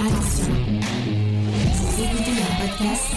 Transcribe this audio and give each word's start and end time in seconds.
Écoutez 0.00 0.12
un 2.30 2.54
podcast. 2.60 3.10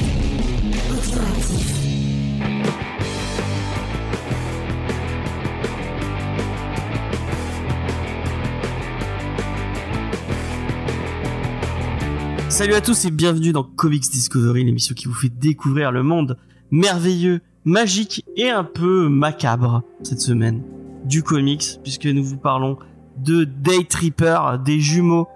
Salut 12.50 12.74
à 12.74 12.82
tous 12.82 13.06
et 13.06 13.12
bienvenue 13.12 13.52
dans 13.52 13.62
Comics 13.64 14.10
Discovery, 14.10 14.64
l'émission 14.64 14.96
qui 14.96 15.06
vous 15.06 15.14
fait 15.14 15.30
découvrir 15.30 15.92
le 15.92 16.02
monde 16.02 16.40
merveilleux, 16.72 17.42
magique 17.64 18.26
et 18.36 18.50
un 18.50 18.64
peu 18.64 19.08
macabre 19.08 19.84
cette 20.02 20.22
semaine 20.22 20.64
du 21.06 21.22
comics, 21.22 21.80
puisque 21.84 22.08
nous 22.08 22.24
vous 22.24 22.38
parlons 22.38 22.80
de 23.18 23.44
Day 23.44 23.84
Tripper, 23.88 24.40
des 24.66 24.80
jumeaux. 24.80 25.28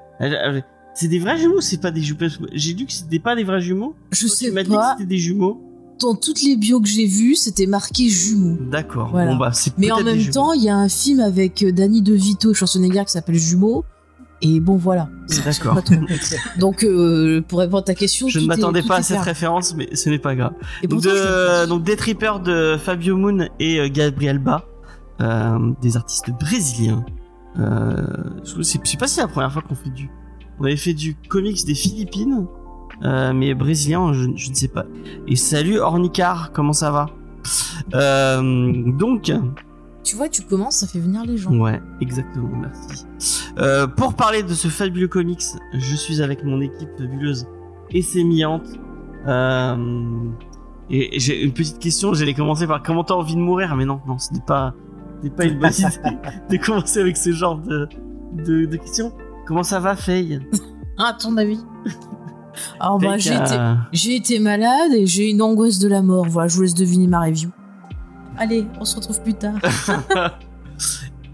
C'est 0.95 1.07
des 1.07 1.19
vrais 1.19 1.37
jumeaux, 1.37 1.57
ou 1.57 1.61
c'est 1.61 1.81
pas 1.81 1.91
des 1.91 2.01
jumeaux. 2.01 2.19
J'ai 2.53 2.73
dit 2.73 2.85
que 2.85 2.93
c'était 2.93 3.19
pas 3.19 3.35
des 3.35 3.43
vrais 3.43 3.61
jumeaux. 3.61 3.95
Je 4.11 4.27
Toi, 4.27 4.35
sais 4.35 4.45
tu 4.45 4.51
m'as 4.51 4.63
dit 4.63 4.69
que 4.69 4.75
pas. 4.75 4.95
c'était 4.97 5.07
des 5.07 5.17
jumeaux. 5.17 5.61
Dans 6.01 6.15
toutes 6.15 6.41
les 6.41 6.57
bios 6.57 6.81
que 6.81 6.87
j'ai 6.87 7.05
vues, 7.05 7.35
c'était 7.35 7.67
marqué 7.67 8.09
jumeaux. 8.09 8.57
D'accord. 8.71 9.09
Voilà. 9.11 9.31
Bon 9.31 9.37
bah 9.37 9.51
c'est 9.53 9.77
Mais 9.77 9.91
en 9.91 10.03
même 10.03 10.29
temps, 10.29 10.53
il 10.53 10.63
y 10.63 10.69
a 10.69 10.75
un 10.75 10.89
film 10.89 11.19
avec 11.19 11.63
euh, 11.63 11.71
Danny 11.71 12.01
DeVito 12.01 12.51
et 12.51 12.53
Schwarzenegger 12.53 13.03
qui 13.05 13.11
s'appelle 13.11 13.35
Jumeaux. 13.35 13.85
Et 14.41 14.59
bon, 14.59 14.75
voilà. 14.75 15.09
D'accord. 15.45 15.75
pas. 15.75 15.81
Donc, 16.59 16.83
euh, 16.83 17.41
pour 17.41 17.59
répondre 17.59 17.79
à 17.79 17.83
ta 17.83 17.95
question, 17.95 18.27
Je 18.27 18.39
ne 18.39 18.45
m'attendais 18.45 18.83
pas 18.83 18.97
à 18.97 19.01
cette 19.01 19.21
référence, 19.21 19.73
mais 19.75 19.95
ce 19.95 20.09
n'est 20.09 20.19
pas 20.19 20.35
grave. 20.35 20.53
Et 20.83 20.87
Donc, 20.87 21.01
de, 21.01 21.65
donc 21.65 21.83
des 21.83 21.95
trippers 21.95 22.41
de 22.41 22.77
Fabio 22.77 23.15
Moon 23.15 23.47
et 23.59 23.79
euh, 23.79 23.89
Gabriel 23.89 24.39
Ba, 24.39 24.65
euh, 25.21 25.71
des 25.81 25.97
artistes 25.97 26.31
brésiliens. 26.31 27.05
Euh, 27.57 28.05
je 28.43 28.57
je 28.57 28.61
sais 28.61 28.97
pas 28.97 29.07
si 29.07 29.15
c'est 29.15 29.21
la 29.21 29.27
première 29.27 29.51
fois 29.51 29.61
qu'on 29.61 29.75
fait 29.75 29.89
du. 29.89 30.09
On 30.59 30.63
avait 30.65 30.77
fait 30.77 30.93
du 30.93 31.15
comics 31.29 31.65
des 31.65 31.75
Philippines, 31.75 32.45
euh, 33.03 33.33
mais 33.33 33.53
brésilien, 33.53 34.13
je, 34.13 34.29
je 34.35 34.49
ne 34.49 34.55
sais 34.55 34.67
pas. 34.69 34.85
Et 35.27 35.35
salut 35.35 35.79
Ornicar, 35.79 36.51
comment 36.53 36.73
ça 36.73 36.91
va? 36.91 37.07
Euh, 37.93 38.41
Donc, 38.97 39.31
Tu 40.03 40.15
vois, 40.15 40.29
tu 40.29 40.41
commences, 40.43 40.77
ça 40.77 40.87
fait 40.87 40.99
venir 40.99 41.23
les 41.25 41.37
gens. 41.37 41.51
ouais, 41.51 41.81
exactement, 42.01 42.49
merci. 42.59 43.05
Euh, 43.57 43.87
pour 43.87 44.13
parler 44.13 44.43
de 44.43 44.53
ce 44.53 44.67
fabuleux 44.67 45.07
comics, 45.07 45.43
je 45.73 45.95
suis 45.95 46.21
avec 46.21 46.43
mon 46.43 46.61
équipe 46.61 46.89
fabuleuse 46.97 47.47
et 47.91 48.01
sémillante. 48.01 48.67
Euh, 49.27 49.75
et 50.89 51.19
j'ai 51.19 51.43
une 51.43 51.51
petite 51.51 51.79
question, 51.79 52.13
j'allais 52.13 52.33
commencer 52.35 52.67
par 52.67 52.81
comment 52.83 53.03
t'as 53.03 53.15
envie 53.15 53.35
de 53.35 53.39
mourir, 53.39 53.75
mais 53.75 53.85
non, 53.85 53.99
non, 54.07 54.19
ce 54.19 54.33
n'est 54.33 54.39
pas, 54.45 54.73
ce 55.19 55.23
n'est 55.25 55.33
pas 55.33 55.45
une 55.45 55.59
bonne 55.59 55.71
idée 55.77 56.17
de 56.57 56.63
commencer 56.63 56.99
avec 56.99 57.17
ce 57.17 57.31
genre 57.31 57.57
de, 57.57 57.87
de, 58.33 58.65
de 58.65 58.77
questions. 58.77 59.11
Comment 59.45 59.63
ça 59.63 59.79
va, 59.79 59.95
Faye? 59.95 60.39
Ah, 60.97 61.09
à 61.09 61.13
ton 61.13 61.35
avis? 61.37 61.59
Alors, 62.79 62.99
bah, 62.99 63.17
j'ai 63.17 63.35
été, 63.35 63.55
j'ai 63.91 64.15
été 64.15 64.39
malade 64.39 64.93
et 64.93 65.05
j'ai 65.05 65.29
une 65.29 65.41
angoisse 65.41 65.77
de 65.79 65.87
la 65.87 66.01
mort. 66.01 66.25
Voilà, 66.27 66.47
je 66.47 66.55
vous 66.55 66.61
laisse 66.63 66.73
deviner 66.73 67.07
ma 67.07 67.21
review. 67.21 67.49
Allez, 68.37 68.65
on 68.79 68.85
se 68.85 68.95
retrouve 68.95 69.21
plus 69.21 69.33
tard. 69.33 69.55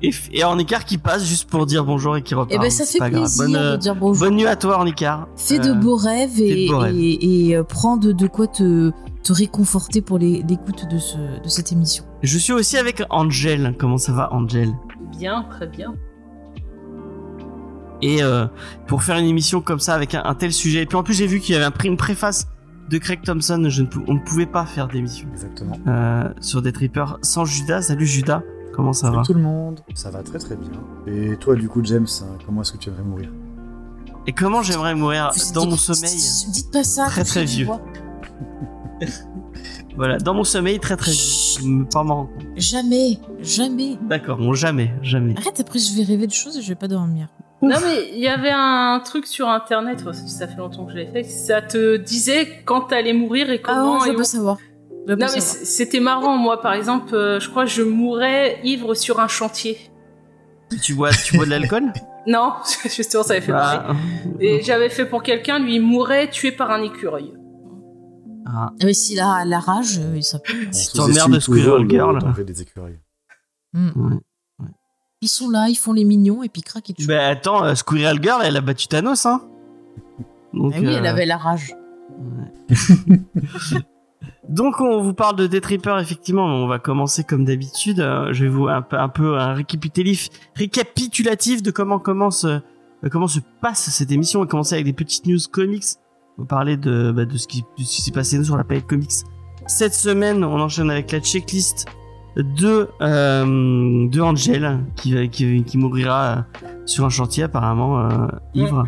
et, 0.02 0.12
et 0.34 0.44
Ornicar 0.44 0.84
qui 0.86 0.98
passe 0.98 1.24
juste 1.26 1.50
pour 1.50 1.66
dire 1.66 1.86
bonjour 1.86 2.18
et 2.18 2.24
qui 2.24 2.34
repart. 2.36 2.52
Et 2.54 2.58
ben, 2.60 2.70
ça 2.72 2.86
fait 2.86 2.98
pas 3.00 3.10
grave. 3.10 3.24
plaisir 3.24 3.46
Bonne, 3.46 3.56
euh, 3.56 3.72
de 3.74 3.78
dire 3.78 3.96
bonjour. 3.96 4.26
bonne 4.28 4.36
nuit 4.36 4.48
à 4.48 4.56
toi, 4.56 4.76
Ornicar. 4.76 5.28
Fais 5.36 5.60
de 5.60 5.70
Euh, 5.72 5.76
beaux 5.76 5.96
rêves 5.96 6.32
fais 6.32 6.64
et, 6.64 6.66
de 6.68 6.72
beaux 6.72 6.80
rêves. 6.80 6.96
et, 6.96 7.48
et, 7.50 7.56
euh, 7.56 7.64
prends 7.64 7.98
de, 7.98 8.12
de 8.12 8.28
quoi 8.28 8.48
te, 8.48 8.92
te 9.24 9.32
réconforter 9.34 10.02
pour 10.02 10.18
les- 10.18 10.44
l'écoute 10.48 10.86
de, 10.90 10.98
ce, 10.98 11.18
de 11.18 11.48
cette 11.50 11.72
émission. 11.72 12.04
Je 12.24 12.38
suis 12.38 12.54
aussi 12.54 12.78
avec 12.78 13.04
Angel. 13.12 13.76
Comment 13.80 13.98
ça 13.98 14.12
va, 14.12 14.34
Angel? 14.34 14.72
Bien, 15.18 15.44
très 15.50 15.68
bien. 15.68 15.94
Et 18.02 18.24
euh, 18.24 18.46
pour 18.88 19.04
faire 19.04 19.18
une 19.18 19.26
émission 19.28 19.62
comme 19.62 19.80
ça 19.80 19.94
avec 19.94 20.16
un, 20.16 20.24
un 20.26 20.34
tel 20.36 20.52
sujet, 20.54 20.82
et 20.84 20.86
puis 20.86 20.98
en 20.98 21.04
plus 21.04 21.14
j'ai 21.14 21.28
vu 21.28 21.40
qu'il 21.40 21.54
y 21.54 21.56
avait 21.56 21.66
un- 21.66 21.72
pris 21.72 21.88
une 21.88 21.98
préface 21.98 22.48
de 22.90 22.98
Craig 22.98 23.22
Thompson, 23.24 23.64
je 23.70 23.84
ne 23.84 23.88
on 24.08 24.16
ne 24.16 24.20
pouvait 24.20 24.46
pas 24.46 24.66
faire 24.66 24.88
d'émission 24.88 25.28
Exactement. 25.32 25.78
euh, 25.88 26.28
sur 26.42 26.62
des 26.62 26.72
trippers 26.74 27.18
sans 27.22 27.46
Judas. 27.46 27.84
Salut 27.84 28.06
Judas, 28.08 28.42
comment 28.74 28.92
ça 28.94 29.08
Salut 29.08 29.18
va? 29.18 29.24
tout 29.24 29.34
le 29.34 29.42
monde. 29.42 29.80
Ça 29.94 30.10
va 30.12 30.24
très 30.24 30.40
très 30.40 30.56
bien. 30.56 30.70
Et 31.08 31.38
toi, 31.38 31.56
du 31.56 31.70
coup, 31.70 31.82
James, 31.84 32.08
hein, 32.22 32.38
comment 32.46 32.62
est-ce 32.62 32.74
que 32.74 32.78
tu 32.78 32.90
aimerais 32.90 33.04
mourir? 33.04 33.30
Et 34.28 34.34
comment 34.34 34.62
j'aimerais 34.62 34.94
mourir 34.96 35.32
Vous 35.36 35.54
dans 35.54 35.62
dites- 35.62 35.70
mon 35.72 35.78
sommeil? 35.78 36.18
Dites 36.52 36.72
pas 36.72 36.84
ça. 36.84 37.06
Très, 37.08 37.24
très 37.24 37.46
vieux. 37.46 37.68
Voilà, 39.96 40.18
dans 40.18 40.34
mon 40.34 40.44
sommeil 40.44 40.80
très 40.80 40.96
très 40.96 41.12
vite. 41.12 41.60
Me- 41.64 41.84
Pas 41.84 42.04
compte. 42.06 42.30
Jamais, 42.56 43.20
jamais. 43.42 43.98
D'accord, 44.10 44.38
bon 44.38 44.54
jamais, 44.54 44.94
jamais. 45.02 45.36
Arrête, 45.38 45.60
après 45.60 45.80
je 45.80 45.96
vais 45.98 46.04
rêver 46.04 46.28
de 46.28 46.32
choses 46.32 46.58
et 46.58 46.62
je 46.62 46.68
vais 46.70 46.76
pas 46.76 46.88
dormir. 46.88 47.28
Non 47.62 47.78
mais 47.84 48.10
il 48.14 48.20
y 48.20 48.28
avait 48.28 48.52
un 48.52 49.00
truc 49.06 49.28
sur 49.28 49.48
internet, 49.48 50.04
ça 50.28 50.48
fait 50.48 50.58
longtemps 50.58 50.86
que 50.86 50.92
je 50.94 50.98
l'ai 50.98 51.08
fait, 51.08 51.24
ça 51.24 51.62
te 51.62 51.98
disait 51.98 52.64
quand 52.66 52.82
t'allais 52.82 53.14
mourir 53.14 53.50
et 53.52 53.62
Ah 53.64 53.68
comment. 53.68 53.94
non, 53.96 54.00
je 54.02 54.06
et 54.08 54.10
veux 54.10 54.16
où. 54.16 54.20
pas 54.20 54.24
savoir. 54.24 54.58
Je 55.08 55.14
Non 55.14 55.18
mais 55.20 55.28
savoir. 55.28 55.66
c'était 55.66 56.00
marrant, 56.00 56.38
moi 56.38 56.62
par 56.62 56.74
exemple, 56.74 57.14
euh, 57.14 57.40
je 57.40 57.50
crois 57.50 57.66
que 57.66 57.70
je 57.72 57.84
mourrais 57.84 58.60
ivre 58.64 58.94
sur 58.96 59.20
un 59.20 59.28
chantier. 59.28 59.78
Tu 60.82 60.94
bois, 60.96 61.12
tu 61.12 61.36
bois 61.36 61.46
de 61.46 61.52
l'alcool? 61.52 61.92
Non, 62.28 62.54
justement 62.86 63.24
ça 63.24 63.34
avait 63.34 63.42
fait 63.42 63.52
marrer. 63.52 63.80
Ah. 63.90 63.94
Et 64.40 64.62
j'avais 64.62 64.90
fait 64.90 65.06
pour 65.08 65.24
quelqu'un, 65.24 65.58
lui 65.58 65.76
il 65.78 65.82
mourait 65.82 66.30
tué 66.30 66.52
par 66.52 66.70
un 66.70 66.84
écureuil. 66.84 67.34
Ah. 68.46 68.70
Mais 68.84 68.94
s'il 68.94 69.20
a 69.20 69.44
la 69.44 69.60
rage, 69.60 70.00
euh, 70.00 70.22
ça 70.22 70.38
peut. 70.38 70.54
On 70.68 70.72
Si 70.72 70.94
t'emmerdes 70.94 71.40
toujours 71.40 71.78
Squirrel 71.80 71.84
le 71.84 71.90
Girl. 71.90 72.20
des 72.46 72.62
écureuils. 72.62 73.00
Hmm. 73.74 73.90
Ouais. 73.96 74.18
Ils 75.22 75.28
sont 75.28 75.50
là, 75.50 75.68
ils 75.70 75.76
font 75.76 75.94
les 75.94 76.04
mignons 76.04 76.42
et 76.44 76.50
puis 76.50 76.62
crac, 76.64 76.90
ils 76.90 76.96
tuent. 76.96 77.08
Bah 77.08 77.28
attends, 77.28 77.64
euh, 77.64 77.76
Squirrel 77.76 78.22
Girl, 78.22 78.42
elle 78.44 78.58
a 78.58 78.62
battu 78.62 78.88
Thanos, 78.88 79.26
hein 79.26 79.42
Donc, 80.54 80.74
Ah 80.76 80.80
oui, 80.80 80.88
elle 80.88 81.06
euh, 81.06 81.10
avait 81.10 81.26
la 81.26 81.38
rage. 81.38 81.76
Donc 84.50 84.82
on 84.82 85.02
vous 85.02 85.14
parle 85.14 85.36
de 85.38 85.48
Death 85.48 85.66
Reaper 85.66 85.98
effectivement, 86.00 86.46
on 86.46 86.68
va 86.68 86.80
commencer 86.80 87.24
comme 87.24 87.46
d'habitude. 87.46 88.00
Euh, 88.00 88.34
je 88.34 88.44
vais 88.44 88.50
vous 88.50 88.68
un 88.68 88.82
peu 88.82 88.98
un 88.98 89.10
peu 89.10 89.38
un 89.38 89.54
récapitulatif, 89.54 90.30
récapitulatif 90.56 91.64
de 91.64 91.72
comment 91.72 92.00
commence 92.00 92.46
euh, 92.46 92.60
comment 93.12 93.28
se 93.28 93.40
passe 93.62 93.90
cette 93.90 94.12
émission. 94.12 94.40
On 94.40 94.44
va 94.44 94.50
commencer 94.50 94.76
avec 94.76 94.86
des 94.86 94.94
petites 94.94 95.26
news 95.26 95.40
comics. 95.52 95.86
On 96.38 96.42
va 96.42 96.48
parler 96.48 96.78
de 96.78 97.12
bah, 97.12 97.26
de 97.26 97.38
ce 97.38 97.48
qui 97.48 97.62
de 97.62 97.84
ce 97.84 97.96
qui 97.96 98.02
s'est 98.02 98.12
passé 98.12 98.44
sur 98.44 98.58
la 98.58 98.64
planète 98.64 98.88
comics 98.88 99.12
cette 99.68 99.94
semaine. 99.94 100.44
On 100.44 100.60
enchaîne 100.60 100.90
avec 100.90 101.12
la 101.12 101.20
checklist 101.20 101.86
de 102.36 102.90
euh, 103.02 104.08
de 104.08 104.22
Angel 104.22 104.80
qui 104.96 105.30
qui, 105.30 105.64
qui 105.64 105.78
mourir 105.78 106.46
sur 106.86 107.06
un 107.06 107.10
chantier 107.10 107.44
apparemment 107.44 108.00
euh, 108.00 108.28
ivre. 108.54 108.88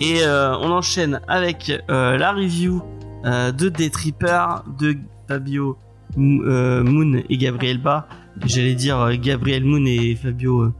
Et 0.00 0.22
euh, 0.22 0.56
on 0.58 0.70
enchaîne 0.70 1.20
avec 1.28 1.70
euh, 1.90 2.16
la 2.16 2.32
review 2.32 2.82
euh, 3.24 3.52
de 3.52 3.68
Death 3.68 3.96
Reaper, 3.96 4.64
de 4.78 4.96
Fabio 5.28 5.76
euh, 6.18 6.82
Moon 6.82 7.22
et 7.28 7.36
Gabriel 7.36 7.78
Ba. 7.78 8.08
J'allais 8.44 8.74
dire 8.74 8.98
euh, 8.98 9.14
Gabriel 9.20 9.64
Moon 9.64 9.84
et 9.86 10.16
Fabio 10.16 10.62
euh, 10.62 10.74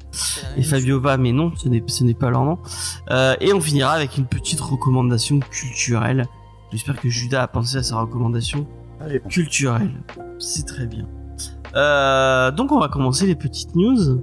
et 0.56 0.62
Fabio 0.62 0.98
Ba, 1.00 1.18
mais 1.18 1.32
non, 1.32 1.52
ce 1.56 1.68
n'est 2.04 2.14
pas 2.14 2.30
leur 2.30 2.44
nom. 2.44 2.58
Euh, 3.10 3.36
et 3.40 3.52
on 3.52 3.60
finira 3.60 3.92
avec 3.92 4.16
une 4.16 4.26
petite 4.26 4.60
recommandation 4.60 5.38
culturelle. 5.38 6.26
J'espère 6.72 6.98
que 6.98 7.08
Judas 7.08 7.42
a 7.42 7.48
pensé 7.48 7.76
à 7.76 7.82
sa 7.82 8.00
recommandation 8.00 8.66
Allez, 9.04 9.18
bon. 9.18 9.28
culturelle. 9.28 9.90
C'est 10.38 10.66
très 10.66 10.86
bien. 10.86 11.06
Euh, 11.74 12.50
donc 12.50 12.72
on 12.72 12.78
va 12.78 12.88
commencer 12.88 13.26
les 13.26 13.34
petites 13.34 13.74
news. 13.74 14.20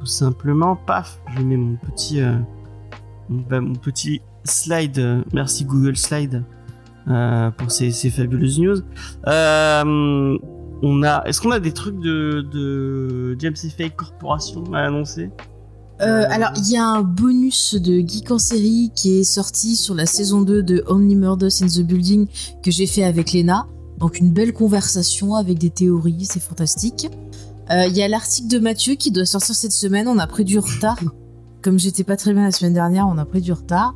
Tout 0.00 0.06
simplement, 0.06 0.76
paf, 0.76 1.20
je 1.36 1.42
mets 1.42 1.56
mon 1.56 1.76
petit 1.76 2.20
euh, 2.20 2.36
mon, 3.28 3.42
bah, 3.42 3.60
mon 3.60 3.74
petit 3.74 4.20
slide. 4.44 4.98
euh, 4.98 5.22
Merci 5.32 5.64
Google 5.64 5.96
Slide 5.96 6.44
euh, 7.08 7.50
pour 7.52 7.70
ces, 7.70 7.90
ces 7.90 8.10
fabuleuses 8.10 8.58
news. 8.60 8.78
Euh, 9.26 10.38
on 10.82 11.02
a, 11.02 11.22
est-ce 11.24 11.40
qu'on 11.40 11.50
a 11.52 11.60
des 11.60 11.72
trucs 11.72 11.98
de, 11.98 12.46
de 12.52 13.36
James 13.38 13.56
Fake 13.56 13.96
Corporation 13.96 14.62
à 14.74 14.80
annoncer? 14.80 15.30
Euh, 16.02 16.26
alors, 16.28 16.50
il 16.56 16.70
y 16.70 16.76
a 16.76 16.84
un 16.84 17.00
bonus 17.00 17.74
de 17.74 18.06
Geek 18.06 18.30
en 18.30 18.38
série 18.38 18.92
qui 18.94 19.18
est 19.20 19.24
sorti 19.24 19.76
sur 19.76 19.94
la 19.94 20.04
saison 20.04 20.42
2 20.42 20.62
de 20.62 20.84
Only 20.88 21.16
Murders 21.16 21.62
in 21.62 21.66
the 21.68 21.80
Building 21.80 22.26
que 22.62 22.70
j'ai 22.70 22.86
fait 22.86 23.02
avec 23.04 23.32
Lena. 23.32 23.66
Donc, 23.98 24.18
une 24.18 24.30
belle 24.30 24.52
conversation 24.52 25.34
avec 25.34 25.58
des 25.58 25.70
théories, 25.70 26.26
c'est 26.26 26.40
fantastique. 26.40 27.08
Euh, 27.70 27.86
Il 27.86 27.96
y 27.96 28.02
a 28.02 28.08
l'article 28.08 28.48
de 28.48 28.58
Mathieu 28.58 28.94
qui 28.94 29.10
doit 29.10 29.24
sortir 29.26 29.54
cette 29.54 29.72
semaine. 29.72 30.06
On 30.08 30.18
a 30.18 30.26
pris 30.26 30.44
du 30.44 30.58
retard. 30.58 30.98
Comme 31.62 31.78
j'étais 31.78 32.04
pas 32.04 32.16
très 32.16 32.32
bien 32.32 32.44
la 32.44 32.52
semaine 32.52 32.74
dernière, 32.74 33.08
on 33.08 33.18
a 33.18 33.24
pris 33.24 33.40
du 33.40 33.52
retard. 33.52 33.94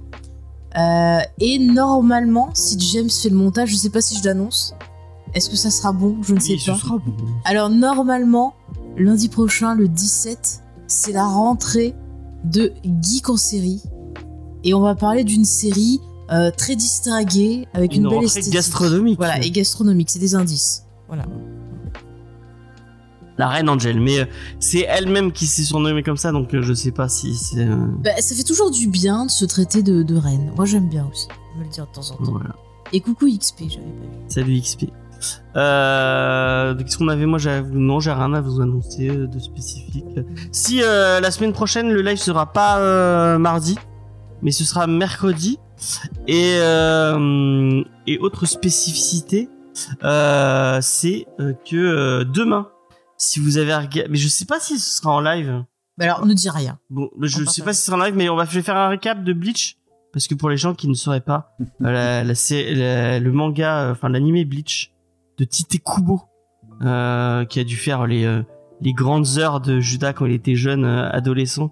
Euh, 0.78 1.20
et 1.38 1.58
normalement, 1.58 2.50
si 2.54 2.78
James 2.80 3.10
fait 3.10 3.28
le 3.28 3.36
montage, 3.36 3.70
je 3.70 3.76
sais 3.76 3.90
pas 3.90 4.00
si 4.00 4.16
je 4.18 4.24
l'annonce. 4.24 4.74
Est-ce 5.34 5.50
que 5.50 5.56
ça 5.56 5.70
sera 5.70 5.92
bon? 5.92 6.16
Je 6.22 6.34
ne 6.34 6.40
sais 6.40 6.54
Oui, 6.54 6.62
pas. 6.66 6.74
sera 6.76 6.96
bon. 6.98 7.12
Alors 7.44 7.70
normalement, 7.70 8.54
lundi 8.96 9.28
prochain, 9.28 9.74
le 9.74 9.86
17, 9.86 10.62
c'est 10.88 11.12
la 11.12 11.24
rentrée 11.26 11.94
de 12.44 12.72
Geek 13.02 13.28
en 13.30 13.36
série. 13.36 13.82
Et 14.64 14.74
on 14.74 14.80
va 14.80 14.94
parler 14.94 15.22
d'une 15.24 15.44
série 15.44 16.00
euh, 16.32 16.50
très 16.50 16.76
distinguée, 16.76 17.66
avec 17.74 17.94
une, 17.96 18.04
Une 18.04 18.10
belle 18.10 18.24
esthétique. 18.24 18.52
gastronomique. 18.52 19.16
Voilà, 19.18 19.42
et 19.42 19.50
gastronomique, 19.50 20.10
c'est 20.10 20.18
des 20.18 20.34
indices. 20.34 20.84
Voilà. 21.08 21.24
La 23.38 23.48
reine 23.48 23.68
Angel, 23.70 23.98
mais 24.00 24.20
euh, 24.20 24.24
c'est 24.58 24.80
elle-même 24.80 25.32
qui 25.32 25.46
s'est 25.46 25.62
surnommée 25.62 26.02
comme 26.02 26.18
ça, 26.18 26.30
donc 26.30 26.52
euh, 26.52 26.60
je 26.62 26.74
sais 26.74 26.90
pas 26.90 27.08
si 27.08 27.34
c'est. 27.34 27.60
euh, 27.66 27.74
Bah, 28.04 28.10
ça 28.20 28.34
fait 28.34 28.42
toujours 28.42 28.70
du 28.70 28.86
bien 28.86 29.24
de 29.24 29.30
se 29.30 29.46
traiter 29.46 29.82
de, 29.82 30.02
de 30.02 30.16
reine. 30.16 30.52
Moi, 30.56 30.66
j'aime 30.66 30.88
bien 30.90 31.08
aussi. 31.10 31.26
Je 31.54 31.58
me 31.60 31.64
le 31.64 31.70
dire 31.70 31.86
de 31.86 31.92
temps 31.92 32.10
en 32.10 32.16
temps. 32.22 32.32
voilà. 32.32 32.54
Et 32.92 33.00
coucou 33.00 33.26
XP, 33.26 33.60
j'avais 33.68 33.84
pas 33.84 34.04
vu. 34.04 34.08
Salut 34.28 34.60
XP. 34.60 34.84
Euh, 35.56 36.74
Qu'est-ce 36.76 36.98
qu'on 36.98 37.08
avait? 37.08 37.24
Moi, 37.26 37.38
non, 37.72 38.00
j'ai 38.00 38.12
rien 38.12 38.32
à 38.34 38.40
vous 38.40 38.60
annoncer 38.60 39.08
de 39.08 39.38
spécifique. 39.38 40.04
Si 40.52 40.82
euh, 40.82 41.20
la 41.20 41.30
semaine 41.30 41.52
prochaine, 41.52 41.90
le 41.90 42.02
live 42.02 42.18
sera 42.18 42.52
pas 42.52 42.78
euh, 42.78 43.38
mardi, 43.38 43.78
mais 44.42 44.50
ce 44.50 44.64
sera 44.64 44.86
mercredi. 44.86 45.58
Et 46.26 46.54
euh, 46.58 47.82
et 48.06 48.18
autre 48.18 48.46
spécificité, 48.46 49.48
euh, 50.04 50.78
c'est 50.82 51.26
euh, 51.40 51.52
que 51.68 51.76
euh, 51.76 52.24
demain, 52.24 52.68
si 53.16 53.40
vous 53.40 53.58
avez 53.58 53.74
regardé, 53.74 54.06
mais 54.10 54.16
je 54.18 54.28
sais 54.28 54.44
pas 54.44 54.60
si 54.60 54.78
ce 54.78 54.98
sera 54.98 55.12
en 55.12 55.20
live. 55.20 55.64
Bah 55.98 56.04
alors, 56.06 56.24
ne 56.26 56.34
dis 56.34 56.48
rien. 56.50 56.78
Bon, 56.88 57.10
je 57.20 57.42
On 57.42 57.46
sais 57.46 57.62
pas 57.62 57.72
si 57.72 57.80
ce 57.80 57.86
sera 57.86 57.96
en 57.98 58.04
live, 58.04 58.14
mais 58.16 58.28
on 58.28 58.36
va 58.36 58.44
je 58.44 58.52
vais 58.54 58.62
faire 58.62 58.76
un 58.76 58.88
récap 58.88 59.22
de 59.24 59.32
Bleach 59.32 59.76
parce 60.12 60.26
que 60.26 60.34
pour 60.34 60.50
les 60.50 60.56
gens 60.56 60.74
qui 60.74 60.88
ne 60.88 60.94
sauraient 60.94 61.20
pas, 61.20 61.56
la, 61.80 62.24
la, 62.24 62.34
sé- 62.34 62.74
la- 62.74 63.18
le 63.20 63.32
manga, 63.32 63.80
euh, 63.82 63.92
enfin 63.92 64.08
l'animé 64.08 64.44
Bleach 64.44 64.92
de 65.38 65.44
Tite 65.44 65.82
Kubo, 65.84 66.22
euh, 66.82 67.44
qui 67.44 67.60
a 67.60 67.64
dû 67.64 67.76
faire 67.76 68.06
les 68.06 68.24
euh, 68.24 68.42
les 68.82 68.92
grandes 68.94 69.38
heures 69.38 69.60
de 69.60 69.78
Judas 69.80 70.12
quand 70.14 70.24
il 70.26 70.32
était 70.32 70.54
jeune 70.56 70.84
euh, 70.84 71.10
adolescent, 71.10 71.70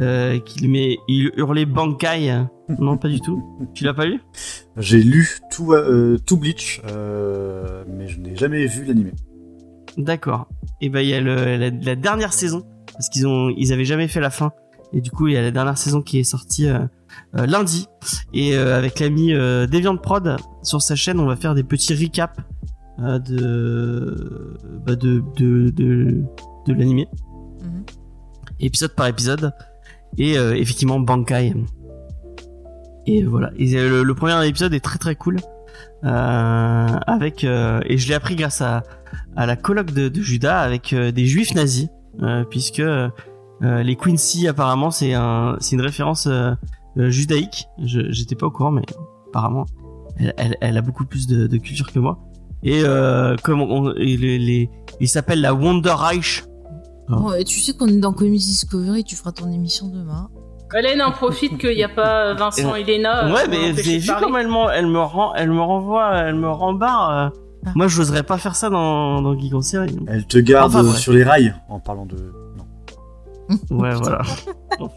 euh, 0.00 0.38
qu'il 0.40 0.70
met, 0.70 0.98
il 1.08 1.30
hurlait 1.36 1.66
Bankai. 1.66 2.44
Non, 2.78 2.96
pas 2.96 3.08
du 3.08 3.20
tout. 3.20 3.42
Tu 3.74 3.84
l'as 3.84 3.92
pas 3.92 4.06
lu? 4.06 4.20
J'ai 4.78 5.02
lu 5.02 5.28
tout, 5.50 5.72
euh, 5.74 6.16
tout 6.24 6.38
Bleach, 6.38 6.80
euh, 6.90 7.84
mais 7.86 8.08
je 8.08 8.18
n'ai 8.18 8.34
jamais 8.34 8.64
vu 8.66 8.84
l'animé. 8.86 9.12
D'accord. 9.98 10.48
Et 10.80 10.88
ben 10.88 11.00
il 11.00 11.08
y 11.08 11.14
a 11.14 11.20
le, 11.20 11.56
la, 11.58 11.68
la 11.70 11.96
dernière 11.96 12.32
saison 12.32 12.62
parce 12.94 13.10
qu'ils 13.10 13.26
ont 13.26 13.50
ils 13.56 13.72
avaient 13.74 13.84
jamais 13.84 14.08
fait 14.08 14.20
la 14.20 14.30
fin 14.30 14.52
et 14.94 15.00
du 15.02 15.10
coup 15.10 15.28
il 15.28 15.34
y 15.34 15.36
a 15.36 15.42
la 15.42 15.50
dernière 15.50 15.76
saison 15.76 16.00
qui 16.00 16.18
est 16.18 16.24
sortie 16.24 16.66
euh, 16.66 16.78
euh, 17.36 17.44
lundi 17.46 17.86
et 18.32 18.54
euh, 18.56 18.76
avec 18.78 19.00
l'ami 19.00 19.34
euh, 19.34 19.66
Deviant 19.66 19.96
Prod 19.98 20.36
sur 20.62 20.80
sa 20.80 20.96
chaîne 20.96 21.20
on 21.20 21.26
va 21.26 21.36
faire 21.36 21.54
des 21.54 21.62
petits 21.62 21.94
recaps 21.94 22.38
euh, 23.00 23.18
de, 23.18 24.56
bah, 24.86 24.94
de 24.96 25.22
de 25.36 25.68
de 25.70 26.22
de 26.66 26.72
l'animé 26.72 27.06
Mhm. 27.62 27.84
épisode 28.60 28.94
par 28.94 29.06
épisode 29.08 29.52
et 30.18 30.38
euh, 30.38 30.54
effectivement 30.56 31.00
Bankai. 31.00 31.54
Et 33.06 33.24
voilà. 33.24 33.50
Euh, 33.60 34.04
le, 34.04 34.14
premier 34.14 34.46
épisode 34.46 34.74
est 34.74 34.80
très 34.80 34.98
très 34.98 35.16
cool. 35.16 35.38
Euh, 36.04 36.86
avec 37.06 37.44
et 37.44 37.98
je 37.98 38.08
l'ai 38.08 38.14
appris 38.14 38.36
grâce 38.36 38.60
à 38.60 38.82
à 39.36 39.46
la 39.46 39.56
colloque 39.56 39.92
de, 39.92 40.08
de 40.08 40.20
Judas 40.20 40.60
avec 40.60 40.94
des 40.94 41.26
juifs 41.26 41.54
nazis. 41.54 41.88
Puisque 42.50 42.82
les 43.60 43.96
Quincy 43.96 44.48
apparemment 44.48 44.90
c'est 44.90 45.14
un 45.14 45.56
une 45.72 45.80
référence 45.80 46.28
judaïque. 46.96 47.66
J'étais 47.78 48.34
pas 48.34 48.46
au 48.46 48.50
courant 48.50 48.72
mais 48.72 48.82
apparemment 49.28 49.64
elle, 50.18 50.34
elle, 50.36 50.56
elle 50.60 50.76
a 50.76 50.82
beaucoup 50.82 51.04
plus 51.04 51.26
de, 51.26 51.46
de 51.46 51.56
culture 51.56 51.90
que 51.90 51.98
moi. 51.98 52.18
Et 52.62 52.82
euh, 52.84 53.36
comme 53.42 53.60
on, 53.60 53.92
et 53.94 54.16
les, 54.16 54.38
les- 54.38 54.70
il 55.00 55.08
s'appelle 55.08 55.40
la 55.40 55.54
Wonder 55.54 55.94
Reich 55.96 56.44
Ah. 57.08 57.18
Ouais, 57.20 57.44
tu 57.44 57.60
sais 57.60 57.72
qu'on 57.72 57.88
est 57.88 57.96
dans 57.98 58.12
Comedy 58.12 58.38
Discovery, 58.38 59.04
tu 59.04 59.16
feras 59.16 59.32
ton 59.32 59.50
émission 59.52 59.88
demain. 59.88 60.28
Hélène 60.74 61.02
en 61.02 61.10
profite 61.10 61.58
qu'il 61.58 61.76
n'y 61.76 61.84
a 61.84 61.88
pas 61.90 62.32
Vincent 62.32 62.74
et 62.74 62.82
Léna. 62.84 63.26
euh, 63.26 63.34
ouais 63.34 63.46
mais 63.46 63.72
vu 63.72 64.06
parler. 64.06 64.24
comment 64.24 64.38
elle, 64.38 64.48
elle 64.78 64.86
me 64.86 65.00
rend 65.00 65.34
elle 65.34 65.50
me 65.50 65.60
renvoie 65.60 66.14
elle 66.16 66.34
me 66.36 66.48
rembarre 66.48 67.10
euh. 67.10 67.28
Ah. 67.66 67.72
moi 67.74 67.88
j'oserais 67.88 68.22
pas 68.22 68.38
faire 68.38 68.56
ça 68.56 68.70
dans 68.70 69.20
dans 69.20 69.38
Geek 69.38 69.52
en 69.52 69.60
série 69.60 69.94
Elle 70.08 70.26
te 70.26 70.38
garde 70.38 70.74
Enfin, 70.74 70.90
sur 70.94 71.12
les 71.12 71.24
rails 71.24 71.54
en 71.68 71.78
parlant 71.78 72.06
de. 72.06 72.16
Ouais 73.70 73.94
voilà 73.94 74.22
oh. 74.80 74.88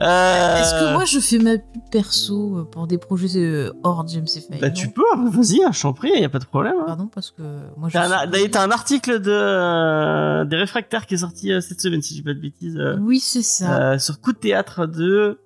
Euh, 0.00 0.60
Est-ce 0.60 0.74
que 0.74 0.92
moi 0.92 1.04
je 1.04 1.18
fais 1.20 1.38
ma 1.38 1.58
pub 1.58 1.82
perso 1.90 2.58
euh, 2.58 2.64
pour 2.64 2.86
des 2.86 2.98
projets 2.98 3.38
euh, 3.40 3.72
hors 3.82 4.06
James 4.08 4.26
Fay 4.26 4.58
Bah 4.60 4.70
tu 4.70 4.90
peux, 4.90 5.02
hein, 5.14 5.28
vas-y, 5.30 5.62
hein, 5.62 5.70
je 5.72 5.82
t'en 5.82 5.92
prie, 5.92 6.10
y 6.18 6.24
a 6.24 6.28
pas 6.28 6.38
de 6.38 6.44
problème. 6.44 6.74
hein. 6.80 6.84
Pardon, 6.86 7.06
parce 7.06 7.30
que 7.30 7.42
moi 7.76 7.88
je. 7.88 7.94
T'as 7.94 8.04
un, 8.16 8.20
suis- 8.22 8.30
d'ailleurs, 8.30 8.50
t'as 8.50 8.64
un 8.64 8.70
article 8.70 9.20
de 9.20 9.30
euh, 9.32 10.44
des 10.44 10.56
réfractaires 10.56 11.06
qui 11.06 11.14
est 11.14 11.18
sorti 11.18 11.52
euh, 11.52 11.60
cette 11.60 11.80
semaine, 11.80 12.02
si 12.02 12.14
je 12.14 12.18
dis 12.20 12.24
pas 12.24 12.34
de 12.34 12.40
bêtises, 12.40 12.76
euh, 12.76 12.96
Oui, 13.00 13.20
c'est 13.20 13.42
ça. 13.42 13.92
euh, 13.92 13.98
sur 13.98 14.20
coup 14.20 14.32
de 14.32 14.38
théâtre 14.38 14.86
de. 14.86 15.38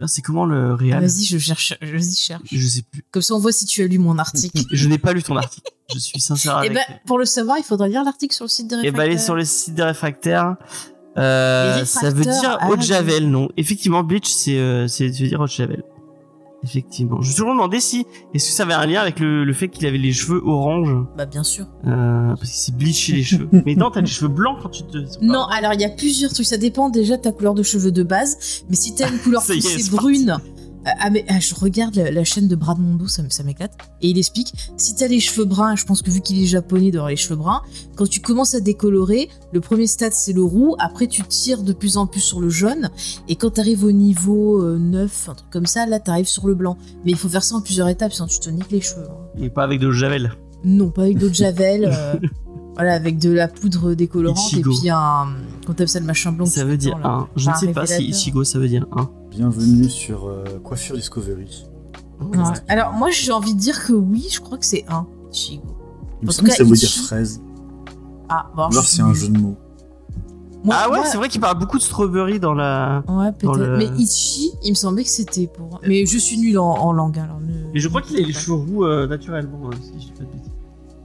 Ah, 0.00 0.08
C'est 0.08 0.20
comment 0.20 0.46
le 0.46 0.74
réel? 0.74 0.98
Vas-y, 1.00 1.24
je 1.24 1.38
cherche. 1.38 1.74
Vas-y, 1.80 2.14
cherche. 2.16 2.42
Je 2.50 2.66
sais 2.66 2.82
plus. 2.82 3.04
Comme 3.12 3.22
ça, 3.22 3.34
on 3.34 3.38
voit 3.38 3.52
si 3.52 3.66
tu 3.66 3.82
as 3.84 3.86
lu 3.86 3.98
mon 3.98 4.18
article. 4.18 4.60
Je 4.72 4.88
n'ai 4.88 4.98
pas 4.98 5.12
lu 5.12 5.22
ton 5.22 5.36
article. 5.36 5.70
Je 5.94 5.98
suis 6.00 6.20
sincère 6.20 6.54
Et 6.64 6.66
avec. 6.66 6.72
ben, 6.74 6.82
pour 7.06 7.18
le 7.20 7.24
savoir, 7.24 7.56
il 7.58 7.62
faudra 7.62 7.86
lire 7.86 8.02
l'article 8.02 8.34
sur 8.34 8.44
le 8.44 8.48
site 8.48 8.66
des 8.66 8.74
Et 8.74 8.78
réfractaires. 8.78 8.96
bah 8.98 9.02
aller 9.04 9.18
sur 9.18 9.36
le 9.36 9.44
site 9.44 9.74
des 9.74 9.82
réfractaires. 9.84 10.56
Euh, 11.18 11.84
ça 11.84 12.10
veut 12.10 12.22
dire 12.22 12.56
à 12.60 12.68
haute 12.70 12.78
la 12.78 12.82
javel, 12.84 13.28
non 13.30 13.48
Effectivement, 13.56 14.02
Bleach, 14.02 14.28
c'est 14.28 14.56
euh, 14.58 14.86
c'est 14.88 15.12
ça 15.12 15.22
veut 15.22 15.28
dire 15.28 15.40
haute 15.40 15.50
javel. 15.50 15.82
Effectivement. 16.64 17.16
Je 17.16 17.22
me 17.22 17.24
suis 17.24 17.34
toujours 17.34 17.50
demandé 17.54 17.80
si 17.80 18.06
est-ce 18.34 18.50
que 18.50 18.54
ça 18.54 18.62
avait 18.62 18.72
un 18.74 18.86
lien 18.86 19.00
avec 19.00 19.18
le, 19.18 19.44
le 19.44 19.52
fait 19.52 19.68
qu'il 19.68 19.84
avait 19.84 19.98
les 19.98 20.12
cheveux 20.12 20.40
orange, 20.46 20.94
Bah, 21.16 21.26
bien 21.26 21.42
sûr. 21.42 21.66
euh, 21.88 22.28
parce 22.36 22.42
qu'il 22.50 22.60
s'est 22.60 22.70
bleaché 22.72 23.12
les 23.14 23.24
cheveux. 23.24 23.48
Mais 23.66 23.74
non, 23.74 23.90
t'as 23.90 24.00
les 24.00 24.06
cheveux 24.06 24.28
blancs 24.28 24.58
quand 24.62 24.68
tu 24.68 24.84
te. 24.84 24.96
Non, 25.22 25.42
alors 25.46 25.72
il 25.74 25.80
y 25.80 25.84
a 25.84 25.88
plusieurs 25.88 26.32
trucs. 26.32 26.46
Ça 26.46 26.58
dépend 26.58 26.88
déjà 26.88 27.16
de 27.16 27.22
ta 27.22 27.32
couleur 27.32 27.54
de 27.54 27.64
cheveux 27.64 27.90
de 27.90 28.04
base. 28.04 28.62
Mais 28.70 28.76
si 28.76 28.94
t'as 28.94 29.10
une 29.10 29.18
couleur 29.24 29.42
c'est 29.42 29.58
brune. 29.90 30.38
Ah, 30.84 31.10
mais 31.10 31.24
ah, 31.28 31.38
je 31.38 31.54
regarde 31.54 31.94
la, 31.94 32.10
la 32.10 32.24
chaîne 32.24 32.48
de 32.48 32.56
Brad 32.56 32.78
Mondo, 32.78 33.06
ça, 33.06 33.22
m'éclate. 33.44 33.72
Et 34.00 34.08
il 34.10 34.18
explique 34.18 34.52
si 34.76 34.94
t'as 34.96 35.06
les 35.06 35.20
cheveux 35.20 35.44
bruns, 35.44 35.76
je 35.76 35.84
pense 35.84 36.02
que 36.02 36.10
vu 36.10 36.20
qu'il 36.20 36.42
est 36.42 36.46
japonais 36.46 36.90
d'avoir 36.90 37.10
les 37.10 37.16
cheveux 37.16 37.36
bruns, 37.36 37.62
quand 37.96 38.08
tu 38.08 38.20
commences 38.20 38.54
à 38.56 38.60
décolorer, 38.60 39.28
le 39.52 39.60
premier 39.60 39.86
stade 39.86 40.12
c'est 40.12 40.32
le 40.32 40.42
roux, 40.42 40.74
après 40.80 41.06
tu 41.06 41.22
tires 41.22 41.62
de 41.62 41.72
plus 41.72 41.96
en 41.98 42.06
plus 42.06 42.20
sur 42.20 42.40
le 42.40 42.48
jaune, 42.48 42.90
et 43.28 43.36
quand 43.36 43.50
t'arrives 43.50 43.84
au 43.84 43.92
niveau 43.92 44.60
euh, 44.62 44.76
9, 44.78 45.28
un 45.28 45.34
truc 45.34 45.50
comme 45.50 45.66
ça, 45.66 45.86
là 45.86 46.00
t'arrives 46.00 46.26
sur 46.26 46.48
le 46.48 46.54
blanc. 46.54 46.76
Mais 47.04 47.12
il 47.12 47.16
faut 47.16 47.28
faire 47.28 47.44
ça 47.44 47.54
en 47.54 47.60
plusieurs 47.60 47.88
étapes, 47.88 48.12
sinon 48.12 48.26
tu 48.26 48.40
te 48.40 48.50
niques 48.50 48.70
les 48.72 48.80
cheveux. 48.80 49.06
hein. 49.08 49.38
Et 49.40 49.50
pas 49.50 49.62
avec 49.62 49.78
de 49.78 49.90
javel. 49.92 50.32
Non, 50.64 50.90
pas 50.90 51.02
avec 51.02 51.18
de 51.18 51.32
javel. 51.32 51.90
euh, 51.92 52.14
voilà, 52.74 52.94
avec 52.94 53.18
de 53.18 53.30
la 53.30 53.46
poudre 53.46 53.94
décolorante 53.94 54.38
Ichigo. 54.52 54.72
et 54.72 54.78
puis 54.80 54.90
un. 54.90 55.28
Quand 55.64 55.74
t'appelles 55.74 55.88
ça 55.88 56.00
le 56.00 56.06
machin 56.06 56.32
blanc. 56.32 56.46
Ça 56.46 56.64
veut 56.64 56.76
dire 56.76 56.98
là. 56.98 57.08
un. 57.08 57.28
Je 57.36 57.50
ne 57.50 57.54
sais 57.54 57.68
pas 57.72 57.86
si. 57.86 58.02
Ichigo 58.04 58.42
ça 58.44 58.58
veut 58.58 58.68
dire 58.68 58.86
un. 58.96 59.08
Bienvenue 59.36 59.88
sur 59.88 60.26
euh, 60.28 60.44
Coiffure 60.62 60.96
Discovery. 60.96 61.64
Ouais. 62.20 62.36
Alors, 62.68 62.92
moi 62.92 63.10
j'ai 63.10 63.32
envie 63.32 63.54
de 63.54 63.58
dire 63.58 63.84
que 63.84 63.92
oui, 63.92 64.28
je 64.30 64.40
crois 64.40 64.58
que 64.58 64.66
c'est 64.66 64.84
un. 64.88 65.06
Ichigo. 65.32 65.62
Il 66.20 66.26
me 66.26 66.30
semble 66.32 66.48
que 66.50 66.54
ça 66.54 66.64
veut 66.64 66.76
dire 66.76 66.90
fraise. 66.90 67.40
Ah, 68.28 68.50
bon, 68.54 68.64
alors 68.64 68.84
c'est 68.84 69.02
un 69.02 69.14
jeu 69.14 69.28
de 69.28 69.38
mots. 69.38 69.56
Moi- 70.64 70.76
ah 70.78 70.88
ouais, 70.90 70.98
moi- 70.98 71.06
c'est 71.06 71.16
vrai 71.16 71.28
qu'il 71.28 71.40
parle 71.40 71.58
beaucoup 71.58 71.78
de 71.78 71.82
strawberry 71.82 72.38
dans 72.38 72.52
la. 72.54 73.02
Ouais, 73.08 73.32
peut-être. 73.32 73.56
le- 73.58 73.76
Mais 73.78 73.86
Ichi, 73.98 74.52
il 74.62 74.70
me 74.70 74.74
semblait 74.74 75.02
que 75.02 75.10
c'était 75.10 75.46
pour. 75.48 75.80
Mais 75.86 76.04
je 76.06 76.18
suis 76.18 76.38
nulle 76.38 76.58
en, 76.58 76.68
en 76.70 76.92
langue 76.92 77.18
alors. 77.18 77.40
ne- 77.40 77.72
Mais 77.72 77.80
je 77.80 77.88
crois 77.88 78.02
qu'il 78.02 78.16
a 78.22 78.26
les 78.26 78.32
cheveux 78.32 78.56
roux 78.56 78.84
euh, 78.84 79.06
naturellement, 79.08 79.68
hein, 79.68 79.76
si 79.82 79.92
je 79.94 80.06
dis 80.06 80.12
pas 80.12 80.24
de 80.24 80.30
bêtises. 80.30 80.52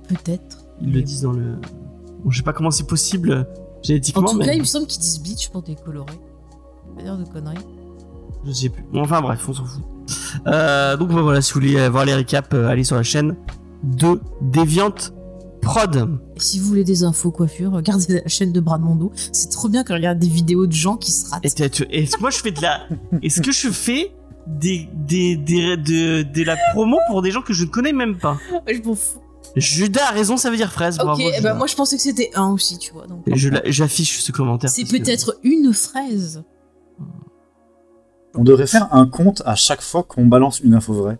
Peut-être. 0.10 0.58
Ils 0.82 0.92
le 0.94 1.02
disent 1.02 1.22
dans 1.22 1.32
le. 1.32 1.56
Bon, 2.24 2.30
je 2.30 2.38
sais 2.38 2.44
pas 2.44 2.54
comment 2.54 2.72
c'est 2.72 2.86
possible 2.88 3.32
euh, 3.32 3.42
En 3.42 3.84
génétiquement, 3.84 4.28
tout 4.30 4.38
mais 4.38 4.46
cas, 4.46 4.54
il 4.54 4.60
me 4.60 4.66
semble 4.66 4.86
qu'ils 4.86 5.02
disent 5.02 5.22
bleach 5.22 5.50
pour 5.50 5.62
décolorer. 5.64 6.20
Pas 6.96 7.02
dire 7.02 7.18
de 7.18 7.24
conneries. 7.26 7.58
Je 8.46 8.52
sais 8.52 8.70
plus. 8.70 8.84
Enfin 8.96 9.22
bref, 9.22 9.44
on 9.48 9.54
s'en 9.54 9.66
fout. 9.66 9.84
Euh, 10.48 10.96
donc 10.98 11.10
bah, 11.10 11.22
voilà, 11.22 11.42
si 11.42 11.54
vous 11.54 11.60
voulez 11.60 11.90
voir 11.90 12.06
les 12.06 12.14
récaps, 12.14 12.50
euh, 12.54 12.68
allez 12.68 12.84
sur 12.84 12.96
la 12.96 13.04
chaîne 13.04 13.36
de 13.84 14.20
Deviant 14.42 14.94
Prod. 15.62 16.18
Et 16.36 16.40
si 16.40 16.60
vous 16.60 16.68
voulez 16.68 16.84
des 16.84 17.04
infos 17.04 17.32
coiffure, 17.32 17.72
regardez 17.72 18.22
la 18.22 18.28
chaîne 18.28 18.52
de 18.54 18.60
Brad 18.60 18.82
Mondo. 18.82 19.12
C'est 19.34 19.50
trop 19.50 19.68
bien 19.70 19.84
qu'on 19.84 19.96
regarde 19.96 20.20
des 20.20 20.28
vidéos 20.30 20.66
de 20.68 20.72
gens 20.74 20.96
qui 20.98 21.12
se 21.12 21.30
ratent. 21.30 21.44
Est-ce 21.46 22.16
que 22.16 22.22
moi 22.22 22.30
je 22.30 22.38
fais 22.38 22.52
de 22.52 22.62
la. 22.62 22.82
Est-ce 23.22 23.42
que 23.42 23.52
je 23.52 23.70
fais 23.70 24.14
des, 24.48 24.88
des, 24.94 25.36
des, 25.36 25.76
de, 25.76 26.22
de 26.24 26.44
la 26.44 26.56
promo 26.74 26.98
pour 27.10 27.22
des 27.22 27.32
gens 27.32 27.42
que 27.42 27.54
je 27.54 27.66
ne 27.66 27.70
connais 27.70 27.92
même 27.94 28.18
pas? 28.18 28.38
Je 28.68 28.82
m'en 28.82 28.96
fous. 28.96 29.20
Judas 29.56 30.02
a 30.10 30.12
raison, 30.12 30.38
ça 30.38 30.50
veut 30.52 30.58
dire 30.58 30.72
fraise. 30.72 30.98
Ok, 31.00 31.06
bravo. 31.06 31.22
eh 31.22 31.32
ben 31.32 31.36
Judas. 31.38 31.54
moi 31.56 31.68
je 31.68 31.76
pensais 31.76 31.96
que 31.96 32.02
c'était 32.04 32.30
un 32.36 32.52
aussi, 32.52 32.78
tu 32.78 32.94
vois. 32.94 33.06
J'affiche 33.66 34.20
ce 34.22 34.32
commentaire. 34.32 34.70
c'est 34.70 34.84
que- 34.84 34.90
peut-être 34.98 35.38
une 35.44 35.74
fraise. 35.74 36.44
On 38.38 38.44
devrait 38.44 38.68
faire 38.68 38.88
un 38.94 39.06
compte 39.08 39.42
à 39.46 39.56
chaque 39.56 39.82
fois 39.82 40.04
qu'on 40.04 40.26
balance 40.26 40.60
une 40.60 40.74
info 40.74 40.94
vraie. 40.94 41.18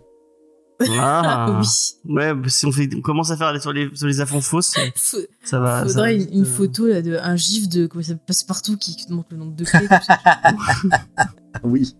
Ah. 0.88 1.60
oui. 2.06 2.14
Ouais, 2.14 2.32
bah, 2.34 2.48
si 2.48 2.64
on, 2.66 2.70
fait, 2.72 2.88
on 2.96 3.00
commence 3.00 3.30
à 3.32 3.36
faire 3.36 3.60
sur 3.60 3.72
les, 3.72 3.90
sur 3.94 4.06
les 4.06 4.20
infos 4.20 4.40
fausses, 4.40 4.76
ça 5.42 5.58
va. 5.58 5.80
ça 5.80 5.86
Faudrait 5.88 6.16
va 6.18 6.24
une, 6.32 6.42
euh, 6.42 6.44
photo 6.44 6.86
là, 6.86 7.02
de 7.02 7.16
un 7.20 7.34
gif 7.36 7.68
de 7.68 7.86
comment 7.86 8.04
ça 8.04 8.14
passe 8.14 8.44
partout 8.44 8.76
qui 8.76 8.94
te 9.04 9.12
montre 9.12 9.28
le 9.32 9.38
nombre 9.38 9.56
de 9.56 9.64
clés. 9.64 9.88
comme. 9.88 10.90
Oui. 11.64 11.96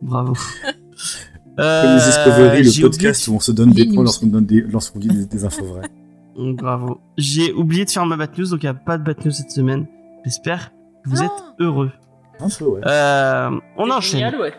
Bravo. 0.00 0.32
Comme 0.34 1.64
Euh, 1.64 1.96
les 1.98 2.04
Discovery, 2.04 2.62
le 2.62 2.80
podcast 2.82 3.28
où 3.28 3.34
on 3.34 3.40
se 3.40 3.52
donne 3.52 3.70
des 3.72 3.84
points 3.86 4.02
lorsqu'on 4.02 4.26
donne 4.26 4.46
des, 4.46 4.62
lorsqu'on 4.62 4.98
dit 4.98 5.08
des, 5.08 5.26
des 5.26 5.44
infos 5.44 5.64
vraies. 5.66 5.88
oublié- 6.34 6.54
Bravo. 6.56 7.00
J'ai 7.18 7.52
oublié 7.52 7.84
de 7.84 7.90
faire 7.90 8.06
ma 8.06 8.16
bad 8.16 8.36
news, 8.36 8.48
donc 8.48 8.62
il 8.62 8.66
n'y 8.66 8.70
a 8.70 8.74
pas 8.74 8.98
de 8.98 9.04
bad 9.04 9.24
news 9.24 9.30
cette 9.30 9.50
semaine. 9.52 9.86
J'espère 10.24 10.70
que 11.04 11.10
vous 11.10 11.20
Ah. 11.20 11.26
êtes 11.26 11.44
heureux. 11.60 11.92
Un 12.42 12.48
peu, 12.58 12.64
ouais. 12.66 12.80
Euh, 12.86 13.50
on 13.76 13.90
enchaîne. 13.90 14.20
génial, 14.20 14.36
ouais. 14.40 14.52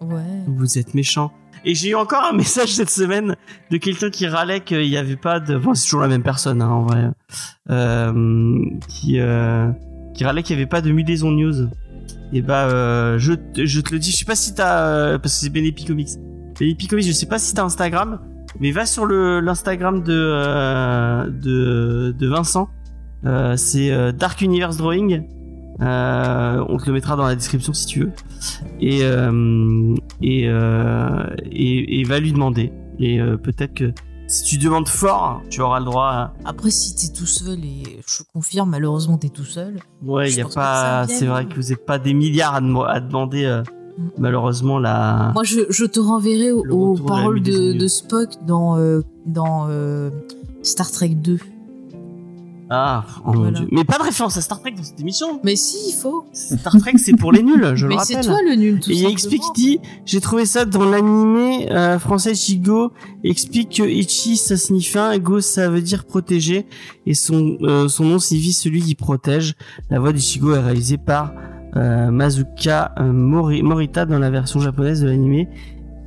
ouais. 0.00 0.22
Vous 0.46 0.78
êtes 0.78 0.94
méchants. 0.94 1.32
Et 1.66 1.74
j'ai 1.74 1.90
eu 1.90 1.94
encore 1.94 2.24
un 2.24 2.32
message 2.36 2.68
cette 2.74 2.90
semaine 2.90 3.36
de 3.70 3.76
quelqu'un 3.78 4.10
qui 4.10 4.26
râlait 4.26 4.60
qu'il 4.60 4.80
n'y 4.88 4.96
avait 4.96 5.16
pas 5.16 5.40
de. 5.40 5.56
Bon, 5.56 5.74
c'est 5.74 5.84
toujours 5.84 6.02
la 6.02 6.08
même 6.08 6.22
personne, 6.22 6.60
hein, 6.60 6.68
en 6.68 6.82
vrai. 6.82 7.04
Euh, 7.70 8.58
qui 8.88 9.18
euh, 9.18 9.70
qui 10.14 10.24
râlait 10.24 10.42
qu'il 10.42 10.56
n'y 10.56 10.62
avait 10.62 10.68
pas 10.68 10.80
de 10.80 10.90
Mudaison 10.92 11.30
News. 11.30 11.68
Et 12.32 12.42
bah, 12.42 12.64
euh, 12.68 13.18
je, 13.18 13.32
te- 13.32 13.64
je 13.64 13.80
te 13.80 13.92
le 13.92 13.98
dis, 13.98 14.10
je 14.10 14.16
sais 14.18 14.24
pas 14.24 14.34
si 14.36 14.54
t'as. 14.54 14.86
euh, 14.86 15.18
parce 15.18 15.34
que 15.34 15.40
c'est 15.40 15.50
Benepi 15.50 15.84
Comics. 15.84 16.08
Benepi 16.58 16.86
Comics, 16.88 17.06
je 17.06 17.12
sais 17.12 17.26
pas 17.26 17.38
si 17.38 17.54
t'as 17.54 17.62
Instagram, 17.64 18.20
mais 18.60 18.70
va 18.70 18.86
sur 18.86 19.06
le 19.06 19.40
l'Instagram 19.40 20.02
de, 20.02 20.12
euh, 20.12 21.26
de 21.30 22.14
de 22.18 22.28
Vincent. 22.28 22.68
Euh, 23.24 23.56
c'est 23.56 23.90
euh, 23.90 24.12
Dark 24.12 24.40
Universe 24.42 24.76
Drawing. 24.76 25.22
Euh, 25.80 26.64
on 26.68 26.76
te 26.76 26.86
le 26.86 26.92
mettra 26.92 27.16
dans 27.16 27.26
la 27.26 27.34
description 27.34 27.72
si 27.72 27.86
tu 27.86 28.00
veux. 28.00 28.12
Et 28.80 29.00
euh, 29.02 29.94
et, 30.22 30.48
euh, 30.48 31.26
et 31.50 32.00
et 32.00 32.04
va 32.04 32.20
lui 32.20 32.32
demander. 32.32 32.72
Et 33.00 33.18
peut-être 33.42 33.74
que 33.74 33.92
si 34.26 34.44
tu 34.44 34.58
demandes 34.58 34.88
fort, 34.88 35.42
tu 35.50 35.60
auras 35.60 35.80
le 35.80 35.84
droit. 35.84 36.06
À... 36.06 36.32
Après, 36.44 36.70
si 36.70 36.94
t'es 36.94 37.12
tout 37.12 37.26
seul, 37.26 37.58
et 37.64 38.00
je 38.06 38.22
confirme, 38.32 38.70
malheureusement, 38.70 39.18
t'es 39.18 39.28
tout 39.28 39.44
seul. 39.44 39.78
Ouais, 40.02 40.30
il 40.30 40.38
y 40.38 40.40
a 40.40 40.46
pas. 40.46 41.06
C'est 41.08 41.26
vrai 41.26 41.46
que 41.46 41.56
vous 41.56 41.72
êtes 41.72 41.84
pas 41.84 41.98
des 41.98 42.14
milliards 42.14 42.54
à, 42.54 42.60
dem- 42.60 42.86
à 42.86 43.00
demander. 43.00 43.62
Mm. 43.96 44.02
malheureusement 44.18 44.78
la. 44.78 45.30
Moi, 45.34 45.44
je, 45.44 45.60
je 45.70 45.84
te 45.84 46.00
renverrai 46.00 46.52
aux 46.52 46.96
paroles 46.96 47.42
de, 47.42 47.86
Spock 47.88 48.30
dans, 48.46 48.78
dans 49.26 49.68
Star 50.62 50.90
Trek 50.90 51.10
2. 51.10 51.38
Ah, 52.70 53.04
oh 53.26 53.32
mon 53.34 53.50
dieu. 53.52 53.68
Mais 53.72 53.84
pas 53.84 53.98
de 53.98 54.04
référence 54.04 54.36
à 54.38 54.40
Star 54.40 54.58
Trek 54.60 54.72
dans 54.76 54.82
cette 54.82 54.98
émission. 54.98 55.38
Mais 55.44 55.54
si, 55.54 55.76
il 55.90 55.92
faut. 56.00 56.24
Star 56.32 56.76
Trek, 56.78 56.92
c'est 56.96 57.14
pour 57.14 57.30
les 57.30 57.42
nuls, 57.42 57.72
je 57.74 57.86
le 57.86 57.94
Mais 57.94 58.00
c'est 58.02 58.14
rappelle. 58.14 58.30
toi 58.30 58.38
le 58.48 58.54
nul, 58.56 58.80
tout 58.80 58.90
Et 58.90 58.94
il 58.94 59.00
y 59.00 59.06
a 59.06 59.12
XP 59.12 59.28
qui 59.30 59.52
dit 59.54 59.80
J'ai 60.06 60.20
trouvé 60.20 60.46
ça 60.46 60.64
dans 60.64 60.84
l'animé 60.88 61.70
euh, 61.70 61.98
français 61.98 62.34
Chigo. 62.34 62.92
Explique 63.22 63.76
que 63.76 63.82
Ichi 63.82 64.36
ça 64.38 64.56
signifie 64.56 64.98
un, 64.98 65.18
Go 65.18 65.40
ça 65.40 65.68
veut 65.68 65.82
dire 65.82 66.04
protéger. 66.06 66.66
Et 67.06 67.12
son, 67.14 67.58
euh, 67.62 67.88
son 67.88 68.04
nom 68.04 68.18
signifie 68.18 68.52
celui 68.54 68.80
qui 68.80 68.94
protège. 68.94 69.54
La 69.90 70.00
voix 70.00 70.12
d'Ichigo 70.14 70.54
est 70.54 70.60
réalisée 70.60 70.96
par 70.98 71.32
euh, 71.76 72.10
Mazuka 72.10 72.94
euh, 72.98 73.12
Mori- 73.12 73.62
Morita 73.62 74.06
dans 74.06 74.18
la 74.18 74.30
version 74.30 74.60
japonaise 74.60 75.02
de 75.02 75.06
l'animé. 75.08 75.48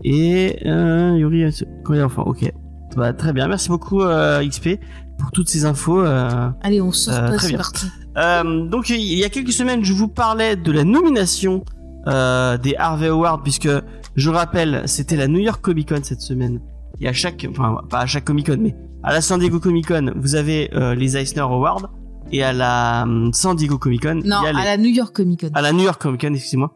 Et 0.03 0.57
euh, 0.65 1.15
Yuri. 1.17 1.41
Est 1.43 2.01
enfant, 2.01 2.23
ok. 2.23 2.51
Bah, 2.95 3.13
très 3.13 3.31
bien, 3.33 3.47
merci 3.47 3.69
beaucoup 3.69 4.01
euh, 4.01 4.43
XP 4.47 4.79
pour 5.19 5.31
toutes 5.31 5.49
ces 5.49 5.65
infos. 5.65 6.01
Euh, 6.01 6.49
Allez, 6.61 6.81
on 6.81 6.91
sort 6.91 7.13
Euh, 7.15 7.29
pas, 7.29 7.39
c'est 7.39 7.57
parti. 7.57 7.87
euh, 8.17 8.65
donc 8.67 8.89
il 8.89 9.01
y 9.01 9.23
a 9.23 9.29
quelques 9.29 9.51
semaines, 9.53 9.83
je 9.83 9.93
vous 9.93 10.07
parlais 10.07 10.55
de 10.55 10.71
la 10.71 10.83
nomination 10.83 11.63
euh, 12.07 12.57
des 12.57 12.75
Harvey 12.77 13.07
Awards, 13.07 13.41
puisque 13.43 13.69
je 14.15 14.29
rappelle, 14.29 14.83
c'était 14.85 15.15
la 15.15 15.27
New 15.27 15.39
York 15.39 15.61
Comic 15.61 15.89
Con 15.89 15.99
cette 16.03 16.21
semaine. 16.21 16.59
Et 16.99 17.07
à 17.07 17.13
chaque, 17.13 17.45
enfin 17.49 17.81
pas 17.89 17.99
à 17.99 18.05
chaque 18.05 18.25
Comic 18.25 18.47
Con, 18.47 18.57
mais 18.59 18.75
à 19.03 19.11
la 19.13 19.21
San 19.21 19.39
Diego 19.39 19.59
Comic 19.59 19.87
Con, 19.87 20.11
vous 20.15 20.35
avez 20.35 20.69
euh, 20.73 20.95
les 20.95 21.17
Eisner 21.17 21.41
Awards, 21.41 21.89
et 22.31 22.43
à 22.43 22.53
la 22.53 23.03
hum, 23.03 23.31
San 23.33 23.55
Diego 23.55 23.77
Comic 23.77 24.03
Con, 24.03 24.21
Non, 24.25 24.39
il 24.41 24.45
y 24.45 24.47
a 24.47 24.53
les- 24.53 24.59
à 24.59 24.65
la 24.65 24.77
New 24.77 24.89
York 24.89 25.15
Comic 25.15 25.41
Con. 25.41 25.49
à 25.53 25.61
la 25.61 25.71
New 25.73 25.83
York 25.83 26.01
Comic 26.01 26.21
Con, 26.21 26.33
excusez-moi. 26.33 26.71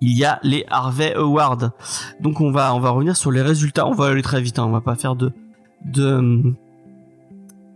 Il 0.00 0.12
y 0.16 0.24
a 0.24 0.38
les 0.42 0.64
Harvey 0.70 1.14
Awards. 1.14 1.70
Donc 2.20 2.40
on 2.42 2.50
va 2.50 2.74
on 2.74 2.80
va 2.80 2.90
revenir 2.90 3.16
sur 3.16 3.30
les 3.32 3.40
résultats. 3.42 3.86
On 3.86 3.92
va 3.94 4.06
aller 4.08 4.20
très 4.22 4.40
vite. 4.42 4.58
Hein. 4.58 4.64
On 4.66 4.70
va 4.70 4.82
pas 4.82 4.94
faire 4.94 5.16
de 5.16 5.32
de 5.86 6.54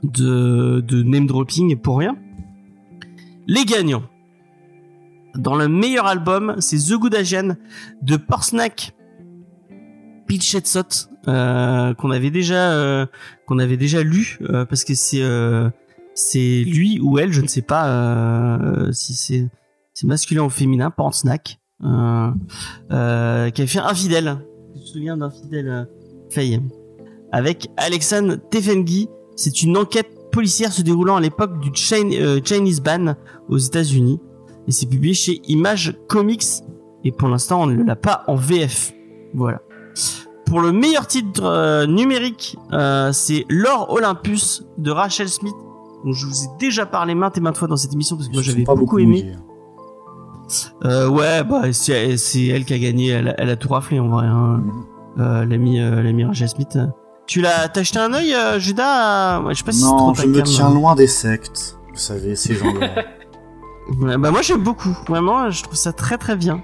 de, 0.03 0.81
de 0.81 1.03
name 1.03 1.27
dropping 1.27 1.77
pour 1.77 1.99
rien. 1.99 2.17
Les 3.47 3.65
gagnants. 3.65 4.05
Dans 5.35 5.55
le 5.55 5.69
meilleur 5.69 6.07
album, 6.07 6.57
c'est 6.59 6.77
The 6.79 6.95
Good 6.95 7.15
Asian 7.15 7.57
de 8.03 8.17
Porsnack 8.17 8.95
Pitchetsot 10.27 11.09
euh, 11.29 11.95
qu'on 11.95 12.11
avait 12.11 12.31
déjà 12.31 12.73
euh, 12.73 13.07
qu'on 13.47 13.59
avait 13.59 13.77
déjà 13.77 14.03
lu 14.03 14.39
euh, 14.43 14.65
parce 14.65 14.85
que 14.85 14.95
c'est 14.95 15.23
euh, 15.23 15.71
c'est 16.15 16.65
lui 16.65 16.99
ou 17.01 17.19
elle, 17.19 17.33
je 17.33 17.41
ne 17.43 17.47
sais 17.47 17.63
pas 17.63 17.89
euh, 17.89 18.93
si 18.93 19.15
c'est 19.15 20.07
masculin 20.07 20.43
ou 20.43 20.51
féminin, 20.51 20.91
Porsnack 20.91 21.59
euh, 21.83 23.51
qui 23.51 23.63
a 23.63 23.67
fait 23.67 23.79
Infidèle. 23.79 24.39
Je 24.75 24.81
me 24.81 24.87
souviens 24.87 25.17
d'Infidèle 25.17 25.89
Faye 26.31 26.61
avec 27.33 27.69
Alexandre 27.77 28.37
Tefengi. 28.51 29.09
C'est 29.43 29.63
une 29.63 29.75
enquête 29.79 30.31
policière 30.31 30.71
se 30.71 30.83
déroulant 30.83 31.17
à 31.17 31.21
l'époque 31.21 31.59
du 31.61 31.71
euh, 31.95 32.41
Chinese 32.45 32.83
ban 32.83 33.15
aux 33.49 33.57
États-Unis 33.57 34.21
et 34.69 34.71
c'est 34.71 34.85
publié 34.87 35.15
chez 35.15 35.41
Image 35.49 35.97
Comics 36.09 36.45
et 37.05 37.11
pour 37.11 37.27
l'instant 37.29 37.63
on 37.63 37.67
ne 37.67 37.83
l'a 37.83 37.97
pas 37.97 38.23
en 38.27 38.35
VF. 38.35 38.93
Voilà. 39.33 39.63
Pour 40.45 40.61
le 40.61 40.73
meilleur 40.73 41.07
titre 41.07 41.43
euh, 41.43 41.87
numérique, 41.87 42.59
euh, 42.75 43.13
c'est 43.13 43.47
L'Or 43.49 43.91
Olympus 43.91 44.63
de 44.77 44.91
Rachel 44.91 45.31
Smith, 45.31 45.55
dont 46.05 46.13
je 46.13 46.27
vous 46.27 46.45
ai 46.45 46.49
déjà 46.59 46.85
parlé 46.85 47.15
maintes 47.15 47.39
et 47.39 47.41
maintes 47.41 47.57
fois 47.57 47.67
dans 47.69 47.77
cette 47.79 47.95
émission 47.95 48.17
parce 48.17 48.29
que 48.29 48.35
moi 48.35 48.43
j'avais 48.43 48.65
beaucoup 48.65 48.99
aimé. 48.99 49.33
Euh, 50.85 51.09
ouais, 51.09 51.45
bah 51.45 51.73
c'est 51.73 52.47
elle 52.49 52.65
qui 52.67 52.75
a 52.75 52.79
gagné, 52.79 53.09
elle, 53.09 53.29
a- 53.29 53.35
elle 53.41 53.49
a 53.51 53.57
tout 53.57 53.69
raflé 53.69 53.99
en 54.01 54.09
vrai. 54.09 54.27
Hein. 54.27 54.63
Euh, 55.19 55.45
l'ami 55.47 56.25
Rachel 56.25 56.49
Smith. 56.51 56.77
Tu 57.31 57.41
l'as 57.41 57.69
t'as 57.69 57.85
jeté 57.85 58.01
un 58.01 58.13
œil, 58.13 58.35
euh, 58.35 58.59
Judas 58.59 59.37
à- 59.37 59.41
ouais, 59.41 59.55
Je 59.55 59.59
sais 59.59 59.65
pas 59.65 59.71
si 59.71 59.79
c'est 59.79 59.87
trop 59.87 60.09
Non, 60.09 60.15
je 60.15 60.27
me 60.27 60.43
tiens 60.43 60.69
loin 60.69 60.97
des 60.97 61.07
sectes. 61.07 61.79
Vous 61.93 61.97
savez, 61.97 62.35
ces 62.35 62.55
gens-là. 62.55 62.89
Ouais, 64.01 64.17
bah 64.17 64.31
moi 64.31 64.41
j'aime 64.43 64.63
beaucoup, 64.63 64.97
vraiment, 65.09 65.51
je 65.51 65.65
trouve 65.65 65.75
ça 65.77 65.93
très 65.93 66.17
très 66.17 66.37
bien. 66.37 66.63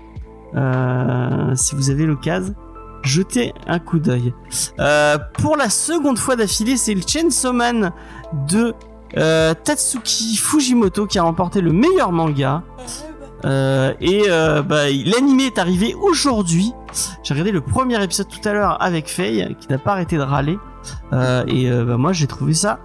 Euh, 0.55 1.55
si 1.57 1.75
vous 1.75 1.91
avez 1.91 2.07
l'occasion, 2.07 2.55
jetez 3.03 3.53
un 3.67 3.81
coup 3.81 3.99
d'œil. 3.99 4.33
Euh, 4.79 5.19
pour 5.39 5.57
la 5.57 5.69
seconde 5.69 6.19
fois 6.19 6.37
d'affilée, 6.37 6.77
c'est 6.77 6.95
le 6.95 7.03
Chainsaw 7.05 7.53
Man 7.53 7.91
de 8.49 8.75
euh, 9.17 9.55
Tatsuki 9.55 10.37
Fujimoto 10.37 11.07
qui 11.07 11.19
a 11.19 11.23
remporté 11.25 11.61
le 11.61 11.73
meilleur 11.73 12.13
manga. 12.13 12.63
Euh, 13.45 13.93
et 14.01 14.25
euh, 14.29 14.63
bah, 14.63 14.89
l'anime 14.89 15.41
est 15.41 15.59
arrivé 15.59 15.95
aujourd'hui. 15.95 16.73
J'ai 17.23 17.35
regardé 17.35 17.53
le 17.53 17.61
premier 17.61 18.03
épisode 18.03 18.29
tout 18.29 18.47
à 18.49 18.53
l'heure 18.53 18.83
avec 18.83 19.09
Faye, 19.09 19.57
qui 19.61 19.69
n'a 19.69 19.79
pas 19.79 19.93
arrêté 19.93 20.17
de 20.17 20.23
râler. 20.23 20.59
Euh, 21.13 21.45
et 21.47 21.71
euh, 21.71 21.85
bah, 21.85 21.97
moi 21.97 22.13
j'ai 22.13 22.27
trouvé 22.27 22.55
ça 22.55 22.79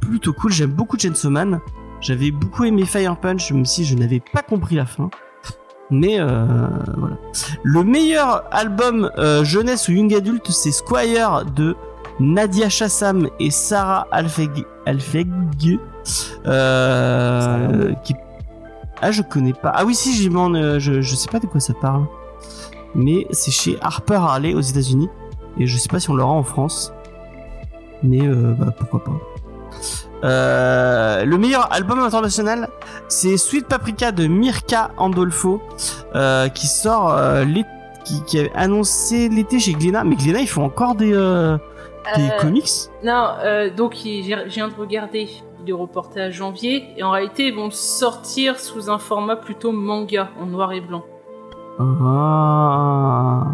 plutôt 0.00 0.32
cool. 0.32 0.52
J'aime 0.52 0.70
beaucoup 0.70 0.98
Chainsaw 0.98 1.30
Man. 1.30 1.60
J'avais 2.00 2.30
beaucoup 2.30 2.64
aimé 2.64 2.84
Fire 2.84 3.16
Punch, 3.16 3.50
même 3.50 3.64
si 3.64 3.84
je 3.84 3.94
n'avais 3.94 4.22
pas 4.32 4.42
compris 4.42 4.76
la 4.76 4.86
fin. 4.86 5.10
Mais 5.90 6.18
voilà. 6.18 7.16
Le 7.62 7.84
meilleur 7.84 8.44
album 8.50 9.10
jeunesse 9.42 9.88
ou 9.88 9.92
young 9.92 10.12
adulte, 10.14 10.50
c'est 10.50 10.72
Squire 10.72 11.44
de 11.44 11.76
Nadia 12.20 12.68
Chassam 12.68 13.28
et 13.38 13.50
Sarah 13.50 14.06
Alfeg. 14.10 14.64
Alfeg 14.86 15.28
euh, 16.46 17.92
qui... 18.04 18.14
Ah, 19.02 19.10
je 19.10 19.22
connais 19.22 19.52
pas. 19.52 19.72
Ah 19.74 19.84
oui, 19.84 19.94
si, 19.94 20.14
j'ai 20.14 20.30
m'en, 20.30 20.52
euh, 20.54 20.78
je, 20.78 21.00
je 21.00 21.14
sais 21.14 21.28
pas 21.28 21.38
de 21.38 21.46
quoi 21.46 21.60
ça 21.60 21.74
parle. 21.74 22.06
Mais 22.94 23.26
c'est 23.30 23.50
chez 23.50 23.76
Harper 23.82 24.14
Harley 24.14 24.54
aux 24.54 24.60
États-Unis. 24.60 25.08
Et 25.58 25.66
je 25.66 25.76
sais 25.76 25.88
pas 25.88 26.00
si 26.00 26.10
on 26.10 26.14
l'aura 26.14 26.32
en 26.32 26.42
France. 26.42 26.92
Mais 28.02 28.22
euh, 28.22 28.52
bah, 28.58 28.72
pourquoi 28.78 29.04
pas. 29.04 29.12
Euh, 30.24 31.24
le 31.24 31.38
meilleur 31.38 31.70
album 31.72 31.98
international, 32.00 32.68
c'est 33.08 33.36
Sweet 33.36 33.66
Paprika 33.68 34.12
de 34.12 34.26
Mirka 34.26 34.90
Andolfo, 34.96 35.60
euh, 36.14 36.48
qui 36.48 36.66
sort 36.66 37.12
euh, 37.12 37.44
qui, 38.04 38.22
qui 38.24 38.40
a 38.40 38.44
annoncé 38.54 39.28
l'été 39.28 39.58
chez 39.60 39.74
Glénat. 39.74 40.04
Mais 40.04 40.16
Glénat, 40.16 40.40
ils 40.40 40.48
font 40.48 40.64
encore 40.64 40.94
des, 40.94 41.12
des 42.16 42.30
comics? 42.40 42.70
Non, 43.04 43.28
donc 43.76 43.94
j'ai- 43.94 44.22
je 44.22 44.54
viens 44.54 44.68
de 44.68 44.74
regarder 44.74 45.28
le 45.70 45.76
reportage 45.76 46.34
janvier 46.34 46.84
et 46.96 47.02
en 47.02 47.10
réalité 47.10 47.48
ils 47.48 47.54
vont 47.54 47.70
sortir 47.70 48.58
sous 48.58 48.90
un 48.90 48.98
format 48.98 49.36
plutôt 49.36 49.72
manga 49.72 50.30
en 50.40 50.46
noir 50.46 50.72
et 50.72 50.80
blanc. 50.80 51.04
Ah. 51.78 53.44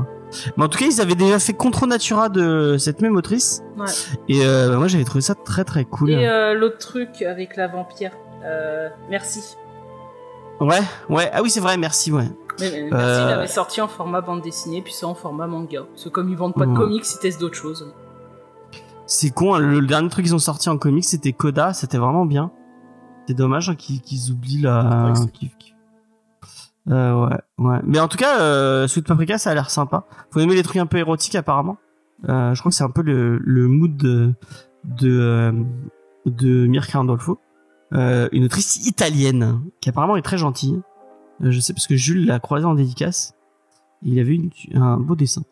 Mais 0.57 0.65
en 0.65 0.69
tout 0.69 0.79
cas, 0.79 0.87
ils 0.87 1.01
avaient 1.01 1.15
déjà 1.15 1.39
fait 1.39 1.53
Contre 1.53 1.87
Natura 1.87 2.29
de 2.29 2.77
cette 2.79 3.03
même 3.03 3.17
autrice. 3.17 3.63
Ouais. 3.77 3.87
Et 4.29 4.47
euh, 4.47 4.71
bah, 4.71 4.77
moi, 4.77 4.89
j'avais 4.89 5.05
trouvé 5.05 5.21
ça 5.21 5.35
très 5.35 5.65
très 5.65 5.85
cool. 5.85 6.11
Et 6.11 6.27
euh, 6.27 6.55
l'autre 6.55 6.79
truc 6.79 7.23
avec 7.23 7.57
la 7.57 7.69
vampire, 7.69 8.13
euh, 8.45 8.89
merci. 9.11 9.57
Ouais, 10.61 10.81
ouais. 11.09 11.31
Ah 11.33 11.43
oui, 11.43 11.51
c'est 11.51 11.61
vrai. 11.61 11.77
Merci, 11.77 12.13
ouais. 12.13 12.25
Mais, 12.61 12.71
mais 12.71 12.91
merci, 12.91 13.23
il 13.23 13.33
avait 13.33 13.47
sorti 13.47 13.81
en 13.81 13.89
format 13.89 14.21
bande 14.21 14.43
dessinée 14.43 14.83
puis 14.83 14.93
ça 14.93 15.07
en 15.07 15.15
format 15.15 15.47
manga. 15.47 15.83
Parce 15.91 16.05
que 16.05 16.09
comme 16.09 16.29
ils 16.29 16.37
vendent 16.37 16.55
pas 16.55 16.67
de 16.67 16.71
Ouais. 16.71 16.77
comics, 16.77 17.05
ils 17.11 17.19
testent 17.19 17.41
d'autres 17.41 17.57
choses. 17.57 17.93
C'est 19.07 19.31
con. 19.31 19.55
hein, 19.55 19.59
Le, 19.59 19.81
le 19.81 19.87
dernier 19.87 20.09
truc 20.09 20.25
qu'ils 20.25 20.35
ont 20.35 20.39
sorti 20.39 20.69
en 20.69 20.79
comics, 20.79 21.05
c'était 21.05 21.33
Coda. 21.33 21.73
C'était 21.73 21.99
vraiment 21.99 22.27
bien. 22.27 22.51
C'est 23.27 23.35
dommage 23.35 23.69
hein, 23.69 23.75
qu'ils 23.77 24.31
oublient 24.31 24.63
la. 24.63 25.13
Euh, 26.89 27.27
ouais, 27.27 27.37
ouais. 27.59 27.79
Mais 27.85 28.01
en 28.01 28.09
tout 28.09 28.19
cas, 28.19 28.41
euh, 28.41 28.89
Sweet 28.89 29.07
Paprika, 29.07 29.39
ça 29.39 29.51
a 29.51 29.55
l'air 29.55 29.71
sympa. 29.71 30.05
Faut 30.31 30.41
aimer 30.41 30.55
les 30.55 30.63
trucs 30.65 30.79
un 30.79 30.87
peu 30.87 30.99
érotiques 30.99 31.37
apparemment. 31.37 31.77
Euh, 32.29 32.55
je 32.55 32.61
crois 32.61 32.71
que 32.71 32.77
c'est 32.77 32.85
un 32.85 32.91
peu 32.91 33.03
le, 33.03 33.39
le 33.39 33.69
mood 33.69 33.97
de 33.97 34.33
de, 34.85 35.11
euh, 35.11 35.53
de 36.27 36.67
Mirka 36.67 36.99
Andolfo, 36.99 37.39
euh, 37.93 38.29
une 38.33 38.45
autrice 38.45 38.85
italienne 38.87 39.61
qui 39.81 39.89
apparemment 39.91 40.17
est 40.17 40.23
très 40.23 40.39
gentille. 40.39 40.81
Euh, 41.43 41.51
je 41.53 41.61
sais 41.61 41.73
parce 41.73 41.87
que 41.87 41.95
Jules 41.97 42.27
l'a 42.27 42.41
croisée 42.41 42.65
en 42.67 42.75
dédicace. 42.75 43.35
Il 44.05 44.19
avait 44.19 44.35
une, 44.35 44.51
un 44.75 44.97
beau 44.97 45.15
dessin. 45.15 45.43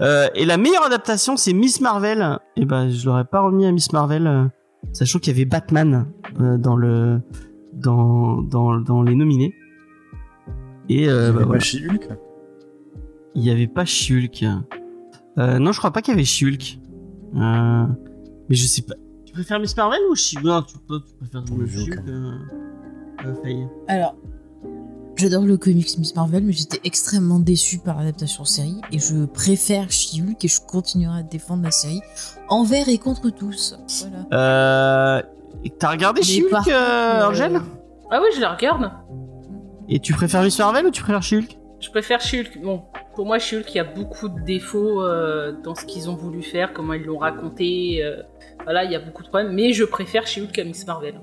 Euh, 0.00 0.28
et 0.34 0.46
la 0.46 0.56
meilleure 0.56 0.84
adaptation, 0.84 1.36
c'est 1.36 1.52
Miss 1.52 1.80
Marvel. 1.80 2.38
Et 2.56 2.64
ben, 2.64 2.88
je 2.88 3.04
l'aurais 3.06 3.24
pas 3.24 3.40
remis 3.40 3.66
à 3.66 3.72
Miss 3.72 3.92
Marvel, 3.92 4.26
euh, 4.26 4.44
sachant 4.92 5.18
qu'il 5.18 5.32
y 5.32 5.36
avait 5.36 5.44
Batman 5.44 6.06
euh, 6.40 6.56
dans 6.56 6.76
le 6.76 7.20
dans 7.74 8.40
dans 8.42 8.78
dans 8.78 9.02
les 9.02 9.14
nominés. 9.14 9.54
Et 10.88 11.02
Il 11.02 11.04
y 11.04 11.08
euh, 11.08 11.28
avait 11.28 11.44
bah, 11.44 11.52
pas. 11.52 11.58
She-Hulk 11.58 12.08
il 13.38 13.44
y 13.44 13.50
avait 13.50 13.68
pas 13.68 13.84
Shulk. 13.84 14.44
Euh, 15.38 15.58
non, 15.58 15.72
je 15.72 15.78
crois 15.78 15.92
pas 15.92 16.02
qu'il 16.02 16.12
y 16.12 16.16
avait 16.16 16.24
Shulk. 16.24 16.78
Euh, 17.36 17.84
mais 18.48 18.56
je 18.56 18.66
sais 18.66 18.82
pas. 18.82 18.94
Tu 19.24 19.32
préfères 19.32 19.60
Miss 19.60 19.76
Marvel 19.76 20.00
ou 20.10 20.16
Shulk 20.16 20.44
Non, 20.44 20.62
tu, 20.62 20.76
préfères 20.78 22.02
euh, 22.08 23.34
Faye. 23.42 23.66
Alors, 23.86 24.16
j'adore 25.18 25.44
le 25.44 25.56
comics 25.56 25.98
Miss 25.98 26.14
Marvel, 26.14 26.44
mais 26.44 26.52
j'étais 26.52 26.80
extrêmement 26.84 27.38
déçue 27.38 27.78
par 27.78 27.98
l'adaptation 27.98 28.44
série 28.44 28.80
et 28.92 28.98
je 28.98 29.24
préfère 29.24 29.90
She-Hulk 29.90 30.44
et 30.44 30.48
je 30.48 30.60
continuerai 30.60 31.20
à 31.20 31.22
défendre 31.22 31.62
la 31.64 31.70
série 31.70 32.00
envers 32.48 32.88
et 32.88 32.98
contre 32.98 33.30
tous. 33.30 33.76
Voilà. 34.30 35.20
Euh, 35.20 35.22
T'as 35.78 35.90
regardé 35.90 36.20
par 36.50 36.64
euh, 36.68 37.14
contre, 37.14 37.30
Angèle? 37.30 37.60
Ah 38.10 38.20
oui, 38.22 38.28
je 38.34 38.40
la 38.40 38.54
regarde. 38.54 38.90
Et 39.88 39.98
tu 40.00 40.12
préfères 40.12 40.42
Miss 40.42 40.58
Marvel 40.58 40.86
ou 40.86 40.90
tu 40.90 41.02
préfères 41.02 41.22
Shulk 41.22 41.58
Je 41.80 41.90
préfère 41.90 42.20
Shulk. 42.20 42.60
Bon, 42.62 42.82
pour 43.14 43.26
moi, 43.26 43.38
Shulk, 43.38 43.74
il 43.74 43.78
y 43.78 43.80
a 43.80 43.84
beaucoup 43.84 44.28
de 44.28 44.40
défauts 44.44 45.02
euh, 45.02 45.52
dans 45.64 45.74
ce 45.74 45.84
qu'ils 45.84 46.08
ont 46.08 46.14
voulu 46.14 46.42
faire, 46.42 46.72
comment 46.72 46.92
ils 46.92 47.04
l'ont 47.04 47.18
raconté. 47.18 48.02
euh, 48.04 48.22
voilà, 48.64 48.84
il 48.84 48.92
y 48.92 48.94
a 48.94 49.00
beaucoup 49.00 49.22
de 49.22 49.28
problèmes, 49.28 49.52
mais 49.52 49.72
je 49.72 49.84
préfère 49.84 50.26
Shulk 50.26 50.58
à 50.58 50.64
Miss 50.64 50.86
Marvel. 50.86 51.20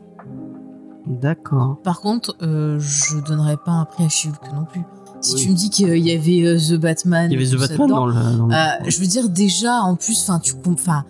D'accord. 1.08 1.78
Par 1.84 2.02
contre, 2.02 2.36
euh, 2.42 2.80
je 2.80 3.18
donnerais 3.20 3.58
pas 3.58 3.72
un 3.72 3.86
prix 3.86 4.06
à 4.06 4.10
She-Hulk 4.10 4.54
non 4.54 4.66
plus. 4.66 4.82
Si 5.22 5.36
Oui. 5.36 5.42
tu 5.44 5.50
me 5.50 5.56
dis 5.56 5.70
qu'il 5.70 5.98
y 5.98 6.12
avait 6.12 6.46
euh, 6.46 6.58
The 6.60 6.80
Batman, 6.80 7.32
Il 7.32 7.40
y 7.40 7.44
avait 7.44 7.56
The 7.56 7.60
Batman 7.60 7.88
dedans, 7.88 7.96
dans 8.00 8.06
le. 8.08 8.14
dans 8.38 8.48
le- 8.48 8.54
Euh, 8.54 8.90
je 8.90 9.00
veux 9.00 9.08
dire 9.08 9.30
déjà 9.30 9.82
en 9.82 9.96
plus 9.96 10.22
enfin 10.22 10.40
tu 10.40 10.54
enfin 10.68 11.04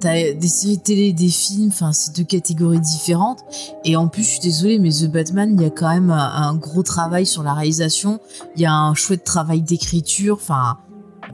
t'as 0.00 0.32
des 0.32 0.48
séries 0.48 0.78
télé 0.78 1.12
des 1.12 1.28
films 1.28 1.68
enfin 1.68 1.92
c'est 1.92 2.16
deux 2.16 2.24
catégories 2.24 2.80
différentes 2.80 3.40
et 3.84 3.96
en 3.96 4.08
plus 4.08 4.22
je 4.22 4.28
suis 4.30 4.40
désolée 4.40 4.78
mais 4.78 4.90
The 4.90 5.12
Batman 5.12 5.54
il 5.56 5.62
y 5.62 5.66
a 5.66 5.70
quand 5.70 5.90
même 5.90 6.10
un, 6.10 6.16
un 6.48 6.54
gros 6.54 6.82
travail 6.82 7.26
sur 7.26 7.42
la 7.42 7.52
réalisation 7.52 8.18
il 8.56 8.62
y 8.62 8.66
a 8.66 8.72
un 8.74 8.94
chouette 8.94 9.24
travail 9.24 9.60
d'écriture 9.62 10.36
enfin 10.40 10.78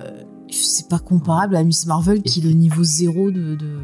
euh, 0.03 0.23
c'est 0.51 0.89
pas 0.89 0.99
comparable 0.99 1.55
à 1.57 1.63
Miss 1.63 1.87
Marvel 1.87 2.23
qui 2.23 2.41
est 2.41 2.43
le 2.43 2.51
niveau 2.51 2.83
zéro 2.85 3.31
de, 3.31 3.55
de... 3.55 3.79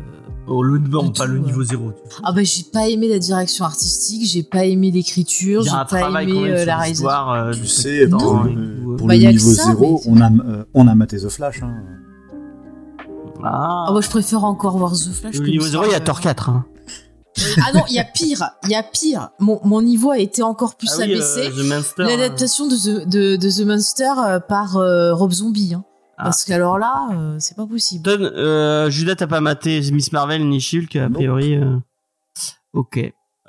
Oh, 0.54 0.62
le, 0.62 0.78
non, 0.78 1.11
pas 1.11 1.25
tout, 1.25 1.32
le 1.32 1.38
ouais. 1.40 1.47
niveau 1.47 1.64
zéro. 1.64 1.92
ah 2.23 2.32
bah 2.32 2.42
j'ai 2.42 2.64
pas 2.64 2.88
aimé 2.88 3.09
la 3.09 3.18
direction 3.18 3.64
artistique 3.64 4.25
j'ai 4.26 4.42
pas 4.42 4.64
aimé 4.66 4.90
l'écriture 4.90 5.62
j'ai 5.62 5.71
pas 5.88 6.21
aimé 6.23 6.32
euh, 6.50 6.64
la 6.66 6.76
réalisation 6.78 7.32
euh, 7.32 7.52
Tu 7.52 7.66
sais, 7.66 8.09
temps 8.09 8.18
pour, 8.18 8.35
le, 8.44 8.50
euh. 8.50 8.97
pour 8.97 9.06
Bah, 9.06 9.16
le 9.16 9.21
a 9.26 9.28
que 9.28 9.32
niveau 9.37 9.52
ça, 9.52 9.64
zéro, 9.64 10.00
mais- 10.04 10.11
on 10.12 10.21
a, 10.21 10.30
euh, 10.30 10.64
on 10.75 10.87
a 10.88 10.94
maté 10.94 11.16
The 11.18 11.28
Flash. 11.28 11.62
Hein. 11.62 11.73
Ah, 13.44 13.87
ah 13.88 13.92
moi 13.92 14.00
je 14.00 14.09
préfère 14.09 14.44
encore 14.44 14.76
voir 14.78 14.92
The 14.92 15.12
Flash 15.12 15.35
le 15.37 15.40
que 15.44 15.50
niveau 15.50 15.66
zéro, 15.66 15.85
il 15.87 15.90
y 15.92 15.94
a. 15.94 16.00
Thor 16.00 16.21
4. 16.21 16.50
hein. 16.50 16.64
Ah 17.66 17.73
non, 17.75 17.82
il 17.88 17.94
y 17.94 17.99
a 17.99 18.04
pire, 18.04 18.44
il 18.64 18.71
y 18.71 18.75
a 18.75 18.82
pire. 18.82 19.30
Mon, 19.40 19.59
mon 19.64 19.80
niveau 19.80 20.11
a 20.11 20.18
été 20.18 20.42
encore 20.42 20.76
plus 20.76 20.90
Ah 20.92 20.97
oui, 20.99 21.14
abaissé. 21.14 21.40
euh. 21.59 21.82
L'adaptation 22.04 22.68
de 22.68 22.76
The, 22.76 23.09
de, 23.09 23.37
de 23.37 23.50
The 23.50 23.66
Monster 23.66 24.11
euh, 24.26 24.38
par 24.40 24.76
euh, 24.76 25.14
Rob 25.14 25.32
Zombie. 25.32 25.73
hein. 25.75 25.85
Ah. 26.23 26.26
Parce 26.26 26.45
qu'alors 26.45 26.79
là, 26.79 27.09
euh, 27.14 27.37
c'est 27.41 27.57
pas 27.57 27.67
possible. 27.67 28.05
Donne, 28.05 28.23
euh, 28.37 28.88
Judas, 28.91 29.17
t'as 29.17 29.26
pas 29.26 29.41
maté 29.41 29.81
Miss 29.93 30.12
Marvel 30.12 30.49
ni 30.49 30.61
Shulk, 30.61 30.95
a 30.97 31.11
priori. 31.11 31.57
euh. 31.57 31.76
Ok. 32.73 32.99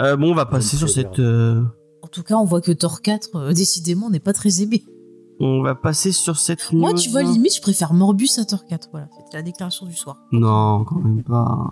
Euh, 0.01 0.15
bon, 0.17 0.31
on 0.31 0.35
va 0.35 0.45
passer 0.45 0.75
sur 0.75 0.89
cette. 0.89 1.19
euh, 1.19 1.61
En 2.01 2.07
tout 2.07 2.23
cas, 2.23 2.35
on 2.35 2.45
voit 2.45 2.61
que 2.61 2.71
Thor 2.71 3.01
4, 3.01 3.29
euh, 3.35 3.53
décidément, 3.53 4.09
n'est 4.09 4.19
pas 4.19 4.33
très 4.33 4.61
aimé. 4.61 4.83
On 5.39 5.61
va 5.61 5.75
passer 5.75 6.11
sur 6.11 6.37
cette. 6.37 6.71
Moi, 6.73 6.91
news. 6.93 6.97
tu 6.99 7.09
vois, 7.09 7.21
limite, 7.21 7.55
je 7.55 7.61
préfère 7.61 7.93
Morbus 7.93 8.29
à 8.39 8.45
Thor 8.45 8.65
4. 8.65 8.89
Voilà, 8.91 9.07
c'était 9.17 9.37
la 9.37 9.43
déclaration 9.43 9.85
du 9.85 9.95
soir. 9.95 10.17
Non, 10.31 10.83
quand 10.83 10.95
même 10.99 11.23
pas. 11.23 11.67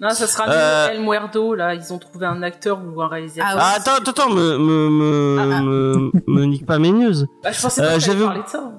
Non, 0.00 0.10
ça 0.10 0.26
sera 0.26 0.44
Euh, 0.48 0.88
El 0.90 1.02
Muerto, 1.02 1.54
là. 1.54 1.74
Ils 1.74 1.92
ont 1.92 1.98
trouvé 1.98 2.26
un 2.26 2.42
acteur 2.42 2.80
ou 2.84 3.00
un 3.00 3.08
réalisateur. 3.08 3.46
Ah 3.50 3.56
ouais. 3.56 3.62
Ah, 3.64 3.74
attends, 3.76 3.94
attends, 3.98 4.10
attends, 4.24 4.30
me, 4.34 4.58
me, 4.58 4.90
me, 4.90 5.36
Ah, 5.40 5.56
ah. 5.58 5.62
me, 5.62 6.10
me 6.26 6.44
nique 6.44 6.66
pas 6.66 6.78
mes 6.78 6.92
news. 6.92 7.14
Bah, 7.42 7.50
je 7.52 7.62
pensais 7.62 7.80
Euh, 7.80 7.88
pas 7.88 7.94
que 7.94 8.00
j'avais- 8.00 8.18
j'avais 8.18 8.24
parlé 8.26 8.42
de 8.42 8.48
ça. 8.48 8.72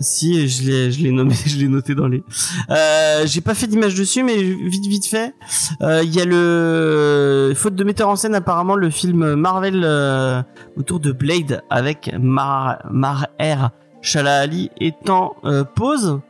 Si, 0.00 0.48
je 0.48 0.62
l'ai, 0.62 0.92
je 0.92 1.02
l'ai 1.02 1.10
nommé, 1.10 1.34
je 1.46 1.56
l'ai 1.58 1.68
noté 1.68 1.94
dans 1.94 2.08
les. 2.08 2.22
Euh, 2.70 3.26
j'ai 3.26 3.40
pas 3.40 3.54
fait 3.54 3.66
d'image 3.66 3.94
dessus, 3.94 4.22
mais 4.22 4.36
vite, 4.42 4.86
vite 4.86 5.06
fait, 5.06 5.34
euh, 5.82 6.02
il 6.04 6.14
y 6.14 6.20
a 6.20 6.24
le 6.24 7.52
faute 7.56 7.74
de 7.74 7.84
metteur 7.84 8.08
en 8.08 8.16
scène 8.16 8.34
apparemment 8.34 8.76
le 8.76 8.90
film 8.90 9.34
Marvel 9.34 9.82
euh, 9.84 10.42
autour 10.76 11.00
de 11.00 11.12
Blade 11.12 11.62
avec 11.70 12.12
Mar 12.18 12.78
Mar 12.90 13.26
Air 13.38 13.70
Shalali 14.00 14.70
étant 14.80 15.36
euh, 15.44 15.64
pause. 15.64 16.20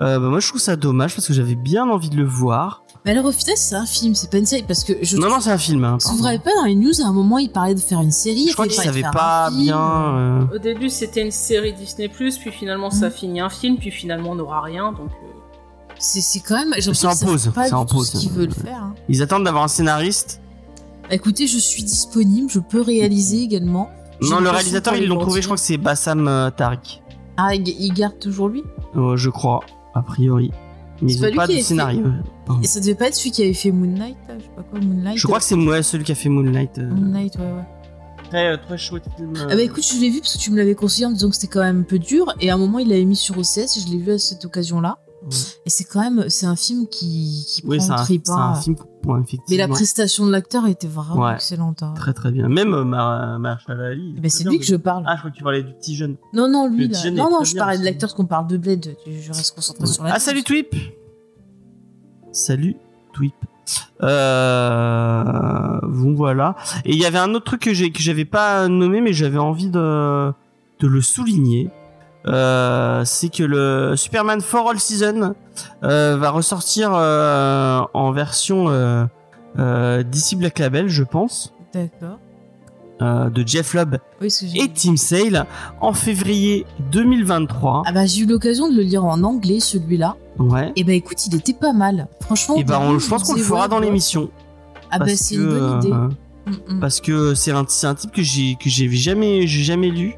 Euh, 0.00 0.18
bah, 0.18 0.28
moi, 0.28 0.40
je 0.40 0.48
trouve 0.48 0.60
ça 0.60 0.76
dommage 0.76 1.14
parce 1.14 1.26
que 1.26 1.32
j'avais 1.32 1.54
bien 1.54 1.88
envie 1.88 2.10
de 2.10 2.16
le 2.16 2.24
voir. 2.24 2.83
Mais 3.04 3.10
alors, 3.10 3.26
au 3.26 3.32
final, 3.32 3.54
c'est 3.58 3.74
un 3.74 3.84
film, 3.84 4.14
c'est 4.14 4.30
pas 4.30 4.38
une 4.38 4.46
série. 4.46 4.62
Parce 4.62 4.82
que 4.82 4.94
je 5.02 5.18
non, 5.18 5.28
non, 5.28 5.38
c'est 5.38 5.50
un 5.50 5.58
film. 5.58 5.84
Hein, 5.84 5.98
vous 6.16 6.26
ne 6.26 6.36
pas 6.38 6.50
dans 6.56 6.64
les 6.64 6.74
news, 6.74 7.02
à 7.02 7.06
un 7.06 7.12
moment, 7.12 7.36
il 7.38 7.50
parlait 7.50 7.74
de 7.74 7.80
faire 7.80 8.00
une 8.00 8.10
série. 8.12 8.46
je 8.48 8.54
crois 8.54 8.66
qu'il 8.66 8.76
savait 8.76 9.02
pas 9.02 9.50
bien. 9.50 9.78
euh, 9.78 10.44
Au 10.54 10.58
début, 10.58 10.88
c'était 10.88 11.20
une 11.22 11.30
série 11.30 11.74
Disney+, 11.74 12.08
puis 12.08 12.32
finalement, 12.50 12.90
ça 12.90 13.08
Mm. 13.08 13.12
finit 13.12 13.40
un 13.40 13.50
film, 13.50 13.76
puis 13.76 13.90
finalement, 13.90 14.30
on 14.30 14.34
n'aura 14.36 14.62
rien, 14.62 14.92
donc... 14.92 15.10
euh, 15.10 15.96
C'est 15.98 16.40
quand 16.40 16.54
même. 16.56 16.72
C'est 16.80 17.06
en 17.06 17.14
pause, 17.14 17.50
c'est 17.54 17.72
en 17.74 17.84
pause. 17.84 18.10
Ce 18.10 18.18
qu'ils 18.18 18.30
veulent 18.30 18.52
faire. 18.54 18.82
hein. 18.84 18.94
Ils 19.10 19.22
attendent 19.22 19.44
d'avoir 19.44 19.64
un 19.64 19.68
scénariste. 19.68 20.40
Bah, 21.02 21.14
écoutez, 21.14 21.46
je 21.46 21.58
suis 21.58 21.82
disponible, 21.82 22.48
je 22.50 22.58
peux 22.58 22.80
réaliser 22.80 23.42
également. 23.42 23.90
Non, 24.22 24.40
le 24.40 24.48
réalisateur, 24.48 24.96
ils 24.96 25.06
l'ont 25.06 25.18
trouvé. 25.18 25.42
Je 25.42 25.46
crois 25.46 25.58
que 25.58 25.62
c'est 25.62 25.76
Bassam 25.76 26.26
euh, 26.26 26.48
Tariq. 26.50 27.02
Ah, 27.36 27.54
il, 27.54 27.68
il 27.68 27.92
garde 27.92 28.18
toujours 28.18 28.48
lui? 28.48 28.62
Euh, 28.96 29.16
je 29.18 29.28
crois, 29.28 29.60
a 29.94 30.00
priori. 30.00 30.50
Ils 31.02 31.18
pas 31.20 31.26
ont 31.26 31.30
lui 31.30 31.36
pas 31.36 31.46
qui 31.46 31.52
de 31.54 31.58
fait- 31.58 31.64
scénario. 31.64 32.04
Et 32.62 32.66
ça 32.66 32.80
devait 32.80 32.94
pas 32.94 33.08
être 33.08 33.14
celui 33.14 33.30
qui 33.30 33.42
avait 33.42 33.52
fait 33.54 33.70
Moonlight, 33.70 34.16
je 34.28 34.42
sais 34.44 34.50
pas 34.54 34.62
quoi, 34.62 34.80
Moonlight. 34.80 35.18
Je 35.18 35.26
crois 35.26 35.38
que 35.38 35.44
c'est 35.44 35.56
moi, 35.56 35.82
celui 35.82 36.04
qui 36.04 36.12
a 36.12 36.14
fait 36.14 36.28
Moonlight. 36.28 36.78
euh, 36.78 36.90
Moonlight, 36.90 37.36
ouais, 37.36 37.42
ouais. 37.42 37.64
Très, 38.30 38.52
euh, 38.52 38.56
très 38.56 38.78
chouette 38.78 39.04
film. 39.16 39.32
euh. 39.36 39.46
Ah 39.50 39.54
bah 39.56 39.62
écoute, 39.62 39.84
je 39.84 40.00
l'ai 40.00 40.10
vu 40.10 40.20
parce 40.20 40.34
que 40.36 40.38
tu 40.40 40.50
me 40.50 40.56
l'avais 40.56 40.74
conseillé 40.74 41.06
en 41.06 41.10
me 41.10 41.14
disant 41.14 41.28
que 41.30 41.36
c'était 41.36 41.48
quand 41.52 41.60
même 41.60 41.80
un 41.80 41.84
peu 41.84 41.98
dur. 41.98 42.32
Et 42.40 42.50
à 42.50 42.54
un 42.54 42.58
moment, 42.58 42.78
il 42.78 42.88
l'avait 42.88 43.04
mis 43.04 43.16
sur 43.16 43.36
OCS 43.38 43.76
et 43.76 43.80
je 43.80 43.88
l'ai 43.92 43.98
vu 43.98 44.12
à 44.12 44.18
cette 44.18 44.44
occasion-là. 44.44 44.98
Ouais. 45.24 45.30
Et 45.66 45.70
c'est 45.70 45.84
quand 45.84 46.00
même, 46.00 46.26
c'est 46.28 46.46
un 46.46 46.56
film 46.56 46.86
qui, 46.88 47.44
qui 47.48 47.62
oui, 47.66 47.78
prend 47.78 47.90
un, 47.92 48.02
trip. 48.04 48.22
c'est 48.26 48.32
hein. 48.32 48.36
un 48.36 48.54
film. 48.60 48.76
Ouais. 49.06 49.20
Mais 49.50 49.56
la 49.56 49.68
prestation 49.68 50.26
de 50.26 50.30
l'acteur 50.32 50.66
était 50.66 50.86
vraiment 50.86 51.26
Ouais. 51.26 51.34
excellente. 51.34 51.82
hein. 51.82 51.92
Très 51.96 52.12
très 52.14 52.30
bien. 52.30 52.48
Même 52.48 52.72
euh, 52.74 52.84
Mar 52.84 53.38
Marshall 53.38 53.80
Ali. 53.80 54.14
Bah, 54.20 54.28
c'est 54.28 54.44
lui 54.44 54.58
que 54.58 54.64
je 54.64 54.76
parle. 54.76 55.04
Ah, 55.06 55.14
je 55.14 55.20
crois 55.20 55.30
que 55.30 55.36
tu 55.36 55.42
parlais 55.42 55.62
du 55.62 55.72
petit 55.74 55.94
jeune. 55.96 56.16
non, 56.32 56.48
non, 56.48 56.68
lui, 56.68 56.88
là. 56.88 57.10
Non, 57.10 57.30
non, 57.30 57.44
je 57.44 57.54
parlais 57.56 57.78
de 57.78 57.84
l'acteur 57.84 58.08
parce 58.08 58.14
qu'on 58.14 58.26
parle 58.26 58.46
de 58.46 58.56
Blade. 58.56 58.96
Je 59.06 59.28
reste 59.32 59.54
concentré 59.54 59.86
sur 59.86 60.04
la 60.04 60.14
Ah, 60.14 60.18
salut 60.18 60.42
Twip 60.42 60.74
Salut 62.32 62.76
Twip. 63.12 63.34
Euh... 64.02 65.78
Bon, 65.82 66.14
voilà. 66.14 66.56
Et 66.84 66.92
il 66.92 66.98
y 67.00 67.06
avait 67.06 67.18
un 67.18 67.32
autre 67.34 67.44
truc 67.44 67.60
que 67.62 67.72
j'avais 68.02 68.24
pas 68.24 68.68
nommé, 68.68 69.00
mais 69.00 69.12
j'avais 69.12 69.38
envie 69.38 69.68
de, 69.70 70.32
de 70.80 70.86
le 70.86 71.00
souligner. 71.00 71.70
Euh, 72.26 73.02
c'est 73.04 73.28
que 73.28 73.42
le 73.42 73.96
Superman 73.96 74.40
for 74.40 74.70
All 74.70 74.80
Season 74.80 75.34
euh, 75.82 76.16
va 76.16 76.30
ressortir 76.30 76.90
euh, 76.94 77.82
en 77.92 78.12
version 78.12 78.66
DC 79.56 80.36
Black 80.36 80.58
Label, 80.58 80.88
je 80.88 81.02
pense, 81.04 81.52
D'accord. 81.72 82.18
de 83.00 83.46
Jeff 83.46 83.74
Lubb 83.74 83.98
Oui, 84.20 84.28
et 84.54 84.68
Tim 84.68 84.96
Sale 84.96 85.46
en 85.80 85.92
février 85.92 86.66
2023. 86.92 87.82
Ah 87.86 87.92
bah 87.92 88.06
j'ai 88.06 88.22
eu 88.22 88.26
l'occasion 88.26 88.70
de 88.70 88.76
le 88.76 88.82
lire 88.82 89.04
en 89.04 89.22
anglais 89.22 89.60
celui-là. 89.60 90.16
Ouais. 90.38 90.72
Et 90.76 90.84
bah 90.84 90.92
écoute, 90.92 91.26
il 91.26 91.34
était 91.36 91.52
pas 91.52 91.72
mal. 91.72 92.08
Franchement. 92.20 92.56
Et 92.56 92.64
ben, 92.64 92.78
au 92.78 92.94
on- 92.94 92.98
je 92.98 93.08
pense 93.08 93.22
qu'on 93.24 93.34
le 93.34 93.42
fera 93.42 93.62
ouais, 93.62 93.68
dans 93.68 93.78
ouais. 93.78 93.84
l'émission. 93.84 94.30
Ah 94.90 94.98
bah 94.98 95.06
c'est 95.14 95.34
une 95.34 95.46
bonne 95.48 95.78
idée. 95.82 95.92
Mm, 96.46 96.74
mm. 96.74 96.80
parce 96.80 97.00
que 97.00 97.34
c'est 97.34 97.52
un 97.52 97.64
un 97.84 97.94
type 97.94 98.12
que 98.12 98.22
j'ai 98.22 98.56
que 98.56 98.68
j'ai 98.68 98.90
jamais 98.90 99.46
j'ai 99.46 99.62
jamais 99.62 99.88
lu 99.88 100.14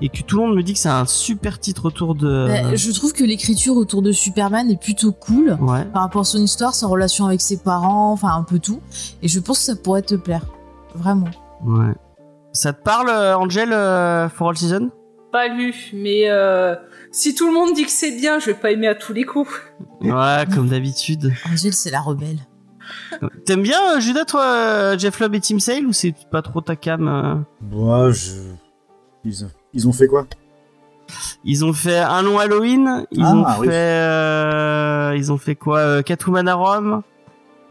et 0.00 0.08
que 0.08 0.22
tout 0.22 0.36
le 0.40 0.46
monde 0.46 0.56
me 0.56 0.62
dit 0.62 0.74
que 0.74 0.78
c'est 0.78 0.88
un 0.88 1.06
super 1.06 1.58
titre 1.58 1.86
autour 1.86 2.14
de 2.14 2.46
Bah, 2.48 2.74
je 2.74 2.90
trouve 2.92 3.12
que 3.12 3.24
l'écriture 3.24 3.76
autour 3.76 4.02
de 4.02 4.12
Superman 4.12 4.70
est 4.70 4.80
plutôt 4.80 5.12
cool. 5.12 5.56
ouais 5.60 5.84
Par 5.86 6.02
rapport 6.02 6.22
à 6.22 6.24
son 6.24 6.38
histoire, 6.38 6.74
sa 6.74 6.86
relation 6.86 7.26
avec 7.26 7.40
ses 7.40 7.58
parents, 7.58 8.12
enfin 8.12 8.34
un 8.34 8.42
peu 8.42 8.58
tout. 8.58 8.80
Et 9.22 9.28
je 9.28 9.40
pense 9.40 9.58
que 9.58 9.64
ça 9.64 9.76
pourrait 9.76 10.02
te 10.02 10.14
plaire. 10.14 10.46
Vraiment. 10.94 11.28
ouais 11.64 11.94
ça 12.52 12.72
te 12.72 12.82
parle 12.82 13.08
euh, 13.08 13.36
Angel 13.36 13.72
euh, 13.72 14.28
for 14.28 14.48
all 14.48 14.56
season? 14.56 14.90
Pas 15.30 15.46
lu, 15.46 15.72
mais 15.92 16.28
euh, 16.28 16.74
si 17.12 17.36
tout 17.36 17.46
le 17.46 17.52
monde 17.52 17.74
dit 17.74 17.84
que 17.84 17.92
c'est 17.92 18.10
bien, 18.10 18.40
je 18.40 18.46
vais 18.46 18.54
pas 18.54 18.72
aimer 18.72 18.88
à 18.88 18.96
tous 18.96 19.12
les 19.12 19.22
coups. 19.24 19.50
ouais 20.00 20.44
comme 20.52 20.68
d'habitude 20.68 21.32
Angel, 21.48 21.72
c'est 21.72 21.90
la 21.90 22.00
rebelle. 22.00 22.38
t'aimes 23.46 23.62
bien 23.62 23.96
euh, 23.96 24.00
Judas 24.00 24.24
toi 24.24 24.42
euh, 24.42 24.98
Jeff 24.98 25.20
Lubb 25.20 25.34
et 25.34 25.40
Tim 25.40 25.58
Sale 25.58 25.86
ou 25.86 25.92
c'est 25.92 26.14
pas 26.30 26.42
trop 26.42 26.60
ta 26.60 26.76
cam 26.76 27.08
euh? 27.08 27.36
Moi, 27.60 28.10
je. 28.10 28.32
Ils, 29.24 29.46
ils 29.74 29.88
ont 29.88 29.92
fait 29.92 30.06
quoi? 30.06 30.26
Ils 31.44 31.64
ont 31.64 31.72
fait 31.72 31.98
un 31.98 32.22
long 32.22 32.38
Halloween 32.38 33.06
ils 33.10 33.22
Ah, 33.24 33.34
ont 33.34 33.44
oui. 33.60 33.66
fait 33.66 33.72
euh, 33.74 35.14
ils 35.16 35.32
ont 35.32 35.38
fait 35.38 35.56
quoi 35.56 35.78
euh, 35.78 36.02
Catwoman 36.02 36.46
à 36.48 36.54
Rome? 36.54 37.02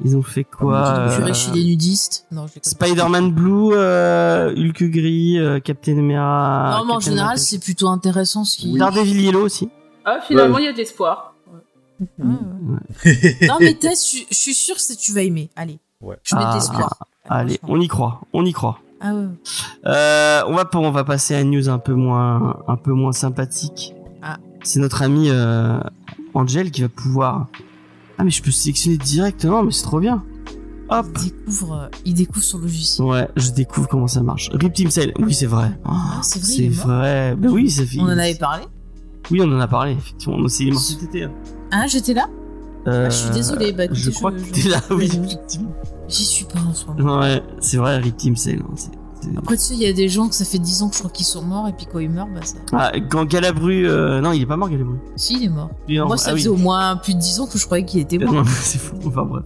Ils 0.04 0.16
ont 0.16 0.22
fait 0.22 0.46
quoi 0.46 1.10
curé 1.18 1.32
euh, 1.32 1.34
chez 1.34 1.52
les 1.52 1.64
nudistes. 1.66 2.26
Spider-Man 2.62 3.32
Blue, 3.32 3.72
euh, 3.74 4.54
Hulk 4.56 4.84
Gris, 4.90 5.38
euh, 5.40 5.60
Captain 5.60 5.98
America. 5.98 6.78
Non, 6.80 6.86
mais 6.86 6.94
en 6.94 7.00
général, 7.02 7.28
America. 7.32 7.44
c'est 7.46 7.60
plutôt 7.60 7.90
intéressant 7.90 8.46
ce 8.46 8.56
qui. 8.58 8.78
Daredevil 8.78 9.22
Yellow 9.22 9.42
aussi. 9.44 9.70
Ah, 10.06 10.20
finalement, 10.26 10.58
il 10.58 10.66
y 10.66 10.68
a 10.70 10.72
de 10.74 10.78
l'espoir. 10.78 11.34
Ouais, 11.52 11.60
ouais. 12.26 13.38
non, 13.48 13.58
mais 13.60 13.74
Tess, 13.74 14.10
je 14.14 14.20
je 14.30 14.36
suis 14.36 14.54
sûre 14.54 14.78
que 14.78 14.98
tu 14.98 15.12
vas 15.14 15.22
aimer. 15.22 15.50
Allez. 15.58 15.80
Ouais. 16.02 16.16
Je 16.24 16.34
mets 16.36 16.42
de 16.42 16.48
Ah, 16.48 16.56
l'espoir. 16.56 16.98
Allez, 17.30 17.60
on 17.64 17.80
y 17.80 17.88
croit, 17.90 18.22
on 18.32 18.46
y 18.46 18.54
croit. 18.54 18.80
Ah 19.02 19.14
ouais. 19.16 19.26
Euh, 19.86 20.42
on 20.48 20.56
va 20.56 20.70
on 20.74 20.92
va 20.92 21.04
passer 21.04 21.36
à 21.36 21.42
une 21.42 21.52
news 21.52 21.70
un 21.70 21.80
peu 21.80 21.94
moins 21.94 22.58
un 22.68 22.76
peu 22.76 22.92
moins 22.92 23.12
sympathique. 23.14 23.94
Ah. 24.22 24.38
C'est 24.64 24.80
notre 24.80 25.02
ami 25.02 25.30
euh, 25.30 25.80
Angel 26.34 26.70
qui 26.72 26.82
va 26.82 26.90
pouvoir. 26.90 27.48
Ah 28.18 28.24
mais 28.26 28.32
je 28.32 28.44
peux 28.44 28.52
sélectionner 28.52 28.98
directement, 28.98 29.64
mais 29.64 29.72
c'est 29.72 29.84
trop 29.84 30.00
bien. 30.00 30.24
Hop. 30.90 31.06
Il 31.16 31.30
découvre, 31.32 31.74
euh, 31.74 31.88
il 32.04 32.14
découvre 32.16 32.44
son 32.44 32.58
logiciel. 32.58 33.08
Ouais, 33.08 33.28
je 33.38 33.52
découvre 33.52 33.88
comment 33.88 34.08
ça 34.08 34.22
marche. 34.22 34.50
Rip 34.54 34.74
Team 34.74 34.90
Cell, 34.90 35.14
oui 35.20 35.34
c'est 35.34 35.46
vrai. 35.46 35.80
Ah, 35.86 36.20
c'est 36.22 36.40
vrai, 36.40 36.72
c'est. 36.74 37.36
Ben 37.36 37.50
oui, 37.50 37.70
ça 37.70 37.86
fait. 37.86 38.00
On 38.00 38.06
en 38.06 38.18
avait 38.18 38.36
parlé. 38.36 38.64
Oui, 39.32 39.40
on 39.42 39.56
en 39.56 39.60
a 39.60 39.68
parlé 39.68 39.92
effectivement. 39.94 40.38
Non, 40.38 40.48
C'est 40.48 40.64
il 40.64 40.70
est 40.70 40.72
mort 40.72 40.82
cet 40.82 41.04
été. 41.04 41.24
hein. 41.24 41.32
Ah, 41.72 41.86
j'étais 41.88 42.14
là 42.16 42.28
Ah, 42.92 43.10
je 43.10 43.16
suis 43.16 43.30
désolée, 43.32 43.72
bah, 43.74 43.86
écoutez, 43.86 44.00
je 44.00 44.12
je- 44.12 44.16
crois 44.16 44.32
que 44.32 44.38
t'es 44.52 44.70
là, 44.70 44.82
oui. 44.92 45.06
effectivement. 45.06 45.72
J'y 46.08 46.24
suis 46.26 46.46
pas 46.46 46.60
en. 46.60 47.20
Ouais, 47.20 47.42
c'est 47.60 47.78
vrai, 47.78 48.02
c'est- 48.36 48.58
c'est- 48.76 48.90
Après, 49.38 49.58
tu 49.58 49.62
sais, 49.64 49.74
il 49.74 49.82
y 49.82 49.86
a 49.86 49.92
des 49.94 50.08
gens 50.08 50.30
que 50.30 50.34
ça 50.36 50.46
fait 50.46 50.60
10 50.60 50.82
ans 50.82 50.88
que 50.90 50.96
je 50.96 51.00
crois 51.00 51.12
qu'ils 51.12 51.26
sont 51.26 51.42
morts, 51.44 51.68
et 51.68 51.74
puis 51.74 51.86
quand 51.92 52.00
ils 52.00 52.10
meurent, 52.10 52.30
bah 52.34 52.40
ça. 52.42 52.56
Ah, 52.72 52.92
quand 53.10 53.26
Galabru, 53.26 53.86
euh, 53.88 54.22
non, 54.22 54.32
il 54.32 54.42
est 54.42 54.46
pas 54.46 54.56
mort 54.56 54.70
Galabru. 54.70 54.96
Si, 55.18 55.34
il 55.36 55.44
est 55.44 55.50
mort. 55.50 55.70
Il 55.90 55.98
est 55.98 56.00
Moi, 56.00 56.14
en- 56.14 56.18
ça 56.18 56.30
ah 56.30 56.34
oui. 56.34 56.40
faisait 56.40 56.50
au 56.50 56.56
moins 56.56 56.96
plus 56.96 57.16
de 57.16 57.20
10 57.20 57.40
ans 57.42 57.46
que 57.46 57.58
je 57.58 57.66
croyais 57.66 57.84
qu'il 57.84 58.00
était 58.00 58.18
mort. 58.18 58.34
Non, 58.34 58.44
c'est 58.62 58.78
fou. 58.80 58.96
Enfin 59.06 59.24
bref. 59.24 59.44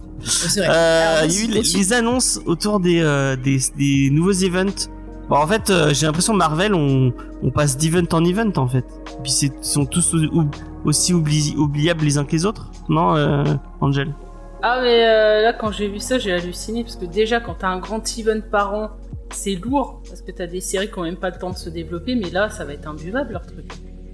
Vrai. 0.56 0.68
Euh, 0.68 1.18
Alors, 1.18 1.30
il 1.30 1.34
y 1.34 1.38
a 1.56 1.60
eu 1.60 1.62
les, 1.76 1.92
annonces 1.92 2.40
autour 2.46 2.78
des, 2.80 3.00
euh, 3.00 3.34
des, 3.36 3.58
des 3.76 4.10
nouveaux 4.10 4.32
events. 4.32 4.88
Bon, 5.28 5.36
en 5.36 5.46
fait, 5.48 5.68
euh, 5.70 5.92
j'ai 5.92 6.06
l'impression 6.06 6.34
Marvel, 6.34 6.72
on, 6.74 7.12
on 7.42 7.50
passe 7.50 7.76
d'event 7.76 8.06
en 8.12 8.24
event 8.24 8.52
en 8.56 8.68
fait. 8.68 8.84
Puis 9.24 9.32
c'est 9.32 9.46
ils 9.46 9.64
sont 9.66 9.86
tous 9.86 10.14
ou- 10.14 10.38
ou- 10.40 10.50
aussi 10.84 11.12
oubli- 11.14 11.56
oubliables 11.56 12.04
les 12.04 12.18
uns 12.18 12.24
que 12.24 12.32
les 12.32 12.44
autres, 12.46 12.70
non, 12.88 13.16
euh, 13.16 13.44
Angel? 13.80 14.14
Ah, 14.62 14.78
mais 14.82 15.06
euh, 15.06 15.42
là, 15.42 15.52
quand 15.52 15.70
j'ai 15.72 15.88
vu 15.88 15.98
ça, 15.98 16.18
j'ai 16.18 16.32
halluciné. 16.32 16.84
Parce 16.84 16.96
que 16.96 17.04
déjà, 17.04 17.38
quand 17.40 17.54
t'as 17.58 17.68
un 17.68 17.78
grand 17.78 18.02
event 18.18 18.40
par 18.50 18.72
an, 18.74 18.90
c'est 19.30 19.56
lourd. 19.56 20.00
Parce 20.08 20.22
que 20.22 20.30
t'as 20.30 20.46
des 20.46 20.60
séries 20.62 20.90
qui 20.90 20.98
ont 20.98 21.02
même 21.02 21.16
pas 21.16 21.28
le 21.30 21.36
temps 21.38 21.50
de 21.50 21.56
se 21.56 21.68
développer. 21.68 22.14
Mais 22.14 22.30
là, 22.30 22.48
ça 22.48 22.64
va 22.64 22.72
être 22.72 22.88
imbuvable 22.88 23.32
leur 23.32 23.44
truc. 23.46 23.70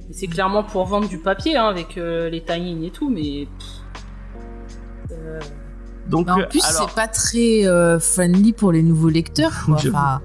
Et 0.09 0.13
c'est 0.13 0.27
clairement 0.27 0.65
pour 0.65 0.85
vendre 0.87 1.09
du 1.09 1.19
papier, 1.19 1.57
hein, 1.57 1.67
avec 1.67 1.97
euh, 1.99 2.29
les 2.31 2.41
tie 2.43 2.85
et 2.85 2.91
tout. 2.91 3.09
Mais. 3.11 3.47
euh, 5.13 5.39
Donc, 6.09 6.27
Bah, 6.27 6.35
en 6.37 6.43
plus, 6.49 6.65
alors, 6.65 6.89
c'est 6.89 6.95
pas 6.97 7.07
très 7.07 7.67
euh, 7.67 8.01
friendly 8.01 8.53
pour 8.53 8.73
les 8.73 8.83
nouveaux 8.83 9.09
lecteurs. 9.09 9.53
Quoi. 9.67 9.77
J'avoue. 9.77 9.97
Enfin, 9.97 10.21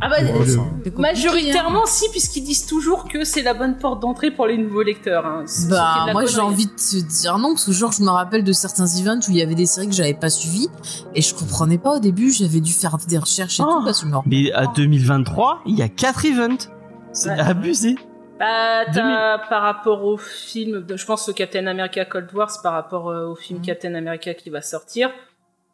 Ah 0.00 0.08
bah, 0.08 0.16
euh, 0.20 0.56
compliqué, 0.56 0.98
majoritairement 1.00 1.82
hein. 1.82 1.86
si, 1.86 2.10
puisqu'ils 2.10 2.42
disent 2.44 2.66
toujours 2.66 3.08
que 3.08 3.24
c'est 3.24 3.42
la 3.42 3.54
bonne 3.54 3.76
porte 3.78 4.00
d'entrée 4.00 4.30
pour 4.30 4.46
les 4.46 4.58
nouveaux 4.58 4.82
lecteurs. 4.82 5.24
Hein. 5.24 5.44
Bah, 5.70 6.06
moi 6.12 6.26
j'ai 6.26 6.40
envie 6.40 6.66
de 6.66 6.72
te 6.72 7.00
dire 7.02 7.38
non, 7.38 7.50
parce 7.54 7.64
que 7.64 7.72
genre 7.72 7.92
je 7.92 8.02
me 8.02 8.10
rappelle 8.10 8.44
de 8.44 8.52
certains 8.52 8.86
events 8.86 9.20
où 9.28 9.30
il 9.30 9.36
y 9.36 9.42
avait 9.42 9.54
des 9.54 9.66
séries 9.66 9.88
que 9.88 9.94
j'avais 9.94 10.14
pas 10.14 10.30
suivies 10.30 10.68
et 11.14 11.22
je 11.22 11.34
comprenais 11.34 11.78
pas 11.78 11.96
au 11.96 12.00
début, 12.00 12.30
j'avais 12.30 12.60
dû 12.60 12.72
faire 12.72 12.96
des 13.08 13.18
recherches 13.18 13.60
et 13.60 13.62
Oh. 13.66 13.78
tout 13.78 13.84
parce 13.84 14.02
que 14.04 14.08
mais 14.26 14.52
à 14.52 14.66
2023, 14.66 15.60
il 15.66 15.78
y 15.78 15.82
a 15.82 15.88
4 15.88 16.26
events. 16.26 16.68
C'est 17.12 17.30
Ouais. 17.30 17.38
abusé. 17.40 17.94
Bah, 18.40 18.84
t'as 18.92 19.38
par 19.48 19.62
rapport 19.62 20.04
au 20.04 20.16
film, 20.18 20.84
je 20.92 21.06
pense 21.06 21.24
que 21.26 21.30
Captain 21.30 21.66
America 21.68 22.04
Cold 22.04 22.28
War, 22.34 22.50
c'est 22.50 22.62
par 22.62 22.72
rapport 22.72 23.08
euh, 23.08 23.28
au 23.28 23.36
film 23.36 23.60
Mhm. 23.60 23.64
Captain 23.64 23.94
America 23.94 24.34
qui 24.34 24.50
va 24.50 24.60
sortir. 24.60 25.10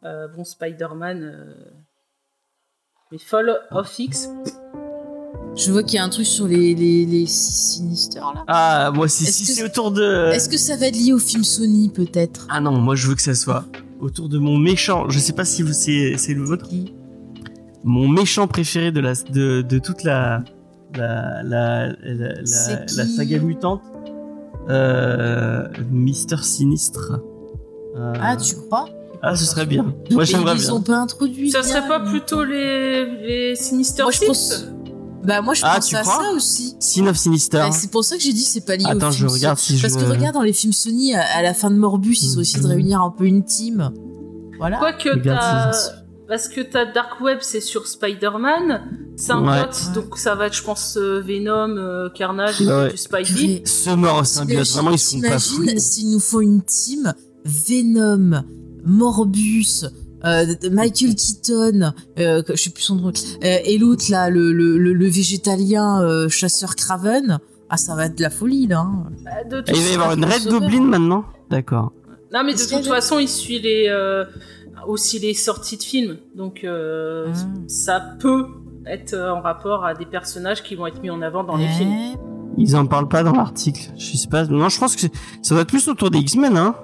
Euh, 0.05 0.27
bon, 0.27 0.43
Spider-Man. 0.43 1.23
euh, 1.23 1.53
Mais 3.11 3.17
Fall 3.17 3.51
of 3.71 3.99
X. 3.99 4.29
Je 5.55 5.71
vois 5.71 5.83
qu'il 5.83 5.95
y 5.95 5.99
a 5.99 6.03
un 6.03 6.09
truc 6.09 6.25
sur 6.25 6.47
les, 6.47 6.73
les, 6.73 7.05
les 7.05 7.25
six 7.25 8.09
là. 8.15 8.33
Ah, 8.47 8.91
moi, 8.95 9.09
si, 9.09 9.25
si 9.25 9.45
c'est 9.45 9.53
c'est- 9.53 9.63
autour 9.63 9.91
de. 9.91 10.31
Est-ce 10.31 10.47
que 10.47 10.57
ça 10.57 10.77
va 10.77 10.87
être 10.87 10.95
lié 10.95 11.11
au 11.11 11.19
film 11.19 11.43
Sony 11.43 11.89
peut-être? 11.89 12.47
Ah 12.49 12.61
non, 12.61 12.71
moi 12.77 12.95
je 12.95 13.07
veux 13.07 13.15
que 13.15 13.21
ça 13.21 13.35
soit 13.35 13.65
autour 13.99 14.29
de 14.29 14.37
mon 14.37 14.57
méchant. 14.57 15.09
Je 15.09 15.19
sais 15.19 15.33
pas 15.33 15.43
si 15.43 15.61
vous 15.61 15.73
c'est 15.73 16.15
c'est 16.17 16.33
le 16.33 16.43
vôtre. 16.43 16.67
Qui? 16.69 16.93
Mon 17.83 18.07
méchant 18.07 18.47
préféré 18.47 18.91
de 18.93 19.01
la 19.01 19.13
de, 19.13 19.61
de 19.61 19.79
toute 19.79 20.03
la 20.03 20.43
la 20.95 21.43
la 21.43 21.87
la, 21.89 23.05
saga 23.05 23.39
mutante. 23.39 23.81
Euh, 24.69 25.67
Mister 25.91 26.37
Sinistre. 26.41 27.19
Euh, 27.97 28.13
Ah, 28.21 28.37
tu 28.37 28.55
crois? 28.55 28.87
Ah, 29.23 29.35
ce 29.35 29.45
serait 29.45 29.65
bien. 29.65 29.93
Moi 30.11 30.23
j'aimerais 30.23 30.55
Ils 30.55 30.61
bien. 30.61 30.73
ont 30.73 30.81
pas 30.81 30.97
introduit. 30.97 31.51
Ça 31.51 31.61
bien, 31.61 31.69
serait 31.69 31.87
pas 31.87 31.99
plutôt 31.99 32.43
les, 32.43 33.05
les 33.05 33.55
Sinister 33.55 34.03
Moi 34.03 34.11
je 34.11 34.25
pense. 34.25 34.65
Bah 35.23 35.41
moi 35.41 35.53
je 35.53 35.61
Ah, 35.63 35.75
pense 35.75 35.93
à 35.93 36.03
ça 36.03 36.31
aussi. 36.35 36.75
Sin 36.79 37.05
of 37.07 37.15
Sinister. 37.15 37.57
Bah, 37.57 37.71
c'est 37.71 37.91
pour 37.91 38.03
ça 38.03 38.17
que 38.17 38.23
j'ai 38.23 38.33
dit 38.33 38.41
c'est 38.41 38.65
pas 38.65 38.75
lié 38.75 38.85
Attends, 38.87 39.09
au 39.09 39.11
je 39.11 39.17
film 39.17 39.29
regarde 39.29 39.57
Sony. 39.59 39.67
si 39.67 39.77
je 39.77 39.81
Parce 39.93 40.03
que 40.03 40.09
regarde 40.09 40.33
dans 40.33 40.41
les 40.41 40.53
films 40.53 40.73
Sony 40.73 41.13
à, 41.15 41.21
à 41.23 41.41
la 41.43 41.53
fin 41.53 41.69
de 41.69 41.75
Morbus 41.75 42.17
ils 42.23 42.37
ont 42.37 42.41
essayé 42.41 42.63
de 42.63 42.67
réunir 42.67 43.01
un 43.01 43.11
peu 43.11 43.25
une 43.25 43.43
team. 43.45 43.91
Voilà. 44.57 44.77
Quoique 44.77 45.15
t'as. 45.19 45.71
Parce 46.27 46.47
que 46.47 46.61
t'as 46.61 46.85
Dark 46.85 47.19
Web, 47.19 47.39
c'est 47.41 47.59
sur 47.61 47.85
Spider-Man. 47.87 48.81
Symbiote, 49.17 49.75
Ouais. 49.89 49.93
donc 49.93 50.17
ça 50.17 50.33
va 50.33 50.47
être, 50.47 50.55
je 50.55 50.63
pense, 50.63 50.95
euh, 50.97 51.19
Venom, 51.19 51.75
euh, 51.77 52.09
Carnage, 52.09 52.61
Ouais, 52.61 52.89
du 52.91 52.97
Spidey. 52.97 53.61
Summer 53.65 54.15
of 54.15 54.25
Symbiote. 54.25 54.67
Vraiment 54.69 54.91
ils 54.91 54.97
se 54.97 55.15
font 55.17 55.21
pas 55.21 55.37
foutre. 55.39 55.71
s'il 55.79 56.09
nous 56.09 56.19
faut 56.21 56.39
une 56.41 56.61
team 56.63 57.13
Venom, 57.45 58.43
Morbus, 58.85 59.85
euh, 60.25 60.45
Michael 60.71 61.15
Keaton, 61.15 61.93
euh, 62.19 62.43
je 62.49 62.55
sais 62.55 62.69
plus 62.69 62.83
son 62.83 62.95
nom, 62.95 63.07
euh, 63.09 63.57
et 63.65 63.77
l'autre 63.77 64.05
là, 64.09 64.29
le, 64.29 64.51
le, 64.53 64.77
le, 64.77 64.93
le 64.93 65.07
végétalien 65.07 66.01
euh, 66.01 66.29
chasseur 66.29 66.75
Craven. 66.75 67.39
Ah, 67.69 67.77
ça 67.77 67.95
va 67.95 68.05
être 68.07 68.17
de 68.17 68.23
la 68.23 68.29
folie 68.29 68.67
là. 68.67 68.79
hein. 68.81 69.05
Bah, 69.23 69.61
il 69.67 69.81
va 69.81 69.89
y 69.89 69.93
avoir 69.93 70.11
une 70.13 70.25
Red 70.25 70.47
Goblin 70.49 70.83
maintenant. 70.83 71.23
D'accord. 71.49 71.93
Non, 72.33 72.43
mais 72.45 72.53
de 72.53 72.59
toute 72.59 72.85
façon, 72.87 73.17
il 73.19 73.27
suit 73.29 73.59
les, 73.59 73.87
euh, 73.89 74.25
aussi 74.87 75.19
les 75.19 75.33
sorties 75.33 75.77
de 75.77 75.83
films. 75.83 76.17
Donc, 76.35 76.63
euh, 76.63 77.27
Mm. 77.29 77.67
ça 77.69 78.01
peut 78.19 78.45
être 78.85 79.15
en 79.15 79.41
rapport 79.41 79.85
à 79.85 79.93
des 79.93 80.05
personnages 80.05 80.63
qui 80.63 80.75
vont 80.75 80.85
être 80.87 81.01
mis 81.01 81.09
en 81.09 81.21
avant 81.21 81.43
dans 81.43 81.55
les 81.55 81.65
Ouais. 81.65 81.71
films. 81.77 81.95
Ils 82.57 82.75
en 82.75 82.85
parlent 82.85 83.07
pas 83.07 83.23
dans 83.23 83.31
l'article. 83.31 83.89
Je 83.97 84.17
sais 84.17 84.27
pas. 84.27 84.43
Non, 84.45 84.67
je 84.67 84.77
pense 84.79 84.95
que 84.95 85.01
c'est- 85.01 85.11
ça 85.41 85.55
doit 85.55 85.61
être 85.61 85.69
plus 85.69 85.87
autour 85.87 86.11
des 86.11 86.19
X-Men, 86.19 86.57
hein. 86.57 86.75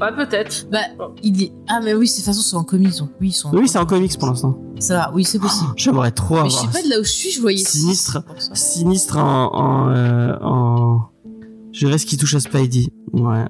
Ouais, 0.00 0.12
peut-être. 0.16 0.66
Bah, 0.70 0.78
il 1.22 1.42
est... 1.42 1.52
Ah, 1.68 1.80
mais 1.82 1.94
oui, 1.94 2.08
de 2.08 2.12
toute 2.14 2.24
façon, 2.24 2.40
c'est 2.40 2.56
en 2.56 2.64
comics. 2.64 2.96
Donc, 2.98 3.10
oui, 3.20 3.28
ils 3.28 3.32
sont 3.32 3.50
Oui, 3.52 3.68
c'est 3.68 3.78
en 3.78 3.86
comics 3.86 4.18
pour 4.18 4.28
l'instant. 4.28 4.58
Ça 4.80 4.94
va, 4.94 5.10
oui, 5.14 5.24
c'est 5.24 5.38
possible. 5.38 5.70
J'aimerais 5.76 6.10
trop 6.10 6.42
mais 6.42 6.50
je 6.50 6.56
avoir 6.56 6.72
sais 6.72 6.80
pas 6.80 6.84
de 6.84 6.90
là 6.90 6.98
où 7.00 7.04
je 7.04 7.10
suis, 7.10 7.30
je 7.30 7.40
voyais 7.40 7.58
Sinistre. 7.58 8.24
ça. 8.38 8.54
Sinistre 8.54 9.18
en 9.18 9.54
en, 9.54 9.90
euh, 9.90 10.34
en... 10.42 11.02
je 11.72 11.86
reste 11.86 12.08
qui 12.08 12.16
touche 12.16 12.34
à 12.34 12.40
Spidey. 12.40 12.88
Ouais. 13.12 13.44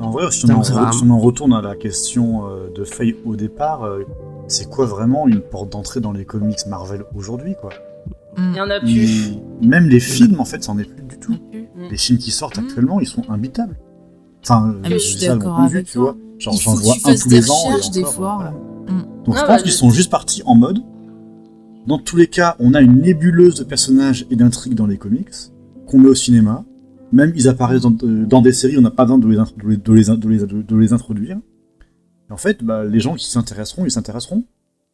En 0.00 0.10
vrai, 0.10 0.30
si 0.30 0.44
on, 0.44 0.48
Putain, 0.48 0.60
en, 0.60 0.62
ça 0.62 0.74
va. 0.74 0.92
si 0.92 1.02
on 1.04 1.10
en 1.10 1.18
retourne 1.18 1.52
à 1.52 1.60
la 1.60 1.74
question 1.76 2.46
euh, 2.48 2.70
de 2.74 2.84
Faye 2.84 3.16
au 3.26 3.36
départ, 3.36 3.82
euh, 3.84 4.04
c'est 4.46 4.70
quoi 4.70 4.86
vraiment 4.86 5.26
une 5.28 5.40
porte 5.40 5.70
d'entrée 5.72 6.00
dans 6.00 6.12
les 6.12 6.24
comics 6.24 6.60
Marvel 6.68 7.04
aujourd'hui, 7.14 7.54
quoi? 7.60 7.70
Mm. 8.38 8.50
Il 8.52 8.56
y 8.56 8.60
en 8.60 8.70
a 8.70 8.80
plus. 8.80 9.32
Même 9.60 9.88
les 9.88 10.00
films, 10.00 10.40
en 10.40 10.44
fait, 10.46 10.62
c'en 10.64 10.78
est 10.78 10.84
plus 10.84 11.02
du 11.02 11.18
tout. 11.18 11.32
Mm. 11.32 11.88
Les 11.90 11.96
films 11.98 12.18
qui 12.18 12.30
sortent 12.30 12.56
Mm. 12.58 12.64
actuellement, 12.64 13.00
ils 13.00 13.06
sont 13.08 13.28
imbitables. 13.28 13.76
Enfin, 14.42 14.74
Ah, 14.82 14.88
mais 14.88 14.98
je 14.98 14.98
suis 14.98 15.26
d'accord 15.26 15.60
avec 15.60 15.86
tu 15.86 15.92
toi. 15.94 16.12
vois. 16.12 16.16
Genre, 16.38 16.54
j'en 16.54 16.74
vois 16.74 16.94
un 17.04 17.12
tous 17.14 17.26
des 17.28 17.36
les 17.40 17.50
ans. 17.50 17.54
et 17.54 17.72
recherches 17.74 17.90
des 17.90 18.00
encore, 18.02 18.12
fois. 18.14 18.34
voilà. 18.36 18.50
Mm. 18.52 19.24
Donc 19.24 19.34
Ah, 19.34 19.34
je 19.34 19.40
bah, 19.40 19.46
pense 19.48 19.62
qu'ils 19.62 19.72
je- 19.72 19.76
sont 19.76 19.90
juste 19.90 20.10
partis 20.10 20.42
en 20.46 20.54
mode. 20.54 20.78
Dans 21.86 21.98
tous 21.98 22.16
les 22.16 22.26
cas, 22.26 22.54
on 22.58 22.74
a 22.74 22.80
une 22.80 23.00
nébuleuse 23.00 23.54
de 23.56 23.64
personnages 23.64 24.26
et 24.30 24.36
d'intrigues 24.36 24.74
dans 24.74 24.86
les 24.86 24.98
comics 24.98 25.28
qu'on 25.86 25.98
met 25.98 26.08
au 26.08 26.14
cinéma. 26.14 26.64
Même 27.12 27.32
ils 27.34 27.48
apparaissent 27.48 27.82
dans, 27.82 27.96
euh, 28.02 28.26
dans 28.26 28.42
des 28.42 28.52
séries, 28.52 28.76
on 28.76 28.82
n'a 28.82 28.90
pas 28.90 29.04
besoin 29.04 29.18
de 29.18 29.26
les, 29.26 29.36
de 29.36 29.68
les, 29.68 29.76
de 29.78 29.92
les, 29.94 30.04
de 30.16 30.28
les- 30.28 30.62
de 30.62 30.76
les 30.76 30.92
introduire. 30.92 31.38
Et 32.28 32.32
en 32.32 32.36
fait, 32.36 32.62
bah, 32.62 32.84
les 32.84 33.00
gens 33.00 33.14
qui 33.14 33.30
s'intéresseront, 33.30 33.84
ils 33.86 33.90
s'intéresseront. 33.90 34.44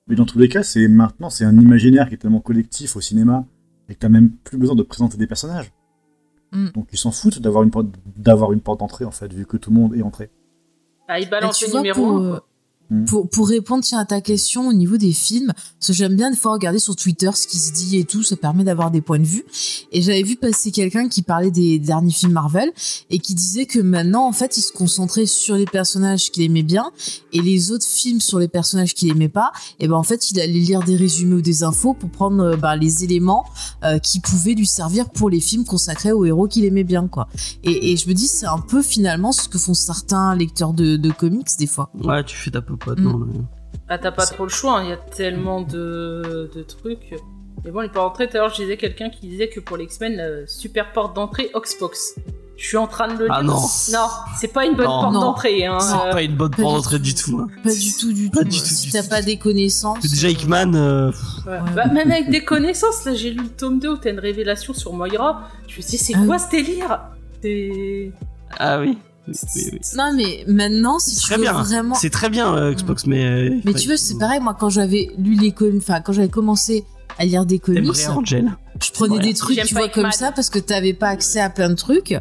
Mais 0.07 0.14
dans 0.14 0.24
tous 0.24 0.38
les 0.38 0.48
cas, 0.48 0.62
c'est 0.62 0.87
maintenant, 0.87 1.30
c'est 1.30 1.44
un 1.44 1.59
imaginaire 1.59 2.09
qui 2.09 2.14
est 2.14 2.18
tellement 2.18 2.40
collectif 2.40 2.94
au 2.94 3.00
cinéma 3.00 3.44
et 3.88 3.94
que 3.94 3.98
t'as 3.98 4.09
même 4.09 4.30
plus 4.44 4.57
besoin 4.59 4.76
de 4.76 4.83
présenter 4.83 5.16
des 5.16 5.26
personnages. 5.26 5.72
Mm. 6.55 6.69
Donc 6.75 6.87
ils 6.93 6.99
s'en 6.99 7.11
foutent 7.11 7.40
d'avoir 7.40 7.64
une 7.64 7.71
porte, 7.71 7.88
d'avoir 8.17 8.53
une 8.53 8.61
porte 8.61 8.81
d'entrée 8.81 9.05
en 9.05 9.11
fait, 9.11 9.33
vu 9.33 9.45
que 9.45 9.57
tout 9.57 9.71
le 9.71 9.77
monde 9.77 9.95
est 9.95 10.03
entré. 10.03 10.31
Ah, 11.09 11.19
il 11.19 11.27
Et 11.27 11.31
balance 11.31 11.59
tu 11.59 11.67
le 11.67 11.77
numéro 11.77 12.03
pour, 12.03 12.40
quoi. 12.94 13.04
Pour, 13.07 13.28
pour 13.28 13.48
répondre 13.48 13.83
tiens, 13.83 13.98
à 13.98 14.04
ta 14.04 14.20
question 14.20 14.68
au 14.68 14.72
niveau 14.72 14.96
des 14.96 15.12
films, 15.12 15.52
parce 15.54 15.88
que 15.88 15.92
j'aime 15.92 16.16
bien 16.16 16.30
des 16.30 16.37
fois 16.37 16.52
regarder 16.52 16.78
sur 16.78 16.96
Twitter 16.96 17.30
ce 17.35 17.46
qui 17.46 17.59
se 17.59 17.72
dit 17.72 17.98
et 17.98 18.04
tout, 18.04 18.22
ça 18.22 18.37
permet 18.37 18.64
d'avoir 18.64 18.90
des 18.90 19.00
points 19.00 19.18
de 19.18 19.24
vue. 19.24 19.44
Et 19.92 20.02
j'avais 20.02 20.22
vu 20.22 20.37
passer 20.37 20.70
quelqu'un 20.70 21.09
qui 21.09 21.22
parlait 21.22 21.50
des 21.50 21.78
derniers 21.78 22.12
films 22.12 22.33
Marvel 22.33 22.72
et 23.11 23.18
qui 23.18 23.35
disait 23.35 23.66
que 23.66 23.78
maintenant, 23.78 24.26
en 24.26 24.33
fait, 24.33 24.57
il 24.57 24.62
se 24.62 24.72
concentrait 24.72 25.26
sur 25.26 25.54
les 25.54 25.66
personnages 25.66 26.30
qu'il 26.30 26.42
aimait 26.42 26.62
bien 26.62 26.90
et 27.33 27.40
les 27.40 27.70
autres 27.70 27.87
films 27.87 28.20
sur 28.20 28.38
les 28.38 28.48
personnages 28.48 28.94
qu'il 28.94 29.11
aimait 29.11 29.28
pas. 29.28 29.52
Et 29.80 29.88
ben 29.88 29.96
en 29.96 30.02
fait, 30.02 30.30
il 30.30 30.40
allait 30.40 30.52
lire 30.52 30.80
des 30.80 30.96
résumés 30.96 31.35
ou 31.35 31.42
des 31.42 31.62
infos 31.62 31.94
pour 31.94 32.11
prendre 32.11 32.42
euh, 32.42 32.57
bah, 32.57 32.76
les 32.76 33.04
éléments 33.04 33.44
euh, 33.85 33.98
qui 33.98 34.20
pouvaient 34.20 34.54
lui 34.54 34.66
servir 34.66 35.11
pour 35.11 35.30
les 35.30 35.40
films 35.40 35.64
consacrés 35.64 36.12
aux 36.12 36.24
héros 36.24 36.48
qu'il 36.48 36.64
aimait 36.64 36.85
bien, 36.85 37.07
quoi. 37.09 37.28
Et, 37.62 37.92
et 37.92 37.96
je 37.96 38.09
me 38.09 38.14
dis, 38.14 38.26
c'est 38.26 38.46
un 38.46 38.59
peu 38.59 38.83
finalement 38.83 39.33
ce 39.33 39.48
que 39.48 39.59
font 39.59 39.74
certains 39.74 40.35
lecteurs 40.35 40.72
de, 40.72 40.96
de 40.96 41.11
comics 41.11 41.48
des 41.59 41.66
fois. 41.66 41.90
Ouais, 42.02 42.24
tu 42.24 42.37
fais 42.37 42.50
ta 42.50 42.62
Mm. 42.92 43.25
mais- 43.33 43.40
Ah, 43.88 43.99
t'as 43.99 44.12
pas 44.12 44.27
trop 44.27 44.44
le 44.44 44.51
choix, 44.51 44.79
hein, 44.79 44.85
il 44.85 44.90
y 44.90 44.92
a 44.92 44.97
tellement 44.97 45.61
de, 45.61 46.51
de 46.55 46.62
trucs. 46.62 47.14
Mais 47.64 47.70
bon, 47.70 47.81
les 47.81 47.88
portes 47.88 48.09
d'entrée, 48.09 48.29
tout 48.29 48.37
à 48.37 48.40
l'heure, 48.40 48.51
je 48.51 48.62
disais 48.62 48.77
quelqu'un 48.77 49.11
qui 49.11 49.27
disait 49.29 49.49
que 49.49 49.61
pour 49.61 49.77
l'X-Men, 49.77 50.16
la 50.16 50.47
super 50.47 50.92
porte 50.92 51.14
d'entrée, 51.16 51.51
Oxbox. 51.55 52.16
Je 52.57 52.66
suis 52.68 52.77
en 52.77 52.87
train 52.87 53.09
de 53.12 53.18
le 53.25 53.27
Ah 53.31 53.42
lire. 53.42 53.51
non. 53.51 53.61
Non, 53.61 54.07
c'est 54.38 54.53
pas 54.53 54.64
une 54.64 54.75
bonne 54.77 54.87
Non. 54.87 55.01
porte 55.01 55.12
Non. 55.14 55.20
d'entrée. 55.23 55.66
Hein. 55.66 55.81
C'est 55.81 55.94
euh, 56.09 56.12
pas 56.12 56.23
une 56.23 56.37
bonne 56.37 56.51
pas 56.51 56.62
porte 56.62 56.77
d'entrée 56.77 56.99
du 57.01 57.12
tout. 57.14 57.38
hein. 57.40 57.49
Pas 57.64 57.75
du 57.75 57.92
tout, 57.99 58.12
du 58.12 58.31
Pas 58.31 58.42
tout. 58.42 58.49
du 58.49 58.59
tout, 58.61 58.64
si 58.64 58.90
t'as 58.92 59.03
pas 59.03 59.23
des 59.23 59.38
connaissances. 59.38 59.99
Déjà 60.01 60.29
euh, 60.29 60.31
Hickman, 60.31 60.73
euh, 60.75 61.11
ouais. 61.47 61.53
Ouais. 61.53 61.59
Bah, 61.75 61.87
même 61.87 62.11
avec 62.12 62.31
des 62.31 62.44
connaissances, 62.44 63.05
là, 63.07 63.14
j'ai 63.14 63.31
lu 63.33 63.42
le 63.42 63.49
tome 63.49 63.81
2 63.81 63.88
où 63.94 63.97
t'as 63.97 64.11
une 64.12 64.20
révélation 64.20 64.73
sur 64.73 64.92
Moira. 64.92 65.49
Je 65.66 65.77
me 65.79 65.83
suis 65.83 65.90
dit, 65.90 65.99
c'est 65.99 66.14
Ah 66.16 66.23
quoi 66.27 66.37
oui. 66.37 66.42
ce 66.42 66.51
délire? 66.51 67.01
C'est. 67.42 68.12
ah 68.59 68.79
oui. 68.81 68.99
Non, 69.96 70.12
mais 70.14 70.44
maintenant, 70.46 70.98
si 70.98 71.10
C'est 71.10 71.20
tu 71.20 71.26
très 71.26 71.37
veux 71.37 71.42
bien. 71.42 71.52
vraiment. 71.62 71.94
C'est 71.94 72.10
très 72.10 72.28
bien 72.30 72.54
euh, 72.56 72.72
Xbox, 72.74 73.06
mais. 73.06 73.24
euh, 73.24 73.60
Mais 73.64 73.74
tu 73.74 73.87
vois, 73.88 73.96
c'est 73.96 74.18
pareil, 74.18 74.40
moi, 74.40 74.54
quand 74.58 74.68
j'avais 74.70 75.10
lu 75.18 75.34
les 75.34 75.52
comics, 75.52 75.82
enfin, 75.82 76.00
quand 76.00 76.12
j'avais 76.12 76.28
commencé 76.28 76.84
à 77.18 77.24
lire 77.24 77.46
des 77.46 77.58
comics, 77.58 77.90
Angel 78.08 78.56
je 78.82 78.90
prenais 78.90 79.20
des 79.20 79.34
trucs, 79.34 79.56
tu 79.62 79.74
vois, 79.74 79.88
comme 79.88 80.10
ça, 80.10 80.32
parce 80.32 80.50
que 80.50 80.58
t'avais 80.58 80.94
pas 80.94 81.08
accès 81.08 81.40
à 81.40 81.48
plein 81.48 81.68
de 81.70 81.74
trucs. 81.74 82.14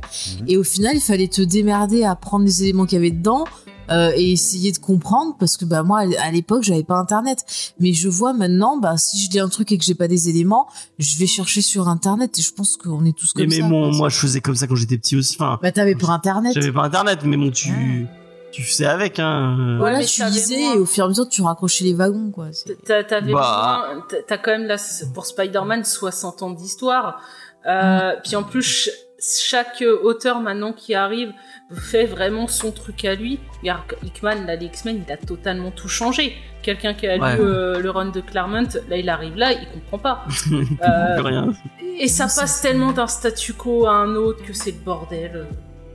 Et 0.47 0.55
au 0.55 0.63
final, 0.63 0.95
il 0.95 1.01
fallait 1.01 1.27
te 1.27 1.41
démerder 1.41 2.03
à 2.03 2.15
prendre 2.15 2.45
les 2.45 2.61
éléments 2.63 2.85
qu'il 2.85 2.97
y 2.97 3.01
avait 3.01 3.09
dedans. 3.11 3.45
Euh, 3.91 4.12
et 4.15 4.32
essayer 4.32 4.72
de 4.72 4.78
comprendre 4.78 5.36
parce 5.39 5.58
que 5.58 5.65
bah 5.65 5.84
moi 5.84 6.04
à 6.19 6.32
l'époque 6.32 6.63
j'avais 6.63 6.84
pas 6.84 6.96
internet 6.98 7.43
mais 7.80 7.91
je 7.93 8.08
vois 8.08 8.32
maintenant 8.34 8.78
bah 8.78 8.96
si 8.98 9.19
je 9.24 9.30
lis 9.30 9.39
un 9.39 9.50
truc 9.50 9.72
et 9.72 9.78
que 9.78 9.84
j'ai 9.84 9.96
pas 9.96 10.08
des 10.08 10.30
éléments 10.30 10.67
je 11.00 11.17
vais 11.17 11.28
chercher 11.28 11.62
sur 11.62 11.89
internet 11.89 12.38
et 12.39 12.41
je 12.41 12.54
pense 12.54 12.78
qu'on 12.78 13.04
est 13.06 13.17
tous 13.17 13.34
comme 13.34 13.43
mais, 13.43 13.56
mais 13.58 13.62
ça 13.62 13.67
mon- 13.67 13.91
moi 13.93 14.10
je 14.10 14.17
faisais 14.17 14.39
comme 14.41 14.56
ça 14.56 14.67
quand 14.67 14.76
j'étais 14.76 14.98
petit 14.98 15.15
aussi. 15.17 15.36
Enfin, 15.38 15.60
bah 15.62 15.72
t'avais 15.72 15.96
pas 15.96 16.08
internet 16.10 16.54
j'avais 16.54 16.72
pas 16.72 16.84
internet, 16.84 17.19
mais 17.26 17.36
bon, 17.38 17.52
tu, 17.52 18.08
tu 18.54 18.63
faisais 18.63 18.86
avec, 18.86 19.19
hein. 19.19 19.78
voilà 19.80 20.04
tu 20.04 20.24
lisais 20.26 20.62
et 20.76 20.78
au 20.78 20.86
fur 20.86 21.04
et 21.04 21.06
à 21.06 21.10
mesure 21.10 21.28
tu 21.28 21.41
raccrochais 21.41 21.84
les 21.84 21.93
wagons 21.93 22.32
quoi 22.32 22.48
T'avais 22.86 23.34
Bah. 23.34 23.86
t'as- 24.10 24.17
t'as 24.28 24.38
quand 24.38 24.52
même 24.52 24.65
là 24.67 24.78
pour 25.13 25.26
Spider-Man 25.26 25.84
60 25.84 26.41
ans 26.43 26.52
d'histoire. 26.52 27.19
Euh, 27.65 28.13
Puis 28.24 28.36
en 28.36 28.43
plus 28.43 28.62
ch- 28.63 28.96
chaque 29.22 29.84
auteur 30.04 30.41
maintenant 30.41 30.74
qui 30.74 30.93
arrive 30.96 31.32
fait 31.71 32.06
vraiment 32.06 32.47
son 32.47 32.71
truc 32.71 33.04
à 33.06 33.15
lui. 33.15 33.39
Regarde 33.62 33.82
Hickman, 34.04 34.45
là 34.45 34.56
les 34.56 34.67
X-Men, 34.67 35.04
il 35.08 35.12
a 35.12 35.17
totalement 35.17 35.71
tout 35.71 35.88
changé. 35.88 36.36
Quelqu'un 36.62 36.93
qui 36.93 37.08
a 37.08 37.17
Ouais. 37.17 37.36
lu 37.36 37.41
euh, 37.41 37.80
le 37.80 37.89
run 37.89 38.06
de 38.10 38.21
Claremont, 38.21 38.67
là 38.89 38.97
il 38.97 39.10
arrive 39.10 39.36
là, 39.36 39.52
il 39.54 39.67
comprend 39.69 39.97
pas. 39.97 40.26
Euh, 40.84 41.21
rien. 41.21 41.52
Et 41.99 42.08
ça 42.08 42.26
passe 42.26 42.62
tellement 42.62 42.91
d'un 42.91 43.08
statu 43.08 43.54
quo 43.54 43.86
à 43.88 43.93
un 43.93 44.15
autre 44.15 44.43
que 44.45 44.54
c'est 44.54 44.71
le 44.71 44.78
bordel. 44.78 45.45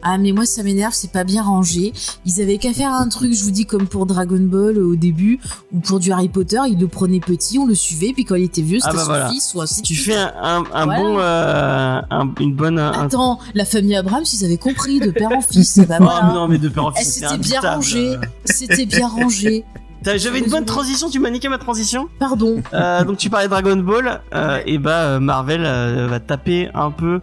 Ah 0.02 0.16
mais 0.16 0.32
moi 0.32 0.46
ça 0.46 0.62
m'énerve, 0.62 0.92
c'est 0.94 1.10
pas 1.10 1.24
bien 1.24 1.42
rangé. 1.42 1.92
Ils 2.24 2.40
avaient 2.40 2.58
qu'à 2.58 2.72
faire 2.72 2.92
un 2.92 3.08
truc, 3.08 3.34
je 3.34 3.42
vous 3.42 3.50
dis 3.50 3.66
comme 3.66 3.86
pour 3.88 4.06
Dragon 4.06 4.38
Ball 4.40 4.76
euh, 4.78 4.84
au 4.92 4.96
début 4.96 5.40
ou 5.72 5.80
pour 5.80 5.98
du 5.98 6.12
Harry 6.12 6.28
Potter, 6.28 6.58
ils 6.68 6.78
le 6.78 6.86
prenaient 6.86 7.20
petit, 7.20 7.58
on 7.58 7.66
le 7.66 7.74
suivait, 7.74 8.12
puis 8.12 8.24
quand 8.24 8.36
il 8.36 8.44
était 8.44 8.62
vieux, 8.62 8.78
Ah 8.82 8.86
c'était 8.90 8.96
bah 8.96 9.02
son 9.02 9.08
voilà. 9.08 9.28
fils 9.30 9.52
ou 9.54 9.60
ainsi 9.60 9.82
de 9.82 9.86
Tu 9.86 9.94
fais 9.96 10.16
un, 10.16 10.32
un, 10.42 10.64
un 10.72 10.84
Voilà. 10.84 11.00
bon, 11.02 11.18
euh, 11.18 12.00
un- 12.10 12.34
une 12.40 12.54
bonne. 12.54 12.78
Attends, 12.78 13.40
la 13.54 13.64
famille 13.64 13.96
Abrams, 13.96 14.24
ils 14.32 14.44
avaient 14.44 14.56
compris 14.56 15.00
de 15.00 15.10
père 15.10 15.30
en 15.32 15.40
fils. 15.40 15.78
Bah 15.88 15.96
Oh, 16.00 16.04
voilà. 16.04 16.22
mais 16.28 16.32
non, 16.34 16.48
mais 16.48 16.58
de 16.58 16.68
père 16.68 16.84
en 16.86 16.92
Eh, 16.92 17.00
fils, 17.00 17.14
c'était 17.14 17.28
c'est 17.28 17.38
bien 17.38 17.60
rangé. 17.60 18.16
C'était 18.44 18.86
bien 18.86 19.08
rangé. 19.08 19.64
J'avais 20.16 20.38
une 20.38 20.48
bonne 20.48 20.64
transition, 20.64 21.10
tu 21.10 21.18
m'as 21.18 21.28
niqué 21.30 21.48
ma 21.48 21.58
transition. 21.58 22.08
Pardon. 22.20 22.62
Euh, 22.72 23.04
donc 23.04 23.18
tu 23.18 23.30
parlais 23.30 23.48
Dragon 23.48 23.76
Ball, 23.76 24.20
euh, 24.32 24.60
et 24.64 24.78
bah 24.78 25.18
Marvel 25.18 25.62
va 26.08 26.20
taper 26.20 26.70
un 26.72 26.92
peu 26.92 27.20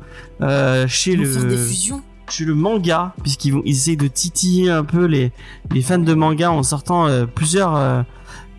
chez 0.88 1.14
Ils 1.14 1.20
le 1.22 1.26
faire 1.32 1.46
des 1.46 1.58
fusions. 1.58 2.02
Chez 2.30 2.46
le 2.46 2.56
manga 2.56 3.14
puisqu'ils 3.22 3.52
vont 3.52 3.62
ils 3.66 3.72
essayent 3.76 3.98
de 3.98 4.08
titiller 4.08 4.70
un 4.70 4.84
peu 4.84 5.06
les 5.06 5.32
les 5.72 5.82
fans 5.82 5.98
de 5.98 6.14
manga 6.14 6.52
en 6.52 6.64
sortant 6.64 7.08
euh, 7.08 7.26
plusieurs 7.26 7.76
euh, 7.76 8.02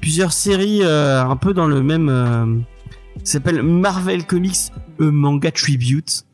plusieurs 0.00 0.32
séries 0.32 0.80
euh, 0.82 1.22
un 1.24 1.36
peu 1.36 1.52
dans 1.54 1.66
le 1.66 1.82
même 1.82 2.08
euh, 2.08 2.46
ça 3.24 3.34
s'appelle 3.34 3.62
Marvel 3.62 4.26
Comics 4.26 4.70
A 5.00 5.04
Manga 5.04 5.50
Tribute. 5.50 6.24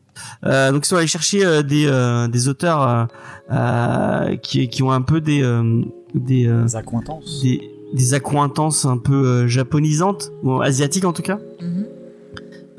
Euh, 0.44 0.70
donc 0.72 0.84
ils 0.84 0.88
sont 0.88 0.96
allés 0.96 1.06
chercher 1.06 1.44
euh, 1.44 1.62
des 1.62 1.86
euh, 1.86 2.28
des 2.28 2.48
auteurs 2.48 2.82
euh, 2.82 3.04
euh, 3.50 4.36
qui 4.36 4.68
qui 4.68 4.82
ont 4.82 4.92
un 4.92 5.02
peu 5.02 5.20
des 5.20 5.42
euh, 5.42 5.82
des 6.14 6.46
euh, 6.46 6.64
Les 6.64 6.76
accointances. 6.76 7.40
des 7.42 7.60
des 7.94 8.14
accointances 8.14 8.84
un 8.84 8.98
peu 8.98 9.14
euh, 9.26 9.48
japonisantes 9.48 10.30
ou 10.42 10.60
asiatiques 10.60 11.04
en 11.04 11.12
tout 11.12 11.22
cas. 11.22 11.38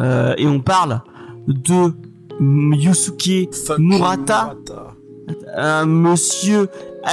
Euh, 0.01 0.33
et 0.37 0.47
on 0.47 0.59
parle 0.59 1.01
de 1.47 1.93
Yusuke 2.39 3.53
Fuck 3.53 3.79
Murata. 3.79 4.55
un 5.55 5.85
monsieur 5.85 6.67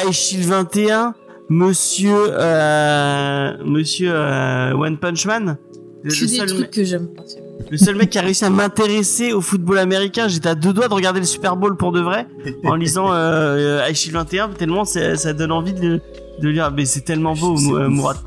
Aishil 0.07 0.41
21, 0.47 1.15
monsieur 1.49 2.15
euh, 2.15 3.53
monsieur 3.65 4.11
euh, 4.13 4.73
One 4.75 4.97
Punch 4.99 5.27
Man. 5.27 5.57
Le, 6.03 6.11
Que 6.11 6.15
le 6.21 6.27
des 6.27 6.37
seul, 6.37 6.49
trucs 6.49 6.71
que 6.71 6.83
j'aime 6.85 7.09
pas. 7.09 7.23
le 7.71 7.77
seul 7.77 7.95
mec 7.97 8.09
qui 8.11 8.19
a 8.19 8.23
réussi 8.23 8.45
à 8.47 8.51
m'intéresser 8.51 9.33
au 9.35 9.41
football 9.43 9.79
américain, 9.79 10.29
j'étais 10.29 10.49
à 10.49 10.55
deux 10.55 10.73
doigts 10.73 10.89
de 10.89 10.95
regarder 10.95 11.21
le 11.21 11.27
Super 11.27 11.57
Bowl 11.57 11.77
pour 11.77 11.93
de 11.93 12.01
vrai 12.01 12.27
en 12.65 12.75
lisant 12.75 13.13
euh, 13.13 13.85
Aishil 13.87 14.13
21 14.13 14.49
tellement 14.51 14.85
c'est- 14.87 15.17
ça 15.17 15.33
donne 15.35 15.53
envie 15.53 15.75
de, 15.75 16.01
de 16.41 16.49
lire. 16.49 16.73
Mais 16.75 16.87
c'est 16.87 17.03
tellement 17.03 17.35
beau, 17.35 17.55
euh. 17.77 17.89
Murata. 17.91 18.21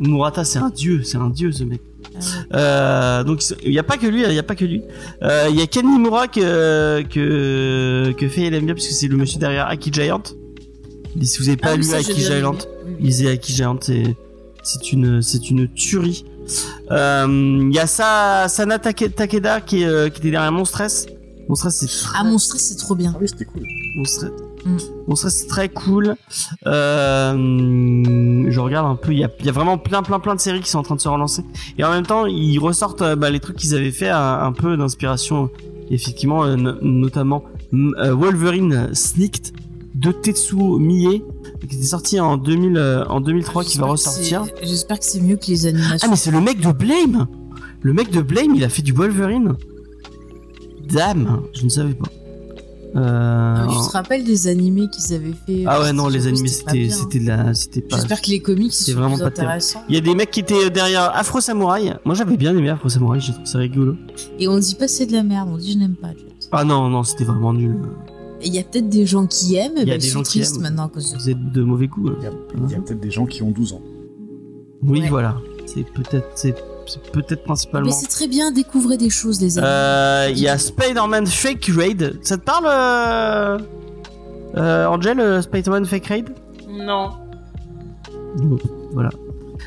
Murata, 0.00 0.44
c'est 0.44 0.58
un 0.58 0.70
dieu, 0.70 1.02
c'est 1.04 1.18
un 1.18 1.30
dieu 1.30 1.52
ce 1.52 1.62
mec. 1.62 1.80
Ah. 2.14 2.56
Euh, 2.56 3.24
donc 3.24 3.42
il 3.64 3.72
y 3.72 3.78
a 3.78 3.82
pas 3.82 3.96
que 3.96 4.06
lui, 4.06 4.22
il 4.22 4.32
y 4.32 4.38
a 4.38 4.42
pas 4.42 4.54
que 4.54 4.64
lui. 4.64 4.82
Euh, 5.22 5.46
Il 5.50 5.56
y 5.58 5.62
a 5.62 5.66
Ken 5.66 5.86
Nimura 5.86 6.28
que 6.28 7.02
que 7.02 8.12
que 8.16 8.28
fait 8.28 8.42
il 8.48 8.54
aime 8.54 8.64
bien 8.66 8.74
puisque 8.74 8.92
c'est 8.92 9.08
le 9.08 9.16
monsieur 9.16 9.38
derrière 9.38 9.66
Aki 9.68 9.92
Giant. 9.92 10.22
Et 11.20 11.24
si 11.24 11.38
vous 11.38 11.48
avez 11.48 11.56
pas 11.56 11.70
Ah 11.72 11.76
lu 11.76 11.82
ça, 11.82 11.96
Aki 11.96 12.20
Giant, 12.20 12.56
lisez 13.00 13.28
Aki 13.30 13.52
Giant, 13.54 13.78
c'est 13.80 14.16
c'est 14.62 14.92
une 14.92 15.22
c'est 15.22 15.50
une 15.50 15.68
tuerie. 15.68 16.24
Euh, 16.90 17.26
Il 17.70 17.74
y 17.74 17.78
a 17.78 17.86
Sa, 17.86 18.48
Sana 18.48 18.78
Take- 18.78 19.10
Takeda 19.10 19.60
qui 19.60 19.84
euh, 19.84 20.06
était 20.08 20.30
derrière 20.30 20.50
Monstress. 20.52 21.06
Monstress 21.48 21.74
c'est 21.76 22.08
Ah, 22.16 22.24
mon 22.24 22.38
stress, 22.38 22.62
c'est 22.68 22.76
trop 22.76 22.94
bien. 22.94 23.12
Ah 23.14 23.18
oui, 23.20 23.28
c'était 23.28 23.44
cool. 23.44 23.62
Monstress, 23.96 24.30
Mm. 24.64 24.76
Monstress, 25.08 25.34
c'est 25.38 25.46
très 25.46 25.68
cool. 25.68 26.16
Euh, 26.66 27.34
je 28.50 28.60
regarde 28.60 28.86
un 28.86 28.96
peu, 28.96 29.12
il 29.12 29.18
y 29.18 29.24
a, 29.24 29.30
il 29.40 29.46
y 29.46 29.48
a 29.48 29.52
vraiment 29.52 29.78
plein 29.78 30.02
plein 30.02 30.20
plein 30.20 30.34
de 30.34 30.40
séries 30.40 30.60
qui 30.60 30.70
sont 30.70 30.78
en 30.78 30.82
train 30.82 30.96
de 30.96 31.00
se 31.00 31.08
relancer. 31.08 31.42
Et 31.78 31.84
en 31.84 31.90
même 31.90 32.06
temps, 32.06 32.26
ils 32.26 32.58
ressortent 32.58 33.02
euh, 33.02 33.16
bah, 33.16 33.30
les 33.30 33.40
trucs 33.40 33.56
qu'ils 33.56 33.74
avaient 33.74 33.90
fait 33.92 34.08
un, 34.10 34.40
un 34.42 34.52
peu 34.52 34.76
d'inspiration, 34.76 35.50
effectivement, 35.90 36.44
euh, 36.44 36.56
no- 36.56 36.74
notamment 36.82 37.44
mm, 37.72 37.94
euh, 37.98 38.14
Wolverine 38.14 38.90
Sneaked 38.94 39.52
de 39.94 40.12
Tetsuo 40.12 40.78
Mie, 40.78 41.22
qui 41.68 41.76
était 41.76 41.84
sorti 41.84 42.20
en 42.20 42.36
2000, 42.36 42.76
euh, 42.76 43.04
en 43.06 43.20
2003, 43.20 43.64
qui 43.64 43.78
va 43.78 43.86
ressortir. 43.86 44.44
J'espère 44.62 44.98
que 44.98 45.04
c'est 45.04 45.20
mieux 45.20 45.36
que 45.36 45.46
les 45.46 45.66
animations. 45.66 45.98
Ah 46.02 46.10
mais 46.10 46.16
c'est 46.16 46.30
le 46.30 46.40
mec 46.40 46.60
de 46.60 46.70
Blame 46.72 47.26
Le 47.82 47.92
mec 47.92 48.10
de 48.10 48.20
Blame, 48.22 48.54
il 48.54 48.62
a 48.64 48.68
fait 48.68 48.82
du 48.82 48.92
Wolverine 48.92 49.54
Dame, 50.88 51.42
je 51.54 51.64
ne 51.64 51.68
savais 51.68 51.94
pas. 51.94 52.08
Euh... 52.96 53.66
Tu 53.68 53.74
te 53.88 53.92
rappelles 53.92 54.24
des 54.24 54.48
animés 54.48 54.88
qu'ils 54.90 55.14
avaient 55.14 55.32
fait 55.46 55.64
Ah 55.66 55.78
euh, 55.78 55.82
ouais 55.84 55.92
non 55.92 56.08
les 56.08 56.20
c'était 56.20 56.28
animés 56.32 56.48
pas 56.48 56.72
c'était 56.72 56.90
c'était 56.90 57.18
de 57.20 57.26
la 57.26 57.54
c'était 57.54 57.80
pas 57.82 57.96
J'espère 57.96 58.20
que 58.20 58.30
les 58.30 58.40
comics 58.40 58.72
c'est 58.72 58.92
vraiment 58.92 59.14
plus 59.14 59.22
pas 59.24 59.30
terrible. 59.30 59.52
intéressants. 59.52 59.82
il 59.88 59.94
y 59.94 59.98
a 59.98 60.00
des 60.00 60.14
mecs 60.14 60.30
qui 60.30 60.40
étaient 60.40 60.70
derrière 60.70 61.14
Afro 61.14 61.40
Samurai 61.40 61.92
moi 62.04 62.14
j'avais 62.16 62.36
bien 62.36 62.56
aimé 62.56 62.68
Afro 62.70 62.88
Samurai 62.88 63.20
j'ai 63.20 63.32
trouvé 63.32 63.46
ça 63.46 63.58
rigolo 63.58 63.94
Et 64.38 64.48
on 64.48 64.58
dit 64.58 64.74
pas 64.74 64.88
c'est 64.88 65.06
de 65.06 65.12
la 65.12 65.22
merde, 65.22 65.48
on 65.52 65.56
dit 65.56 65.72
je 65.74 65.78
n'aime 65.78 65.94
pas. 65.94 66.08
Ah 66.52 66.64
non 66.64 66.88
non 66.88 67.04
c'était 67.04 67.24
vraiment 67.24 67.52
nul 67.52 67.76
Et 68.40 68.48
il 68.48 68.54
y 68.54 68.58
a 68.58 68.64
peut-être 68.64 68.88
des 68.88 69.06
gens 69.06 69.26
qui 69.26 69.54
aiment, 69.56 69.74
mais 69.76 69.82
ils 69.96 70.02
sont 70.02 70.22
tristes 70.22 70.58
maintenant 70.60 70.86
à 70.86 70.88
cause 70.88 71.12
de 71.12 71.16
vous 71.18 71.30
êtes 71.30 71.52
de 71.52 71.62
mauvais 71.62 71.86
goût 71.86 72.10
Il 72.18 72.24
y 72.24 72.26
euh. 72.26 72.30
a, 72.30 72.32
il 72.66 72.72
y 72.72 72.74
a 72.74 72.80
peut-être 72.80 73.00
des 73.00 73.10
gens 73.10 73.26
qui 73.26 73.42
ont 73.42 73.50
12 73.50 73.74
ans. 73.74 73.82
oui 74.82 75.02
Ouais. 75.02 75.08
voilà 75.08 75.36
c'est 75.66 75.84
peut-être 75.84 76.26
c'est 76.34 76.54
c'est 76.92 77.12
peut-être 77.12 77.44
principalement 77.44 77.86
Mais 77.86 77.92
c'est 77.92 78.08
très 78.08 78.26
bien, 78.28 78.50
découvrez 78.52 78.96
des 78.96 79.10
choses, 79.10 79.40
les 79.40 79.58
amis. 79.58 79.66
Euh, 79.68 80.28
il 80.30 80.38
y 80.38 80.48
a 80.48 80.58
Spider-Man 80.58 81.26
Fake 81.26 81.70
Raid 81.76 82.18
ça 82.22 82.36
te 82.36 82.42
parle 82.44 82.66
euh... 82.68 83.58
Euh, 84.56 84.86
Angel 84.86 85.20
euh, 85.20 85.42
Spider-Man 85.42 85.84
Fake 85.84 86.06
Raid? 86.06 86.30
Non. 86.68 87.10
Bon, 88.36 88.58
voilà. 88.92 89.10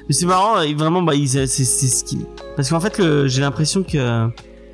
Mais 0.08 0.14
c'est 0.14 0.26
marrant, 0.26 0.60
et 0.62 0.74
vraiment, 0.74 1.02
bah, 1.02 1.16
ils- 1.16 1.30
c'est 1.30 1.48
c'est 1.48 1.64
ce 1.88 2.04
qui. 2.04 2.20
Parce 2.56 2.70
qu'en 2.70 2.80
fait, 2.80 2.98
le- 2.98 3.28
j'ai 3.28 3.42
l'impression 3.42 3.84
que 3.84 4.28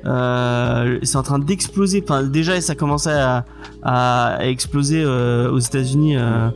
euh, 0.06 0.98
c'est 1.02 1.16
en 1.16 1.22
train 1.22 1.38
d'exploser. 1.38 2.02
Enfin, 2.02 2.22
déjà, 2.24 2.60
ça 2.60 2.74
commençait 2.74 3.12
à, 3.12 3.44
à, 3.82 4.38
exploser 4.46 5.02
euh, 5.04 5.50
aux 5.52 5.58
États-Unis. 5.58 6.16
Euh, 6.16 6.48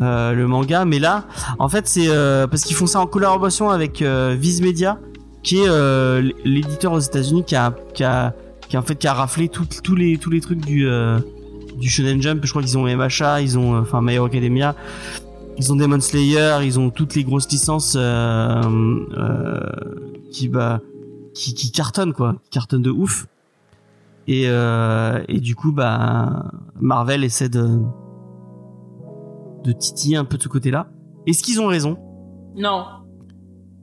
euh, 0.00 0.32
le 0.32 0.46
manga. 0.46 0.84
Mais 0.84 0.98
là, 1.00 1.24
en 1.58 1.68
fait, 1.68 1.88
c'est 1.88 2.06
euh, 2.08 2.46
parce 2.46 2.62
qu'ils 2.62 2.76
font 2.76 2.86
ça 2.86 3.00
en 3.00 3.06
collaboration 3.06 3.68
avec 3.70 4.00
euh, 4.00 4.36
Viz 4.38 4.60
Media, 4.62 4.98
qui 5.42 5.58
est 5.58 5.68
euh, 5.68 6.30
l'éditeur 6.44 6.92
aux 6.92 6.98
États-Unis 6.98 7.44
qui 7.44 7.56
a, 7.56 7.72
qui 7.94 8.04
a, 8.04 8.34
qui 8.68 8.76
a 8.76 8.80
en 8.80 8.82
fait 8.82 8.96
qui 8.96 9.06
a 9.06 9.14
raflé 9.14 9.48
tout- 9.48 9.66
tous 9.82 9.94
les 9.94 10.18
tous 10.18 10.30
les 10.30 10.40
trucs 10.40 10.64
du 10.64 10.86
euh, 10.86 11.18
du 11.78 11.88
Shonen 11.88 12.20
Jump. 12.20 12.40
Je 12.44 12.50
crois 12.50 12.62
qu'ils 12.62 12.76
ont 12.78 12.84
MHA, 12.84 13.40
ils 13.42 13.58
ont 13.58 13.74
euh, 13.76 13.80
enfin 13.80 14.00
My 14.02 14.14
Hero 14.14 14.26
Academia. 14.26 14.74
Ils 15.56 15.72
ont 15.72 15.76
Demon 15.76 16.00
Slayer, 16.00 16.58
ils 16.62 16.78
ont 16.78 16.90
toutes 16.90 17.14
les 17.16 17.24
grosses 17.24 17.50
licences 17.50 17.96
euh, 17.98 18.62
euh, 19.16 19.60
qui 20.30 20.48
bah 20.48 20.80
qui, 21.34 21.54
qui 21.54 21.70
cartonnent 21.72 22.12
quoi, 22.12 22.34
qui 22.44 22.50
cartonnent 22.50 22.82
de 22.82 22.90
ouf. 22.90 23.26
Et, 24.30 24.44
euh, 24.46 25.22
et 25.26 25.40
du 25.40 25.54
coup, 25.56 25.72
bah, 25.72 26.50
Marvel 26.78 27.24
essaie 27.24 27.48
de, 27.48 27.78
de 29.64 29.72
titiller 29.72 30.16
un 30.16 30.24
peu 30.26 30.36
de 30.36 30.42
ce 30.42 30.48
côté-là. 30.48 30.88
Est-ce 31.26 31.42
qu'ils 31.42 31.60
ont 31.60 31.66
raison? 31.66 31.96
Non. 32.54 32.84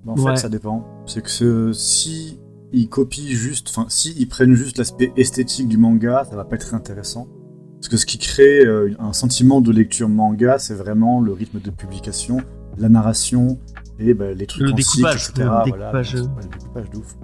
En 0.06 0.16
Ouais. 0.20 0.32
fait, 0.32 0.38
ça 0.38 0.50
dépend. 0.50 0.86
C'est 1.06 1.22
que 1.22 1.30
ce- 1.30 1.74
si 1.74 2.40
ils 2.72 2.90
copient 2.90 3.30
juste, 3.36 3.70
enfin, 3.70 3.86
si 3.90 4.14
ils 4.18 4.28
prennent 4.28 4.54
juste 4.56 4.78
l'aspect 4.78 5.12
esthétique 5.16 5.68
du 5.68 5.78
manga, 5.78 6.26
ça 6.30 6.36
va 6.36 6.44
pas 6.46 6.56
être 6.56 6.74
intéressant. 6.74 7.28
Parce 7.76 7.90
que 7.90 7.98
ce 7.98 8.06
qui 8.06 8.18
crée 8.18 8.66
euh, 8.66 8.96
un 9.00 9.14
sentiment 9.14 9.62
de 9.62 9.72
lecture 9.72 10.10
manga, 10.10 10.58
c'est 10.58 10.74
vraiment 10.74 11.22
le 11.22 11.32
rythme 11.34 11.60
de 11.60 11.70
publication, 11.70 12.38
la 12.78 12.90
narration 12.90 13.60
et 14.00 14.14
bah, 14.14 14.34
les 14.34 14.48
trucs 14.48 14.64
Le 14.64 14.72
en 14.72 14.76
découpage, 14.76 15.26
cycle, 15.28 15.40
etc. 15.42 15.44
le 15.44 15.48
Voilà, 15.48 15.64
découpage, 15.92 16.16
euh. 16.16 16.20
le 16.42 16.48
découpage 16.58 16.90
de 16.90 16.98
ouf. 16.98 17.16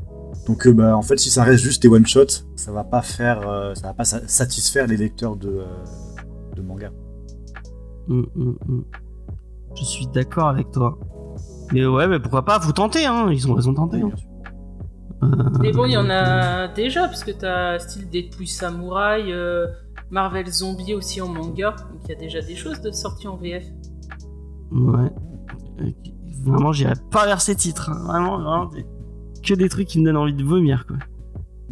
Donc, 0.47 0.67
euh, 0.67 0.73
bah, 0.73 0.95
en 0.95 1.01
fait, 1.01 1.17
si 1.19 1.29
ça 1.29 1.43
reste 1.43 1.63
juste 1.63 1.81
des 1.81 1.87
one 1.87 2.05
shots, 2.05 2.43
ça 2.55 2.71
va 2.71 2.83
pas 2.83 3.01
faire, 3.01 3.47
euh, 3.49 3.73
ça 3.75 3.87
va 3.87 3.93
pas 3.93 4.05
sa- 4.05 4.27
satisfaire 4.27 4.87
les 4.87 4.97
lecteurs 4.97 5.35
de, 5.35 5.49
euh, 5.49 5.65
de 6.55 6.61
manga. 6.61 6.91
Hum, 8.09 8.27
hum, 8.35 8.57
hum. 8.69 8.85
Je 9.75 9.83
suis 9.83 10.07
d'accord 10.07 10.49
avec 10.49 10.69
toi. 10.71 10.99
Mais 11.71 11.85
ouais, 11.85 12.07
mais 12.07 12.19
pourquoi 12.19 12.43
pas 12.45 12.59
Faut 12.59 12.71
tenter, 12.71 13.05
hein. 13.05 13.27
Ils 13.31 13.49
ont 13.49 13.53
raison 13.55 13.71
de 13.71 13.77
tenter. 13.77 14.01
Hein. 14.01 14.11
Euh, 15.23 15.27
Mais 15.61 15.71
bon, 15.71 15.85
il 15.85 15.91
y 15.93 15.97
en 15.97 16.09
a 16.09 16.67
déjà, 16.67 17.01
parce 17.07 17.23
que 17.23 17.31
t'as 17.31 17.79
style 17.79 18.09
Deadpool 18.09 18.47
Samouraï, 18.47 19.31
euh, 19.31 19.67
Marvel 20.09 20.47
Zombie 20.47 20.93
aussi 20.95 21.21
en 21.21 21.27
manga, 21.27 21.71
donc 21.91 22.01
il 22.05 22.09
y 22.09 22.15
a 22.15 22.19
déjà 22.19 22.41
des 22.41 22.55
choses 22.55 22.81
de 22.81 22.91
sorties 22.91 23.27
en 23.27 23.37
VF. 23.37 23.63
Ouais. 24.71 25.09
Euh, 25.81 25.89
Vraiment, 26.43 26.71
j'irai 26.71 26.93
pas 27.11 27.25
vers 27.27 27.39
ces 27.39 27.55
titres. 27.55 27.89
hein. 27.91 28.03
Vraiment, 28.07 28.39
vraiment, 28.39 28.71
que 29.43 29.53
des 29.53 29.69
trucs 29.69 29.87
qui 29.87 29.99
me 29.99 30.05
donnent 30.05 30.17
envie 30.17 30.33
de 30.33 30.43
vomir, 30.43 30.85
quoi. 30.87 30.97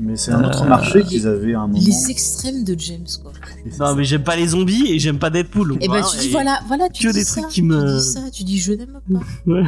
Mais 0.01 0.15
c'est 0.15 0.31
un 0.31 0.43
autre 0.45 0.63
Euh, 0.63 0.67
marché 0.69 0.99
les- 0.99 1.05
qu'ils 1.05 1.27
avaient 1.27 1.53
à 1.53 1.59
un 1.61 1.67
moment. 1.67 1.79
Les 1.85 2.09
extrêmes 2.09 2.63
de 2.63 2.73
James, 2.79 3.05
quoi. 3.21 3.33
Non, 3.79 3.95
mais 3.95 4.05
j'aime 4.05 4.23
pas 4.23 4.37
les 4.37 4.47
zombies 4.47 4.87
et 4.93 4.97
j'aime 4.97 5.19
pas 5.19 5.29
Deadpool. 5.29 5.73
Et 5.81 5.87
ben 5.87 5.87
voilà, 5.87 6.05
tu 6.07 6.17
dis 6.19 6.29
voilà, 6.29 6.59
voilà, 6.67 6.87
tu 6.89 7.03
que 7.05 7.11
dis 7.11 7.19
des 7.19 7.23
ça, 7.25 7.41
trucs 7.41 7.51
qui 7.51 7.61
tu 7.61 7.63
me- 7.67 7.97
dis 7.97 8.01
ça, 8.05 8.21
tu 8.31 8.43
dis 8.45 8.57
je 8.59 8.73
n'aime 8.73 8.99
pas. 9.11 9.19
Ouais, 9.45 9.63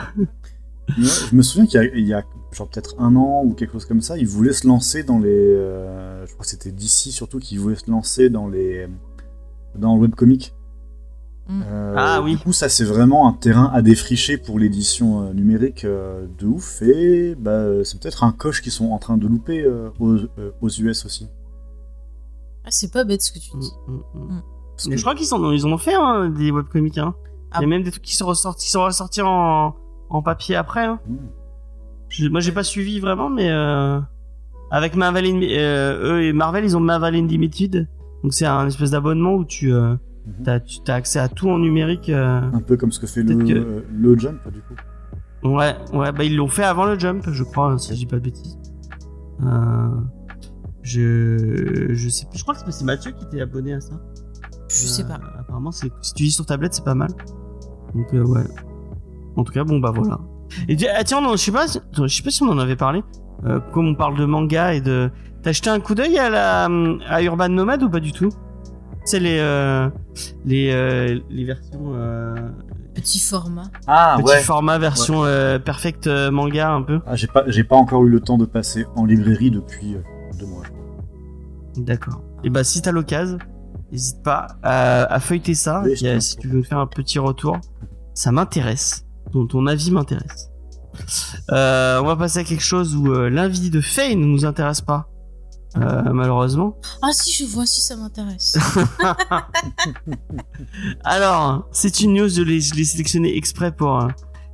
je 0.98 1.36
me 1.36 1.41
souviens 1.41 1.65
qu'il 1.65 1.82
y 1.82 1.84
a, 1.84 1.96
il 1.96 2.08
y 2.08 2.13
a 2.13 2.24
genre 2.54 2.67
peut-être 2.70 2.96
un 3.00 3.15
an 3.15 3.44
ou 3.46 3.54
quelque 3.54 3.74
chose 3.74 3.86
comme 3.86 4.02
ça, 4.02 4.17
ils 4.17 4.28
voulaient 4.28 4.54
se 4.54 4.67
lancer 4.67 5.04
dans 5.04 5.20
les. 5.20 5.30
euh, 5.30 6.26
je 6.26 6.32
crois 6.34 6.44
que 6.46 6.50
c'était 6.50 6.72
d'ici 6.72 7.12
surtout 7.12 7.39
qui 7.39 7.58
voulaient 7.58 7.76
se 7.76 7.89
lancer 7.91 8.30
dans 8.30 8.48
les 8.48 8.88
dans 9.78 9.96
le 9.96 10.02
webcomic. 10.02 10.54
Mm. 11.49 11.62
Euh, 11.65 11.95
Ah 11.97 12.21
oui. 12.21 12.32
Du 12.36 12.38
coup, 12.39 12.54
ça 12.54 12.69
c'est 12.69 12.84
vraiment 12.86 13.27
un 13.27 13.34
terrain 13.34 13.69
à 13.73 13.82
défricher 13.82 14.38
pour 14.38 14.60
l'édition 14.60 15.23
euh, 15.23 15.34
numérique 15.34 15.84
euh, 15.86 16.25
de 16.39 16.45
ouf 16.45 16.82
et 16.82 17.36
bah, 17.36 17.51
euh, 17.51 17.84
c'est 17.84 17.99
peut-être 17.99 18.23
un 18.23 18.32
coche 18.32 18.62
qu'ils 18.62 18.71
sont 18.71 18.91
en 18.91 18.99
train 18.99 19.17
de 19.17 19.27
louper 19.27 19.63
euh, 19.63 19.89
aux, 19.99 20.13
euh, 20.15 20.51
aux 20.62 20.69
US 20.69 21.06
aussi. 21.06 21.27
Ah, 22.63 22.69
c'est 22.69 22.91
pas 22.93 23.04
bête 23.04 23.21
ce 23.21 23.32
que 23.32 23.39
tu 23.39 23.49
dis. 23.58 23.71
mm, 23.88 23.93
mm. 24.19 24.41
Parce 24.75 24.88
Mais 24.88 24.91
que- 24.93 24.97
je 24.97 25.04
crois 25.04 25.15
qu'ils 25.15 25.34
en 25.34 25.43
ont, 25.43 25.51
ils 25.51 25.65
en 25.65 25.71
ont 25.71 25.77
fait 25.77 25.93
hein, 25.95 26.30
des 26.30 26.51
webcomics. 26.51 26.97
Hein. 26.99 27.15
Ah 27.51 27.58
Il 27.58 27.62
y 27.62 27.63
a 27.63 27.67
bon 27.67 27.69
même 27.69 27.84
des 27.84 27.91
trucs 27.91 28.04
qui 28.04 28.15
sont 28.15 28.27
ressortis, 28.27 28.65
qui 28.65 28.71
sont 28.71 28.84
ressortis 28.84 29.21
en, 29.21 29.75
en 30.10 30.21
papier 30.21 30.56
après. 30.56 30.86
Hein. 30.86 30.99
Je- 32.08 32.27
moi, 32.30 32.39
j'ai 32.39 32.51
pas 32.51 32.63
suivi 32.63 32.99
vraiment, 32.99 33.30
mais 33.30 33.49
euh, 33.49 33.99
avec 34.69 34.95
Marvel, 34.95 35.25
euh, 35.43 36.13
eux 36.13 36.23
et 36.23 36.34
Marvel, 36.34 36.63
ils 36.63 36.77
ont 36.77 36.80
Marvel 36.80 37.15
Unlimited. 37.15 37.88
Donc 38.23 38.34
c'est 38.34 38.45
un 38.45 38.67
espèce 38.67 38.91
d'abonnement 38.91 39.34
où 39.34 39.43
tu, 39.45 39.73
Mhm. 40.25 40.43
t'as, 40.43 40.60
tu 40.60 40.79
as 40.88 40.93
accès 40.95 41.19
à 41.19 41.27
tout 41.27 41.49
en 41.49 41.57
numérique. 41.60 42.10
euh. 42.10 42.41
Un 42.53 42.62
peu 42.62 42.77
comme 42.77 42.91
ce 42.91 42.99
que 42.99 43.07
fait 43.07 43.23
le, 43.23 43.36
que- 43.43 43.53
euh, 43.53 43.81
le 43.91 44.17
Jump 44.17 44.39
du 44.51 44.62
coup. 44.62 44.75
Ouais, 45.43 45.75
ouais, 45.93 46.12
bah 46.12 46.23
ils 46.23 46.36
l'ont 46.36 46.47
fait 46.47 46.63
avant 46.63 46.86
le 46.86 46.99
jump, 46.99 47.23
je 47.31 47.43
crois, 47.43 47.75
si 47.79 47.91
je 47.93 47.97
dis 47.97 48.05
pas 48.05 48.17
de 48.17 48.21
bêtises. 48.21 48.60
Euh, 49.43 49.88
je, 50.84 51.93
je 51.93 52.10
sais 52.10 52.25
plus, 52.27 52.38
je 52.38 52.43
crois 52.43 52.55
que 52.55 52.71
c'est 52.71 52.86
Mathieu 52.86 53.12
qui 53.12 53.25
était 53.25 53.41
abonné 53.41 53.73
à 53.73 53.81
ça. 53.81 53.93
Je 54.69 54.75
sais 54.75 55.03
pas. 55.03 55.15
Euh, 55.15 55.39
apparemment, 55.39 55.71
c'est, 55.71 55.91
si 56.01 56.13
tu 56.13 56.23
lis 56.23 56.31
sur 56.31 56.45
tablette, 56.45 56.73
c'est 56.73 56.86
pas 56.86 56.93
mal. 56.95 57.10
Donc, 57.95 58.13
euh, 58.13 58.23
ouais. 58.23 58.43
En 59.36 59.43
tout 59.43 59.51
cas, 59.53 59.63
bon, 59.63 59.79
bah 59.79 59.91
voilà. 59.93 60.19
Et 60.67 60.75
tu- 60.75 60.86
ah, 60.88 61.03
tiens, 61.03 61.21
non, 61.21 61.31
je 61.31 61.38
sais 61.38 61.51
pas, 61.51 61.67
si- 61.67 61.79
je 61.93 62.07
sais 62.07 62.23
pas 62.23 62.29
si 62.29 62.43
on 62.43 62.49
en 62.49 62.60
avait 62.60 62.75
parlé. 62.75 63.03
Euh, 63.45 63.60
comme 63.73 63.88
on 63.88 63.95
parle 63.95 64.17
de 64.17 64.25
manga 64.25 64.73
et 64.75 64.81
de. 64.81 65.10
T'as 65.41 65.51
jeté 65.53 65.71
un 65.71 65.79
coup 65.79 65.95
d'œil 65.95 66.19
à 66.19 66.29
la 66.29 66.65
à 67.10 67.21
Urban 67.23 67.49
Nomad 67.49 67.81
ou 67.81 67.89
pas 67.89 67.99
du 67.99 68.12
tout? 68.12 68.29
C'est 69.05 69.19
les 69.19 69.39
euh, 69.39 69.89
les 70.45 70.71
euh, 70.71 71.19
les 71.30 71.45
versions 71.45 71.93
euh, 71.95 72.36
Petit 72.93 73.19
format. 73.19 73.71
Ah 73.88 74.17
petit 74.21 74.43
format 74.43 74.78
version 74.78 75.24
euh, 75.24 75.60
perfect 75.60 76.08
euh, 76.08 76.30
manga 76.30 76.71
un 76.71 76.82
peu. 76.82 77.00
Ah, 77.08 77.15
j'ai 77.15 77.28
pas, 77.28 77.43
j'ai 77.47 77.63
pas 77.63 77.78
encore 77.78 78.04
eu 78.06 78.10
le 78.10 78.19
temps 78.19 78.38
de 78.38 78.45
passer 78.45 78.86
en 78.95 79.06
librairie 79.06 79.50
depuis 79.50 79.95
euh, 79.95 80.02
deux 80.38 80.45
mois. 80.45 80.63
D'accord. 81.78 82.21
Et 82.43 82.50
bah 82.50 82.65
si 82.65 82.82
t'as 82.82 82.91
l'occasion, 82.91 83.38
n'hésite 83.91 84.21
pas 84.24 84.47
à, 84.62 85.04
à 85.04 85.19
feuilleter 85.21 85.54
ça. 85.54 85.84
Oui, 85.86 85.95
si 86.21 86.36
tu 86.38 86.50
veux 86.50 86.58
me 86.58 86.63
faire 86.63 86.80
un 86.80 86.88
petit 86.88 87.17
retour, 87.17 87.60
ça 88.13 88.34
m'intéresse. 88.34 89.06
Ton, 89.32 89.47
ton 89.47 89.65
avis 89.67 89.91
m'intéresse. 89.91 90.50
Euh, 91.52 92.02
on 92.02 92.06
va 92.06 92.17
passer 92.17 92.39
à 92.39 92.43
quelque 92.43 92.63
chose 92.63 92.93
où 92.97 93.08
euh, 93.13 93.30
l'invité 93.30 93.69
de 93.69 93.80
Faye 93.80 94.17
ne 94.17 94.26
nous 94.26 94.43
intéresse 94.43 94.82
pas. 94.82 95.08
Euh, 95.77 96.01
malheureusement. 96.12 96.77
Ah 97.01 97.12
si, 97.13 97.31
je 97.31 97.45
vois, 97.45 97.65
si 97.65 97.81
ça 97.81 97.95
m'intéresse. 97.95 98.57
Alors, 101.03 101.67
c'est 101.71 102.01
une 102.01 102.13
news, 102.13 102.27
je 102.27 102.41
l'ai, 102.41 102.60
sélectionné 102.60 103.38
exprès 103.38 103.71
pour, 103.71 104.01
euh, 104.01 104.07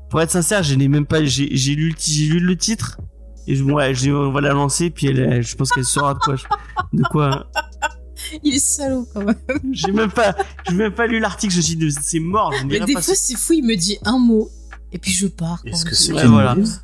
pour 0.10 0.21
être 0.21 0.32
sincère, 0.32 0.62
je 0.62 0.75
n'ai 0.75 0.88
même 0.88 1.08
pas, 1.08 1.25
j'ai, 1.25 1.47
lu 1.47 1.89
le, 1.89 2.39
lu 2.39 2.58
titre, 2.58 2.99
et 3.47 3.56
je, 3.56 3.63
ouais, 3.63 3.95
je, 3.95 4.12
on 4.12 4.32
va 4.32 4.41
la 4.41 4.53
lancer, 4.53 4.91
puis 4.91 5.08
elle, 5.08 5.41
je 5.41 5.56
pense 5.56 5.71
qu'elle 5.71 5.86
saura 5.86 6.13
de 6.13 6.19
quoi, 6.19 6.36
de 6.93 7.03
quoi, 7.10 7.47
Il 8.43 8.56
est 8.56 8.60
salaud 8.60 9.08
quand 9.13 9.23
même. 9.23 9.36
j'ai 9.71 9.91
même 9.91 10.12
pas, 10.12 10.36
j'ai 10.67 10.75
même 10.75 10.93
pas 10.93 11.08
lu 11.08 11.19
l'article, 11.19 11.53
je 11.53 11.58
me 11.58 11.63
suis 11.63 11.75
dit, 11.75 11.91
c'est 11.99 12.19
mort, 12.19 12.53
je 12.53 12.65
Mais 12.65 12.80
des 12.82 12.93
pas 12.93 13.01
fois, 13.01 13.15
c'est 13.15 13.38
fou, 13.38 13.53
il 13.53 13.65
me 13.65 13.75
dit 13.75 13.97
un 14.06 14.19
mot, 14.19 14.49
et 14.91 14.99
puis 14.99 15.12
je 15.12 15.27
pars. 15.27 15.62
Est-ce 15.65 15.86
que 15.86 15.95
c'est 15.95 16.13
Ouais, 16.13 16.27
voilà. 16.27 16.53
Reeves 16.53 16.80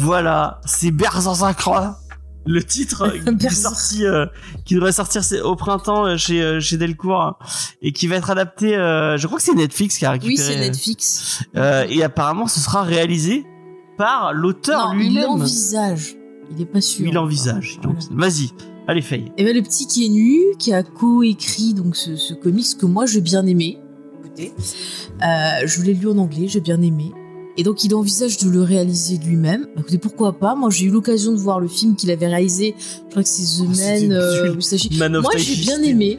Voilà, 0.00 0.60
c'est 0.64 0.90
Berzanzin 0.90 1.52
Croix. 1.52 1.98
Le 2.46 2.62
titre 2.62 3.08
qui, 3.40 3.46
est 3.46 3.50
sorti, 3.50 4.04
euh, 4.04 4.26
qui 4.64 4.74
devrait 4.74 4.92
sortir 4.92 5.22
au 5.44 5.56
printemps 5.56 6.04
euh, 6.06 6.16
chez, 6.16 6.42
euh, 6.42 6.60
chez 6.60 6.76
Delcourt 6.76 7.38
et 7.80 7.92
qui 7.92 8.06
va 8.06 8.16
être 8.16 8.30
adapté. 8.30 8.76
euh, 8.76 9.16
je 9.16 9.26
crois 9.26 9.38
que 9.38 9.44
c'est 9.44 9.54
Netflix 9.54 9.96
qui 9.98 10.04
a 10.04 10.10
récupéré. 10.10 10.34
Oui, 10.36 10.54
c'est 10.54 10.60
Netflix. 10.60 11.42
euh, 11.56 11.86
et 11.88 12.02
apparemment, 12.02 12.46
ce 12.46 12.60
sera 12.60 12.82
réalisé 12.82 13.44
par 13.96 14.34
l'auteur 14.34 14.88
non, 14.94 15.00
il 15.00 15.08
lui-même. 15.08 15.30
envisage. 15.30 16.16
Il 16.54 16.60
est 16.60 16.66
pas 16.66 16.80
sûr. 16.82 17.06
Il 17.06 17.16
envisage. 17.16 17.78
Voilà. 17.82 17.98
Vas-y, 18.10 18.50
allez 18.88 19.00
Faye. 19.00 19.32
Et 19.38 19.44
ben 19.44 19.56
le 19.56 19.62
petit 19.62 19.86
Kenu 19.86 20.40
qui 20.58 20.74
a 20.74 20.82
co-écrit 20.82 21.72
donc 21.72 21.96
ce, 21.96 22.16
ce 22.16 22.34
comics 22.34 22.76
que 22.78 22.84
moi 22.86 23.06
j'ai 23.06 23.22
bien 23.22 23.46
aimé. 23.46 23.78
Écoutez, 24.22 24.52
je 25.20 25.82
l'ai 25.82 25.94
lu 25.94 26.08
en 26.08 26.18
anglais, 26.18 26.48
j'ai 26.48 26.60
bien 26.60 26.82
aimé. 26.82 27.12
Et 27.56 27.62
donc 27.62 27.84
il 27.84 27.94
envisage 27.94 28.38
de 28.38 28.48
le 28.50 28.62
réaliser 28.62 29.16
lui-même. 29.18 29.62
Bah, 29.74 29.80
Écoutez, 29.80 29.98
pourquoi 29.98 30.32
pas? 30.32 30.54
Moi 30.54 30.70
j'ai 30.70 30.86
eu 30.86 30.90
l'occasion 30.90 31.32
de 31.32 31.36
voir 31.38 31.60
le 31.60 31.68
film 31.68 31.94
qu'il 31.94 32.10
avait 32.10 32.26
réalisé. 32.26 32.74
Je 32.78 33.10
crois 33.10 33.22
que 33.22 33.28
c'est 33.28 33.44
The 33.44 33.66
Oh, 33.66 34.08
Man. 34.08 34.12
euh, 34.12 34.54
Man 34.98 35.20
Moi, 35.20 35.30
j'ai 35.36 35.56
bien 35.62 35.80
aimé. 35.82 36.16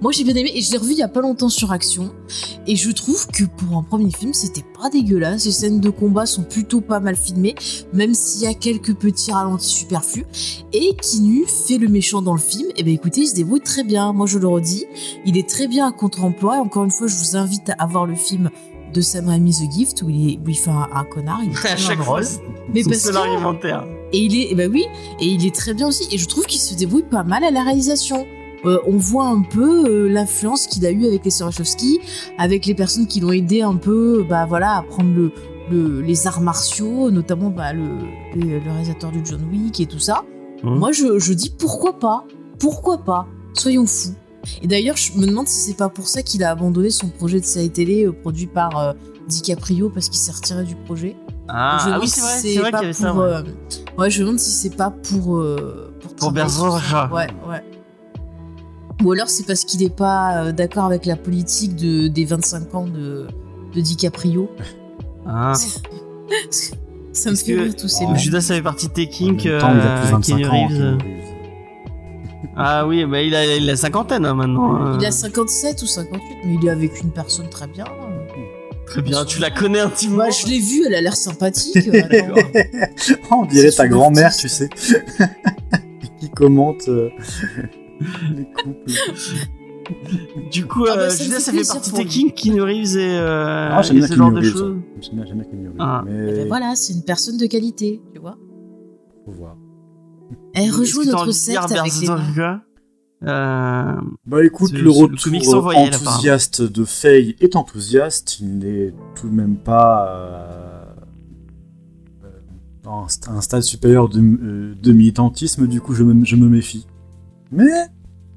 Moi 0.00 0.12
j'ai 0.12 0.24
bien 0.24 0.34
aimé 0.34 0.50
et 0.54 0.62
je 0.62 0.70
l'ai 0.72 0.78
revu 0.78 0.92
il 0.92 0.98
y 0.98 1.02
a 1.02 1.08
pas 1.08 1.20
longtemps 1.20 1.50
sur 1.50 1.72
Action. 1.72 2.10
Et 2.66 2.74
je 2.76 2.90
trouve 2.90 3.26
que 3.26 3.44
pour 3.44 3.76
un 3.76 3.82
premier 3.82 4.10
film 4.10 4.32
c'était 4.32 4.64
pas 4.80 4.88
dégueulasse. 4.88 5.44
Les 5.44 5.52
scènes 5.52 5.80
de 5.80 5.90
combat 5.90 6.24
sont 6.26 6.42
plutôt 6.42 6.80
pas 6.80 7.00
mal 7.00 7.16
filmées, 7.16 7.54
même 7.92 8.14
s'il 8.14 8.42
y 8.42 8.46
a 8.46 8.54
quelques 8.54 8.94
petits 8.94 9.30
ralentis 9.30 9.68
superflus. 9.68 10.24
Et 10.72 10.96
Kinu 11.02 11.44
fait 11.46 11.78
le 11.78 11.88
méchant 11.88 12.22
dans 12.22 12.34
le 12.34 12.40
film. 12.40 12.68
Et 12.76 12.82
ben 12.82 12.94
écoutez, 12.94 13.22
il 13.22 13.26
se 13.28 13.34
débrouille 13.34 13.60
très 13.60 13.84
bien. 13.84 14.12
Moi 14.14 14.26
je 14.26 14.38
le 14.38 14.48
redis, 14.48 14.86
il 15.26 15.36
est 15.36 15.48
très 15.48 15.68
bien 15.68 15.86
à 15.86 15.92
contre-emploi. 15.92 16.56
Et 16.56 16.60
encore 16.60 16.84
une 16.84 16.90
fois, 16.90 17.06
je 17.08 17.16
vous 17.16 17.36
invite 17.36 17.72
à 17.78 17.86
voir 17.86 18.06
le 18.06 18.14
film 18.14 18.50
de 18.92 19.00
Sam 19.00 19.28
Raimi 19.28 19.52
The 19.52 19.70
Gift 19.72 20.02
où 20.02 20.08
il, 20.10 20.32
est, 20.34 20.38
où 20.38 20.48
il 20.48 20.56
fait 20.58 20.70
un, 20.70 20.88
un 20.92 21.04
connard. 21.04 21.40
Il 21.44 21.50
est 21.50 21.54
très 21.54 21.70
À 21.72 21.76
chaque 21.76 21.98
drôle. 21.98 22.06
fois, 22.06 22.22
c'est 22.22 22.40
Mais 22.74 22.82
parce 22.84 23.08
que- 23.10 23.16
argumentaire. 23.16 23.84
et 24.12 24.18
il 24.18 24.34
est, 24.36 24.54
ben 24.54 24.70
oui, 24.72 24.84
et 25.20 25.26
il 25.26 25.44
est 25.46 25.54
très 25.54 25.74
bien 25.74 25.88
aussi. 25.88 26.08
Et 26.12 26.18
je 26.18 26.26
trouve 26.26 26.46
qu'il 26.46 26.60
se 26.60 26.74
débrouille 26.74 27.02
pas 27.04 27.24
mal 27.24 27.44
à 27.44 27.50
la 27.50 27.62
réalisation. 27.62 28.26
Euh, 28.64 28.78
on 28.88 28.96
voit 28.96 29.26
un 29.26 29.42
peu 29.42 29.84
euh, 29.88 30.08
l'influence 30.08 30.66
qu'il 30.66 30.84
a 30.84 30.90
eu 30.90 31.06
avec 31.06 31.24
les 31.24 31.30
sœurs 31.30 31.46
Wachowski, 31.48 32.00
avec 32.38 32.66
les 32.66 32.74
personnes 32.74 33.06
qui 33.06 33.20
l'ont 33.20 33.30
aidé 33.30 33.62
un 33.62 33.76
peu, 33.76 34.24
bah 34.28 34.46
voilà, 34.46 34.78
à 34.78 34.82
prendre 34.82 35.14
le, 35.14 35.30
le- 35.70 36.00
les 36.00 36.26
arts 36.26 36.40
martiaux, 36.40 37.10
notamment 37.12 37.50
bah, 37.50 37.72
le, 37.72 37.84
le, 38.34 38.58
le 38.58 38.70
réalisateur 38.72 39.12
du 39.12 39.20
John 39.24 39.42
Wick 39.52 39.78
et 39.80 39.86
tout 39.86 40.00
ça. 40.00 40.24
Mhm. 40.64 40.76
Moi, 40.76 40.90
je, 40.90 41.20
je 41.20 41.32
dis 41.34 41.50
pourquoi 41.56 42.00
pas, 42.00 42.24
pourquoi 42.58 42.98
pas, 42.98 43.28
soyons 43.54 43.86
fous. 43.86 44.14
Et 44.62 44.66
d'ailleurs, 44.66 44.96
je 44.96 45.12
me 45.12 45.26
demande 45.26 45.46
si 45.48 45.60
c'est 45.60 45.76
pas 45.76 45.88
pour 45.88 46.08
ça 46.08 46.22
qu'il 46.22 46.42
a 46.44 46.50
abandonné 46.50 46.90
son 46.90 47.08
projet 47.08 47.40
de 47.40 47.44
série 47.44 47.70
télé 47.70 48.04
euh, 48.06 48.12
produit 48.12 48.46
par 48.46 48.78
euh, 48.78 48.92
DiCaprio 49.28 49.90
parce 49.90 50.08
qu'il 50.08 50.18
s'est 50.18 50.32
retiré 50.32 50.64
du 50.64 50.74
projet. 50.74 51.16
Ah, 51.48 51.78
Je 51.84 51.90
ah 51.90 51.98
oui, 52.00 52.08
c'est 52.08 52.20
vrai, 52.20 52.38
c'est 52.40 52.58
vrai 52.58 52.70
qu'il 52.72 52.80
y 52.80 52.84
avait 52.84 52.92
ça. 52.92 53.14
ouais. 53.14 53.20
euh, 53.24 53.42
ouais, 53.98 54.10
je 54.10 54.20
me 54.20 54.26
demande 54.26 54.38
si 54.38 54.50
c'est 54.50 54.76
pas 54.76 54.90
pour. 54.90 55.36
euh, 55.36 55.94
pour, 56.00 56.14
Pour. 56.16 56.32
Ouais, 57.12 57.26
ouais. 57.48 57.62
Ou 59.04 59.12
alors 59.12 59.28
c'est 59.30 59.44
parce 59.46 59.64
qu'il 59.64 59.82
est 59.82 59.94
pas 59.94 60.42
euh, 60.46 60.52
d'accord 60.52 60.84
avec 60.84 61.06
la 61.06 61.14
politique 61.16 61.76
de, 61.76 62.08
des 62.08 62.24
25 62.24 62.74
ans 62.74 62.86
de, 62.86 63.28
de 63.74 63.80
DiCaprio. 63.80 64.50
Ah. 65.26 65.52
Ça 67.12 67.30
me 67.30 67.36
fait 67.36 67.52
que- 67.54 67.60
rire 67.62 67.76
tous 67.76 67.88
ces 67.88 68.04
Oh, 68.06 68.10
mecs. 68.12 68.20
Judas 68.20 68.46
avait 68.50 68.62
partie 68.62 68.86
de 68.86 68.92
En 68.92 68.94
T-King, 68.94 69.36
même 69.48 69.60
temps, 69.60 69.72
il 69.74 69.80
a 69.80 69.98
plus 70.00 70.08
euh, 70.08 70.10
25 70.10 70.36
Kenny 70.36 70.46
ans. 70.48 70.98
Ah 72.60 72.86
oui, 72.86 73.04
bah 73.04 73.22
il 73.22 73.34
a, 73.36 73.56
il 73.56 73.62
a 73.64 73.72
la 73.72 73.76
cinquantaine 73.76 74.26
hein, 74.26 74.34
maintenant. 74.34 74.98
Il 74.98 75.06
a 75.06 75.10
57 75.12 75.80
ou 75.82 75.86
58, 75.86 76.20
mais 76.44 76.54
il 76.60 76.66
est 76.66 76.70
avec 76.70 77.00
une 77.02 77.12
personne 77.12 77.48
très 77.48 77.68
bien. 77.68 77.84
Très 78.86 79.02
bien, 79.02 79.24
tu 79.24 79.38
la 79.38 79.50
connais 79.50 79.80
intimement. 79.80 80.16
Moi, 80.16 80.30
je 80.30 80.46
l'ai 80.46 80.58
vu, 80.58 80.82
elle 80.86 80.94
a 80.94 81.00
l'air 81.00 81.14
sympathique. 81.14 81.76
Attends. 81.94 82.34
Oh, 83.30 83.34
on 83.42 83.44
dirait 83.44 83.70
ta 83.70 83.86
grand-mère, 83.86 84.34
tu 84.34 84.48
sais, 84.48 84.68
qui 86.20 86.30
commente 86.30 86.88
euh, 86.88 87.10
les 88.34 88.46
couples. 88.50 88.90
Du 90.50 90.66
coup, 90.66 90.84
Ah 90.88 90.96
bah, 90.96 91.02
euh, 91.02 91.10
ça 91.10 91.22
Judas, 91.24 91.36
fait 91.36 91.40
ça 91.42 91.52
fait 91.52 91.66
partie 91.66 91.90
de 91.90 91.94
pour 91.96 91.98
T-King, 92.04 92.32
Keanu 92.32 92.62
Reeves 92.62 92.96
et, 92.96 93.18
euh, 93.18 93.68
Ah, 93.70 93.80
et 93.82 94.02
ce 94.02 94.14
genre 94.14 94.32
de 94.32 94.42
choses. 94.42 94.76
J'aime 95.00 95.22
bien, 95.22 95.44
Keanu 95.44 95.68
Reeves. 95.68 95.76
Ah. 95.78 96.02
Mais 96.06 96.12
Eh 96.30 96.32
ben 96.38 96.48
voilà, 96.48 96.74
c'est 96.74 96.94
une 96.94 97.04
personne 97.04 97.36
de 97.36 97.46
qualité, 97.46 98.00
tu 98.12 98.18
vois. 98.20 98.36
faut 99.26 99.32
voir. 99.32 99.56
Elle 100.54 100.70
rejoue 100.70 101.04
notre 101.04 101.30
secte 101.32 101.56
avec 101.72 101.92
les 102.00 102.06
Berserk, 102.08 102.36
mains. 102.36 102.62
euh, 103.24 104.00
Bah 104.26 104.44
écoute, 104.44 104.72
le 104.72 104.90
retour 104.90 105.62
là, 105.72 105.78
enthousiaste 105.78 106.62
de 106.62 106.84
Faye 106.84 107.36
est 107.40 107.56
enthousiaste. 107.56 108.40
Il 108.40 108.58
n'est 108.58 108.92
tout 109.14 109.28
de 109.28 109.34
même 109.34 109.56
pas 109.56 110.08
euh, 110.08 110.84
euh, 112.24 112.86
à 112.86 112.90
un 112.90 113.06
st- 113.06 113.30
un 113.30 113.40
stade 113.40 113.62
supérieur 113.62 114.08
de, 114.08 114.20
euh, 114.20 114.74
de 114.80 114.92
militantisme, 114.92 115.66
du 115.66 115.80
coup 115.80 115.94
je 115.94 116.02
me, 116.04 116.24
je 116.24 116.36
me 116.36 116.48
méfie. 116.48 116.86
Mais 117.50 117.66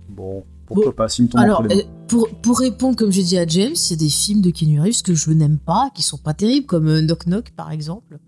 bon, 0.09 0.43
pourquoi 0.74 0.91
Bon, 0.91 0.91
pas, 0.91 1.05
me 1.05 1.28
tombe 1.28 1.41
Alors, 1.41 1.63
les 1.63 1.82
euh, 1.82 1.84
pour, 2.07 2.28
pour 2.41 2.59
répondre, 2.59 2.95
comme 2.97 3.11
j'ai 3.11 3.24
dit 3.24 3.38
à 3.38 3.45
James, 3.47 3.74
il 3.76 3.91
y 3.91 3.93
a 3.93 3.97
des 3.97 4.09
films 4.09 4.41
de 4.41 4.49
Keanu 4.51 4.82
Reeves 4.82 5.01
que 5.01 5.13
je 5.13 5.32
n'aime 5.32 5.57
pas, 5.59 5.89
qui 5.95 6.01
sont 6.03 6.17
pas 6.17 6.34
terribles, 6.34 6.65
comme 6.65 6.88
euh, 6.88 7.01
Knock 7.01 7.26
Knock 7.28 7.51
par 7.55 7.72
exemple, 7.72 8.19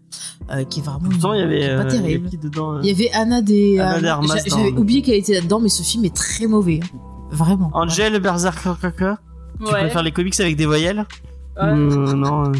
euh, 0.51 0.63
qui 0.63 0.79
est 0.79 0.83
vraiment 0.83 1.09
Pourtant, 1.09 1.33
il 1.33 1.39
y 1.39 1.43
avait, 1.43 1.59
qui 1.59 1.65
est 1.65 1.75
pas 1.75 1.81
euh, 1.83 1.89
il 1.89 1.95
y 1.95 2.01
terrible. 2.01 2.29
dedans 2.41 2.73
euh 2.75 2.79
Il 2.83 2.89
y 2.89 2.91
avait 2.93 3.11
Anna 3.13 3.41
des. 3.41 3.79
Anna 3.79 4.19
euh, 4.21 4.27
J'avais 4.47 4.71
oublié 4.73 5.01
qu'elle 5.01 5.15
était 5.15 5.33
là-dedans, 5.35 5.59
mais 5.59 5.69
ce 5.69 5.83
film 5.83 6.05
est 6.05 6.15
très 6.15 6.47
mauvais. 6.47 6.79
hein. 6.83 6.97
Vraiment. 7.31 7.71
Angel 7.73 8.19
Berserker 8.19 8.73
Tu 8.81 9.65
Ouais. 9.65 9.71
préfères 9.71 10.03
les 10.03 10.11
comics 10.11 10.39
avec 10.39 10.55
des 10.55 10.65
voyelles? 10.65 11.05
Ouais. 11.57 11.63
Euh, 11.63 12.13
Non. 12.13 12.45
euh, 12.45 12.51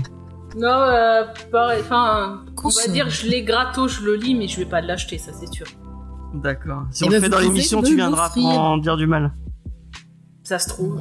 Non, 0.56 0.68
euh, 0.68 1.24
pareil. 1.52 1.82
Enfin, 1.84 2.42
on 2.64 2.70
va 2.70 2.92
dire, 2.94 3.10
je 3.10 3.28
l'ai 3.28 3.44
gratos, 3.44 4.00
je 4.00 4.02
le 4.06 4.16
lis, 4.16 4.36
mais 4.36 4.48
je 4.48 4.58
vais 4.60 4.66
pas 4.66 4.82
l'acheter, 4.82 5.18
ça 5.18 5.32
c'est 5.34 5.52
sûr. 5.52 5.66
D'accord. 6.34 6.84
Si 6.92 7.04
Eh 7.04 7.08
on 7.08 7.10
ben, 7.10 7.16
le 7.16 7.22
fait 7.22 7.28
vous 7.28 7.32
dans 7.34 7.40
l'émission, 7.40 7.82
tu 7.84 7.96
viendras 7.96 8.32
en 8.38 8.78
dire 8.78 8.98
du 8.98 9.06
mal. 9.08 9.34
Ça 10.44 10.60
se 10.60 10.68
trouve. 10.70 11.00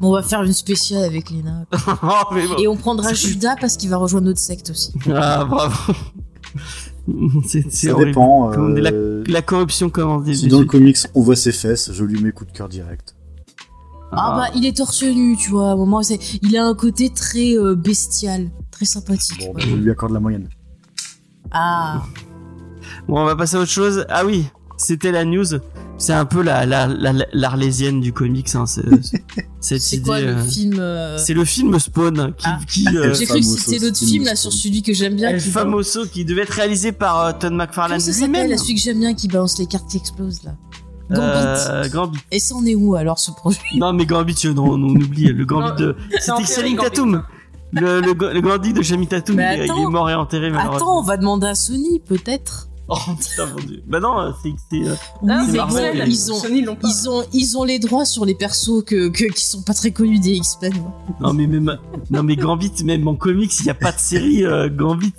Bon, 0.00 0.10
on 0.10 0.12
va 0.12 0.22
faire 0.22 0.42
une 0.42 0.52
spéciale 0.52 1.04
avec 1.04 1.30
Lena. 1.30 1.64
oh, 2.02 2.06
mais 2.34 2.46
bon. 2.46 2.56
Et 2.58 2.68
on 2.68 2.76
prendra 2.76 3.12
Judas 3.14 3.56
parce 3.60 3.76
qu'il 3.76 3.88
va 3.88 3.96
rejoindre 3.96 4.26
notre 4.26 4.40
secte 4.40 4.70
aussi. 4.70 4.92
Ah, 5.14 5.44
bravo. 5.44 5.92
c'est 7.46 7.62
c'est 7.70 7.86
Ça 7.88 7.92
horrible. 7.94 8.10
dépend. 8.10 8.50
Comme 8.52 8.76
euh, 8.78 9.24
La 9.26 9.42
corruption 9.42 9.88
commence 9.90 10.30
si 10.32 10.48
dans 10.48 10.58
le 10.60 10.66
comics 10.66 10.98
on 11.14 11.22
voit 11.22 11.36
ses 11.36 11.52
fesses, 11.52 11.92
je 11.92 12.04
lui 12.04 12.20
mets 12.22 12.32
coup 12.32 12.44
de 12.44 12.52
cœur 12.52 12.68
direct. 12.68 13.14
Ah 14.12 14.34
bah, 14.36 14.52
il 14.54 14.64
est 14.66 14.76
torse 14.76 15.02
nu, 15.02 15.36
tu 15.36 15.50
vois. 15.50 15.70
À 15.70 15.72
un 15.72 15.76
moment, 15.76 16.02
c'est- 16.02 16.38
il 16.42 16.56
a 16.56 16.64
un 16.64 16.74
côté 16.74 17.10
très 17.10 17.56
euh, 17.56 17.74
bestial, 17.74 18.50
très 18.70 18.84
sympathique. 18.84 19.38
Bon, 19.40 19.46
ouais. 19.48 19.52
bah, 19.54 19.60
je 19.66 19.74
lui 19.76 19.90
accorde 19.90 20.12
la 20.12 20.20
moyenne. 20.20 20.48
Ah, 21.50 22.02
Bon, 23.08 23.20
on 23.20 23.24
va 23.24 23.34
passer 23.36 23.56
à 23.56 23.60
autre 23.60 23.70
chose. 23.70 24.04
Ah 24.08 24.24
oui, 24.24 24.46
c'était 24.76 25.12
la 25.12 25.24
news. 25.24 25.44
C'est 25.98 26.12
un 26.12 26.24
peu 26.26 26.42
la 26.42 26.66
la- 26.66 26.86
la- 26.88 27.26
l'arlésienne 27.32 28.00
du 28.00 28.12
comics. 28.12 28.54
Hein, 28.54 28.66
c'est- 28.66 28.82
c'est- 29.02 29.24
cette 29.60 29.80
c'est 29.80 29.96
idée. 29.96 30.04
quoi 30.04 30.20
le 30.20 30.26
euh, 30.28 30.44
film 30.44 30.76
euh, 30.78 31.16
C'est 31.18 31.32
le 31.34 31.44
film 31.44 31.78
Spawn 31.78 32.34
qui, 32.36 32.44
Ah. 32.46 32.58
qui 32.68 32.86
euh, 32.88 33.14
J'ai 33.14 33.24
cru 33.26 33.40
que 33.40 33.44
c'était 33.46 33.78
l'autre 33.84 33.96
film 33.98 34.24
là 34.24 34.36
sur 34.36 34.52
celui 34.52 34.82
que 34.82 34.92
j'aime 34.92 35.16
bien. 35.16 35.30
El 35.30 35.42
qui 35.42 35.48
Famoso 35.50 36.04
qui 36.06 36.24
devait 36.24 36.42
être 36.42 36.50
réalisé 36.52 36.92
par 36.92 37.20
euh, 37.20 37.32
Todd 37.32 37.50
Comment 37.50 37.56
McFarlane 37.64 38.00
ça 38.00 38.12
s'appelle 38.12 38.30
lui-même. 38.42 38.58
celui 38.58 38.74
que 38.74 38.80
j'aime 38.80 38.98
bien 39.00 39.14
qui 39.14 39.28
balance 39.28 39.58
les 39.58 39.66
cartes 39.66 39.88
qui 39.90 39.96
explosent 39.96 40.42
là 40.44 40.54
Gambit. 41.08 41.22
Euh, 41.70 41.88
Gambit. 41.88 42.18
Et 42.32 42.40
ça 42.40 42.56
en 42.56 42.66
est 42.66 42.74
où 42.74 42.94
alors 42.96 43.18
ce 43.18 43.30
projet? 43.30 43.60
Non 43.76 43.92
mais 43.92 44.04
Gambit, 44.06 44.36
non, 44.54 44.64
on 44.72 44.82
oublie 44.82 45.26
le 45.32 45.44
Gambit 45.46 45.68
Non, 45.70 45.74
de. 45.76 45.96
C'était 46.20 46.74
Gambit. 46.74 46.76
Tatum. 46.76 47.22
Le, 47.72 48.00
le, 48.00 48.12
le 48.32 48.40
Gambit 48.40 48.72
de 48.72 48.82
Channing 48.82 49.06
Tatum, 49.08 49.36
Mais 49.36 49.66
il, 49.66 49.70
est 49.70 49.86
mort 49.90 50.08
et 50.10 50.14
enterré 50.14 50.50
malheureusement. 50.50 50.76
Attends, 50.76 50.98
on 51.00 51.02
va 51.02 51.16
demander 51.16 51.46
à 51.48 51.54
Sony 51.54 52.00
peut-être. 52.06 52.68
Oh 52.88 52.96
putain 53.18 53.46
mon 53.46 53.56
dieu. 53.66 53.82
Bah 53.86 53.98
non, 53.98 54.32
c'est. 54.42 54.54
c'est, 54.70 54.88
euh, 54.88 54.94
Oui, 55.22 55.32
c'est 55.46 55.52
mais 55.52 55.58
Marvel, 55.58 56.04
ils 56.06 56.12
ils 56.12 56.32
ont, 56.32 56.36
Sony 56.38 56.64
ils 56.84 57.08
ont, 57.08 57.24
ils 57.32 57.58
ont 57.58 57.64
les 57.64 57.78
droits 57.80 58.04
sur 58.04 58.24
les 58.24 58.34
persos 58.36 58.84
que, 58.86 59.08
que- 59.08 59.32
qui 59.32 59.44
sont 59.44 59.62
pas 59.62 59.74
très 59.74 59.90
connus 59.90 60.20
des 60.20 60.34
X-Men. 60.34 60.72
Non 61.20 61.32
mais 61.32 61.48
même, 61.48 61.76
non 62.10 62.22
mais 62.22 62.36
Gambit, 62.36 62.72
même 62.84 63.08
en 63.08 63.16
comics, 63.16 63.52
il 63.58 63.64
n'y 63.64 63.70
a 63.70 63.74
pas 63.74 63.90
de 63.90 63.98
série 63.98 64.44
euh, 64.44 64.68
Gambit. 64.68 65.12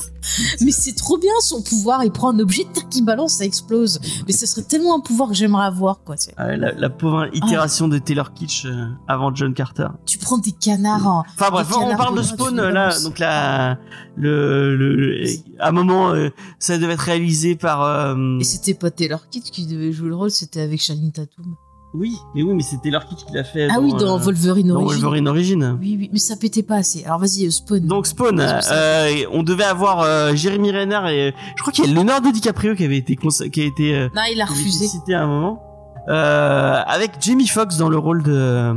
Mais 0.61 0.71
c'est 0.71 0.93
trop 0.95 1.17
bien 1.17 1.31
son 1.41 1.61
pouvoir. 1.61 2.03
Il 2.03 2.11
prend 2.11 2.33
un 2.33 2.39
objet, 2.39 2.65
tac, 2.73 2.85
il 2.95 3.03
balance, 3.03 3.33
ça 3.35 3.45
explose. 3.45 3.99
Mais 4.27 4.33
ce 4.33 4.45
serait 4.45 4.63
tellement 4.63 4.95
un 4.97 4.99
pouvoir 4.99 5.29
que 5.29 5.35
j'aimerais 5.35 5.65
avoir, 5.65 5.99
quoi. 6.05 6.15
tu 6.17 6.25
sais. 6.25 6.33
Ah 6.37 6.55
la, 6.57 6.71
la 6.73 6.89
pauvre 6.89 7.27
itération 7.33 7.87
de 7.89 7.97
Taylor 7.97 8.33
Kitsch 8.33 8.65
euh, 8.65 8.85
avant 9.09 9.33
John 9.35 9.53
Carter. 9.53 9.87
Tu 10.05 10.17
prends 10.17 10.37
des 10.37 10.51
canards. 10.53 11.07
en- 11.07 11.23
Enfin 11.37 11.49
bref, 11.51 11.67
on 11.77 11.95
parle 11.97 12.15
de 12.15 12.21
de 12.21 12.25
Spawn 12.25 12.59
euh, 12.59 12.71
là, 12.71 12.97
donc 13.01 13.19
la, 13.19 13.77
le, 14.15 14.75
le, 14.75 14.95
le- 14.95 15.25
à 15.59 15.69
un 15.69 15.71
moment, 15.71 16.11
euh, 16.11 16.29
ça 16.59 16.77
devait 16.77 16.93
être 16.93 16.99
réalisé 17.01 17.55
par. 17.57 17.81
euh, 17.83 18.39
Et 18.39 18.43
c'était 18.43 18.73
pas 18.73 18.91
Taylor 18.91 19.27
Kitsch 19.29 19.51
qui 19.51 19.65
devait 19.65 19.91
jouer 19.91 20.09
le 20.09 20.15
rôle, 20.15 20.31
c'était 20.31 20.61
avec 20.61 20.81
Channing 20.81 21.11
Tatum. 21.11 21.55
oui, 21.93 22.15
mais 22.35 22.43
oui, 22.43 22.53
mais 22.53 22.63
c'est 22.63 22.79
Taylor 22.81 23.05
Kitsch 23.07 23.25
qui 23.25 23.33
l'a 23.33 23.43
fait. 23.43 23.67
Ah 23.71 23.79
oui, 23.81 23.91
dans 23.93 24.15
euh, 24.15 24.19
Wolverine 24.19 24.67
dans 24.67 24.75
Origins. 24.75 25.01
Wolverine 25.01 25.27
Origin. 25.27 25.77
Oui, 25.81 25.95
oui, 25.99 26.09
mais 26.13 26.19
ça 26.19 26.35
pétait 26.35 26.63
pas 26.63 26.75
assez. 26.75 27.03
Alors 27.05 27.19
vas-y, 27.19 27.45
euh, 27.47 27.49
Spawn. 27.51 27.85
Donc 27.87 28.07
Spawn, 28.07 28.39
euh, 28.39 29.11
on 29.31 29.43
devait 29.43 29.63
avoir 29.63 30.01
euh, 30.01 30.35
Jeremy 30.35 30.71
Renner 30.71 31.01
et 31.11 31.33
je 31.55 31.61
crois 31.61 31.73
qu'il 31.73 31.85
y 31.85 31.89
a 31.89 31.93
Leonardo 31.93 32.31
DiCaprio 32.31 32.75
qui 32.75 32.83
avait 32.85 32.97
été 32.97 33.15
qui 33.15 33.61
a 33.61 33.65
été, 33.65 33.95
euh, 33.95 34.09
Non, 34.15 34.21
il 34.31 34.39
a 34.41 34.45
refusé. 34.45 34.87
cité 34.87 35.13
à 35.15 35.23
un 35.23 35.27
moment, 35.27 35.63
euh, 36.09 36.81
avec 36.85 37.11
Jamie 37.19 37.47
Foxx 37.47 37.77
dans 37.77 37.89
le 37.89 37.97
rôle 37.97 38.21
de 38.23 38.73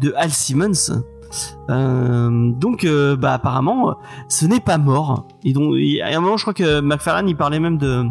de 0.00 0.14
Al 0.16 0.30
Simmons. 0.30 1.02
Euh, 1.70 2.50
donc, 2.52 2.84
euh, 2.84 3.16
bah 3.16 3.34
apparemment, 3.34 3.96
ce 4.28 4.44
n'est 4.46 4.60
pas 4.60 4.78
mort. 4.78 5.26
Et 5.44 5.52
donc, 5.52 5.74
il- 5.76 6.00
à 6.02 6.16
un 6.16 6.20
moment, 6.20 6.36
je 6.36 6.42
crois 6.44 6.54
que 6.54 6.80
McFarlane, 6.80 7.28
il 7.28 7.36
parlait 7.36 7.60
même 7.60 7.78
de, 7.78 8.04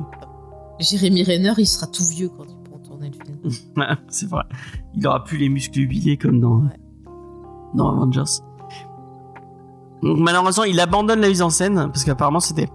Jérémy 0.80 1.24
Renner, 1.24 1.54
il 1.58 1.68
sera 1.68 1.86
tout 1.88 2.04
vieux 2.06 2.30
quand 2.30 2.44
il 2.50 2.56
pourra 2.64 2.80
tourner 2.84 3.12
le 3.12 3.52
film. 3.52 3.76
c'est 4.10 4.28
vrai, 4.28 4.44
il 4.96 5.06
aura 5.06 5.24
plus 5.24 5.38
les 5.38 5.50
muscles 5.50 5.80
huilés 5.80 6.18
comme 6.18 6.40
dans 6.40 6.56
Ouais. 6.62 6.80
dans 7.76 7.90
Avengers. 7.90 8.42
Donc 10.02 10.18
malheureusement, 10.18 10.64
il 10.64 10.80
abandonne 10.80 11.20
la 11.22 11.28
mise 11.30 11.44
en 11.44 11.52
scène 11.52 11.76
parce 11.76 12.04
qu'apparemment 12.04 12.40
c'était 12.40 12.70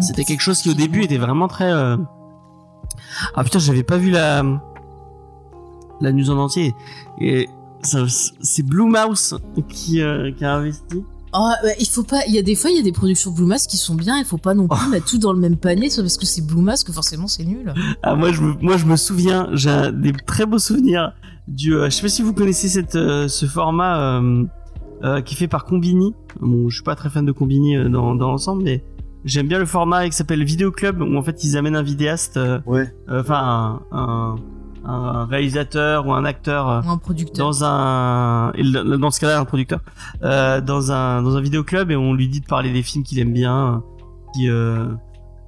C'était 0.00 0.24
quelque 0.24 0.40
chose 0.40 0.60
qui 0.60 0.70
au 0.70 0.74
début 0.74 1.02
était 1.04 1.16
vraiment 1.18 1.46
très. 1.46 1.70
euh, 1.72 1.96
Ah 3.36 3.44
putain, 3.44 3.60
j'avais 3.60 3.84
pas 3.84 3.96
vu 3.98 4.10
la 4.10 4.42
la 6.00 6.12
news 6.12 6.30
en 6.30 6.38
entier. 6.38 6.74
Et 7.20 7.48
c'est 7.82 8.62
Blue 8.62 8.84
Mouse 8.88 9.38
qui, 9.68 10.00
euh, 10.02 10.30
qui 10.32 10.44
a 10.44 10.54
investi. 10.56 11.02
Ah, 11.32 11.54
bah, 11.62 11.68
il 11.78 11.86
faut 11.86 12.02
pas. 12.04 12.20
Il 12.26 12.34
y 12.34 12.38
a 12.38 12.42
des 12.42 12.54
fois, 12.54 12.70
il 12.70 12.76
y 12.76 12.80
a 12.80 12.82
des 12.82 12.92
productions 12.92 13.30
Blue 13.30 13.44
Mask 13.44 13.68
qui 13.68 13.76
sont 13.76 13.94
bien. 13.94 14.18
Il 14.18 14.24
faut 14.24 14.38
pas 14.38 14.54
non 14.54 14.66
plus 14.66 14.88
mettre 14.88 15.06
tout 15.06 15.18
dans 15.18 15.32
le 15.32 15.38
même 15.38 15.56
panier, 15.56 15.90
soit 15.90 16.02
parce 16.02 16.16
que 16.16 16.24
c'est 16.26 16.44
Blue 16.46 16.62
Mask 16.62 16.86
que 16.86 16.92
forcément 16.92 17.26
c'est 17.28 17.44
nul. 17.44 17.72
Ah 18.02 18.14
moi 18.14 18.32
je 18.32 18.40
me, 18.40 18.54
moi 18.62 18.76
je 18.78 18.86
me 18.86 18.96
souviens, 18.96 19.48
j'ai 19.52 19.92
des 19.92 20.12
très 20.12 20.46
beaux 20.46 20.58
souvenirs 20.58 21.12
du. 21.46 21.74
euh, 21.74 21.84
je 21.86 21.90
sais 21.90 22.02
pas 22.02 22.08
si 22.08 22.22
vous 22.22 22.32
connaissez 22.32 22.68
cette 22.68 22.94
euh, 22.96 23.28
ce 23.28 23.44
format 23.46 24.00
euh, 24.20 24.44
euh, 25.04 25.20
qui 25.20 25.34
est 25.34 25.38
fait 25.38 25.48
par 25.48 25.64
Combini. 25.66 26.14
Bon, 26.40 26.68
je 26.70 26.76
suis 26.76 26.84
pas 26.84 26.94
très 26.94 27.10
fan 27.10 27.26
de 27.26 27.32
Combini 27.32 27.76
euh, 27.76 27.90
dans 27.90 28.14
dans 28.14 28.30
l'ensemble, 28.30 28.62
mais 28.62 28.82
j'aime 29.26 29.48
bien 29.48 29.58
le 29.58 29.66
format 29.66 30.08
qui 30.08 30.16
s'appelle 30.16 30.42
Vidéo 30.44 30.70
Club 30.72 31.02
où 31.02 31.14
en 31.16 31.22
fait 31.22 31.44
ils 31.44 31.58
amènent 31.58 31.76
un 31.76 31.82
vidéaste, 31.82 32.38
euh, 32.38 32.58
Ouais. 32.64 32.90
enfin 33.10 33.80
un, 33.92 33.96
un, 33.98 34.36
un 34.88 35.26
réalisateur 35.26 36.06
ou 36.06 36.12
un 36.12 36.24
acteur. 36.24 36.68
euh, 36.68 36.80
Ou 36.82 36.90
un 36.90 36.98
producteur. 36.98 37.46
dans 37.46 37.64
un 37.64 38.52
dans 38.98 39.10
ce 39.10 39.20
cas-là 39.20 39.38
un 39.40 39.44
producteur 39.44 39.80
euh, 40.22 40.60
dans 40.60 40.90
un 40.92 41.22
dans 41.22 41.36
un 41.36 41.40
vidéoclub 41.40 41.90
et 41.90 41.96
on 41.96 42.14
lui 42.14 42.28
dit 42.28 42.40
de 42.40 42.46
parler 42.46 42.72
des 42.72 42.82
films 42.82 43.04
qu'il 43.04 43.18
aime 43.18 43.32
bien 43.32 43.82
qui 44.34 44.48
euh, 44.48 44.86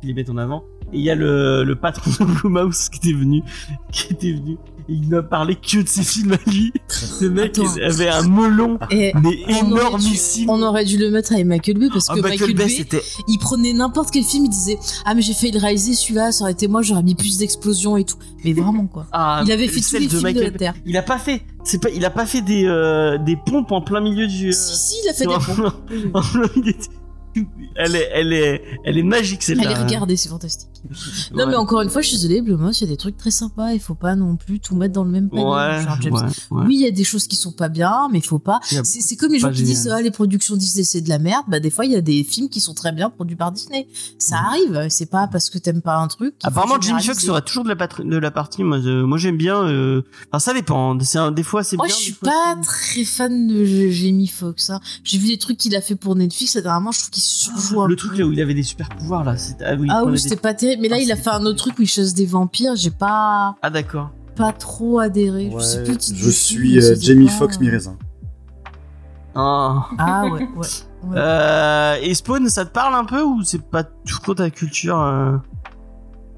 qui 0.01 0.07
les 0.09 0.15
met 0.15 0.29
en 0.31 0.37
avant 0.37 0.65
et 0.93 0.99
il 0.99 1.03
y 1.05 1.11
a 1.11 1.15
le, 1.15 1.63
le 1.65 1.75
patron 1.77 2.11
de 2.21 2.25
Blue 2.33 2.49
Mouse 2.51 2.89
qui 2.89 2.99
était 3.09 3.17
venu 3.19 3.43
qui 3.93 4.13
était 4.13 4.33
venu 4.33 4.57
il 4.89 5.09
n'a 5.09 5.23
parlé 5.23 5.57
que 5.57 5.83
de 5.83 5.89
ses 5.89 6.03
films 6.03 6.33
à 6.33 6.51
lui. 6.51 6.73
Ce 6.89 7.25
mec 7.25 7.59
avait 7.85 8.09
un 8.09 8.27
melon, 8.29 8.79
Et 8.91 9.13
mais 9.23 9.31
on 9.63 9.73
aurait 9.73 9.75
dû- 9.75 9.77
énormissime. 9.77 10.51
on 10.51 10.63
aurait 10.63 10.85
dû 10.85 10.97
le 10.99 11.11
mettre 11.11 11.33
avec 11.33 11.47
Michael 11.47 11.79
Bay 11.79 11.89
parce 11.93 12.07
Ah, 12.09 12.15
que 12.15 12.21
Michael 12.21 12.49
Michael 12.51 12.55
Bay, 12.57 12.69
c'était. 12.69 13.03
il 13.29 13.39
prenait 13.39 13.73
n'importe 13.73 14.11
quel 14.11 14.25
film, 14.25 14.45
il 14.47 14.51
disait 14.51 14.79
Ah, 15.05 15.15
mais 15.15 15.23
j'ai 15.23 15.35
failli 15.35 15.53
le 15.53 15.59
réaliser 15.61 15.95
celui-là, 15.95 16.33
ça 16.33 16.43
aurait 16.45 16.53
été 16.53 16.69
moi, 16.69 16.83
j'aurais 16.83 17.03
mis 17.03 17.15
plus 17.15 17.39
d'explosions 17.39 17.97
et 17.97 18.05
tout. 18.05 18.17
Mais 18.45 18.53
vraiment, 18.53 18.87
quoi. 18.87 19.07
Ah, 19.13 19.43
Il 19.45 19.53
avait 19.53 19.69
fait 19.69 19.81
tous 19.81 19.87
celle 19.89 20.03
les 20.03 20.09
films 20.09 20.21
de 20.21 20.25
Michael 20.25 20.45
la 20.45 20.51
Bay. 20.51 20.59
Terre. 20.59 20.75
Il 20.87 20.97
a 20.97 21.03
pas 21.03 21.19
fait. 21.19 21.43
C'est 21.65 21.81
pas. 21.81 21.91
Il 21.91 22.05
a 22.05 22.11
pas 22.11 22.25
fait 22.27 22.41
des 22.43 22.65
euh, 22.65 23.19
des 23.19 23.37
pompes 23.37 23.71
en 23.73 23.83
plein 23.83 24.01
milieu 24.01 24.27
du. 24.27 24.49
euh, 24.49 24.53
Si, 24.53 24.77
si, 24.77 24.95
il 25.05 25.09
a 25.11 25.13
fait 25.13 25.27
des 25.27 25.35
pompes. 25.47 25.59
non, 25.59 26.11
en 26.15 26.23
plein 26.23 26.49
milieu 26.57 26.73
du- 26.73 26.79
Elle 27.77 27.97
est, 27.97 28.09
elle 28.13 28.33
est, 28.33 28.63
elle 28.85 28.99
est 28.99 29.03
magique 29.03 29.43
celle-là. 29.43 29.71
Allez, 29.71 29.83
regardez, 29.83 30.17
c'est 30.17 30.29
fantastique. 30.29 30.69
Non, 31.33 31.45
Ouais. 31.45 31.51
mais 31.51 31.57
encore 31.57 31.83
une 31.83 31.91
fois, 31.91 32.01
je 32.03 32.09
suis 32.09 32.17
désolée, 32.17 32.41
Blumhouse, 32.41 32.81
il 32.81 32.85
y 32.85 32.87
a 32.87 32.91
des 32.91 32.97
trucs 32.97 33.17
très 33.17 33.31
sympas, 33.31 33.73
il 33.73 33.81
faut 33.81 33.95
pas 33.95 34.17
non 34.17 34.37
plus 34.37 34.59
tout 34.61 34.75
mettre 34.75 34.95
dans 34.95 35.05
le 35.05 35.11
même 35.11 35.29
panier. 35.29 35.45
Ouais, 35.45 35.83
genre 35.83 35.97
James. 36.01 36.15
ouais, 36.15 36.21
ouais. 36.23 36.65
Oui, 36.67 36.75
il 36.77 36.81
y 36.81 36.87
a 36.87 36.91
des 36.91 37.05
choses 37.05 37.27
qui 37.29 37.37
sont 37.37 37.53
pas 37.53 37.69
bien, 37.69 38.09
mais 38.11 38.19
il 38.19 38.25
faut 38.25 38.39
pas. 38.39 38.61
C'est 38.63 39.17
comme 39.17 39.33
les 39.33 39.39
gens 39.39 39.53
qui 39.53 39.63
disent 39.63 39.89
ah, 39.89 40.01
les 40.03 40.11
productions 40.11 40.57
Disney 40.57 40.85
c'est 40.85 41.01
de 41.03 41.09
la 41.09 41.19
merde. 41.19 41.45
Bah 41.49 41.61
des 41.61 41.71
fois 41.71 41.85
il 41.85 41.93
y 41.93 41.97
a 41.97 42.01
des 42.01 42.25
films 42.25 42.49
qui 42.49 42.61
sont 42.61 42.75
très 42.75 42.93
bien 42.93 43.11
produits 43.11 43.37
par 43.37 43.53
Disney. 43.53 43.87
Ça 44.19 44.37
arrive. 44.39 44.87
C'est 44.89 45.07
pas 45.11 45.29
parce 45.29 45.51
que 45.51 45.59
t'aimes 45.59 45.83
pas 45.83 45.97
un 45.97 46.09
truc. 46.09 46.35
Apparemment, 46.43 46.81
Jimmy. 46.81 47.03
Fox 47.03 47.25
sera 47.25 47.41
toujours 47.43 47.65
de 47.65 47.69
la, 47.69 47.77
patrie- 47.77 48.05
de 48.09 48.17
la 48.17 48.31
partie. 48.31 48.65
Moi, 48.65 48.81
je- 48.81 49.03
moi 49.03 49.19
j'aime 49.19 49.37
bien. 49.37 49.63
euh, 49.65 50.03
Enfin, 50.33 50.39
ça 50.41 50.55
dépend. 50.55 50.99
Un- 51.15 51.31
des 51.33 51.43
fois, 51.43 51.63
c'est 51.63 51.77
Moi 51.77 51.87
bien. 51.87 51.95
je 51.95 52.01
suis 52.01 52.13
pas 52.15 52.57
très 52.63 53.05
fan 53.05 53.47
de 53.49 53.65
J- 53.65 53.93
Jamie 53.93 54.27
Foxx. 54.29 54.71
hein. 54.71 54.81
J'ai 55.05 55.19
vu 55.19 55.29
des 55.29 55.39
trucs 55.39 55.59
qu'il 55.59 55.77
a 55.77 55.81
fait 55.81 55.95
pour 55.97 56.17
Netflix 56.17 56.57
et 56.57 56.63
dernièrement 56.63 56.93
je 56.93 56.99
trouve 57.01 57.11
qu'il 57.21 57.53
surjoue 57.53 57.81
un 57.83 57.87
Le 57.87 57.95
peu. 57.95 57.97
truc 58.09 58.19
là 58.19 58.25
où 58.27 58.33
il 58.33 58.41
avait 58.41 58.55
des 58.55 58.63
super 58.63 58.89
pouvoirs 58.89 59.25
là. 59.25 59.37
c'était- 59.37 59.65
Ah 59.65 59.75
oui. 59.79 59.89
Ah 59.91 60.03
oui 60.05 60.13
des- 60.13 60.19
c'était 60.19 60.37
pas 60.37 60.55
terrible. 60.55 60.83
Mais 60.83 60.89
là 60.89 60.97
Ah, 60.99 61.03
il 61.03 61.11
a 61.13 61.17
fait 61.17 61.31
un 61.31 61.45
autre 61.47 61.59
truc 61.59 61.79
où 61.79 61.83
il 61.83 61.87
chasse 61.89 62.15
des 62.15 62.27
vampires. 62.27 62.77
J'ai 62.77 62.91
pas 62.91 63.57
Ah 63.63 63.71
d'accord. 63.71 64.11
pas 64.37 64.53
trop 64.53 64.99
adhéré. 64.99 65.51
je 65.55 65.59
sais 65.63 65.83
plus 65.83 65.99
suis 66.31 66.79
euh, 66.79 66.95
Jamie 67.01 67.29
Foxx 67.29 67.61
mi-raisin. 67.61 67.97
Ah. 69.35 69.87
Ah 69.99 70.25
ouais 70.25 70.31
ouais. 70.33 70.49
ouais. 70.57 71.17
Euh, 71.17 71.97
et 72.03 72.15
Spawn, 72.15 72.49
ça 72.49 72.65
te 72.65 72.73
parle 72.73 72.95
un 72.95 73.05
peu 73.05 73.23
ou 73.23 73.43
c'est 73.43 73.63
pas 73.63 73.85
trop 74.23 74.35
ta 74.35 74.51
culture, 74.51 74.99
euh, 75.01 75.37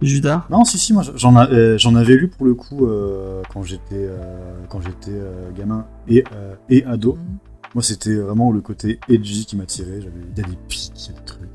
Judas? 0.03 0.45
Non, 0.51 0.65
si, 0.65 0.79
si, 0.79 0.93
moi 0.93 1.03
j'en 1.15 1.35
euh, 1.37 1.79
j'en 1.79 1.95
avais 1.95 2.15
lu 2.17 2.29
pour 2.29 2.45
le 2.45 2.55
coup 2.55 2.87
euh, 2.87 3.43
quand 3.53 3.63
j'étais 3.63 3.81
euh, 3.95 4.57
quand 4.69 4.81
j'étais 4.83 5.11
euh, 5.13 5.51
gamin 5.57 5.87
et, 6.09 6.23
euh, 6.35 6.55
et 6.69 6.85
ado. 6.85 7.15
Mhm. 7.15 7.39
Moi, 7.75 7.83
c'était 7.83 8.15
vraiment 8.17 8.51
le 8.53 8.61
côté 8.61 9.01
edgy 9.09 9.47
qui 9.47 9.57
m'attirait. 9.57 10.01
J'avais 10.01 10.13
il 10.37 10.45
a 10.45 10.47
des 10.49 10.57
pics, 10.69 10.93
il 10.97 11.13
y 11.13 11.17
a 11.17 11.19
des 11.19 11.25
trucs. 11.25 11.49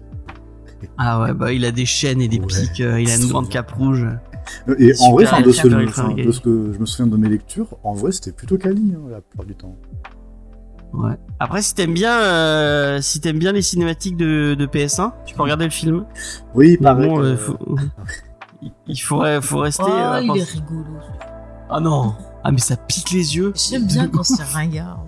Ah 0.98 1.22
ouais, 1.22 1.34
bah 1.34 1.52
il 1.54 1.66
a 1.66 1.72
des 1.72 1.86
chaînes 1.86 2.22
et 2.22 2.28
des 2.28 2.40
Ouais. 2.40 2.46
pics. 2.48 2.82
euh, 2.82 3.02
il 3.02 3.10
a 3.10 3.16
une 3.16 3.28
grande 3.28 3.50
cape 3.50 3.72
rouge. 3.72 4.06
Euh, 4.70 4.76
Et 4.80 4.94
en 5.02 5.12
vrai, 5.12 5.26
enfin, 5.26 5.42
de, 5.42 5.52
ce 5.52 5.68
de 5.68 6.32
ce 6.32 6.40
que 6.40 6.72
je 6.74 6.80
me 6.80 6.86
souviens 6.86 7.08
de 7.08 7.18
mes 7.18 7.30
lectures, 7.30 7.68
en 7.84 7.94
vrai, 7.94 8.12
c'était 8.12 8.32
plutôt 8.32 8.58
quali 8.58 8.94
hein, 8.96 9.02
la 9.10 9.22
plupart 9.22 9.46
du 9.46 9.56
temps. 9.56 9.76
Ouais. 10.94 11.16
Après, 11.40 11.62
si 11.62 11.74
t'aimes 11.76 11.94
bien, 11.94 12.18
euh, 12.22 13.02
si 13.02 13.20
t'aimes 13.20 13.40
bien 13.40 13.52
les 13.52 13.62
cinématiques 13.62 14.16
de, 14.18 14.56
de 14.58 14.66
PS1, 14.66 15.12
tu 15.26 15.36
peux 15.36 15.42
regarder 15.44 15.66
le 15.66 15.72
film. 15.72 16.06
Oui, 16.56 16.78
pareil. 16.78 17.10
bon, 17.10 17.18
que- 17.18 17.24
euh, 17.24 17.38
faut- 17.38 17.58
il 18.88 18.98
faudrait, 18.98 19.42
faut 19.42 19.60
rester. 19.60 19.84
Oh, 19.86 19.92
euh, 19.92 20.20
il 20.22 20.28
pense- 20.28 20.38
est 20.38 20.44
rigolo. 20.44 20.86
Ah 21.70 21.80
non. 21.82 22.16
Ah 22.44 22.52
mais 22.52 22.60
ça 22.60 22.78
pique 22.78 23.12
les 23.12 23.36
yeux. 23.36 23.52
J'aime 23.56 23.86
bien 23.86 24.08
quand 24.08 24.24
c'est 24.24 24.44
ringard. 24.54 25.04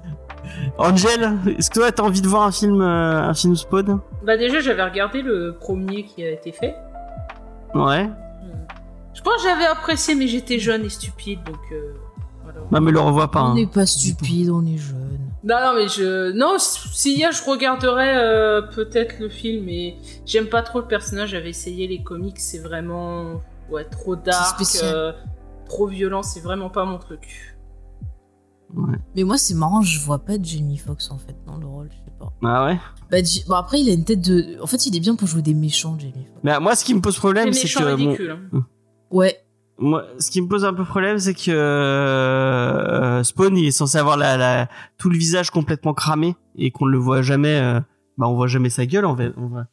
Angel, 0.78 1.38
est-ce 1.58 1.70
que 1.70 1.80
toi 1.80 1.92
t'as 1.92 2.04
envie 2.04 2.22
de 2.22 2.28
voir 2.28 2.44
un 2.44 2.52
film, 2.52 2.82
euh, 2.82 3.22
un 3.22 3.34
film 3.34 3.56
Spawn 3.56 4.00
Bah 4.24 4.38
déjà 4.38 4.60
j'avais 4.60 4.84
regardé 4.84 5.22
le 5.22 5.56
premier 5.60 6.04
qui 6.04 6.24
a 6.24 6.32
été 6.32 6.52
fait. 6.52 6.76
Ouais. 7.74 8.06
Hmm. 8.06 8.68
Je 9.14 9.22
pense 9.22 9.44
que 9.44 9.50
j'avais 9.50 9.66
apprécié 9.66 10.16
mais 10.16 10.28
j'étais 10.28 10.60
jeune 10.60 10.86
et 10.86 10.90
stupide 10.90 11.40
donc 11.44 11.60
euh, 11.72 11.94
voilà. 12.44 12.60
Non 12.72 12.82
mais 12.82 12.92
le 12.92 13.00
revois 13.00 13.32
pas. 13.32 13.42
On 13.42 13.46
hein. 13.48 13.56
n'est 13.56 13.68
pas 13.68 13.86
stupide, 13.86 14.50
on 14.50 14.66
est 14.66 14.78
jeune. 14.78 15.20
Non 15.44 15.56
non 15.62 15.74
mais 15.76 15.88
je 15.88 16.32
non 16.32 16.58
s'il 16.58 17.18
y 17.18 17.26
a 17.26 17.32
je 17.32 17.44
regarderais 17.44 18.18
euh, 18.18 18.62
peut-être 18.62 19.20
le 19.20 19.30
film 19.30 19.66
mais 19.66 19.96
j'aime 20.26 20.48
pas 20.48 20.62
trop 20.62 20.80
le 20.80 20.88
personnage. 20.88 21.30
J'avais 21.30 21.50
essayé 21.50 21.88
les 21.88 22.04
comics 22.04 22.40
c'est 22.40 22.60
vraiment 22.60 23.42
ouais 23.70 23.86
trop 23.86 24.16
dark, 24.16 24.62
euh, 24.84 25.14
trop 25.68 25.88
violent 25.88 26.24
c'est 26.24 26.42
vraiment 26.42 26.70
pas 26.70 26.86
mon 26.86 26.98
truc. 26.98 27.56
Ouais. 28.76 28.98
Mais 29.16 29.24
moi, 29.24 29.38
c'est 29.38 29.56
marrant, 29.56 29.82
je 29.82 30.00
vois 30.00 30.20
pas 30.20 30.34
Jamie 30.42 30.78
Foxx 30.78 31.10
en 31.12 31.18
fait 31.18 31.36
dans 31.48 31.58
le 31.58 31.66
rôle, 31.66 31.90
je 31.92 31.96
sais 31.98 32.14
pas. 32.20 32.32
Ah 32.44 32.66
ouais? 32.66 32.80
Bah, 33.12 33.18
bon, 33.48 33.56
après, 33.56 33.80
il 33.82 33.90
a 33.90 33.94
une 33.94 34.04
tête 34.06 34.22
de. 34.22 34.62
En 34.62 34.68
fait, 34.68 34.86
il 34.86 34.96
est 34.96 35.00
bien 35.00 35.16
pour 35.16 35.28
jouer 35.28 35.42
des 35.42 35.54
méchants, 35.56 35.98
Jamie 36.00 36.14
Foxx. 36.14 36.40
Mais 36.44 36.60
moi, 36.60 36.76
ce 36.76 36.86
qui 36.86 36.94
me 36.94 37.02
pose 37.02 37.18
problème, 37.18 37.52
c'est 37.54 37.68
que 37.68 37.96
bon, 37.96 38.16
hein. 38.54 38.66
Ouais. 39.10 39.38
moi, 39.80 40.04
ce 40.20 40.30
qui 40.30 40.40
me 40.42 40.48
pose 40.48 40.66
un 40.66 40.74
peu 40.74 40.86
problème, 40.86 41.18
c'est 41.18 41.34
que 41.34 41.50
euh, 41.50 43.24
Spawn, 43.24 43.58
il 43.58 43.66
est 43.66 43.72
censé 43.72 43.98
avoir 43.98 44.18
la, 44.18 44.38
la, 44.38 44.68
tout 44.98 45.10
le 45.10 45.18
visage 45.18 45.50
complètement 45.52 45.94
cramé 45.94 46.36
et 46.58 46.72
qu'on 46.72 46.86
ne 46.86 46.92
le 46.92 46.98
voit 46.98 47.22
jamais. 47.22 47.56
euh, 47.60 47.80
bah, 48.18 48.28
on 48.28 48.36
voit 48.36 48.48
jamais 48.48 48.70
sa 48.70 48.86
gueule 48.86 49.06
en 49.06 49.16
fait. 49.16 49.32
en 49.38 49.48
vrai. 49.48 49.64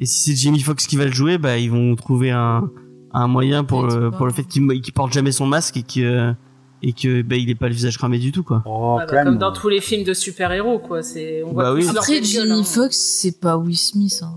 Et 0.00 0.06
si 0.06 0.30
c'est 0.30 0.36
Jamie 0.36 0.60
Foxx 0.60 0.86
qui 0.86 0.96
va 0.96 1.04
le 1.04 1.12
jouer, 1.12 1.38
bah, 1.38 1.58
ils 1.58 1.70
vont 1.70 1.94
trouver 1.96 2.30
un, 2.30 2.70
un 3.12 3.26
moyen 3.26 3.64
pour 3.64 3.80
Ouais, 3.80 3.94
le, 3.94 4.10
pour 4.10 4.26
le 4.26 4.32
fait 4.32 4.44
qu'il 4.44 4.80
qu'il 4.80 4.94
porte 4.94 5.12
jamais 5.12 5.32
son 5.32 5.46
masque 5.46 5.76
et 5.76 5.82
que 5.82 6.32
et 6.82 6.92
que 6.92 7.22
bah, 7.22 7.36
il 7.36 7.48
est 7.50 7.54
pas 7.54 7.68
le 7.68 7.74
visage 7.74 7.96
cramé 7.98 8.18
du 8.18 8.32
tout 8.32 8.42
quoi. 8.42 8.62
Oh, 8.66 8.96
Ouais, 8.98 9.06
bah, 9.10 9.24
comme 9.24 9.38
dans 9.38 9.52
tous 9.52 9.68
les 9.68 9.80
films 9.80 10.04
de 10.04 10.14
super-héros 10.14 10.78
quoi. 10.78 11.02
C'est 11.02 11.42
on 11.44 11.52
voit 11.52 11.64
Bah 11.64 11.72
oui. 11.74 11.80
plus 11.84 11.92
leur 11.92 12.02
Après, 12.02 12.22
Jamie 12.22 12.50
hein. 12.52 12.64
Foxx, 12.64 12.96
c'est 12.96 13.38
pas 13.40 13.56
Will 13.56 13.76
Smith. 13.78 14.20
Hein. 14.22 14.34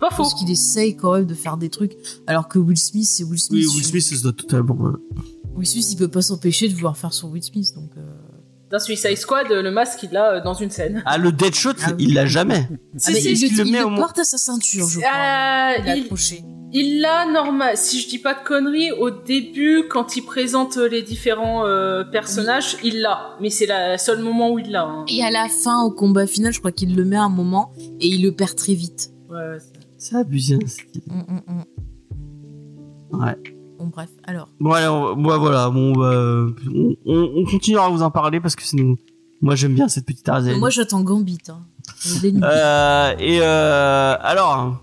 Pas 0.00 0.10
faux. 0.10 0.24
pense 0.24 0.34
qu'il 0.34 0.50
essaye 0.50 0.96
quand 0.96 1.14
même 1.14 1.26
de 1.26 1.34
faire 1.34 1.56
des 1.56 1.68
trucs. 1.68 1.92
Alors 2.26 2.48
que 2.48 2.58
Will 2.58 2.76
Smith, 2.78 3.06
c'est 3.06 3.22
Will 3.24 3.38
Smith. 3.38 3.66
Oui, 3.68 3.74
Will 3.76 3.84
Smith, 3.84 4.02
ça 4.02 4.16
se 4.16 4.22
doit 4.22 4.32
totalement. 4.32 4.76
euh, 4.86 5.00
Will 5.54 5.66
Smith, 5.66 5.86
il 5.92 5.96
peut 5.96 6.08
pas 6.08 6.22
s'empêcher 6.22 6.68
de 6.68 6.74
vouloir 6.74 6.96
faire 6.96 7.12
son 7.12 7.28
Will 7.30 7.42
Smith. 7.42 7.72
Donc, 7.76 7.90
euh... 7.96 8.00
Dans 8.70 8.80
Suicide 8.80 9.16
Squad, 9.18 9.46
le 9.50 9.70
masque, 9.70 10.02
il 10.02 10.10
l'a 10.12 10.36
euh, 10.36 10.40
dans 10.42 10.54
une 10.54 10.70
scène. 10.70 11.02
Ah, 11.04 11.18
le 11.18 11.30
Deadshot, 11.30 11.74
Ah 11.84 11.90
oui. 11.90 12.06
il 12.08 12.14
l'a 12.14 12.24
jamais. 12.26 12.66
Si, 12.96 13.10
Ah, 13.10 13.12
mais 13.12 13.20
si, 13.20 13.32
il, 13.32 13.50
le, 13.52 13.62
le 13.62 13.66
il 13.68 13.72
met 13.72 13.78
le 13.80 13.84
au 13.84 13.90
moins- 13.90 14.00
porte 14.00 14.18
à 14.18 14.24
sa 14.24 14.38
ceinture, 14.38 14.88
je 14.88 14.98
crois. 14.98 15.10
Euh, 15.10 15.94
il 15.94 16.04
est 16.04 16.08
il- 16.72 17.00
l'a 17.00 17.26
normal. 17.30 17.76
Si 17.76 18.00
je 18.00 18.08
dis 18.08 18.18
pas 18.18 18.34
de 18.34 18.42
conneries, 18.44 18.92
au 18.92 19.10
début, 19.10 19.84
quand 19.90 20.16
il 20.16 20.22
présente 20.22 20.76
euh, 20.76 20.88
les 20.88 21.02
différents 21.02 21.64
euh, 21.66 22.04
personnages, 22.04 22.76
il 22.82 23.00
l'a. 23.00 23.36
Mais 23.40 23.50
c'est 23.50 23.66
le 23.68 23.96
seul 23.98 24.20
moment 24.22 24.50
où 24.52 24.58
il 24.58 24.70
l'a. 24.70 24.84
hein. 24.84 25.04
Et 25.08 25.22
à 25.24 25.30
la 25.30 25.48
fin, 25.48 25.82
au 25.82 25.90
combat 25.90 26.26
final, 26.26 26.52
je 26.52 26.58
crois 26.58 26.72
qu'il 26.72 26.94
le 26.96 27.04
met 27.04 27.16
un 27.16 27.28
moment 27.28 27.72
et 28.00 28.06
il 28.08 28.22
le 28.22 28.32
perd 28.32 28.54
très 28.56 28.74
vite. 28.74 29.10
Ouais, 29.30 29.36
ouais, 29.36 29.58
c'est- 29.58 29.80
C'est 29.98 30.16
abusé. 30.16 30.54
hein, 30.56 30.58
Hum, 31.10 31.24
hum, 31.28 31.40
hum. 31.48 33.20
Ouais. 33.20 33.36
Bon, 33.78 33.86
bref, 33.88 34.08
alors. 34.24 34.48
Bon, 34.60 34.70
on- 34.74 35.16
bon, 35.16 35.38
voilà, 35.38 35.68
bon, 35.70 35.92
bah, 35.92 36.12
on, 36.74 36.96
on, 37.04 37.30
on 37.36 37.44
continuera 37.44 37.86
à 37.86 37.88
vous 37.90 38.02
en 38.02 38.10
parler 38.10 38.40
parce 38.40 38.56
que 38.56 38.62
c'est 38.62 38.76
nous. 38.76 38.96
Moi, 39.40 39.54
j'aime 39.56 39.74
bien 39.74 39.88
cette 39.88 40.06
petite 40.06 40.24
Tarzan. 40.24 40.56
Moi, 40.58 40.70
j'attends 40.70 41.02
Gambit. 41.02 41.38
Hein. 41.48 41.60
Euh, 42.42 43.14
et 43.18 43.40
euh, 43.42 44.14
alors, 44.20 44.80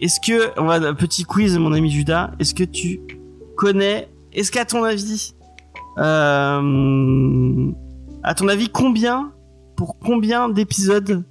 est-ce 0.00 0.20
que 0.20 0.58
on 0.60 0.64
va 0.64 0.94
petit 0.94 1.24
quiz, 1.24 1.56
mon 1.58 1.72
ami 1.72 1.90
Judas. 1.90 2.30
Est-ce 2.38 2.54
que 2.54 2.64
tu 2.64 3.00
connais 3.56 4.08
Est-ce 4.32 4.52
qu'à 4.52 4.64
ton 4.64 4.84
avis, 4.84 5.34
euh, 5.98 7.72
à 8.22 8.34
ton 8.34 8.48
avis, 8.48 8.68
combien 8.68 9.32
pour 9.76 9.98
combien 9.98 10.48
d'épisodes 10.48 11.24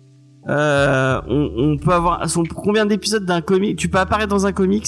euh, 0.48 1.22
on, 1.28 1.52
on 1.58 1.78
peut 1.78 1.92
avoir 1.92 2.24
pour 2.50 2.62
combien 2.62 2.86
d'épisodes 2.86 3.26
d'un 3.26 3.42
comic 3.42 3.78
Tu 3.78 3.90
peux 3.90 3.98
apparaître 3.98 4.30
dans 4.30 4.46
un 4.46 4.52
comics 4.52 4.88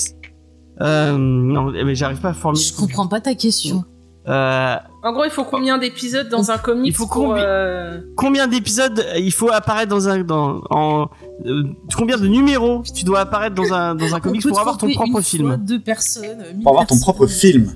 euh, 0.81 1.17
Non, 1.17 1.71
mais 1.71 1.95
j'arrive 1.95 2.19
pas 2.19 2.29
à 2.29 2.33
formuler. 2.33 2.63
Je 2.63 2.73
comprends 2.73 3.07
pas 3.07 3.21
ta 3.21 3.33
question. 3.33 3.83
Euh, 4.27 4.75
En 5.03 5.13
gros, 5.13 5.23
il 5.23 5.31
faut 5.31 5.45
combien 5.45 5.77
d'épisodes 5.77 6.27
dans 6.29 6.51
un 6.51 6.57
comic 6.57 6.87
Il 6.87 6.93
faut 6.93 7.07
pour, 7.07 7.27
combi- 7.33 7.39
euh, 7.41 8.01
combien 8.17 8.47
d'épisodes 8.47 9.05
il 9.17 9.31
faut 9.31 9.49
apparaître 9.51 9.89
dans 9.89 10.09
un 10.09 10.19
dans 10.23 10.61
en 10.69 11.07
euh, 11.45 11.63
combien 11.95 12.17
de 12.17 12.27
numéros 12.27 12.83
tu 12.93 13.05
dois 13.05 13.21
apparaître 13.21 13.55
dans 13.55 13.73
un 13.73 13.95
dans 13.95 14.13
un 14.15 14.19
comics 14.19 14.45
pour 14.45 14.59
avoir 14.59 14.77
ton 14.77 14.89
propre 14.91 15.17
une 15.17 15.23
film 15.23 15.47
fois 15.47 15.57
deux 15.57 15.79
personnes. 15.79 16.43
Pour 16.61 16.71
avoir 16.73 16.87
ton 16.87 16.99
propre 16.99 17.25
film. 17.27 17.73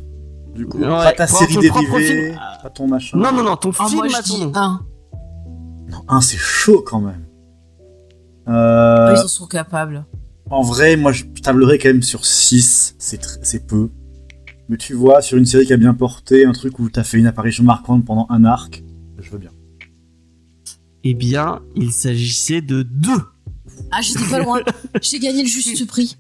Du 0.53 0.65
coup, 0.65 0.79
Ouais, 0.79 0.87
pas 0.89 1.13
ta 1.13 1.27
série 1.27 1.55
dérivée, 1.57 2.25
film. 2.25 2.39
pas 2.61 2.69
ton 2.69 2.85
machin. 2.87 3.17
Non 3.17 3.31
non 3.31 3.43
non, 3.43 3.55
ton 3.55 3.71
Ah, 3.79 3.85
film 3.87 4.01
moi, 4.05 4.17
à 4.17 4.21
ton 4.21 4.51
un. 4.59 4.81
Non, 5.89 6.03
un, 6.09 6.19
c'est 6.21 6.37
chaud 6.37 6.83
quand 6.85 6.99
même. 6.99 7.23
Ah, 8.45 8.51
Euh, 9.11 9.13
Ils 9.15 9.23
en 9.23 9.27
sont 9.29 9.47
capables. 9.47 10.05
En 10.49 10.61
vrai, 10.63 10.97
moi, 10.97 11.13
je 11.13 11.23
tablerais 11.41 11.77
quand 11.77 11.87
même 11.89 12.01
sur 12.01 12.25
6. 12.25 12.95
C'est 12.99 13.21
tr- 13.21 13.39
c'est 13.43 13.65
peu. 13.65 13.89
Mais 14.71 14.77
tu 14.77 14.93
vois, 14.93 15.21
sur 15.21 15.37
une 15.37 15.45
série 15.45 15.65
qui 15.65 15.73
a 15.73 15.77
bien 15.77 15.93
porté, 15.93 16.45
un 16.45 16.53
truc 16.53 16.79
où 16.79 16.89
t'as 16.89 17.03
fait 17.03 17.17
une 17.17 17.27
apparition 17.27 17.65
marquante 17.65 18.05
pendant 18.05 18.25
un 18.29 18.45
arc, 18.45 18.85
je 19.19 19.29
veux 19.29 19.37
bien. 19.37 19.51
Eh 21.03 21.13
bien, 21.13 21.59
il 21.75 21.91
s'agissait 21.91 22.61
de 22.61 22.81
deux. 22.81 23.21
Ah, 23.91 23.99
j'étais 23.99 24.23
pas 24.29 24.39
loin. 24.39 24.61
J'ai 25.01 25.19
gagné 25.19 25.41
le 25.41 25.49
juste 25.49 25.85
prix. 25.87 26.17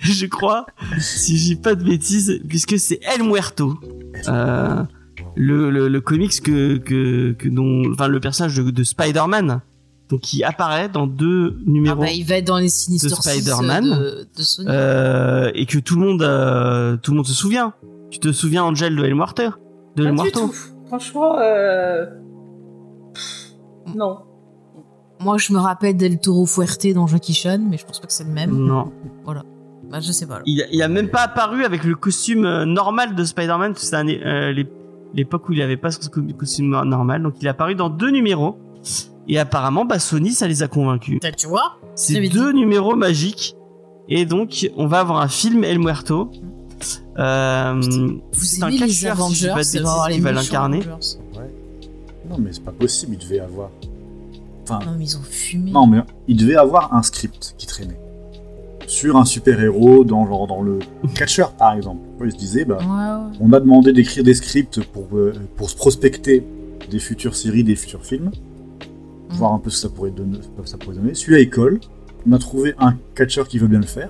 Je 0.00 0.26
crois, 0.26 0.66
si 0.98 1.38
j'ai 1.38 1.54
pas 1.54 1.76
de 1.76 1.84
bêtises, 1.84 2.40
puisque 2.48 2.76
c'est 2.76 2.98
El 3.02 3.22
Muerto. 3.22 3.78
Euh, 4.26 4.82
le, 5.36 5.70
le, 5.70 5.86
le 5.86 6.00
comics 6.00 6.40
que, 6.40 6.78
que, 6.78 7.32
que 7.38 7.48
dont, 7.48 7.92
enfin, 7.92 8.08
le 8.08 8.18
personnage 8.18 8.56
de, 8.56 8.68
de 8.70 8.82
Spider-Man 8.82 9.60
donc 10.10 10.20
qui 10.20 10.44
apparaît 10.44 10.88
dans 10.88 11.06
deux 11.06 11.54
Ah 11.56 11.62
numéros. 11.66 12.00
bah, 12.02 12.10
il 12.10 12.24
va 12.24 12.36
être 12.36 12.46
dans 12.46 12.58
les 12.58 12.68
Sinister 12.68 13.08
de 13.08 13.14
Spider-Man. 13.14 13.84
de, 13.84 14.26
de 14.36 14.42
Sony. 14.42 14.68
Euh, 14.70 15.50
et 15.54 15.66
que 15.66 15.78
tout 15.78 15.94
le 15.98 16.06
monde 16.06 16.22
euh, 16.22 16.96
tout 16.98 17.10
le 17.12 17.16
monde 17.16 17.26
se 17.26 17.34
souvient. 17.34 17.72
Tu 18.10 18.18
te 18.20 18.30
souviens 18.32 18.64
Angel 18.64 18.94
de 18.94 19.04
El 19.04 19.14
Muerto 19.14 19.42
De 19.96 20.02
Pas 20.04 20.08
El 20.08 20.14
du 20.16 20.22
Muerto 20.22 20.40
tout. 20.40 20.54
Franchement, 20.86 21.36
euh... 21.40 22.06
pff, 23.14 23.94
non. 23.96 24.18
Moi, 25.20 25.38
je 25.38 25.52
me 25.52 25.58
rappelle 25.58 25.96
d'El 25.96 26.18
Toro 26.20 26.44
Fuerte 26.44 26.86
dans 26.94 27.06
Jackie 27.06 27.32
Chan, 27.32 27.58
mais 27.70 27.78
je 27.78 27.86
pense 27.86 27.98
pas 27.98 28.06
que 28.06 28.12
c'est 28.12 28.24
le 28.24 28.30
même. 28.30 28.50
Non. 28.50 28.92
Bah, 29.90 30.00
je 30.00 30.12
sais 30.12 30.26
pas. 30.26 30.40
Il, 30.44 30.60
a- 30.62 30.66
il 30.70 30.82
a 30.82 30.88
même 30.88 31.08
pas 31.08 31.22
apparu 31.22 31.64
avec 31.64 31.84
le 31.84 31.94
costume 31.94 32.44
euh, 32.44 32.64
normal 32.66 33.14
de 33.14 33.24
Spider-Man. 33.24 33.72
C'est 33.76 33.94
euh, 33.94 34.52
l'époque 35.14 35.48
où 35.48 35.52
il 35.52 35.62
avait 35.62 35.76
pas 35.76 35.90
son 35.90 36.08
co- 36.10 36.20
costume 36.36 36.68
normal. 36.84 37.22
Donc 37.22 37.34
il 37.40 37.46
est 37.46 37.50
apparu 37.50 37.74
dans 37.74 37.88
deux 37.90 38.10
numéros. 38.10 38.58
Et 39.28 39.38
apparemment, 39.38 39.84
bah, 39.84 39.98
Sony, 39.98 40.32
ça 40.32 40.46
les 40.48 40.62
a 40.62 40.68
convaincus. 40.68 41.14
Putain, 41.14 41.32
Tu 41.32 41.46
vois 41.46 41.78
C'est 41.94 42.20
deux 42.28 42.52
numéros 42.52 42.94
magiques. 42.96 43.56
Et 44.08 44.26
donc, 44.26 44.68
on 44.76 44.86
va 44.86 45.00
avoir 45.00 45.20
un 45.20 45.28
film 45.28 45.64
El 45.64 45.78
Muerto. 45.78 46.30
Euh, 47.18 47.80
Vous 47.80 48.20
c'est 48.44 48.62
un 48.62 48.68
aimez 48.68 48.78
les 48.80 48.88
si 48.90 49.08
Avengers, 49.08 49.54
les 49.56 50.14
qui 50.14 50.20
va 50.20 50.32
l'incarner. 50.32 50.80
Non, 52.28 52.36
mais 52.38 52.50
c'est 52.52 52.64
pas 52.64 52.72
possible, 52.72 53.16
il 53.18 53.24
devait 53.26 53.40
avoir. 53.40 53.70
Enfin, 54.64 54.80
Non, 54.84 54.92
mais 54.98 55.04
ils 55.04 55.16
ont 55.16 55.22
fumé. 55.22 55.70
non, 55.70 55.86
mais 55.86 55.98
il 56.26 56.36
devait 56.36 56.56
avoir 56.56 56.94
un 56.94 57.02
script 57.02 57.54
qui 57.58 57.66
traînait. 57.66 57.98
Sur 58.86 59.16
un 59.16 59.24
super-héros, 59.24 60.04
dans, 60.04 60.26
genre, 60.26 60.46
dans 60.46 60.60
le 60.62 60.78
Catcher, 61.14 61.44
par 61.58 61.74
exemple. 61.74 62.00
Il 62.22 62.32
se 62.32 62.36
disait, 62.36 62.64
bah, 62.64 62.78
Ouais, 62.80 62.84
ouais. 62.86 63.36
on 63.40 63.52
a 63.52 63.60
demandé 63.60 63.92
d'écrire 63.92 64.24
des 64.24 64.34
scripts 64.34 64.82
pour, 64.84 65.06
euh, 65.14 65.32
pour 65.56 65.70
se 65.70 65.76
prospecter 65.76 66.44
des 66.90 66.98
futures 66.98 67.36
séries, 67.36 67.64
des 67.64 67.76
futurs 67.76 68.04
films. 68.04 68.30
Voir 69.36 69.52
un 69.52 69.58
peu 69.58 69.70
ce 69.70 69.76
que 69.76 69.82
ça 69.88 69.94
pourrait 69.94 70.10
donner. 70.10 70.38
ça 70.64 70.76
pourrait 70.78 70.96
donner. 70.96 71.14
Celui-là, 71.14 71.40
il 71.40 71.50
colle. 71.50 71.80
On 72.28 72.32
a 72.32 72.38
trouvé 72.38 72.74
un 72.78 72.94
catcher 73.14 73.42
qui 73.48 73.58
veut 73.58 73.66
bien 73.68 73.80
le 73.80 73.86
faire. 73.86 74.08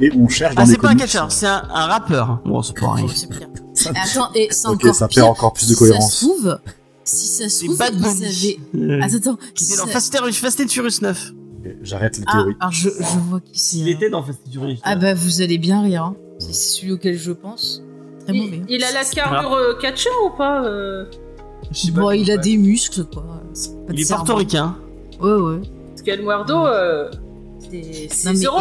Et 0.00 0.10
on 0.16 0.28
cherche 0.28 0.54
dans 0.56 0.62
Ah, 0.62 0.66
c'est 0.66 0.78
pas 0.78 0.88
un 0.90 0.96
catcheur, 0.96 1.30
c'est 1.30 1.46
un, 1.46 1.62
un 1.72 1.86
rappeur. 1.86 2.40
Bon, 2.44 2.62
c'est 2.62 2.76
pas 2.76 2.92
rien. 2.94 3.06
Attends, 3.94 4.28
et 4.34 4.48
c'est 4.50 4.66
Ok, 4.68 4.74
encore 4.84 4.94
ça 4.94 5.06
pire. 5.08 5.22
perd 5.22 5.30
encore 5.30 5.52
plus 5.52 5.68
de 5.68 5.72
Si 5.74 5.78
cohérence. 5.78 6.12
ça 6.12 6.18
se 6.20 6.24
trouve, 6.26 6.58
si 7.04 7.26
ça 7.28 7.44
se 7.44 7.48
C'est 7.60 7.64
trouve, 7.66 7.78
ils 7.92 8.24
avaient... 8.24 8.92
Euh, 8.92 9.00
Attends, 9.02 9.16
attends. 9.16 9.38
qui 9.54 9.64
si 9.64 9.72
était 9.74 9.82
dans 9.82 9.86
Fast 9.86 10.16
and 10.20 10.32
Fast 10.32 10.60
and 10.60 10.68
Furious 10.68 10.98
9. 11.00 11.32
Ok, 11.64 11.70
J'arrête 11.82 12.18
les 12.18 12.24
Ah, 12.26 12.32
théories. 12.32 12.56
alors 12.58 12.72
je, 12.72 12.88
je 12.88 13.18
vois 13.28 13.40
qui 13.40 13.58
c'est. 13.58 13.76
Il 13.78 13.88
hein. 13.88 13.92
était 13.92 14.10
dans 14.10 14.22
Fast 14.24 14.40
and 14.48 14.50
Furious. 14.52 14.78
Ah 14.82 14.96
bah 14.96 15.14
vous 15.14 15.40
allez 15.42 15.58
bien 15.58 15.80
rire. 15.82 16.02
hein. 16.04 16.16
C'est 16.40 16.52
celui 16.54 16.90
auquel 16.92 17.16
je 17.16 17.30
pense. 17.32 17.80
Très 18.24 18.32
mauvais. 18.32 18.62
Il, 18.68 18.82
a 18.82 18.90
la 18.92 19.04
carrure 19.04 19.52
euh, 19.54 19.74
catcher 19.80 20.10
ou 20.26 20.30
pas 20.36 20.64
euh 20.64 21.04
Bon, 21.92 22.10
il 22.10 22.30
a 22.30 22.36
des 22.36 22.56
muscles 22.56 23.04
quoi. 23.04 23.24
De 23.88 23.92
Il 23.94 24.00
est 24.00 24.04
cerveau. 24.04 24.24
portoricain. 24.24 24.76
Ouais 25.20 25.32
ouais. 25.32 25.60
Parce 25.90 26.02
qu'El 26.02 26.22
Muerto, 26.22 26.54
euh, 26.66 27.10
c'est 27.70 27.78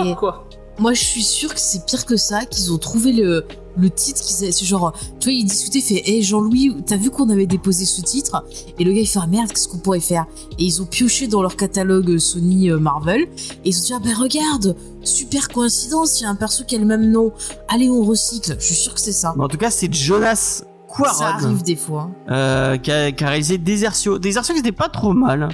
et- 0.08 0.16
quoi. 0.16 0.48
Moi 0.80 0.94
je 0.94 1.04
suis 1.04 1.24
sûre 1.24 1.54
que 1.54 1.60
c'est 1.60 1.86
pire 1.86 2.06
que 2.06 2.18
ça, 2.18 2.46
qu'ils 2.46 2.74
ont 2.74 2.80
trouvé 2.80 3.12
le, 3.14 3.46
le 3.78 3.90
titre, 3.92 4.22
qu'ils 4.22 4.52
c'est 4.52 4.66
genre, 4.66 4.92
tu 5.20 5.26
vois, 5.30 5.34
ils 5.34 5.46
discutaient, 5.46 5.82
fait, 5.82 6.02
hé 6.06 6.24
Jean-Louis, 6.24 6.76
t'as 6.88 6.98
vu 6.98 7.12
qu'on 7.12 7.30
avait 7.30 7.46
déposé 7.46 7.86
ce 7.86 8.02
titre? 8.02 8.44
Et 8.80 8.84
le 8.84 8.92
gars 8.92 9.02
il 9.02 9.08
fait, 9.08 9.20
ah 9.22 9.28
merde, 9.28 9.50
qu'est-ce 9.52 9.68
qu'on 9.68 9.78
pourrait 9.78 10.00
faire? 10.00 10.26
Et 10.58 10.64
ils 10.64 10.82
ont 10.82 10.86
pioché 10.86 11.28
dans 11.28 11.44
leur 11.44 11.56
catalogue 11.58 12.18
Sony 12.18 12.72
euh, 12.72 12.80
Marvel, 12.80 13.22
et 13.22 13.70
ils 13.70 13.78
ont 13.80 13.84
dit, 13.84 13.94
ah 13.94 14.00
ben 14.04 14.16
regarde, 14.16 14.76
super 15.04 15.48
coïncidence, 15.50 16.20
il 16.20 16.24
y 16.24 16.26
a 16.26 16.30
un 16.30 16.36
perso 16.36 16.64
qui 16.64 16.76
a 16.76 16.80
le 16.80 16.86
même 16.86 17.12
nom, 17.12 17.32
allez 17.68 17.90
on 17.92 18.04
recycle, 18.04 18.56
je 18.60 18.66
suis 18.66 18.76
sûre 18.76 18.96
que 18.96 19.02
c'est 19.02 19.12
ça. 19.12 19.34
Mais 19.38 19.44
en 19.44 19.48
tout 19.50 19.58
cas, 19.58 19.70
c'est 19.70 19.94
Jonas 19.94 20.64
Ça 21.14 21.28
arrive 21.28 21.64
des 21.64 21.76
fois. 21.76 22.10
hein. 22.28 22.34
euh, 22.34 22.78
qui, 22.78 22.92
a, 22.92 23.12
qui 23.12 23.24
a 23.24 23.28
réalisé 23.30 23.58
Desertio. 23.58 24.20
Desertio 24.20 24.54
qui 24.54 24.60
était 24.60 24.72
pas 24.72 24.90
trop 24.90 25.14
mal. 25.14 25.50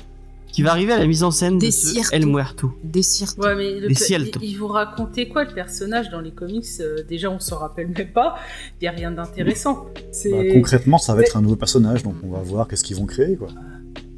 Qui 0.51 0.63
va 0.63 0.71
arriver 0.71 0.93
à 0.93 0.97
la 0.97 1.05
mise 1.05 1.23
en 1.23 1.29
scène 1.29 1.59
de. 1.59 1.67
El 2.11 2.25
Muerto. 2.25 2.71
Des. 2.83 3.01
Ouais, 3.37 3.55
mais 3.55 3.79
le 3.79 3.87
Des 3.87 3.93
pe- 3.93 3.99
Cielto. 4.03 4.39
il, 4.41 4.49
il 4.49 4.55
vous 4.57 4.67
racontait 4.67 5.27
quoi 5.27 5.43
le 5.43 5.53
personnage 5.53 6.09
dans 6.09 6.21
les 6.21 6.31
comics 6.31 6.65
euh, 6.79 7.03
Déjà, 7.07 7.29
on 7.29 7.39
s'en 7.39 7.57
rappelle 7.59 7.87
même 7.95 8.07
pas. 8.11 8.35
Il 8.81 8.85
y 8.85 8.87
a 8.87 8.91
rien 8.91 9.11
d'intéressant. 9.11 9.85
C'est. 10.11 10.31
Bah, 10.31 10.51
concrètement, 10.51 10.97
ça 10.97 11.13
va 11.13 11.21
être 11.21 11.37
un 11.37 11.41
nouveau 11.41 11.55
personnage, 11.55 12.01
donc 12.01 12.15
on 12.23 12.31
va 12.31 12.39
voir 12.39 12.67
qu'est-ce 12.67 12.83
qu'ils 12.83 12.97
vont 12.97 13.05
créer, 13.05 13.35
quoi. 13.35 13.49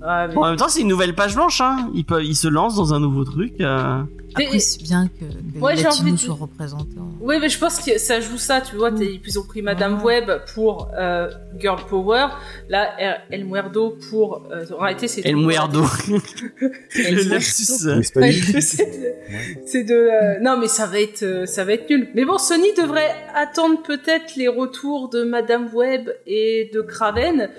Ah, 0.02 0.28
mais- 0.30 0.34
Bon, 0.34 0.44
en 0.44 0.48
même 0.48 0.56
temps, 0.56 0.70
c'est 0.70 0.80
une 0.82 0.88
nouvelle 0.88 1.14
page 1.14 1.36
blanche. 1.36 1.60
Hein. 1.60 1.92
Il, 1.94 2.06
peut, 2.06 2.24
il 2.24 2.36
se 2.36 2.48
lance 2.48 2.76
dans 2.78 2.94
un 2.94 3.02
nouveau 3.02 3.26
truc. 3.26 3.60
euh. 3.60 4.02
Mais- 4.38 4.46
Après 4.46 4.60
c'est 4.60 4.82
bien 4.82 5.08
que, 5.08 5.60
Ouais, 5.60 5.76
les 5.76 5.82
j'ai 5.82 5.88
envie 5.88 5.98
latinos 6.00 6.20
de- 6.22 6.26
soient 6.26 6.36
représentés. 6.36 6.86
Oui, 7.20 7.36
mais 7.42 7.50
je 7.50 7.60
pense 7.60 7.80
que 7.80 7.98
ça 7.98 8.20
joue 8.22 8.38
ça, 8.38 8.62
tu 8.62 8.76
vois. 8.78 8.92
t'es- 8.92 9.20
Ils 9.26 9.40
ont 9.40 9.44
pris 9.44 9.62
Madame 9.62 9.98
Ah. 10.00 10.06
Web 10.06 10.32
pour 10.54 10.90
euh, 10.98 11.30
Girl 11.60 11.80
Power. 11.90 12.28
Là, 12.70 12.90
El- 13.30 13.46
Muerdo 13.46 13.98
pour. 14.10 14.48
euh, 14.52 14.66
en 14.78 14.82
réalité, 14.84 15.08
c'est. 15.08 15.22
El 15.26 15.36
Muerdo. 15.38 15.82
Le 16.10 17.14
Muerto. 17.14 17.30
lapsus. 17.30 17.66
C'est 17.66 18.16
Ouais, 18.16 19.84
de. 19.84 19.94
euh, 19.94 20.40
Non, 20.42 20.58
mais 20.58 20.68
ça 20.68 20.86
va 20.88 21.00
être, 21.00 21.24
euh, 21.24 21.46
ça 21.46 21.64
va 21.64 21.74
être 21.74 21.90
nul. 21.90 22.10
Mais 22.16 22.26
bon, 22.26 22.38
Sony 22.38 22.74
devrait 22.78 23.16
attendre 23.36 23.82
peut-être 23.84 24.36
les 24.36 24.48
retours 24.48 25.10
de 25.10 25.24
Madame 25.24 25.70
Web 25.74 26.10
et 26.26 26.70
de 26.74 26.82
Kraven, 26.82 27.50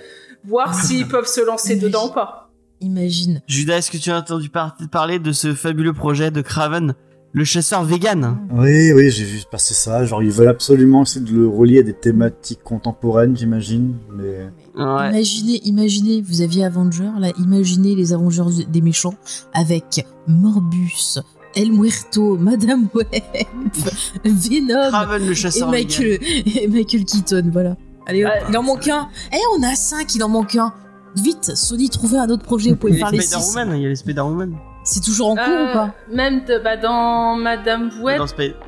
voir 0.44 0.74
s'ils 0.74 1.06
peuvent 1.06 1.26
se 1.26 1.40
lancer 1.40 1.76
dedans 1.76 2.08
ou 2.08 2.12
pas. 2.12 2.41
Imagine. 2.82 3.40
Judas, 3.46 3.78
est-ce 3.78 3.90
que 3.90 3.96
tu 3.98 4.10
as 4.10 4.18
entendu 4.18 4.48
par- 4.50 4.76
parler 4.90 5.18
de 5.18 5.32
ce 5.32 5.54
fabuleux 5.54 5.92
projet 5.92 6.30
de 6.30 6.40
Craven, 6.42 6.94
le 7.32 7.44
chasseur 7.44 7.84
vegan? 7.84 8.38
Oui, 8.50 8.92
oui, 8.92 9.10
j'ai 9.10 9.24
vu 9.24 9.40
passer 9.50 9.74
ça. 9.74 10.04
Genre, 10.04 10.22
ils 10.22 10.30
veulent 10.30 10.48
absolument 10.48 11.02
essayer 11.02 11.24
de 11.24 11.32
le 11.32 11.48
relier 11.48 11.78
à 11.78 11.82
des 11.82 11.94
thématiques 11.94 12.62
contemporaines, 12.62 13.36
j'imagine. 13.36 13.94
Mais 14.12 14.50
Ouais. 14.74 15.10
Imaginez, 15.10 15.60
imaginez, 15.64 16.22
vous 16.22 16.40
aviez 16.42 16.64
Avengers, 16.64 17.10
là, 17.18 17.30
imaginez 17.38 17.94
les 17.94 18.12
Avengers 18.12 18.64
des 18.68 18.80
méchants 18.80 19.14
avec 19.54 20.04
Morbus, 20.26 21.18
El 21.54 21.72
Muerto, 21.72 22.36
Madame 22.38 22.88
Web, 22.94 23.06
Venom 24.24 24.88
Craven, 24.88 25.24
le 25.26 25.32
et 25.32 25.34
chasseur 25.34 25.70
vegan. 25.70 25.86
Michael, 25.88 26.18
et 26.62 26.68
Michael 26.68 27.04
Keaton, 27.04 27.50
voilà. 27.52 27.76
Allez, 28.06 28.24
Ouais. 28.24 28.42
il 28.48 28.56
en 28.56 28.62
manque 28.62 28.88
un. 28.88 29.08
Eh, 29.32 29.36
on 29.58 29.62
a 29.62 29.74
cinq, 29.74 30.14
il 30.14 30.24
en 30.24 30.28
manque 30.28 30.56
un. 30.56 30.72
Vite, 31.16 31.54
Sony, 31.56 31.88
trouvez 31.90 32.18
un 32.18 32.28
autre 32.30 32.42
projet, 32.44 32.70
vous 32.70 32.76
pouvez 32.76 32.96
faire 32.96 33.08
a 33.08 33.10
les 33.10 33.20
six. 33.20 33.54
Il 33.56 33.82
y 33.82 33.86
a 33.86 33.88
les 33.88 33.96
Spider-Woman. 33.96 34.56
C'est 34.84 35.02
toujours 35.02 35.28
en 35.30 35.34
cours 35.36 35.44
Euh, 35.46 35.70
ou 35.70 35.72
pas 35.74 35.94
Même 36.10 36.44
de- 36.44 36.58
bah, 36.58 36.76
dans 36.76 37.36
Madame 37.36 37.90
Web, 38.02 38.20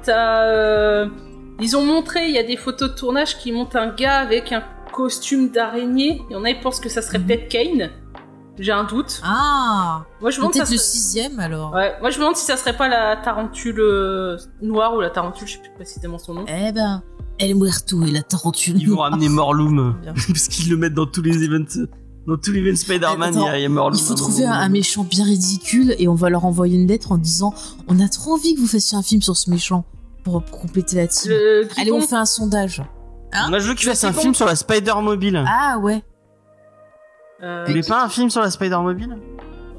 euh, 0.09 1.09
ils 1.61 1.77
ont 1.77 1.85
montré, 1.85 2.29
il 2.29 2.35
y 2.35 2.39
a 2.39 2.43
des 2.45 2.57
photos 2.57 2.91
de 2.91 2.95
tournage 2.95 3.39
qui 3.39 3.51
montrent 3.53 3.77
un 3.77 3.89
gars 3.95 4.19
avec 4.19 4.53
un 4.53 4.63
costume 4.93 5.51
d'araignée. 5.51 6.23
Il 6.31 6.35
y 6.35 6.37
en 6.37 6.45
a, 6.45 6.51
ils 6.51 6.61
pensent 6.61 6.81
que 6.81 6.89
ça 6.89 7.03
serait 7.03 7.19
Mhm. 7.19 7.27
peut-être 7.27 7.49
Kane. 7.49 7.91
J'ai 8.57 8.71
un 8.71 8.85
doute. 8.85 9.21
Ah 9.25 10.05
Moi, 10.21 10.31
je 10.31 10.37
me 10.37 10.43
demande 10.43 10.53
si 10.53 10.59
Peut-être 10.61 10.69
ça 10.69 10.73
le 10.75 10.79
serait- 10.79 10.89
sixième 10.89 11.41
alors. 11.41 11.73
Ouais, 11.75 11.95
moi 12.01 12.11
je 12.11 12.17
me 12.19 12.21
demande 12.21 12.37
si 12.37 12.45
ça 12.45 12.57
serait 12.57 12.77
pas 12.77 12.87
la 12.87 13.17
tarentule 13.17 13.81
euh, 13.81 14.37
noire 14.63 14.95
ou 14.95 15.01
la 15.01 15.11
tarentule, 15.11 15.49
je 15.49 15.55
sais 15.55 15.59
plus 15.59 15.73
précisément 15.75 16.19
son 16.19 16.35
nom. 16.35 16.45
Eh 16.47 16.71
ben, 16.71 17.03
El 17.41 17.57
Muerto 17.57 18.05
et 18.05 18.13
la 18.13 18.23
tarentule. 18.23 18.81
Ils 18.81 18.89
vont 18.89 18.99
ramener 18.99 19.29
Morloom. 19.29 19.97
Parce 20.29 20.47
qu'ils 20.47 20.71
le 20.71 20.77
mettent 20.77 20.95
dans 20.95 21.07
tous 21.07 21.23
les 21.23 21.43
events. 21.43 21.89
Dans 22.27 22.37
tous 22.39 22.53
les 22.53 22.61
events 22.61 22.77
Spider-Man, 22.77 23.35
il 23.35 23.41
y 23.41 23.65
a- 23.65 23.67
a 23.67 23.69
Morloom. 23.69 23.99
Il 24.01 24.05
faut 24.05 24.15
trouver 24.15 24.47
un, 24.47 24.53
un 24.53 24.69
méchant 24.71 25.05
bien 25.05 25.25
ridicule 25.25 25.95
et 25.99 26.09
on 26.09 26.15
va 26.15 26.31
leur 26.31 26.45
envoyer 26.47 26.77
une 26.77 26.87
lettre 26.89 27.13
en 27.13 27.19
disant 27.19 27.53
on 27.89 28.01
a 28.01 28.09
trop 28.09 28.33
envie 28.35 28.55
que 28.55 28.61
vous 28.61 28.67
fassiez 28.67 28.97
un 28.97 29.03
film 29.03 29.21
sur 29.21 29.37
ce 29.37 29.51
méchant 29.51 29.85
pour, 30.23 30.43
pour 30.43 30.61
compléter 30.61 30.97
la 30.97 31.07
team. 31.07 31.31
Le 31.33 31.69
Allez, 31.77 31.93
on 31.93 32.01
fait 32.01 32.17
un 32.17 32.25
sondage. 32.25 32.83
Hein 33.33 33.51
Moi, 33.51 33.59
je 33.59 33.69
veux 33.69 33.75
qu'il 33.75 33.89
fasse 33.89 34.05
un 34.05 34.13
film 34.13 34.35
sur 34.35 34.47
la 34.47 34.57
Spider-Mobile. 34.57 35.45
Ah 35.47 35.79
ouais. 35.79 36.03
Euh, 37.43 37.65
Vous 37.67 37.73
voulez 37.73 37.83
pas 37.87 38.05
un 38.05 38.09
film 38.09 38.31
sur 38.31 38.41
la 38.41 38.51
Spider-Mobile? 38.51 39.19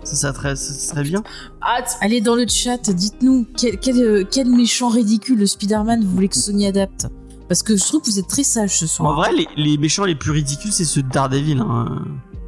Ça, 0.03 0.15
ça, 0.15 0.33
serait, 0.35 0.55
ça 0.55 0.71
serait 0.73 1.03
bien. 1.03 1.23
ah, 1.61 1.79
Allez 2.01 2.21
dans 2.21 2.35
le 2.35 2.45
chat, 2.47 2.77
dites-nous 2.91 3.47
quel, 3.57 3.79
quel, 3.79 3.97
euh, 3.99 4.23
quel 4.29 4.47
méchant 4.49 4.89
ridicule 4.89 5.39
de 5.39 5.47
Spider-Man 5.47 6.03
vous 6.03 6.11
voulez 6.11 6.27
que 6.27 6.35
Sony 6.37 6.67
adapte? 6.67 7.07
Parce 7.47 7.63
que 7.63 7.75
je 7.75 7.83
trouve 7.83 8.01
que 8.01 8.07
vous 8.07 8.19
êtes 8.19 8.27
très 8.27 8.43
sage 8.43 8.77
ce 8.79 8.85
soir. 8.87 9.11
En 9.11 9.15
vrai, 9.15 9.31
les, 9.31 9.47
les 9.55 9.77
méchants 9.79 10.03
les 10.05 10.13
plus 10.15 10.31
ridicules, 10.31 10.71
c'est 10.71 10.85
ceux 10.85 11.01
de 11.01 11.09
Daredevil. 11.09 11.59
Hein. 11.59 12.03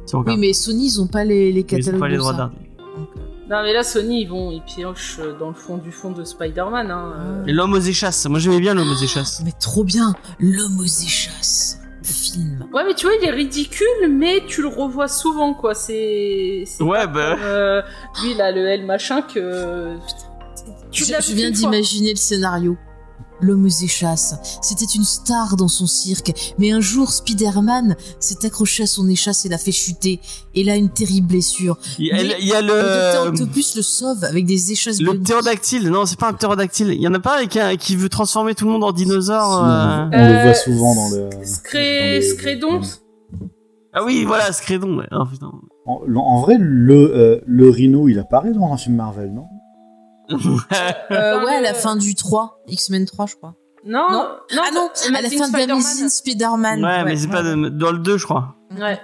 Si 0.08 0.16
oui, 0.16 0.36
mais 0.38 0.52
Sony, 0.52 0.86
ils 0.86 1.00
ont 1.00 1.06
pas 1.06 1.24
les, 1.24 1.52
les 1.52 1.60
Ils 1.60 1.62
ont 1.62 1.66
catalogues. 1.66 2.00
pas 2.00 2.08
les 2.08 2.16
droits. 2.16 2.32
Donc, 2.32 2.50
euh, 2.80 3.20
Non 3.50 3.62
mais 3.62 3.72
là 3.72 3.82
Sony 3.82 4.22
ils 4.22 4.26
vont 4.28 4.50
ils 4.50 4.62
piochent 4.62 5.20
dans 5.38 5.48
le 5.48 5.54
fond 5.54 5.78
du 5.78 5.90
fond 5.92 6.10
de 6.10 6.24
Spider-Man. 6.24 6.90
Hein. 6.90 7.12
euh. 7.18 7.44
Et 7.46 7.52
l'homme 7.52 7.72
aux 7.74 7.78
échasses. 7.80 8.26
Moi, 8.26 8.38
j'aimais 8.38 8.60
bien 8.60 8.74
l'homme 8.74 8.90
aux 8.90 9.02
échasses. 9.02 9.40
Mais 9.44 9.52
trop 9.60 9.84
bien, 9.84 10.14
l'homme 10.40 10.78
aux 10.80 10.84
échasses. 10.84 11.78
Le 12.02 12.06
film. 12.08 12.66
Ouais 12.72 12.84
mais 12.86 12.94
tu 12.94 13.06
vois 13.06 13.14
il 13.20 13.26
est 13.28 13.30
ridicule 13.32 14.08
mais 14.10 14.42
tu 14.46 14.62
le 14.62 14.68
revois 14.68 15.08
souvent 15.08 15.52
quoi. 15.54 15.74
C'est 15.74 16.64
Ouais, 16.80 17.06
bah. 17.06 17.34
comme, 17.34 17.42
euh, 17.42 17.82
lui 18.22 18.34
là 18.34 18.50
le 18.52 18.66
L 18.66 18.86
machin 18.86 19.20
que 19.22 19.94
tu 20.90 21.04
Je, 21.04 21.12
je 21.20 21.32
viens 21.34 21.50
d'imaginer 21.50 22.10
le 22.10 22.16
scénario. 22.16 22.76
L'homme 23.40 23.64
aux 23.66 23.68
échasses. 23.84 24.34
C'était 24.62 24.84
une 24.86 25.04
star 25.04 25.56
dans 25.56 25.68
son 25.68 25.86
cirque, 25.86 26.32
mais 26.58 26.72
un 26.72 26.80
jour 26.80 27.10
Spider-Man 27.12 27.96
s'est 28.18 28.44
accroché 28.44 28.82
à 28.82 28.86
son 28.86 29.08
échasse 29.08 29.46
et 29.46 29.48
l'a 29.48 29.58
fait 29.58 29.72
chuter. 29.72 30.20
Et 30.54 30.64
là, 30.64 30.74
une 30.76 30.88
terrible 30.90 31.28
blessure. 31.28 31.78
Il 31.98 32.06
y 32.06 32.10
a, 32.10 32.16
Mais 32.16 32.36
il 32.40 32.46
y 32.48 32.52
a 32.52 32.60
Le 32.60 32.66
le. 32.66 33.28
Octopus 33.28 33.76
le 33.76 33.82
sauve 33.82 34.24
avec 34.24 34.44
des 34.44 34.72
échasses 34.72 35.00
Le 35.00 35.18
ptérodactyle, 35.18 35.88
non, 35.88 36.04
c'est 36.06 36.18
pas 36.18 36.28
un 36.28 36.32
ptérodactyle. 36.32 36.88
Il 36.88 37.00
y 37.00 37.06
en 37.06 37.14
a 37.14 37.20
pas 37.20 37.36
avec 37.36 37.56
un 37.56 37.76
qui 37.76 37.94
veut 37.94 38.08
transformer 38.08 38.54
tout 38.54 38.64
le 38.64 38.72
monde 38.72 38.82
en 38.84 38.92
dinosaure. 38.92 39.64
euh. 39.64 40.06
on, 40.06 40.10
le 40.10 40.16
Euh, 40.16 40.42
voit 40.44 40.54
souvent 40.54 40.94
dans 40.96 41.08
le. 41.10 41.30
Scré... 41.44 42.08
dans 42.08 42.14
les- 42.16 42.22
Scrédon 42.22 42.80
Ah 43.92 44.04
oui, 44.04 44.24
voilà, 44.24 44.52
Scrédon. 44.52 44.98
Ouais. 44.98 45.06
Oh, 45.12 45.24
putain. 45.30 45.50
En, 45.86 46.00
en 46.16 46.40
vrai, 46.40 46.56
le, 46.58 46.94
euh, 47.14 47.40
le 47.46 47.70
Rhino, 47.70 48.08
il 48.08 48.18
apparaît 48.18 48.52
dans 48.52 48.72
un 48.72 48.76
film 48.76 48.96
Marvel, 48.96 49.32
non? 49.32 49.46
Euh, 50.30 50.36
Dans 51.40 51.44
ouais, 51.44 51.54
à 51.54 51.60
la 51.60 51.74
fin 51.74 51.96
du 51.96 52.14
3, 52.14 52.60
X-Men 52.68 53.06
3, 53.06 53.26
je 53.26 53.36
crois. 53.36 53.54
Non, 53.84 54.06
Non. 54.10 54.22
non, 54.54 54.62
ah 54.66 54.70
non, 54.74 54.88
à 55.16 55.22
la 55.22 55.30
fin 55.30 55.36
de 55.48 55.52
Spider-Man. 55.56 55.70
Amazing 55.70 56.08
Spider-Man. 56.08 56.84
ouais, 56.84 57.04
mais 57.04 57.16
c'est 57.16 57.28
pas 57.28 57.42
de- 57.42 57.68
dans 57.68 57.92
le 57.92 57.98
2, 57.98 58.18
je 58.18 58.24
crois. 58.24 58.56
Ouais. 58.78 58.98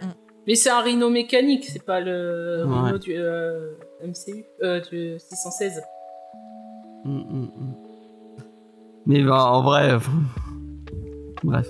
Mais 0.46 0.54
c'est 0.56 0.68
un 0.70 0.80
rhino 0.80 1.08
mécanique, 1.08 1.64
c'est 1.72 1.82
pas 1.84 2.00
le 2.00 2.64
Ouais. 2.66 2.80
rhino 2.82 2.98
du 2.98 3.14
euh, 3.16 3.72
MCU, 4.04 4.44
euh, 4.62 4.80
du 4.90 5.18
616. 5.18 5.80
Mm, 7.04 7.10
mm, 7.10 7.48
mm. 7.56 7.74
Mais 9.06 9.22
bah, 9.22 9.44
en 9.46 9.62
vrai, 9.62 9.92
euh, 9.92 9.98
bref. 11.44 11.66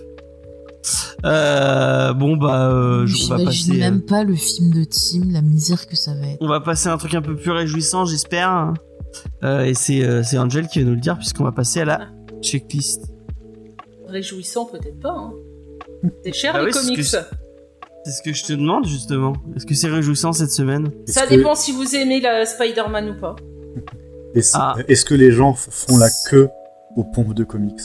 Euh, 1.24 2.12
bon 2.12 2.36
bah, 2.36 2.68
euh, 2.70 3.06
je- 3.06 3.24
on 3.32 3.36
va 3.36 3.44
passer. 3.44 3.70
euh, 3.72 3.78
même 3.78 4.02
pas 4.02 4.24
le 4.24 4.34
film 4.34 4.72
de 4.74 4.84
Tim, 4.84 5.30
la 5.32 5.40
misère 5.40 5.86
que 5.86 5.96
ça 5.96 6.12
va 6.14 6.26
être. 6.28 6.38
On 6.42 6.48
va 6.48 6.60
passer 6.60 6.88
à 6.88 6.92
un 6.92 6.98
truc 6.98 7.14
un 7.14 7.22
peu 7.22 7.34
plus 7.36 7.50
réjouissant, 7.52 8.04
j'espère. 8.04 8.74
Euh, 9.42 9.64
et 9.64 9.74
c'est 9.74 10.04
euh, 10.04 10.22
c'est 10.22 10.38
Angel 10.38 10.66
qui 10.68 10.80
va 10.80 10.84
nous 10.86 10.94
le 10.94 11.00
dire, 11.00 11.16
puisqu'on 11.16 11.44
va 11.44 11.52
passer 11.52 11.80
à 11.80 11.84
la 11.84 12.08
checklist. 12.42 13.06
Réjouissant 14.08 14.66
peut-être 14.66 15.00
pas. 15.00 15.10
Hein. 15.16 15.32
C'est 16.24 16.32
cher 16.32 16.52
Bah 16.52 16.60
les 16.60 16.66
oui, 16.66 16.72
comics. 16.72 16.96
que 16.98 17.02
C'est 17.02 17.22
ce 18.10 18.22
que 18.22 18.32
je 18.32 18.44
te 18.44 18.52
demande, 18.52 18.86
justement. 18.86 19.32
Est-ce 19.56 19.64
que 19.66 19.74
c'est 19.74 19.88
réjouissant 19.88 20.32
cette 20.32 20.50
semaine? 20.50 20.90
Ça 21.06 21.22
Est-ce 21.22 21.30
que- 21.30 21.34
dépend 21.36 21.54
si 21.54 21.72
vous 21.72 21.94
aimez 21.96 22.20
la 22.20 22.44
Spider-Man 22.44 23.10
ou 23.10 23.20
pas. 23.20 23.34
Est-ce 24.34 24.56
Ah. 24.56 24.74
que 25.06 25.14
les 25.14 25.30
gens 25.30 25.54
font 25.54 25.96
la 25.96 26.08
queue 26.28 26.48
aux 26.96 27.04
pompes 27.04 27.34
de 27.34 27.44
comics? 27.44 27.80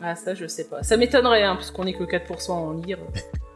Ah 0.00 0.16
ça 0.16 0.34
je 0.34 0.46
sais 0.46 0.64
pas. 0.64 0.82
Ça 0.82 0.96
m'étonnerait 0.96 1.42
hein, 1.44 1.54
puisqu'on 1.56 1.84
est 1.84 1.92
que 1.92 2.04
4% 2.04 2.50
en 2.52 2.72
lire. 2.72 2.98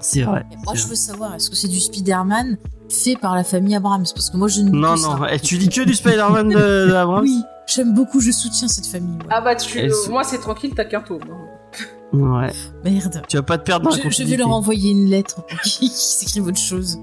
C'est 0.00 0.22
vrai. 0.22 0.44
Et 0.52 0.56
Moi, 0.64 0.74
je 0.74 0.86
veux 0.86 0.94
savoir, 0.94 1.34
est-ce 1.34 1.50
que 1.50 1.56
c'est 1.56 1.68
du 1.68 1.80
Spider-Man 1.80 2.56
fait 2.88 3.16
par 3.16 3.34
la 3.34 3.44
famille 3.44 3.74
Abrams? 3.74 4.04
Parce 4.14 4.30
que 4.30 4.36
moi, 4.36 4.48
je 4.48 4.60
ne 4.62 4.70
Non, 4.70 4.96
non, 4.96 5.24
eh, 5.30 5.38
tu 5.38 5.56
lis 5.56 5.68
que 5.68 5.82
du 5.82 5.94
Spider-Man 5.94 6.48
de, 6.48 6.88
de 6.88 6.92
Abrams? 6.94 7.22
Oui, 7.22 7.42
j'aime 7.66 7.94
beaucoup, 7.94 8.20
je 8.20 8.30
soutiens 8.30 8.68
cette 8.68 8.86
famille. 8.86 9.16
ouais. 9.18 9.26
Ah 9.30 9.40
bah 9.40 9.54
tu... 9.54 9.90
Sont- 9.90 10.10
moi 10.10 10.24
c'est 10.24 10.38
tranquille, 10.38 10.72
t'as 10.74 10.84
qu'un 10.84 11.00
tome. 11.02 11.20
hein. 11.30 11.36
Ouais. 12.12 12.50
Merde. 12.84 13.22
Tu 13.28 13.36
vas 13.36 13.42
pas 13.44 13.56
te 13.58 13.62
perdre 13.64 13.84
dans 13.88 13.94
la 13.96 14.02
Je, 14.02 14.08
je 14.10 14.24
vais 14.24 14.36
leur 14.36 14.50
envoyer 14.50 14.90
une 14.90 15.06
lettre 15.06 15.44
pour 15.46 15.60
qu'ils 15.62 15.88
s'écrivent 15.90 16.46
autre 16.46 16.58
chose. 16.58 16.98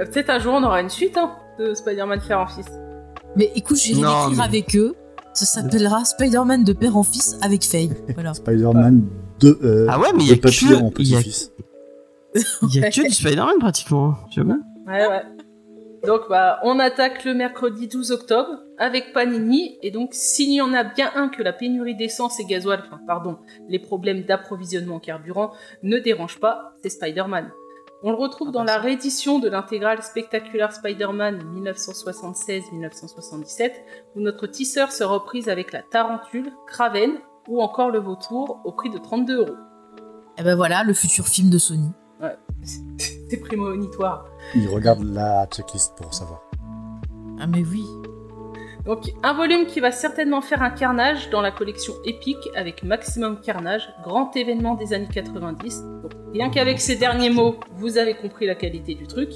Euh, 0.00 0.04
Peut-être 0.04 0.28
un 0.28 0.38
jour 0.38 0.52
on 0.54 0.62
aura 0.62 0.82
une 0.82 0.90
suite 0.90 1.16
hein, 1.16 1.32
de 1.58 1.72
Spider-Man 1.72 2.20
Faire 2.20 2.40
en 2.40 2.46
fils. 2.46 2.66
Mais 3.36 3.50
écoute, 3.54 3.78
j'irai 3.78 4.00
l'écrire 4.02 4.28
mais- 4.36 4.44
avec 4.44 4.76
eux. 4.76 4.94
Ça 5.32 5.44
s'appellera 5.46 6.04
Spider-Man 6.04 6.64
de 6.64 6.72
père 6.74 6.96
en 6.96 7.02
fils 7.02 7.36
avec 7.42 7.64
Faye. 7.64 7.90
Voilà. 8.14 8.32
Spider-Man 8.34 9.02
de, 9.40 9.58
euh, 9.62 9.86
Ah 9.88 9.98
ouais, 10.00 10.08
mais 10.16 10.24
il 10.24 10.26
y 10.28 10.30
de 10.30 10.34
a 10.34 10.42
papillon 10.42 10.78
que- 10.80 10.84
en 10.84 10.90
il 10.98 11.08
y 11.08 11.14
a- 11.14 11.18
petit-fils. 11.18 11.50
Il 12.34 12.74
y 12.74 12.84
a 12.84 12.90
que 12.90 13.06
du 13.06 13.14
Spider-Man 13.14 13.58
pratiquement. 13.60 14.10
hein. 14.10 14.16
Tu 14.30 14.42
vois 14.42 14.54
bien 14.54 14.62
Ouais 14.86 15.06
ouais. 15.08 15.22
Donc 16.06 16.22
bah 16.28 16.60
on 16.62 16.78
attaque 16.78 17.24
le 17.24 17.34
mercredi 17.34 17.88
12 17.88 18.12
octobre 18.12 18.50
avec 18.78 19.12
Panini 19.12 19.78
et 19.82 19.90
donc 19.90 20.10
s'il 20.12 20.52
y 20.52 20.60
en 20.60 20.72
a 20.74 20.84
bien 20.84 21.10
un 21.16 21.28
que 21.28 21.42
la 21.42 21.52
pénurie 21.52 21.96
d'essence 21.96 22.38
et 22.38 22.44
gasoil, 22.44 22.82
enfin 22.86 23.00
pardon, 23.06 23.38
les 23.68 23.78
problèmes 23.78 24.22
d'approvisionnement 24.22 24.96
en 24.96 25.00
carburant 25.00 25.52
ne 25.82 25.98
dérangent 25.98 26.38
pas, 26.38 26.74
c'est 26.82 26.90
Spider-Man. 26.90 27.50
On 28.02 28.10
le 28.10 28.16
retrouve 28.16 28.52
dans 28.52 28.62
la 28.62 28.76
réédition 28.76 29.38
de 29.38 29.48
l'intégrale 29.48 30.02
Spectacular 30.02 30.70
Spider-Man 30.70 31.42
1976-1977 31.56 33.72
où 34.14 34.20
notre 34.20 34.46
tisseur 34.46 34.92
se 34.92 35.02
reprise 35.02 35.48
avec 35.48 35.72
la 35.72 35.82
Tarentule, 35.82 36.52
Kraven 36.68 37.12
ou 37.48 37.62
encore 37.62 37.90
le 37.90 37.98
Vautour 37.98 38.60
au 38.64 38.72
prix 38.72 38.90
de 38.90 38.98
32 38.98 39.38
euros. 39.38 39.56
Et 40.38 40.42
ben 40.42 40.54
voilà, 40.54 40.84
le 40.84 40.92
futur 40.92 41.26
film 41.26 41.48
de 41.48 41.58
Sony. 41.58 41.90
C'est 43.28 43.40
prémonitoire. 43.40 44.26
Il 44.54 44.68
regarde 44.68 45.02
la 45.02 45.46
checklist 45.46 45.94
pour 45.96 46.14
savoir. 46.14 46.42
Ah 47.40 47.46
mais 47.46 47.62
oui. 47.64 47.84
Donc 48.86 49.12
un 49.24 49.34
volume 49.34 49.66
qui 49.66 49.80
va 49.80 49.90
certainement 49.90 50.40
faire 50.40 50.62
un 50.62 50.70
carnage 50.70 51.28
dans 51.30 51.40
la 51.40 51.50
collection 51.50 51.92
épique 52.04 52.48
avec 52.54 52.84
Maximum 52.84 53.40
Carnage, 53.40 53.88
grand 54.04 54.34
événement 54.36 54.74
des 54.76 54.92
années 54.94 55.08
90. 55.12 55.82
Donc 56.02 56.12
rien 56.32 56.50
qu'avec 56.50 56.80
ces 56.80 56.94
derniers 56.94 57.30
mots, 57.30 57.56
vous 57.74 57.98
avez 57.98 58.14
compris 58.14 58.46
la 58.46 58.54
qualité 58.54 58.94
du 58.94 59.08
truc. 59.08 59.30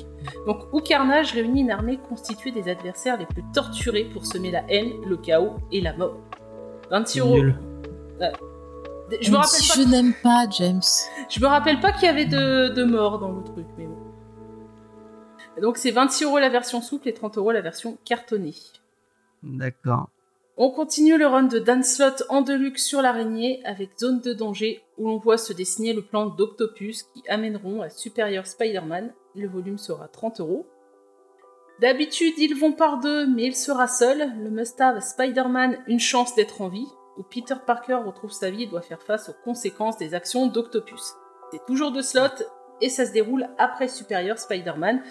Donc 0.47 0.73
où 0.73 0.81
Carnage 0.81 1.33
réunit 1.33 1.63
une 1.63 1.73
armée 1.73 1.99
constituée 2.09 2.53
des 2.53 2.69
adversaires 2.71 3.19
les 3.19 3.27
plus 3.27 3.43
torturés 3.53 4.05
pour 4.05 4.25
semer 4.25 4.53
la 4.53 4.63
haine, 4.69 4.93
le 5.05 5.17
chaos 5.17 5.57
et 5.73 5.81
la 5.81 5.97
mort. 5.97 6.17
26 6.91 7.21
euros. 7.21 7.37
Je 9.21 9.29
me 9.29 9.33
Même 9.33 9.41
rappelle 9.43 9.61
si 9.61 9.69
pas. 9.69 9.75
je 9.85 9.89
n'aime 9.89 10.15
pas 10.23 10.47
James. 10.51 10.81
Je 11.29 11.41
me 11.41 11.47
rappelle 11.47 11.81
pas 11.81 11.93
qu'il 11.93 12.05
y 12.05 12.09
avait 12.09 12.27
de, 12.27 12.69
de 12.69 12.85
morts 12.85 13.19
dans 13.19 13.33
le 13.33 13.43
truc, 13.45 13.67
mais 13.77 13.87
bon. 13.87 13.97
Donc 15.61 15.77
c'est 15.77 15.91
26 15.91 16.25
euros 16.25 16.39
la 16.39 16.49
version 16.49 16.81
souple 16.81 17.09
et 17.09 17.15
30 17.15 17.37
euros 17.39 17.53
la 17.53 17.61
version 17.61 17.99
cartonnée. 18.05 18.55
D'accord. 19.43 20.09
On 20.57 20.71
continue 20.71 21.17
le 21.17 21.27
run 21.27 21.45
de 21.45 21.59
Dan 21.59 21.83
Slott 21.83 22.23
en 22.29 22.43
deluxe 22.43 22.85
sur 22.85 23.01
l'araignée 23.03 23.63
avec 23.65 23.91
Zone 23.99 24.21
de 24.21 24.33
danger 24.35 24.83
où 24.99 25.09
l'on 25.09 25.17
voit 25.19 25.39
se 25.39 25.53
dessiner 25.53 25.93
le 25.95 26.03
plan 26.03 26.27
d'Octopus 26.27 27.03
qui 27.05 27.23
amèneront 27.29 27.81
à 27.83 27.89
Superior 27.89 28.47
Spider-Man. 28.47 29.13
Le 29.37 29.49
volume 29.49 29.79
sera 29.79 30.07
30 30.09 30.41
euros. 30.41 30.67
D'habitude, 31.81 32.35
ils 32.37 32.55
vont 32.55 32.73
par 32.73 32.99
deux, 33.01 33.27
mais 33.27 33.45
il 33.47 33.57
sera 33.57 33.89
seul. 33.89 34.33
Le 34.43 34.51
must-have 34.51 35.01
Spider-Man 35.01 35.79
Une 35.87 36.01
chance 36.01 36.35
d'être 36.35 36.61
en 36.61 36.69
vie, 36.69 36.87
où 37.17 37.23
Peter 37.23 37.55
Parker 37.67 38.01
retrouve 38.07 38.33
sa 38.33 38.51
vie 38.51 38.65
et 38.65 38.67
doit 38.67 38.83
faire 38.83 39.03
face 39.03 39.29
aux 39.29 39.35
conséquences 39.45 39.99
des 39.99 40.15
actions 40.15 40.47
d'Octopus. 40.47 41.15
C'est 41.51 41.65
toujours 41.67 41.93
de 41.93 42.03
Slott 42.03 42.45
et 42.81 42.89
ça 42.89 43.07
se 43.07 43.13
déroule 43.13 43.49
après 43.59 43.89
Superior 43.89 44.39
Spider-Man. 44.39 45.03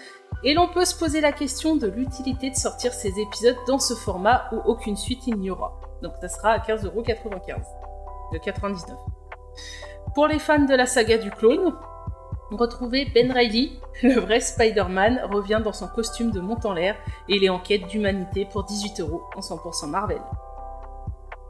Et 0.44 0.54
l'on 0.54 0.68
peut 0.68 0.84
se 0.84 0.98
poser 0.98 1.20
la 1.20 1.32
question 1.32 1.76
de 1.76 1.86
l'utilité 1.86 2.50
de 2.50 2.56
sortir 2.56 2.92
ces 2.92 3.18
épisodes 3.20 3.56
dans 3.66 3.78
ce 3.78 3.94
format 3.94 4.48
où 4.52 4.56
aucune 4.64 4.96
suite 4.96 5.26
il 5.26 5.36
n'y 5.36 5.50
aura. 5.50 5.78
Donc 6.02 6.14
ça 6.20 6.28
sera 6.28 6.50
à 6.52 6.58
15,95€. 6.58 7.56
De 8.32 8.38
99. 8.38 8.96
Pour 10.14 10.26
les 10.26 10.38
fans 10.38 10.64
de 10.64 10.74
la 10.74 10.86
saga 10.86 11.18
du 11.18 11.30
clone, 11.30 11.74
retrouvez 12.50 13.06
Ben 13.14 13.30
Reilly, 13.30 13.80
le 14.02 14.20
vrai 14.20 14.40
Spider-Man, 14.40 15.28
revient 15.32 15.60
dans 15.62 15.72
son 15.72 15.88
costume 15.88 16.30
de 16.30 16.40
mont 16.40 16.58
en 16.64 16.72
l'air 16.72 16.96
et 17.28 17.36
il 17.36 17.44
est 17.44 17.48
en 17.48 17.58
quête 17.58 17.86
d'humanité 17.86 18.46
pour 18.50 18.64
18€ 18.64 19.02
en 19.36 19.40
100% 19.40 19.90
Marvel. 19.90 20.20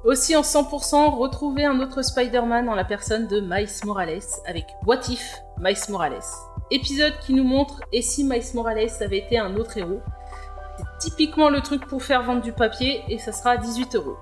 Aussi 0.05 0.35
en 0.35 0.41
100%, 0.41 1.15
retrouvez 1.19 1.67
un 1.67 1.79
autre 1.81 2.01
Spider-Man 2.01 2.71
en 2.71 2.75
la 2.75 2.85
personne 2.85 3.27
de 3.27 3.41
Miles 3.41 3.69
Morales 3.85 4.23
avec 4.47 4.65
What 4.87 5.01
If 5.11 5.37
Miles 5.59 5.77
Morales. 5.91 6.23
Épisode 6.71 7.13
qui 7.21 7.35
nous 7.35 7.45
montre 7.45 7.81
et 7.93 8.01
si 8.01 8.25
Miles 8.25 8.43
Morales 8.55 8.89
avait 9.01 9.19
été 9.19 9.39
un 9.39 9.57
autre 9.57 9.77
héros? 9.77 10.01
C'est 10.79 11.11
typiquement 11.11 11.51
le 11.51 11.61
truc 11.61 11.87
pour 11.87 12.03
faire 12.03 12.23
vendre 12.23 12.41
du 12.41 12.53
papier 12.53 13.03
et 13.09 13.19
ça 13.19 13.33
sera 13.33 13.51
à 13.51 13.57
18 13.59 13.97
euros. 13.97 14.17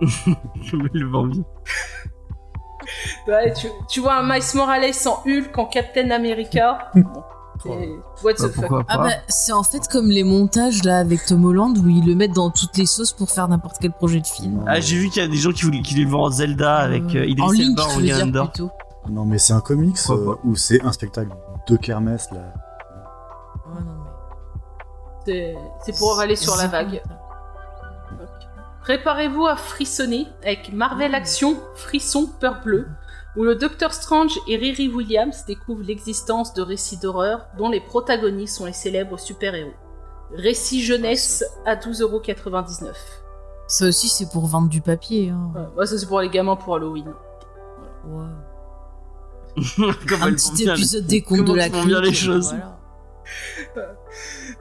Le 0.92 1.06
vends 1.08 1.26
bien. 1.26 1.44
Ouais, 3.28 3.52
tu, 3.52 3.68
tu 3.88 4.00
vois 4.00 4.14
un 4.14 4.22
Miles 4.24 4.42
Morales 4.54 4.90
en 5.06 5.22
Hulk, 5.24 5.56
en 5.56 5.66
Captain 5.66 6.10
America? 6.10 6.90
What 7.66 8.34
the 8.34 8.56
Bah, 8.56 8.68
fuck. 8.68 8.86
Ah 8.88 8.98
bah, 8.98 9.10
c'est 9.28 9.52
en 9.52 9.62
fait 9.62 9.88
comme 9.88 10.08
les 10.10 10.24
montages 10.24 10.84
là 10.84 10.98
avec 10.98 11.24
Tom 11.26 11.44
Holland 11.44 11.76
où 11.78 11.88
ils 11.88 12.06
le 12.06 12.14
mettent 12.14 12.34
dans 12.34 12.50
toutes 12.50 12.76
les 12.76 12.86
sauces 12.86 13.12
pour 13.12 13.30
faire 13.30 13.48
n'importe 13.48 13.76
quel 13.80 13.92
projet 13.92 14.20
de 14.20 14.26
film. 14.26 14.62
Ah, 14.66 14.80
j'ai 14.80 14.96
vu 14.96 15.08
qu'il 15.10 15.22
y 15.22 15.24
a 15.24 15.28
des 15.28 15.36
gens 15.36 15.52
qui, 15.52 15.64
voulaient, 15.64 15.82
qui 15.82 15.94
le 15.94 16.08
vendent 16.08 16.26
en 16.26 16.30
Zelda 16.30 16.76
avec 16.76 17.02
euh, 17.14 17.26
Idris 17.26 17.42
en 17.42 17.50
ligne, 17.50 17.74
Elba 18.08 18.42
en 18.42 18.46
plutôt. 18.46 18.70
Non, 19.08 19.24
mais 19.24 19.38
c'est 19.38 19.52
un 19.54 19.60
comics 19.60 19.96
Pourquoi 20.06 20.38
euh, 20.46 20.54
c'est 20.54 20.82
un 20.84 20.92
spectacle 20.92 21.30
de 21.68 21.76
kermesse 21.76 22.28
là. 22.30 22.40
Ouais, 23.66 23.80
non, 23.84 23.92
mais- 24.04 24.10
C'est 25.24 25.56
c'est 25.84 25.98
pour 25.98 26.18
aller 26.20 26.36
sur 26.36 26.56
la 26.56 26.66
vague. 26.66 27.02
Préparez-vous 28.82 29.46
à 29.46 29.56
frissonner 29.56 30.26
avec 30.42 30.72
Marvel 30.72 31.14
Action 31.14 31.56
Frisson 31.74 32.26
Peur 32.40 32.60
Bleu, 32.64 32.88
où 33.38 33.44
le 33.44 33.54
Docteur 33.54 33.94
Strange 33.94 34.38
et 34.48 34.56
Riri 34.56 34.88
Williams 34.88 35.44
découvrent 35.46 35.84
l'existence 35.84 36.52
de 36.54 36.60
récits 36.62 36.96
d'horreur 36.98 37.46
dont 37.56 37.70
les 37.70 37.80
protagonistes 37.80 38.56
sont 38.56 38.66
les 38.66 38.72
célèbres 38.72 39.18
super-héros. 39.18 39.72
Récit 40.34 40.82
jeunesse 40.82 41.42
à 41.64 41.76
12,99€. 41.76 42.88
Ça 43.68 43.86
aussi 43.86 44.08
c'est 44.08 44.28
pour 44.30 44.46
vendre 44.46 44.68
du 44.68 44.80
papier. 44.80 45.30
Hein. 45.30 45.52
Ouais, 45.54 45.66
ouais, 45.78 45.86
ça 45.86 45.96
c'est 45.98 46.06
pour 46.06 46.20
les 46.20 46.28
gamins 46.30 46.56
pour 46.56 46.74
Halloween. 46.74 47.14
Ouais. 48.06 48.24
Comme 50.08 50.22
Un 50.22 50.32
petit 50.34 50.64
bien 50.64 50.74
épisode 50.74 51.02
les- 51.04 51.08
des 51.08 51.22
contes 51.22 51.44
de 51.44 51.54
la 51.54 51.68
clique, 51.70 51.86
les 52.02 52.12
choses. 52.14 52.54
voilà. 53.76 53.94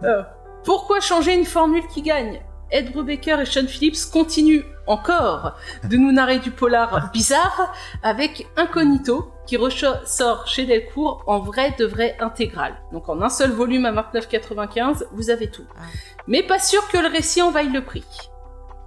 Euh, 0.04 0.24
pourquoi 0.64 1.00
changer 1.00 1.34
une 1.34 1.46
formule 1.46 1.86
qui 1.88 2.02
gagne? 2.02 2.42
Ed 2.72 2.92
Brubaker 2.92 3.40
et 3.40 3.46
Sean 3.46 3.68
Phillips 3.68 4.06
continuent 4.12 4.64
encore 4.88 5.54
de 5.84 5.98
nous 5.98 6.12
narrer 6.12 6.40
du 6.40 6.52
polar 6.52 7.12
bizarre 7.12 7.74
avec 8.04 8.48
Incognito 8.56 9.32
qui 9.46 9.58
ressort 9.58 10.48
chez 10.48 10.66
Delcourt 10.66 11.24
en 11.28 11.40
vrai 11.40 11.74
de 11.80 11.86
vrai 11.86 12.16
intégral. 12.20 12.76
Donc 12.92 13.10
en 13.10 13.22
un 13.22 13.30
seul 13.30 13.52
volume 13.52 13.86
à 13.86 13.92
29,95, 13.92 15.06
vous 15.14 15.30
avez 15.30 15.50
tout. 15.50 15.66
Ah. 15.78 15.82
Mais 16.28 16.44
pas 16.44 16.60
sûr 16.60 16.88
que 16.90 16.98
le 16.98 17.08
récit 17.08 17.42
en 17.42 17.52
vaille 17.52 17.72
le 17.72 17.84
prix. 17.84 18.04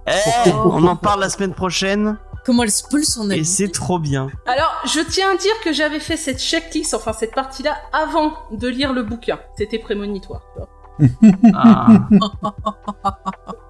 Eh, 0.07 0.51
on 0.53 0.85
en 0.87 0.95
parle 0.95 1.19
la 1.21 1.29
semaine 1.29 1.53
prochaine. 1.53 2.17
Comment 2.45 2.63
elle 2.63 2.71
spoil 2.71 3.03
son 3.03 3.29
Et 3.29 3.33
avis 3.33 3.45
c'est 3.45 3.71
trop 3.71 3.99
bien. 3.99 4.29
Alors, 4.47 4.81
je 4.85 4.99
tiens 4.99 5.31
à 5.33 5.37
dire 5.37 5.53
que 5.63 5.73
j'avais 5.73 5.99
fait 5.99 6.17
cette 6.17 6.39
checklist, 6.39 6.93
enfin 6.95 7.13
cette 7.13 7.35
partie-là, 7.35 7.75
avant 7.93 8.33
de 8.51 8.67
lire 8.67 8.93
le 8.93 9.03
bouquin. 9.03 9.39
C'était 9.57 9.77
prémonitoire. 9.77 10.41
tu 10.53 10.59
vois. 10.59 10.69
Ah. 11.53 11.87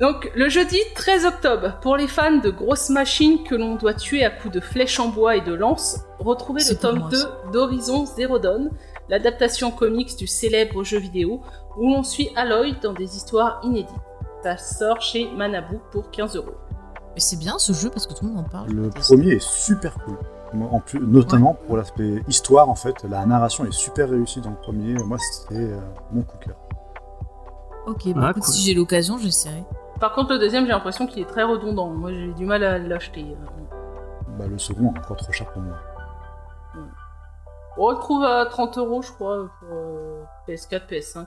Donc, 0.00 0.30
le 0.34 0.48
jeudi 0.48 0.78
13 0.96 1.24
octobre, 1.26 1.78
pour 1.80 1.96
les 1.96 2.08
fans 2.08 2.38
de 2.38 2.50
grosses 2.50 2.90
machines 2.90 3.44
que 3.44 3.54
l'on 3.54 3.76
doit 3.76 3.94
tuer 3.94 4.24
à 4.24 4.30
coups 4.30 4.52
de 4.54 4.60
flèches 4.60 4.98
en 4.98 5.08
bois 5.08 5.36
et 5.36 5.40
de 5.40 5.54
lances, 5.54 6.00
retrouvez 6.18 6.62
le 6.68 6.74
tome 6.76 6.98
moi, 6.98 7.08
2 7.10 7.16
ça. 7.16 7.30
d'Horizon 7.52 8.04
Zero 8.04 8.38
Dawn, 8.40 8.70
l'adaptation 9.08 9.70
comics 9.70 10.16
du 10.16 10.26
célèbre 10.26 10.82
jeu 10.82 10.98
vidéo, 10.98 11.42
où 11.78 11.90
l'on 11.94 12.02
suit 12.02 12.28
Aloy 12.34 12.72
dans 12.82 12.92
des 12.92 13.16
histoires 13.16 13.60
inédites. 13.62 13.88
Ça 14.42 14.56
sort 14.58 15.00
chez 15.00 15.30
Manabu 15.36 15.78
pour 15.92 16.10
15 16.10 16.36
euros. 16.36 16.54
Mais 17.14 17.20
c'est 17.20 17.38
bien 17.38 17.58
ce 17.58 17.72
jeu 17.72 17.88
parce 17.88 18.08
que 18.08 18.14
tout 18.14 18.24
le 18.26 18.32
monde 18.32 18.44
en 18.44 18.48
parle. 18.48 18.70
Le 18.72 18.90
premier 18.90 19.34
est 19.34 19.42
super 19.42 19.94
cool. 20.04 20.18
Moi, 20.54 20.68
En 20.72 20.80
plus, 20.80 20.98
notamment 21.00 21.54
pour 21.66 21.76
l'aspect 21.76 22.22
histoire, 22.28 22.68
en 22.68 22.74
fait, 22.74 23.04
la 23.08 23.24
narration 23.26 23.64
est 23.64 23.72
super 23.72 24.10
réussie 24.10 24.40
dans 24.40 24.50
le 24.50 24.56
premier. 24.56 24.94
Moi, 24.94 25.18
c'était 25.18 25.54
euh, 25.60 25.78
mon 26.12 26.22
coup 26.22 26.36
de 26.38 26.44
cœur. 26.46 26.56
Ok, 27.86 28.12
bah 28.14 28.20
Ah, 28.24 28.30
écoute, 28.30 28.42
cool. 28.42 28.54
si 28.54 28.62
j'ai 28.62 28.74
l'occasion, 28.74 29.18
j'essaierai. 29.18 29.62
Par 30.00 30.12
contre, 30.12 30.32
le 30.32 30.38
deuxième, 30.38 30.64
j'ai 30.64 30.72
l'impression 30.72 31.06
qu'il 31.06 31.22
est 31.22 31.28
très 31.28 31.44
redondant. 31.44 31.88
Moi, 31.88 32.12
j'ai 32.12 32.32
du 32.32 32.44
mal 32.44 32.64
à 32.64 32.78
l'acheter. 32.78 33.24
Bah, 34.38 34.46
le 34.46 34.58
second 34.58 34.92
est 34.94 34.98
encore 34.98 35.16
trop 35.16 35.32
cher 35.32 35.50
pour 35.52 35.62
moi. 35.62 35.76
On 37.76 37.90
le 37.90 37.96
trouve 37.96 38.22
à 38.24 38.46
30 38.46 38.78
euros, 38.78 39.02
je 39.02 39.10
crois, 39.10 39.50
pour 39.58 39.68
euh, 39.72 40.22
PS4, 40.48 40.86
PS5. 40.88 41.26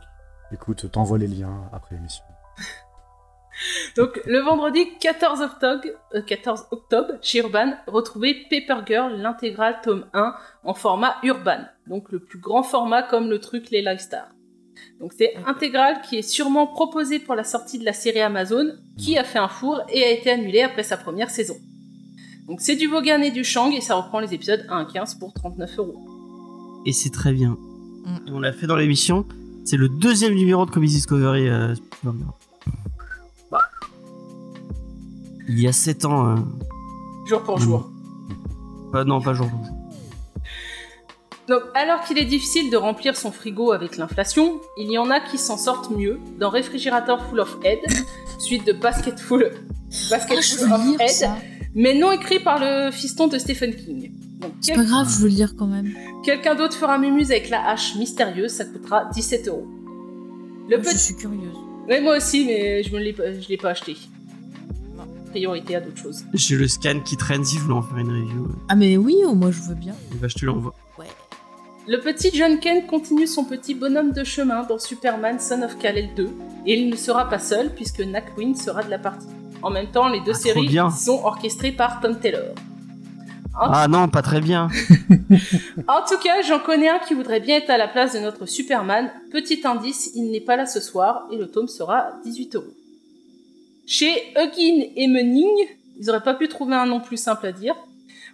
Écoute, 0.54 0.90
t'envoies 0.92 1.18
les 1.18 1.28
liens 1.28 1.64
après 1.74 1.96
l'émission. 1.96 2.24
Donc, 3.98 4.22
le 4.26 4.40
vendredi 4.40 4.98
14 5.00 5.42
octobre, 5.42 5.84
euh, 6.14 6.22
14 6.22 6.68
octobre 6.72 7.14
chez 7.22 7.40
Urban, 7.40 7.74
retrouvez 7.88 8.46
Paper 8.50 8.86
Girl, 8.86 9.14
l'intégrale 9.18 9.80
tome 9.84 10.06
1, 10.14 10.36
en 10.64 10.74
format 10.74 11.18
Urban. 11.24 11.66
Donc, 11.88 12.12
le 12.12 12.20
plus 12.20 12.40
grand 12.40 12.64
format 12.64 13.04
comme 13.04 13.30
le 13.30 13.40
truc 13.40 13.70
Les 13.72 13.82
Lifestars. 13.82 14.30
Donc, 15.00 15.14
c'est 15.18 15.36
intégral 15.46 16.02
qui 16.02 16.18
est 16.18 16.22
sûrement 16.24 16.66
proposé 16.68 17.20
pour 17.20 17.36
la 17.36 17.44
sortie 17.44 17.78
de 17.78 17.86
la 17.86 17.94
série 17.94 18.20
Amazon, 18.22 18.72
qui 18.98 19.18
a 19.18 19.24
fait 19.24 19.38
un 19.40 19.48
four 19.48 19.82
et 19.90 20.04
a 20.04 20.12
été 20.12 20.32
annulé 20.32 20.62
après 20.64 20.84
sa 20.84 20.98
première 20.98 21.30
saison. 21.30 21.56
Donc, 22.48 22.62
c'est 22.62 22.76
du 22.76 22.88
Vaughan 22.88 23.22
et 23.22 23.30
du 23.32 23.44
Shang, 23.44 23.74
et 23.74 23.82
ça 23.82 23.96
reprend 23.96 24.20
les 24.20 24.34
épisodes 24.34 24.66
1 24.70 24.78
à 24.80 24.86
15 24.86 25.16
pour 25.16 25.34
39 25.34 25.78
euros. 25.80 26.82
Et 26.86 26.94
c'est 26.94 27.10
très 27.12 27.32
bien. 27.34 27.58
Mm. 28.06 28.28
Et 28.28 28.32
on 28.32 28.40
l'a 28.40 28.54
fait 28.54 28.66
dans 28.68 28.76
l'émission. 28.78 29.26
C'est 29.66 29.78
le 29.78 29.90
deuxième 29.90 30.34
numéro 30.34 30.66
de 30.66 30.72
Comics 30.72 30.90
Discovery. 30.90 31.48
euh. 31.50 31.76
Bah. 33.52 33.60
Il 35.50 35.60
y 35.60 35.68
a 35.68 35.74
7 35.74 36.06
ans. 36.06 36.30
euh, 36.30 36.36
Jour 37.28 37.44
pour 37.44 37.58
Mm. 37.58 37.62
jour. 37.62 37.92
pas, 38.94 39.04
non, 39.04 39.22
pas 39.22 39.34
jour. 39.34 39.50
Donc, 41.48 41.62
alors 41.76 42.02
qu'il 42.04 42.18
est 42.18 42.26
difficile 42.26 42.70
de 42.70 42.76
remplir 42.78 43.16
son 43.16 43.32
frigo 43.32 43.72
avec 43.72 43.96
l'inflation, 43.98 44.60
il 44.78 44.92
y 44.92 44.98
en 44.98 45.10
a 45.10 45.20
qui 45.22 45.38
s'en 45.38 45.58
sortent 45.58 45.92
mieux 45.92 46.20
dans 46.40 46.50
Réfrigérateur 46.50 47.24
Full 47.30 47.40
of 47.40 47.58
Head, 47.64 47.80
suite 48.40 48.68
de 48.68 48.74
Basket 48.74 49.18
Full, 49.20 49.52
Basket 50.10 50.38
Ah, 50.40 50.42
Full 50.42 50.74
of 50.74 51.02
Head, 51.02 51.10
ça. 51.10 51.38
mais 51.74 51.94
non 51.98 52.12
écrit 52.12 52.40
par 52.40 52.60
le 52.60 52.92
fiston 52.92 53.28
de 53.28 53.38
Stephen 53.38 53.74
King. 53.76 54.12
C'est 54.62 54.74
pas 54.76 54.84
grave, 54.84 55.08
je 55.10 55.20
veux 55.24 55.30
le 55.30 55.36
lire 55.36 55.56
quand 55.58 55.68
même. 55.68 55.92
quelqu'un 56.24 56.54
d'autre 56.54 56.76
fera 56.76 56.98
Mumuse 56.98 57.32
avec 57.32 57.50
la 57.50 57.70
hache 57.70 57.96
mystérieuse, 57.96 58.52
ça 58.52 58.66
coûtera 58.66 59.06
17 59.14 59.48
euros. 59.48 59.66
Le 60.70 60.78
Moi, 60.82 60.92
Je 60.92 60.98
suis 60.98 61.16
curieuse. 61.16 61.56
Ouais, 61.88 62.02
moi 62.02 62.18
aussi, 62.18 62.44
mais 62.46 62.84
je 62.84 62.94
ne 62.94 63.00
l'ai 63.00 63.14
pas, 63.14 63.32
je 63.32 63.48
l'ai 63.48 63.56
pas 63.56 63.70
acheté. 63.70 63.96
Priorité 65.30 65.76
à 65.76 65.80
d'autres 65.80 65.98
choses. 65.98 66.24
J'ai 66.34 66.56
le 66.58 66.68
scan 66.68 67.00
qui 67.06 67.16
traîne 67.16 67.46
si 67.46 67.56
je 67.56 67.62
voulais 67.62 67.76
en 67.76 67.82
faire 67.82 67.98
une 67.98 68.10
review. 68.10 68.50
Ah, 68.68 68.76
mais 68.76 68.98
oui, 68.98 69.16
oh, 69.26 69.34
moi 69.34 69.50
je 69.52 69.62
veux 69.62 69.76
bien. 69.76 69.94
Et 70.12 70.16
bah, 70.18 70.28
je 70.28 70.36
te 70.36 70.46
l'envoie. 70.46 70.74
Ouais. 71.00 71.06
Le 71.88 72.00
petit 72.00 72.32
John 72.36 72.60
Kent 72.60 72.86
continue 72.88 73.28
son 73.28 73.46
petit 73.46 73.74
bonhomme 73.74 74.12
de 74.12 74.24
chemin 74.24 74.64
dans 74.64 74.78
Superman 74.80 75.40
Son 75.40 75.62
of 75.62 75.78
Kal-El 75.78 76.14
2, 76.16 76.30
et 76.66 76.74
il 76.80 76.90
ne 76.90 76.96
sera 76.96 77.30
pas 77.30 77.40
seul 77.40 77.74
puisque 77.74 78.02
Nackwin 78.02 78.56
sera 78.56 78.84
de 78.84 78.90
la 78.90 79.00
partie. 79.00 79.28
En 79.62 79.70
même 79.70 79.88
temps, 79.90 80.10
les 80.10 80.20
deux 80.22 80.34
Ah, 80.34 80.40
séries 80.40 80.68
bien. 80.68 80.92
sont 80.92 81.22
orchestrées 81.24 81.72
par 81.72 82.02
Tom 82.02 82.20
Taylor. 82.20 82.54
En, 83.60 83.72
Ah 83.72 83.88
non, 83.88 84.10
pas 84.10 84.22
très 84.22 84.42
bien. 84.42 84.68
en 85.88 86.02
tout 86.08 86.18
cas, 86.22 86.42
j'en 86.42 86.60
connais 86.60 86.90
un 86.90 87.00
qui 87.00 87.14
voudrait 87.14 87.40
bien 87.40 87.58
être 87.58 87.70
à 87.70 87.78
la 87.78 87.88
place 87.88 88.14
de 88.14 88.20
notre 88.20 88.46
Superman. 88.46 89.10
Petit 89.32 89.62
indice, 89.66 90.12
il 90.14 90.30
n'est 90.32 90.42
pas 90.42 90.58
là 90.58 90.66
ce 90.66 90.82
soir 90.82 91.28
et 91.32 91.38
le 91.38 91.50
tome 91.50 91.68
sera 91.70 92.12
18 92.26 92.56
euros. 92.56 92.66
Chez 93.88 94.12
Huggin 94.36 94.84
et 94.98 95.08
Menning, 95.08 95.48
ils 96.00 96.10
auraient 96.10 96.22
pas 96.22 96.34
pu 96.36 96.50
trouver 96.50 96.76
un 96.76 96.86
nom 96.86 97.00
plus 97.00 97.18
simple 97.18 97.48
à 97.48 97.52
dire. 97.54 97.76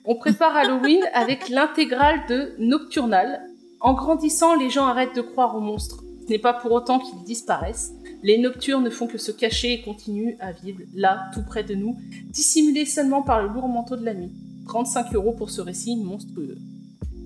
On 0.05 0.15
prépare 0.15 0.55
Halloween 0.55 0.99
avec 1.13 1.49
l'intégrale 1.49 2.21
de 2.29 2.53
Nocturnal. 2.59 3.41
En 3.79 3.93
grandissant, 3.93 4.55
les 4.55 4.69
gens 4.69 4.85
arrêtent 4.85 5.15
de 5.15 5.21
croire 5.21 5.55
aux 5.55 5.61
monstres. 5.61 6.03
Ce 6.25 6.29
n'est 6.31 6.39
pas 6.39 6.53
pour 6.53 6.71
autant 6.71 6.99
qu'ils 6.99 7.23
disparaissent. 7.25 7.93
Les 8.21 8.37
nocturnes 8.37 8.83
ne 8.83 8.89
font 8.89 9.07
que 9.07 9.17
se 9.17 9.31
cacher 9.31 9.73
et 9.73 9.81
continuent 9.81 10.35
à 10.39 10.51
vivre 10.53 10.79
là, 10.93 11.23
tout 11.33 11.43
près 11.45 11.63
de 11.63 11.75
nous, 11.75 11.97
dissimulés 12.29 12.85
seulement 12.85 13.21
par 13.21 13.41
le 13.41 13.49
lourd 13.49 13.67
manteau 13.67 13.95
de 13.97 14.05
la 14.05 14.13
nuit. 14.13 14.31
35 14.67 15.13
euros 15.15 15.33
pour 15.33 15.49
ce 15.49 15.59
récit 15.61 15.97
monstrueux. 15.97 16.57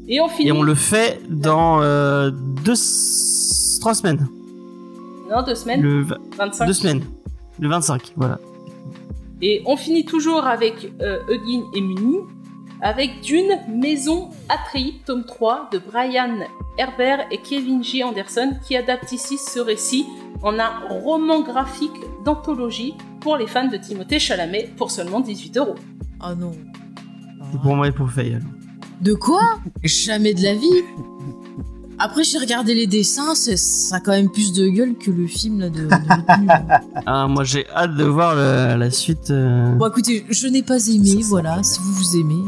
Et 0.07 0.19
on 0.21 0.27
finit. 0.27 0.49
Et 0.49 0.51
on 0.51 0.63
le 0.63 0.73
fait 0.73 1.19
dans 1.29 1.81
euh, 1.83 2.31
deux, 2.31 2.73
trois 3.79 3.93
semaines. 3.93 4.27
Non, 5.29 5.43
deux 5.43 5.53
semaines. 5.55 5.81
Le 5.81 6.01
v- 6.03 6.15
25. 6.37 6.65
deux 6.65 6.73
semaines. 6.73 7.03
Le 7.59 7.69
25, 7.69 8.13
voilà. 8.15 8.39
Et 9.41 9.61
on 9.67 9.75
finit 9.77 10.05
toujours 10.05 10.45
avec 10.45 10.91
euh, 11.01 11.19
Huggin 11.29 11.63
et 11.75 11.81
Muni, 11.81 12.17
avec 12.81 13.21
Dune 13.21 13.57
Maison 13.69 14.29
Atreyu, 14.49 14.93
tome 15.05 15.23
3 15.25 15.69
de 15.73 15.79
Brian 15.79 16.39
Herbert 16.77 17.25
et 17.31 17.37
Kevin 17.39 17.83
J. 17.83 18.03
Anderson, 18.03 18.53
qui 18.67 18.75
adapte 18.75 19.11
ici 19.11 19.37
ce 19.37 19.59
récit 19.59 20.05
en 20.43 20.59
un 20.59 20.69
roman 20.89 21.41
graphique 21.41 21.95
d'anthologie 22.23 22.93
pour 23.19 23.37
les 23.37 23.47
fans 23.47 23.67
de 23.67 23.77
Timothée 23.77 24.19
Chalamet 24.19 24.69
pour 24.77 24.91
seulement 24.91 25.19
18 25.19 25.57
euros. 25.57 25.75
Oh 26.23 26.35
non. 26.37 26.51
C'est 27.51 27.61
pour 27.61 27.75
moi 27.75 27.87
et 27.87 27.91
pour 27.91 28.09
Faye. 28.11 28.35
alors. 28.35 28.47
De 29.01 29.13
quoi? 29.13 29.41
Jamais 29.83 30.33
de 30.33 30.43
la 30.43 30.53
vie. 30.53 30.83
Après, 31.99 32.23
j'ai 32.23 32.37
regardé 32.37 32.75
les 32.75 32.85
dessins, 32.85 33.33
c'est- 33.33 33.57
ça 33.57 33.95
a 33.95 33.99
quand 33.99 34.11
même 34.11 34.29
plus 34.29 34.53
de 34.53 34.67
gueule 34.67 34.95
que 34.99 35.09
le 35.09 35.25
film 35.25 35.59
là, 35.61 35.69
de, 35.69 35.77
de 35.79 35.89
l'autre 35.89 36.39
nul. 36.39 36.49
Ah, 37.07 37.27
moi 37.27 37.43
j'ai 37.43 37.67
hâte 37.71 37.95
de 37.95 38.03
voir 38.03 38.35
le- 38.35 38.75
la 38.77 38.91
suite. 38.91 39.31
euh, 39.31 39.71
Bon, 39.73 39.87
écoutez, 39.87 40.23
je 40.29 40.47
n'ai 40.47 40.61
pas 40.61 40.85
aimé, 40.87 41.21
voilà. 41.23 41.63
Si 41.63 41.79
vous 41.79 41.91
vous 41.93 42.17
aimez. 42.17 42.43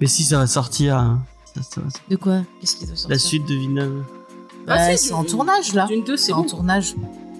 Mais 0.00 0.06
si 0.06 0.24
ça 0.24 0.38
va 0.38 0.46
sortir. 0.46 0.96
hein. 0.96 1.20
Ça- 1.54 1.62
ça 1.62 1.80
va 1.80 1.90
sortir. 1.90 2.02
De 2.10 2.16
quoi? 2.16 2.38
Qu'est-ce 2.60 2.76
qui 2.76 2.86
doit 2.86 2.96
sortir? 2.96 3.10
La 3.10 3.18
suite 3.18 3.46
de 3.48 3.54
Villeneuve. 3.54 4.02
Bah, 4.66 4.74
Ah, 4.78 4.96
si, 4.96 5.08
c'est 5.08 5.12
en 5.14 5.24
tournage 5.24 5.74
là. 5.74 5.86
Dune 5.86 6.04
2, 6.04 6.16
c'est 6.16 6.26
C'est 6.26 6.32
en 6.32 6.42
bon. 6.42 6.48
tournage. 6.48 6.94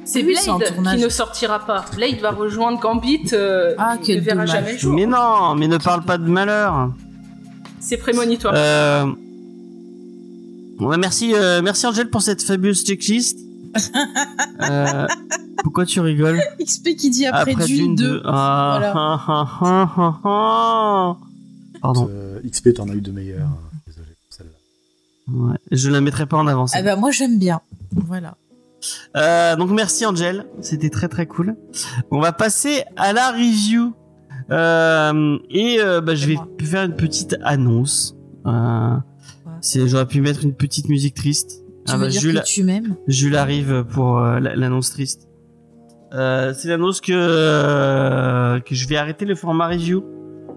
C'est 0.05 0.25
Oui, 0.25 0.35
c'est 0.41 0.51
en 0.51 0.59
Blade 0.59 0.75
tournage. 0.75 0.99
qui 0.99 1.05
ne 1.05 1.09
sortira 1.09 1.59
pas. 1.61 1.85
Blade 1.95 2.19
va 2.21 2.31
rejoindre 2.33 2.81
Gambit, 2.81 3.27
euh, 3.33 3.75
Ah, 3.79 3.97
qui 3.99 4.07
quel 4.09 4.17
ne 4.17 4.21
verra 4.23 4.35
dommage. 4.47 4.51
jamais 4.53 4.73
le 4.73 4.79
jour. 4.79 4.95
Mais 4.95 5.07
non, 5.07 5.55
mais 5.55 5.69
ne 5.69 5.79
parle 5.79 6.03
pas 6.05 6.19
de 6.19 6.29
malheur. 6.29 6.91
C'est 7.79 7.99
prémonitoire. 7.99 8.55
Euh... 8.57 9.07
Ouais, 10.81 10.97
merci, 10.97 11.35
euh, 11.35 11.61
merci 11.63 11.87
Angel 11.87 12.09
pour 12.11 12.23
cette 12.23 12.43
fabuleuse 12.43 12.83
checklist. 12.85 13.39
euh... 14.63 15.07
Pourquoi 15.63 15.85
tu 15.87 16.01
rigoles? 16.01 16.41
XP 16.65 16.97
qui 16.97 17.11
dit 17.11 17.27
après, 17.27 17.55
Dune 17.55 17.95
2. 17.95 18.23
Ah, 18.25 18.77
Voilà. 18.79 18.93
ah, 18.97 19.25
ah, 19.29 19.47
ah, 19.61 19.93
ah, 19.97 20.21
ah. 20.25 21.17
Pardon. 21.83 22.11
Euh, 22.45 22.49
XP, 22.49 22.75
t'en 22.75 22.89
as 22.89 22.95
eu 22.95 23.01
de 23.01 23.11
meilleurs. 23.13 23.49
Désolé 23.87 24.07
pour 24.27 24.37
celle-là. 24.37 24.53
Ouais, 25.53 25.57
je 25.71 25.91
la 25.91 26.01
mettrai 26.01 26.27
pas 26.27 26.37
en 26.39 26.47
avant. 26.47 26.67
Ah 26.75 26.83
bah 26.83 26.97
moi 26.97 27.11
j'aime 27.11 27.39
bien. 27.39 27.61
Voilà. 27.93 28.37
Euh, 29.17 29.57
donc 29.57 29.71
merci 29.71 30.07
Angel, 30.07 30.47
c'était 30.61 30.89
très 30.91 31.09
très 31.09 31.27
cool. 31.27 31.57
On 32.11 32.21
va 32.21 32.33
passer 32.33 32.83
à 32.97 33.13
la 33.13 33.31
review. 33.33 33.93
Euh, 34.51 35.39
et 35.51 35.79
euh, 35.81 36.01
bah, 36.01 36.15
je 36.15 36.27
vais 36.27 36.35
moi. 36.35 36.49
faire 36.63 36.85
une 36.85 36.97
petite 36.97 37.37
annonce. 37.43 38.17
Euh, 38.47 38.97
J'aurais 39.63 40.07
pu 40.07 40.21
mettre 40.23 40.43
une 40.45 40.55
petite 40.55 40.89
musique 40.89 41.15
triste. 41.15 41.61
Tu 41.87 41.93
Ah 41.93 41.97
veux 41.97 42.05
bah, 42.07 42.09
dire 42.09 42.21
Jules, 42.23 42.41
que 42.41 42.47
tu 42.47 42.65
m'aimes? 42.65 42.97
Jules 43.07 43.37
arrive 43.37 43.85
pour 43.85 44.19
euh, 44.19 44.41
la- 44.41 44.57
l'annonce 44.57 44.91
triste. 44.91 45.29
Euh, 46.15 46.53
c'est 46.57 46.69
l'annonce 46.69 47.01
que 47.01 47.13
euh, 47.15 48.59
que 48.61 48.75
je 48.75 48.89
vais 48.89 48.97
arrêter 48.97 49.25
le 49.27 49.35
format 49.37 49.69
review 49.69 50.03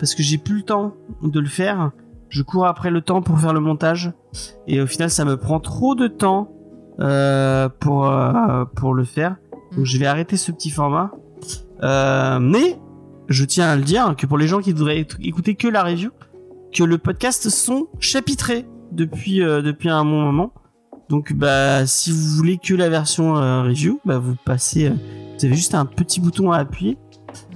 parce 0.04 0.16
que 0.16 0.22
j'ai 0.22 0.38
plus 0.38 0.58
le 0.58 0.62
temps 0.64 0.96
de 1.22 1.40
le 1.40 1.48
faire. 1.48 1.92
Je 2.28 2.42
cours 2.44 2.66
après 2.66 2.92
le 2.92 3.00
temps 3.00 3.22
pour 3.22 3.40
faire 3.40 3.54
le 3.54 3.62
montage 3.62 4.12
et 4.68 4.82
au 4.82 4.86
final 4.86 5.10
ça 5.10 5.24
me 5.24 5.38
prend 5.38 5.62
trop 5.62 5.96
de 5.96 6.08
temps 6.10 6.52
euh, 7.00 7.70
pour 7.80 8.06
euh, 8.06 8.66
pour 8.76 8.94
le 8.94 9.06
faire. 9.06 9.38
Donc 9.78 9.86
je 9.86 9.98
vais 9.98 10.06
arrêter 10.06 10.36
ce 10.36 10.52
petit 10.52 10.72
format. 10.72 11.12
Euh, 11.84 12.40
mais 12.42 12.78
je 13.30 13.46
tiens 13.46 13.70
à 13.70 13.78
le 13.78 13.84
dire 13.84 14.14
que 14.18 14.26
pour 14.26 14.38
les 14.38 14.50
gens 14.50 14.60
qui 14.60 14.74
voudraient 14.74 15.04
éc- 15.04 15.16
écouter 15.26 15.56
que 15.56 15.70
la 15.70 15.84
review, 15.84 16.12
que 16.74 16.84
le 16.84 16.98
podcast 16.98 17.48
sont 17.48 17.88
chapitrés 18.02 18.66
depuis 18.92 19.40
depuis 19.40 19.88
un 19.88 20.04
bon 20.04 20.22
moment. 20.22 20.52
Donc 21.08 21.32
bah 21.32 21.86
si 21.86 22.12
vous 22.12 22.36
voulez 22.36 22.58
que 22.58 22.74
la 22.74 22.90
version 22.90 23.36
review, 23.36 24.02
bah 24.04 24.18
vous 24.18 24.36
passez, 24.44 24.90
vous 24.90 25.46
avez 25.46 25.56
juste 25.56 25.76
un 25.76 25.86
petit 25.86 26.20
bouton 26.20 26.52
à 26.52 26.58
appuyer 26.58 26.98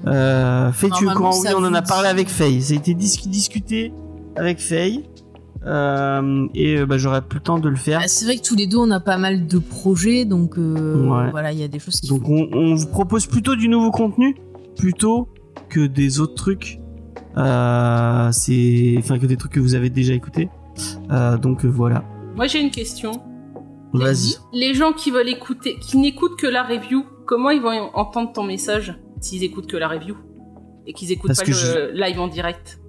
Euh, 0.06 0.72
Faye, 0.72 0.92
tu 0.92 1.06
es 1.06 1.14
courant 1.14 1.32
Oui, 1.40 1.48
on 1.56 1.64
en 1.66 1.74
a 1.74 1.82
parlé 1.82 2.04
dit- 2.08 2.12
avec 2.12 2.30
Faye. 2.30 2.62
Ça 2.62 2.74
a 2.74 2.78
été 2.78 2.94
dis- 2.94 3.22
discuté 3.28 3.92
avec 4.36 4.60
Faye. 4.60 5.04
Euh, 5.66 6.48
et 6.54 6.78
euh, 6.78 6.86
bah, 6.86 6.98
j'aurais 6.98 7.22
plus 7.22 7.40
le 7.40 7.44
temps 7.44 7.60
de 7.60 7.68
le 7.68 7.76
faire. 7.76 8.00
Ah, 8.04 8.08
C'est 8.08 8.26
vrai 8.26 8.38
que 8.38 8.44
tous 8.44 8.56
les 8.56 8.68
deux, 8.68 8.78
on 8.78 8.92
a 8.92 9.00
pas 9.00 9.18
mal 9.18 9.48
de 9.48 9.58
projets, 9.58 10.24
donc 10.24 10.58
euh, 10.58 11.08
Ouais. 11.08 11.32
voilà, 11.32 11.52
il 11.52 11.60
y 11.60 11.64
a 11.64 11.68
des 11.68 11.80
choses 11.80 12.00
qui. 12.00 12.08
Donc 12.08 12.30
on, 12.30 12.48
on 12.54 12.76
vous 12.76 12.88
propose 12.88 13.26
plutôt 13.26 13.56
du 13.56 13.68
nouveau 13.68 13.92
contenu 13.92 14.38
plutôt 14.78 15.28
que 15.70 15.86
des 15.88 16.20
autres 16.20 16.36
trucs. 16.36 16.80
Euh, 17.38 18.30
c'est 18.32 18.96
enfin 19.00 19.20
que 19.20 19.26
des 19.26 19.36
trucs 19.38 19.52
que 19.54 19.60
vous 19.60 19.76
avez 19.76 19.90
déjà 19.90 20.14
écoutés. 20.14 20.50
Euh, 21.12 21.38
donc 21.38 21.66
voilà. 21.66 22.04
Moi, 22.36 22.48
j'ai 22.48 22.62
une 22.62 22.72
question. 22.72 23.12
Vas-y. 23.94 24.36
Les 24.54 24.74
gens 24.74 24.92
qui 24.94 25.12
veulent 25.12 25.30
écouter, 25.30 25.76
qui 25.82 25.98
n'écoutent 25.98 26.38
que 26.38 26.48
la 26.48 26.64
review, 26.64 27.04
comment 27.26 27.50
ils 27.50 27.62
vont 27.62 27.90
entendre 27.94 28.32
ton 28.32 28.44
message? 28.44 28.98
S'ils 29.22 29.44
écoutent 29.44 29.68
que 29.68 29.78
la 29.78 29.88
review 29.88 30.16
et 30.86 30.94
qu'ils 30.94 31.12
écoutent 31.12 31.28
Parce 31.28 31.40
pas 31.40 31.46
que 31.46 31.52
le 31.52 31.92
live 31.94 32.20
en 32.20 32.28
direct 32.28 32.80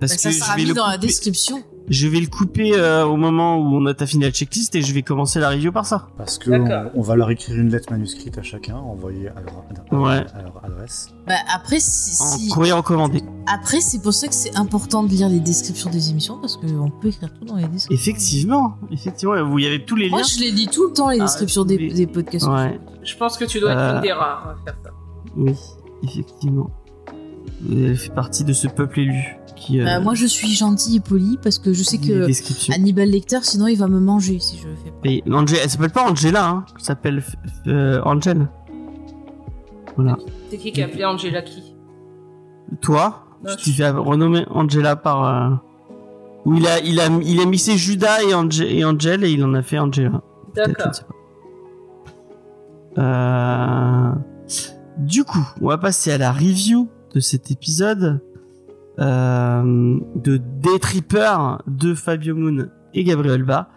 Parce 0.00 0.12
Bah, 0.12 0.18
ça 0.18 0.28
que 0.30 0.34
sera 0.34 0.56
mis 0.56 0.72
dans 0.72 0.86
la 0.86 0.98
description. 0.98 1.62
Je 1.90 2.06
vais 2.06 2.20
le 2.20 2.26
couper 2.26 2.72
euh, 2.74 3.06
au 3.06 3.16
moment 3.16 3.56
où 3.56 3.74
on 3.74 3.86
a 3.86 3.94
ta 3.94 4.04
fini 4.06 4.22
la 4.24 4.30
checklist 4.30 4.74
et 4.74 4.82
je 4.82 4.92
vais 4.92 5.00
commencer 5.00 5.40
la 5.40 5.48
review 5.48 5.72
par 5.72 5.86
ça. 5.86 6.08
Parce 6.18 6.36
que 6.36 6.50
on, 6.50 6.90
on 6.94 7.00
va 7.00 7.16
leur 7.16 7.30
écrire 7.30 7.56
une 7.56 7.70
lettre 7.70 7.90
manuscrite 7.90 8.36
à 8.36 8.42
chacun, 8.42 8.76
envoyée 8.76 9.28
à 9.30 9.40
leur, 9.40 9.54
à 9.54 9.94
leur- 9.94 10.02
Ouais. 10.02 10.26
à 10.34 10.42
leur 10.42 10.62
adresse. 10.62 11.08
Bah, 11.26 11.32
après, 11.50 11.80
si, 11.80 12.10
En 12.22 12.26
si- 12.36 12.48
courrier 12.50 12.72
recommandé. 12.74 13.22
après 13.46 13.80
c'est 13.80 14.02
pour 14.02 14.12
ça 14.12 14.28
que 14.28 14.34
c'est 14.34 14.54
important 14.54 15.02
de 15.02 15.08
lire 15.08 15.30
les 15.30 15.40
descriptions 15.40 15.88
des 15.88 16.10
émissions 16.10 16.38
parce 16.38 16.58
qu'on 16.58 16.90
peut 16.90 17.08
écrire 17.08 17.32
tout 17.32 17.46
dans 17.46 17.56
les 17.56 17.66
descriptions. 17.68 17.94
Effectivement, 17.94 18.74
effectivement, 18.92 19.42
vous 19.48 19.58
y 19.58 19.66
avez 19.66 19.82
tous 19.86 19.96
les 19.96 20.10
liens. 20.10 20.18
Moi, 20.18 20.22
je 20.24 20.40
les 20.40 20.50
lis 20.50 20.68
tout 20.68 20.88
le 20.88 20.92
temps 20.92 21.08
les 21.08 21.18
Ah, 21.20 21.24
descriptions 21.24 21.64
des, 21.64 22.06
podcasts. 22.06 22.46
Ouais, 22.46 22.78
Je 23.02 23.16
pense 23.16 23.38
que 23.38 23.46
tu 23.46 23.60
dois 23.60 23.72
être 23.72 23.78
Euh, 23.78 23.94
une 23.96 24.02
des 24.02 24.12
rares 24.12 24.46
à 24.60 24.62
faire 24.62 24.76
ça. 24.84 24.90
oui, 25.38 25.54
effectivement. 26.02 26.70
Elle 27.70 27.96
fait 27.96 28.12
partie 28.14 28.44
de 28.44 28.52
ce 28.52 28.68
peuple 28.68 29.00
élu 29.00 29.36
qui. 29.56 29.80
euh, 29.80 29.84
Bah, 29.84 30.00
moi, 30.00 30.14
je 30.14 30.26
suis 30.26 30.52
gentille 30.54 30.96
et 30.96 31.00
polie 31.00 31.38
parce 31.42 31.58
que 31.58 31.72
je 31.72 31.82
sais 31.82 31.98
que. 31.98 32.28
Hannibal 32.72 33.08
Lecter, 33.10 33.38
sinon, 33.42 33.66
il 33.66 33.76
va 33.76 33.88
me 33.88 33.98
manger 34.00 34.38
si 34.38 34.58
je 34.58 34.68
le 34.68 34.76
fais 34.76 34.90
pas. 34.90 35.08
Et 35.08 35.22
elle 35.62 35.70
s'appelle 35.70 35.90
pas 35.90 36.08
Angela, 36.08 36.48
hein. 36.48 36.64
Elle 36.76 36.84
s'appelle 36.84 37.22
euh, 37.66 38.00
Angel. 38.04 38.48
Voilà. 39.96 40.16
C'est 40.50 40.58
qui 40.58 40.70
qui 40.72 40.82
a 40.82 40.86
appelé 40.86 41.04
Angela 41.04 41.42
qui? 41.42 41.74
Toi, 42.80 43.24
Non, 43.44 43.56
tu 43.56 43.70
t'es 43.70 43.76
fait 43.78 43.88
renommer 43.90 44.44
Angela 44.50 44.94
par. 44.94 45.24
euh, 45.24 45.54
Où 46.44 46.54
il 46.54 46.66
a, 46.68 46.78
il 46.80 47.00
a, 47.00 47.06
il 47.24 47.40
a 47.40 47.46
mixé 47.46 47.76
Judas 47.76 48.22
et, 48.22 48.32
Ange- 48.34 48.60
et 48.62 48.84
Angel 48.84 49.24
et 49.24 49.30
il 49.32 49.44
en 49.44 49.54
a 49.54 49.62
fait 49.62 49.78
Angela. 49.78 50.22
D'accord. 50.54 50.92
Euh, 52.98 54.10
Du 54.98 55.24
coup, 55.24 55.48
on 55.60 55.68
va 55.68 55.78
passer 55.78 56.10
à 56.10 56.18
la 56.18 56.32
review 56.32 56.88
de 57.14 57.20
cet 57.20 57.50
épisode 57.50 58.20
euh, 58.98 60.00
de 60.16 60.36
Day 60.36 60.78
Tripper 60.80 61.36
de 61.68 61.94
Fabio 61.94 62.34
Moon 62.34 62.68
et 62.94 63.04
Gabriel 63.04 63.44
Ba. 63.44 63.68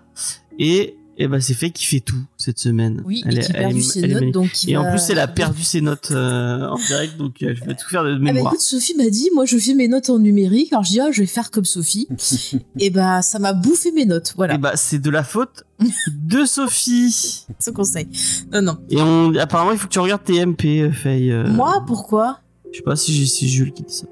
Et, 0.57 0.97
et 1.17 1.27
ben 1.27 1.39
c'est 1.41 1.53
fait 1.53 1.69
qui 1.71 1.85
fait 1.85 1.99
tout 1.99 2.23
cette 2.37 2.57
semaine. 2.57 3.01
Oui, 3.05 3.21
Elle 3.27 3.35
et 3.35 3.37
est- 3.39 3.45
qui 3.45 3.51
elle 3.53 3.61
perdu 3.63 3.81
ses 3.81 3.99
elle 4.01 4.13
notes, 4.13 4.31
donc 4.33 4.51
Et 4.67 4.77
en 4.77 4.89
plus, 4.89 5.09
elle 5.09 5.19
a 5.19 5.27
perdu 5.27 5.63
ses 5.63 5.81
notes 5.81 6.09
euh, 6.11 6.67
en 6.67 6.75
direct, 6.77 7.17
donc 7.17 7.43
euh, 7.43 7.53
je 7.53 7.63
vais 7.65 7.75
tout 7.75 7.87
faire 7.89 8.03
de 8.03 8.11
Ah 8.13 8.17
bah 8.17 8.19
mémoire. 8.33 8.53
écoute, 8.53 8.61
Sophie 8.61 8.95
m'a 8.97 9.09
dit, 9.09 9.29
moi 9.35 9.45
je 9.45 9.57
fais 9.57 9.73
mes 9.73 9.87
notes 9.87 10.09
en 10.09 10.19
numérique, 10.19 10.71
alors 10.73 10.83
je 10.83 10.89
dis, 10.91 10.99
ah, 10.99 11.11
je 11.11 11.21
vais 11.21 11.27
faire 11.27 11.51
comme 11.51 11.65
Sophie. 11.65 12.07
et 12.79 12.89
bah 12.89 13.21
ça 13.21 13.39
m'a 13.39 13.53
bouffé 13.53 13.91
mes 13.91 14.05
notes, 14.05 14.33
voilà, 14.35 14.55
Et 14.55 14.57
bah, 14.57 14.73
c'est 14.75 14.99
de 14.99 15.09
la 15.09 15.23
faute 15.23 15.63
de 16.07 16.45
Sophie. 16.45 17.45
ce 17.59 17.69
conseil. 17.71 18.07
Non, 18.51 18.61
non. 18.61 18.77
Et 18.89 19.01
on, 19.01 19.35
apparemment, 19.35 19.71
il 19.73 19.77
faut 19.77 19.87
que 19.87 19.93
tu 19.93 19.99
regardes 19.99 20.23
tes 20.23 20.43
MP, 20.45 20.81
euh, 20.81 20.91
Faye. 20.91 21.31
euh, 21.31 21.47
Moi, 21.49 21.83
pourquoi? 21.85 22.39
Je 22.71 22.77
sais 22.77 22.83
pas 22.83 22.95
si 22.95 23.13
j'ai 23.13 23.25
si 23.25 23.49
Jules 23.49 23.73
qui 23.73 23.83
dit 23.83 23.93
ça. 23.93 24.05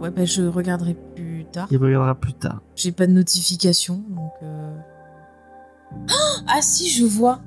Ouais, 0.00 0.10
bah 0.10 0.24
je 0.24 0.42
regarderai 0.42 0.96
plus 1.14 1.44
tard. 1.52 1.68
Il 1.70 1.78
regardera 1.78 2.16
plus 2.16 2.32
tard. 2.34 2.60
J'ai 2.74 2.90
pas 2.90 3.06
de 3.06 3.12
notification, 3.12 4.02
donc... 4.10 4.32
euh. 4.42 4.74
Ah 6.48 6.60
si, 6.60 6.90
je 6.90 7.04
vois. 7.04 7.40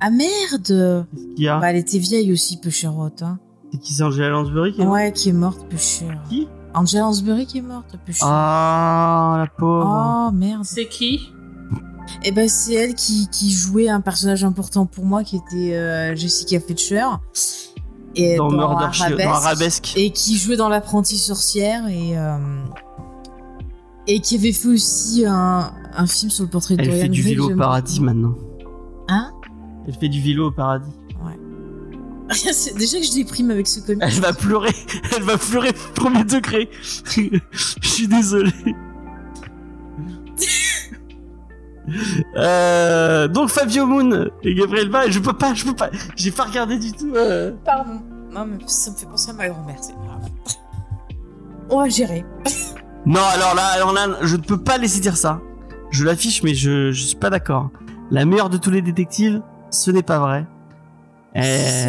Ah 0.00 0.10
merde 0.10 1.06
Qu'est-ce 1.12 1.34
qu'il 1.34 1.44
y 1.44 1.48
a? 1.48 1.58
Bah 1.58 1.70
elle 1.70 1.76
était 1.76 1.98
vieille 1.98 2.32
aussi, 2.32 2.58
peu 2.58 2.70
chérotte. 2.70 3.22
Hein. 3.22 3.38
C'est 3.72 3.78
qui 3.78 3.94
c'est 3.94 4.02
Angela 4.02 4.30
Lansbury 4.30 4.72
qui 4.72 4.80
est 4.80 4.84
morte? 4.84 4.94
Ouais, 4.94 5.12
qui 5.12 5.28
est 5.28 5.32
morte, 5.32 5.66
peu 5.68 5.76
cher. 5.76 6.22
Qui? 6.28 6.48
Angela 6.72 7.02
Lansbury 7.02 7.46
qui 7.46 7.58
est 7.58 7.62
morte, 7.62 7.96
peu 8.06 8.12
cher. 8.12 8.26
Ah, 8.26 9.36
la 9.38 9.46
pauvre. 9.46 10.28
Oh 10.28 10.32
merde. 10.32 10.64
C'est 10.64 10.88
qui? 10.88 11.32
Et 12.24 12.32
ben 12.32 12.48
c'est 12.48 12.74
elle 12.74 12.94
qui, 12.94 13.28
qui 13.30 13.52
jouait 13.52 13.88
un 13.88 14.00
personnage 14.00 14.42
important 14.42 14.86
pour 14.86 15.04
moi 15.04 15.22
qui 15.22 15.36
était 15.36 15.76
euh, 15.76 16.16
Jessica 16.16 16.58
Fletcher. 16.60 17.06
Et 18.16 18.36
dans, 18.36 18.48
dans 18.48 18.70
Arabesque. 18.70 19.92
Et 19.96 20.10
qui 20.10 20.36
jouait 20.36 20.56
dans 20.56 20.68
l'apprenti 20.68 21.18
sorcière 21.18 21.86
et 21.86 22.18
euh, 22.18 22.38
et 24.08 24.20
qui 24.20 24.36
avait 24.36 24.52
fait 24.52 24.68
aussi 24.68 25.24
un, 25.26 25.72
un 25.96 26.06
film 26.06 26.30
sur 26.30 26.44
le 26.44 26.50
portrait 26.50 26.76
de 26.76 26.82
Elle 26.82 26.88
Dorian 26.88 27.02
fait 27.02 27.08
du 27.08 27.22
vélo 27.22 27.50
au 27.50 27.56
paradis 27.56 28.00
maintenant. 28.00 28.34
Hein? 29.08 29.32
Elle 29.86 29.94
fait 29.94 30.08
du 30.08 30.20
vélo 30.20 30.48
au 30.48 30.50
paradis. 30.50 30.90
C'est 32.52 32.76
Déjà 32.76 32.98
que 32.98 33.04
je 33.04 33.12
déprime 33.12 33.50
avec 33.50 33.66
ce 33.66 33.80
comic. 33.80 34.02
Elle 34.02 34.20
va 34.20 34.32
pleurer. 34.32 34.70
Elle 35.16 35.24
va 35.24 35.36
pleurer 35.36 35.72
premier 35.96 36.22
degré. 36.22 36.70
Je 37.10 37.88
suis 37.88 38.06
désolé. 38.06 38.52
Euh, 42.36 43.26
donc 43.26 43.48
Fabio 43.48 43.84
Moon 43.84 44.28
et 44.44 44.54
Gabriel 44.54 44.90
Ba, 44.90 45.08
je 45.10 45.18
peux 45.18 45.32
pas, 45.32 45.54
je 45.54 45.64
peux 45.64 45.74
pas, 45.74 45.90
j'ai 46.14 46.30
pas 46.30 46.44
regardé 46.44 46.78
du 46.78 46.92
tout. 46.92 47.10
euh. 47.16 47.52
Pardon. 47.64 48.00
Non 48.30 48.46
mais 48.46 48.58
ça 48.66 48.92
me 48.92 48.96
fait 48.96 49.06
penser 49.06 49.30
à 49.30 49.32
ma 49.32 49.48
grand-mère, 49.48 49.78
c'est 49.80 49.94
grave. 49.94 50.30
On 51.68 51.78
va 51.80 51.88
gérer. 51.88 52.24
Non, 53.06 53.20
alors 53.34 53.54
là, 53.56 53.62
alors 53.74 53.92
là, 53.92 54.06
je 54.22 54.36
ne 54.36 54.42
peux 54.42 54.58
pas 54.58 54.78
laisser 54.78 55.00
dire 55.00 55.16
ça. 55.16 55.40
Je 55.90 56.04
l'affiche, 56.04 56.42
mais 56.42 56.54
je, 56.54 56.92
je 56.92 57.02
suis 57.04 57.16
pas 57.16 57.30
d'accord. 57.30 57.70
La 58.10 58.24
meilleure 58.24 58.50
de 58.50 58.56
tous 58.58 58.70
les 58.70 58.82
détectives, 58.82 59.42
ce 59.70 59.90
n'est 59.90 60.02
pas 60.02 60.18
vrai. 60.18 60.46
C'est 61.34 61.40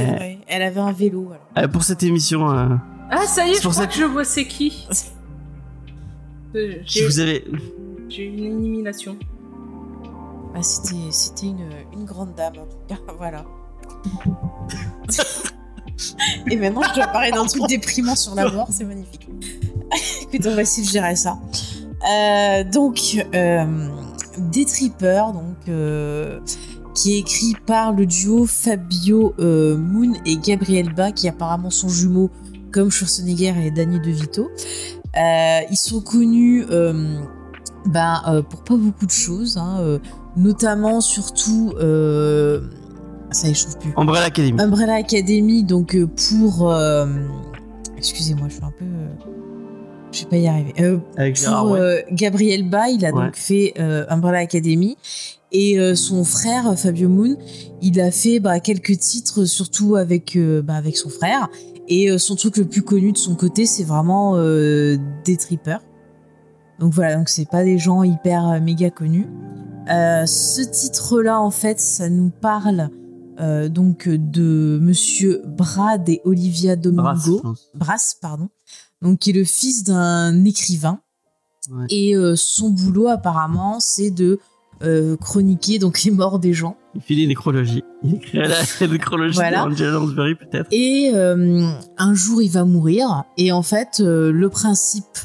Euh, 0.08 0.16
vrai. 0.16 0.40
Elle 0.48 0.62
avait 0.62 0.80
un 0.80 0.92
vélo. 0.92 1.32
alors. 1.32 1.48
euh, 1.58 1.68
pour 1.68 1.84
cette 1.84 2.04
émission, 2.04 2.50
euh, 2.52 2.68
Ah, 3.10 3.26
ça 3.26 3.46
y 3.48 3.52
est, 3.52 3.54
C'est 3.56 3.60
je 3.60 3.64
pour 3.64 3.72
crois 3.72 3.84
ça 3.84 3.88
que 3.88 3.96
je 3.96 4.04
vois 4.04 4.24
c'est 4.26 4.46
qui. 4.48 4.88
Euh, 6.54 6.74
J'ai 6.86 7.06
vous 7.08 7.20
avez, 7.22 7.46
j'ai 8.10 8.26
une 8.26 8.44
élimination. 8.44 9.16
Bah, 10.54 10.62
c'était 10.62 11.10
c'était 11.12 11.46
une, 11.46 11.70
une 11.94 12.04
grande 12.04 12.36
dame 12.36 12.56
en 12.60 12.66
tout 12.66 12.76
cas. 12.90 12.98
Voilà. 13.18 13.46
Et 16.52 16.58
maintenant, 16.58 16.82
je 16.90 16.96
dois 16.96 17.08
parler 17.08 17.32
d'un 17.32 17.46
truc 17.46 17.68
déprimant 17.70 18.16
sur 18.18 18.36
la 18.36 18.52
mort, 18.52 18.68
c'est 18.70 18.84
magnifique. 18.84 19.30
Écoute, 20.24 20.46
on 20.46 20.56
va 20.56 20.62
essayer 20.64 20.86
de 20.86 20.92
gérer 20.92 21.16
ça. 21.16 21.38
Euh, 22.10 22.64
donc, 22.64 23.00
euh, 23.36 23.66
Des 24.38 24.66
Trippers, 24.66 25.34
donc, 25.34 25.58
euh, 25.70 26.40
qui 26.96 27.16
est 27.16 27.20
écrit 27.20 27.56
par 27.66 27.94
le 27.94 28.06
duo 28.06 28.46
Fabio 28.46 29.34
Moon 29.40 30.14
et 30.26 30.38
Gabriel 30.38 30.94
Ba, 30.94 31.12
qui 31.12 31.28
apparemment 31.28 31.70
sont 31.70 31.90
jumeaux 31.90 32.30
comme 32.72 32.90
Schwarzenegger 32.90 33.54
et 33.66 33.72
Danny 33.72 34.00
DeVito. 34.00 34.50
Ils 35.16 35.78
sont 35.78 36.02
connus 36.02 36.66
ben, 37.86 38.44
pour 38.50 38.64
pas 38.64 38.76
beaucoup 38.76 39.06
de 39.06 39.12
choses, 39.12 39.58
hein, 39.58 40.00
notamment 40.36 41.02
surtout. 41.02 41.74
Ça 43.32 43.48
trouve 43.54 43.78
plus. 43.80 43.94
Umbrella 43.96 44.26
Academy. 44.26 44.62
Umbrella 44.62 44.96
Academy, 44.96 45.64
donc 45.64 45.96
euh, 45.96 46.06
pour. 46.08 46.70
euh, 46.70 47.06
Excusez-moi, 47.98 48.48
je 48.50 48.56
suis 48.56 48.64
un 48.64 48.72
peu. 48.72 48.84
euh, 48.84 49.08
Je 50.12 50.24
vais 50.24 50.30
pas 50.30 50.38
y 50.38 50.48
arriver. 50.48 50.74
Euh, 50.80 50.98
avec 51.18 51.36
Gérard 51.38 51.66
pour 51.66 51.76
euh, 51.76 51.98
Gabriel 52.12 52.70
Ba, 52.70 52.90
il 52.90 53.06
a 53.06 53.12
Ouais. 53.12 53.26
donc 53.26 53.36
fait 53.36 53.74
euh, 53.80 54.06
Umbrella 54.10 54.40
Academy. 54.40 54.98
Et 55.54 55.80
euh, 55.80 55.96
son 55.96 56.24
frère, 56.24 56.78
Fabio 56.78 57.10
Moon, 57.10 57.38
il 57.82 58.00
a 58.00 58.12
fait 58.12 58.40
bah, 58.40 58.60
quelques 58.60 58.98
titres, 58.98 59.46
surtout 59.46 59.96
avec, 59.96 60.38
bah, 60.64 60.76
avec 60.76 60.98
son 60.98 61.10
frère. 61.10 61.50
Et 61.88 62.18
son 62.18 62.36
truc 62.36 62.56
le 62.56 62.66
plus 62.66 62.84
connu 62.84 63.12
de 63.12 63.18
son 63.18 63.36
côté, 63.36 63.66
c'est 63.66 63.84
vraiment 63.84 64.38
des 64.38 65.38
trippers. 65.38 65.82
Donc 66.80 66.94
voilà, 66.94 67.18
donc 67.18 67.28
c'est 67.28 67.50
pas 67.50 67.66
des 67.66 67.78
gens 67.78 68.04
hyper 68.04 68.62
méga 68.62 68.90
connus. 68.92 69.28
Ce 69.88 70.62
titre-là, 70.62 71.42
en 71.42 71.52
fait, 71.52 71.82
ça 71.82 72.08
nous 72.08 72.30
parle 72.30 72.90
donc 73.70 74.08
de 74.08 74.80
Monsieur 74.82 75.42
Brad 75.46 76.08
et 76.08 76.22
Olivia 76.24 76.78
Domingo. 76.78 77.42
Brass. 77.44 77.70
Brass, 77.76 78.18
pardon, 78.22 78.48
donc 79.02 79.20
qui 79.20 79.32
est 79.32 79.34
le 79.34 79.44
fils 79.44 79.84
d'un 79.84 80.44
écrivain. 80.46 81.00
Ouais. 81.72 81.86
Et 81.90 82.16
euh, 82.16 82.36
son 82.36 82.70
boulot 82.70 83.08
apparemment, 83.08 83.80
c'est 83.80 84.12
de 84.12 84.40
euh, 84.84 85.16
chroniquer 85.18 85.80
donc 85.80 86.04
les 86.04 86.12
morts 86.12 86.40
des 86.40 86.54
gens. 86.54 86.76
Il 86.96 87.02
fait 87.02 87.16
des 87.16 87.28
nécrologies. 87.28 87.84
Il 88.04 88.16
écrit 88.16 88.40
la, 88.40 88.48
la 88.48 88.88
nécrologie 88.88 89.36
Voilà. 89.36 89.66
Lansbury 89.66 90.36
peut-être. 90.36 90.68
Et 90.72 91.12
euh, 91.14 91.70
un 91.98 92.14
jour, 92.14 92.42
il 92.42 92.50
va 92.50 92.66
mourir. 92.66 93.24
Et 93.38 93.52
en 93.52 93.62
fait, 93.62 94.00
euh, 94.00 94.32
le 94.32 94.50
principe 94.50 95.18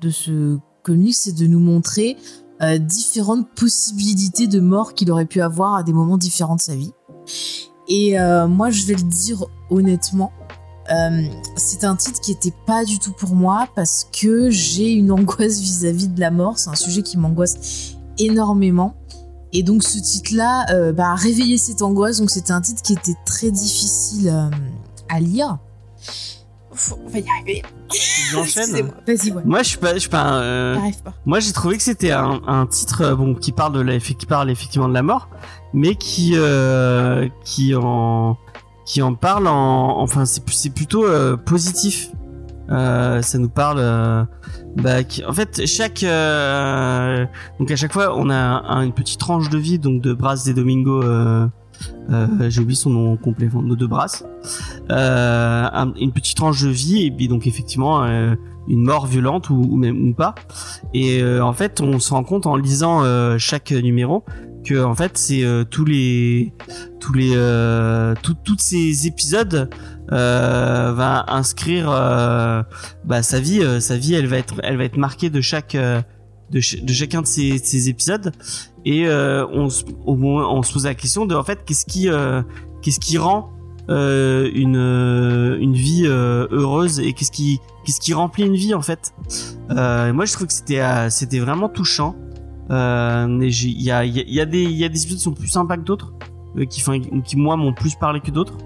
de 0.00 0.10
ce 0.10 0.58
comic, 0.82 1.14
c'est 1.14 1.36
de 1.36 1.46
nous 1.46 1.58
montrer 1.60 2.16
euh, 2.62 2.78
différentes 2.78 3.48
possibilités 3.54 4.46
de 4.46 4.60
mort 4.60 4.94
qu'il 4.94 5.10
aurait 5.10 5.26
pu 5.26 5.40
avoir 5.40 5.74
à 5.74 5.82
des 5.82 5.92
moments 5.92 6.16
différents 6.16 6.56
de 6.56 6.60
sa 6.60 6.76
vie. 6.76 6.92
Et 7.88 8.18
euh, 8.18 8.46
moi, 8.46 8.70
je 8.70 8.86
vais 8.86 8.94
le 8.94 9.02
dire 9.02 9.44
honnêtement, 9.68 10.32
Euh, 10.92 11.22
c'est 11.56 11.84
un 11.84 11.96
titre 11.96 12.20
qui 12.20 12.32
était 12.32 12.52
pas 12.66 12.84
du 12.84 12.98
tout 12.98 13.12
pour 13.12 13.34
moi 13.34 13.66
parce 13.74 14.06
que 14.12 14.50
j'ai 14.50 14.90
une 14.92 15.10
angoisse 15.12 15.58
vis-à-vis 15.60 16.08
de 16.08 16.20
la 16.20 16.30
mort. 16.30 16.58
C'est 16.58 16.70
un 16.70 16.74
sujet 16.74 17.02
qui 17.02 17.16
m'angoisse 17.18 17.94
énormément. 18.18 18.94
Et 19.54 19.62
donc 19.62 19.82
ce 19.82 19.98
titre-là 19.98 20.66
euh, 20.70 20.92
bah, 20.92 21.10
a 21.10 21.14
réveillé 21.14 21.58
cette 21.58 21.82
angoisse. 21.82 22.18
Donc 22.18 22.30
c'était 22.30 22.52
un 22.52 22.60
titre 22.60 22.82
qui 22.82 22.92
était 22.94 23.16
très 23.24 23.50
difficile 23.50 24.28
euh, 24.28 24.50
à 25.08 25.20
lire. 25.20 25.58
Faut- 26.74 26.98
On 27.04 27.08
va 27.10 27.18
y 27.18 27.24
arriver. 27.28 27.62
J'enchaîne. 28.30 28.90
Vas-y, 29.06 29.30
ouais. 29.30 29.42
Moi, 29.44 29.62
je 29.62 29.68
suis 29.68 29.78
pas, 29.78 29.92
je 29.94 29.98
suis 29.98 30.08
pas. 30.08 30.40
euh, 30.42 30.76
pas. 31.04 31.12
Moi, 31.26 31.38
j'ai 31.40 31.52
trouvé 31.52 31.76
que 31.76 31.82
c'était 31.82 32.12
un, 32.12 32.40
un 32.46 32.66
titre 32.66 33.14
bon 33.14 33.34
qui 33.34 33.52
parle 33.52 33.74
de 33.74 33.80
la, 33.80 33.98
qui 33.98 34.24
parle 34.26 34.50
effectivement 34.50 34.88
de 34.88 34.94
la 34.94 35.02
mort, 35.02 35.28
mais 35.74 35.94
qui 35.96 36.34
qui 37.44 37.74
en 37.74 38.36
qui 38.84 39.00
en 39.02 39.14
parle 39.14 39.46
en 39.48 39.98
enfin 40.00 40.24
c'est 40.24 40.42
c'est 40.50 40.70
plutôt 40.74 41.04
euh, 41.06 41.36
positif. 41.36 42.10
Euh, 42.70 43.20
ça 43.22 43.38
nous 43.38 43.48
parle. 43.50 43.78
euh, 43.80 44.24
bah, 44.76 45.02
qui- 45.04 45.24
en 45.26 45.32
fait, 45.32 45.66
chaque 45.66 46.02
euh, 46.04 47.26
donc 47.58 47.70
à 47.70 47.76
chaque 47.76 47.92
fois, 47.92 48.16
on 48.16 48.30
a 48.30 48.34
un- 48.36 48.82
une 48.82 48.92
petite 48.92 49.18
tranche 49.20 49.50
de 49.50 49.58
vie 49.58 49.78
donc 49.78 50.00
de 50.00 50.14
Brass 50.14 50.44
des 50.44 50.54
Domingo. 50.54 51.02
Euh, 51.02 51.46
euh, 52.10 52.26
j'ai 52.48 52.60
oublié 52.62 52.76
son 52.76 52.90
nom 52.90 53.16
complet, 53.16 53.48
enfin, 53.52 53.62
de 53.66 53.86
Brass. 53.86 54.24
Un- 54.88 55.92
une 56.00 56.12
petite 56.12 56.36
tranche 56.36 56.62
de 56.62 56.68
vie 56.68 57.06
et 57.06 57.10
puis 57.10 57.28
donc 57.28 57.46
effectivement 57.46 58.04
une 58.68 58.82
mort 58.84 59.06
violente 59.06 59.50
ou, 59.50 59.56
ou 59.70 59.76
même 59.76 60.08
ou 60.10 60.14
pas. 60.14 60.34
Et 60.94 61.22
en 61.40 61.52
fait, 61.52 61.80
on 61.80 61.98
se 61.98 62.14
rend 62.14 62.24
compte 62.24 62.46
en 62.46 62.56
lisant 62.56 63.02
chaque 63.38 63.72
numéro 63.72 64.24
que 64.64 64.82
en 64.82 64.94
fait 64.94 65.18
c'est 65.18 65.44
euh, 65.44 65.64
tous 65.64 65.84
les 65.84 66.52
tous 67.00 67.12
les 67.12 67.32
euh, 67.34 68.14
tout- 68.22 68.36
toutes 68.44 68.60
ces 68.60 69.06
épisodes 69.06 69.68
euh, 70.12 70.92
va 70.94 71.24
inscrire 71.28 71.90
euh, 71.90 72.62
bah, 73.04 73.22
sa 73.22 73.40
vie 73.40 73.60
euh, 73.60 73.80
sa 73.80 73.96
vie 73.96 74.14
elle 74.14 74.26
va 74.26 74.38
être 74.38 74.54
elle 74.62 74.76
va 74.76 74.84
être 74.84 74.96
marquée 74.98 75.30
de 75.30 75.40
chaque 75.40 75.74
euh, 75.74 76.00
de, 76.50 76.60
ch- 76.60 76.82
de 76.82 76.92
chacun 76.92 77.22
de 77.22 77.26
ces, 77.26 77.58
de 77.58 77.64
ces 77.64 77.88
épisodes. 77.88 78.32
Et 78.84 79.06
on 79.08 79.68
au 80.06 80.16
moins 80.16 80.48
on 80.48 80.62
se 80.62 80.72
pose 80.72 80.84
la 80.86 80.94
question 80.94 81.24
de 81.24 81.34
en 81.36 81.44
fait 81.44 81.64
qu'est-ce 81.64 81.86
qui 81.86 82.08
qu'est-ce 82.82 82.98
qui 83.00 83.16
rend 83.16 83.50
une 83.88 84.76
une 85.60 85.74
vie 85.74 86.04
heureuse 86.06 86.98
et 87.00 87.12
qu'est-ce 87.12 87.30
qui 87.30 87.60
qu'est-ce 87.84 88.00
qui 88.00 88.12
remplit 88.12 88.44
une 88.44 88.56
vie 88.56 88.74
en 88.74 88.82
fait. 88.82 89.14
Moi 89.70 90.24
je 90.24 90.32
trouve 90.32 90.48
que 90.48 90.52
c'était 90.52 90.82
c'était 91.10 91.38
vraiment 91.38 91.68
touchant 91.68 92.16
il 92.70 93.82
y 93.82 93.90
a 93.90 94.04
il 94.04 94.12
y 94.14 94.20
a, 94.20 94.22
il 94.22 94.34
y 94.34 94.40
a 94.40 94.46
des 94.46 94.62
il 94.62 94.76
y 94.76 94.84
a 94.84 94.88
des 94.88 95.02
épisodes 95.02 95.18
qui 95.18 95.24
sont 95.24 95.32
plus 95.34 95.48
sympas 95.48 95.76
que 95.76 95.82
d'autres 95.82 96.12
euh, 96.56 96.64
qui 96.64 97.36
moi 97.36 97.56
m'ont 97.56 97.72
plus 97.74 97.94
parlé 97.96 98.20
que 98.20 98.30
d'autres 98.30 98.56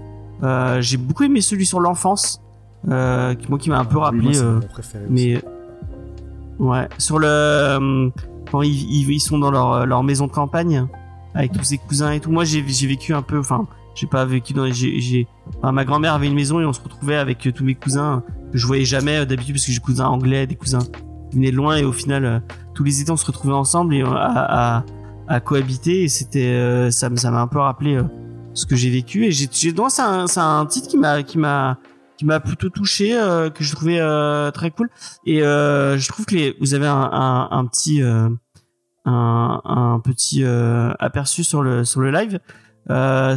euh, 0.43 0.81
j'ai 0.81 0.97
beaucoup 0.97 1.23
aimé 1.23 1.41
celui 1.41 1.65
sur 1.65 1.79
l'enfance 1.79 2.41
euh, 2.89 3.33
qui 3.35 3.49
moi 3.49 3.57
qui 3.57 3.69
m'a 3.69 3.79
un 3.79 3.85
peu 3.85 3.97
Oui, 3.97 4.03
rappelé 4.03 4.21
moi, 4.21 4.35
euh, 4.35 4.59
préféré 4.61 5.05
aussi. 5.05 5.13
mais 5.13 5.41
ouais, 6.59 6.87
sur 6.97 7.19
le 7.19 7.27
euh, 7.27 8.09
quand 8.51 8.61
ils, 8.61 9.19
sont 9.19 9.39
dans 9.39 9.51
leur, 9.51 9.85
leur 9.85 10.03
maison 10.03 10.27
de 10.27 10.31
campagne 10.31 10.87
avec 11.37 11.51
tous 11.51 11.63
ses 11.63 11.77
cousins 11.77 12.11
et 12.11 12.19
tout. 12.19 12.31
Moi, 12.31 12.43
j'ai 12.45 12.61
vécu 12.61 13.13
un 13.13 13.21
peu. 13.21 13.39
Enfin, 13.39 13.67
j'ai 13.95 14.07
pas 14.07 14.25
vécu 14.25 14.53
dans. 14.53 14.71
J'ai 14.71 15.27
enfin, 15.59 15.71
ma 15.71 15.85
grand-mère 15.85 16.13
avait 16.13 16.27
une 16.27 16.33
maison 16.33 16.59
et 16.59 16.65
on 16.65 16.73
se 16.73 16.81
retrouvait 16.81 17.15
avec 17.15 17.45
euh, 17.47 17.51
tous 17.51 17.63
mes 17.63 17.75
cousins 17.75 18.23
que 18.51 18.57
je 18.57 18.65
voyais 18.65 18.85
jamais 18.85 19.17
euh, 19.17 19.25
d'habitude 19.25 19.55
parce 19.55 19.65
que 19.65 19.71
j'ai 19.71 19.77
des 19.79 19.83
cousins 19.83 20.07
anglais, 20.07 20.47
des 20.47 20.55
cousins 20.55 20.79
qui 20.79 21.35
venaient 21.37 21.51
de 21.51 21.55
loin 21.55 21.77
et 21.77 21.83
au 21.83 21.91
final 21.91 22.25
euh, 22.25 22.39
tous 22.77 22.83
les 22.83 23.01
étés 23.01 23.11
on 23.11 23.17
se 23.17 23.25
retrouvait 23.25 23.55
ensemble 23.55 23.95
et 23.95 24.03
euh, 24.03 24.11
à, 24.11 24.77
à, 24.77 24.83
à 25.27 25.39
cohabiter 25.39 26.03
et 26.03 26.07
c'était 26.07 26.45
euh, 26.45 26.91
ça 26.91 27.09
m'a 27.09 27.41
un 27.41 27.47
peu 27.47 27.57
rappelé 27.57 27.95
euh, 27.95 28.03
ce 28.53 28.67
que 28.67 28.75
j'ai 28.75 28.91
vécu 28.91 29.25
et 29.25 29.31
j'ai 29.31 29.49
c'est 29.49 30.39
un 30.39 30.65
titre 30.67 30.87
qui 30.87 30.97
m'a 30.97 31.23
qui 31.23 31.39
m'a 31.39 31.79
qui 32.17 32.25
m'a 32.25 32.39
plutôt 32.39 32.69
touché 32.69 33.17
euh, 33.17 33.49
que 33.49 33.63
je 33.63 33.75
trouvais 33.75 33.99
euh, 33.99 34.51
très 34.51 34.69
cool 34.69 34.91
et 35.25 35.41
euh, 35.41 35.97
je 35.97 36.07
trouve 36.07 36.27
que 36.27 36.35
les, 36.35 36.55
vous 36.59 36.75
avez 36.75 36.85
un, 36.85 37.09
un, 37.11 37.47
un 37.49 37.65
petit 37.65 37.99
un, 38.03 38.37
un 39.05 39.99
petit 39.99 40.43
aperçu 40.99 41.43
sur 41.43 41.63
le 41.63 41.83
sur 41.83 41.99
le 41.99 42.11
live 42.11 42.39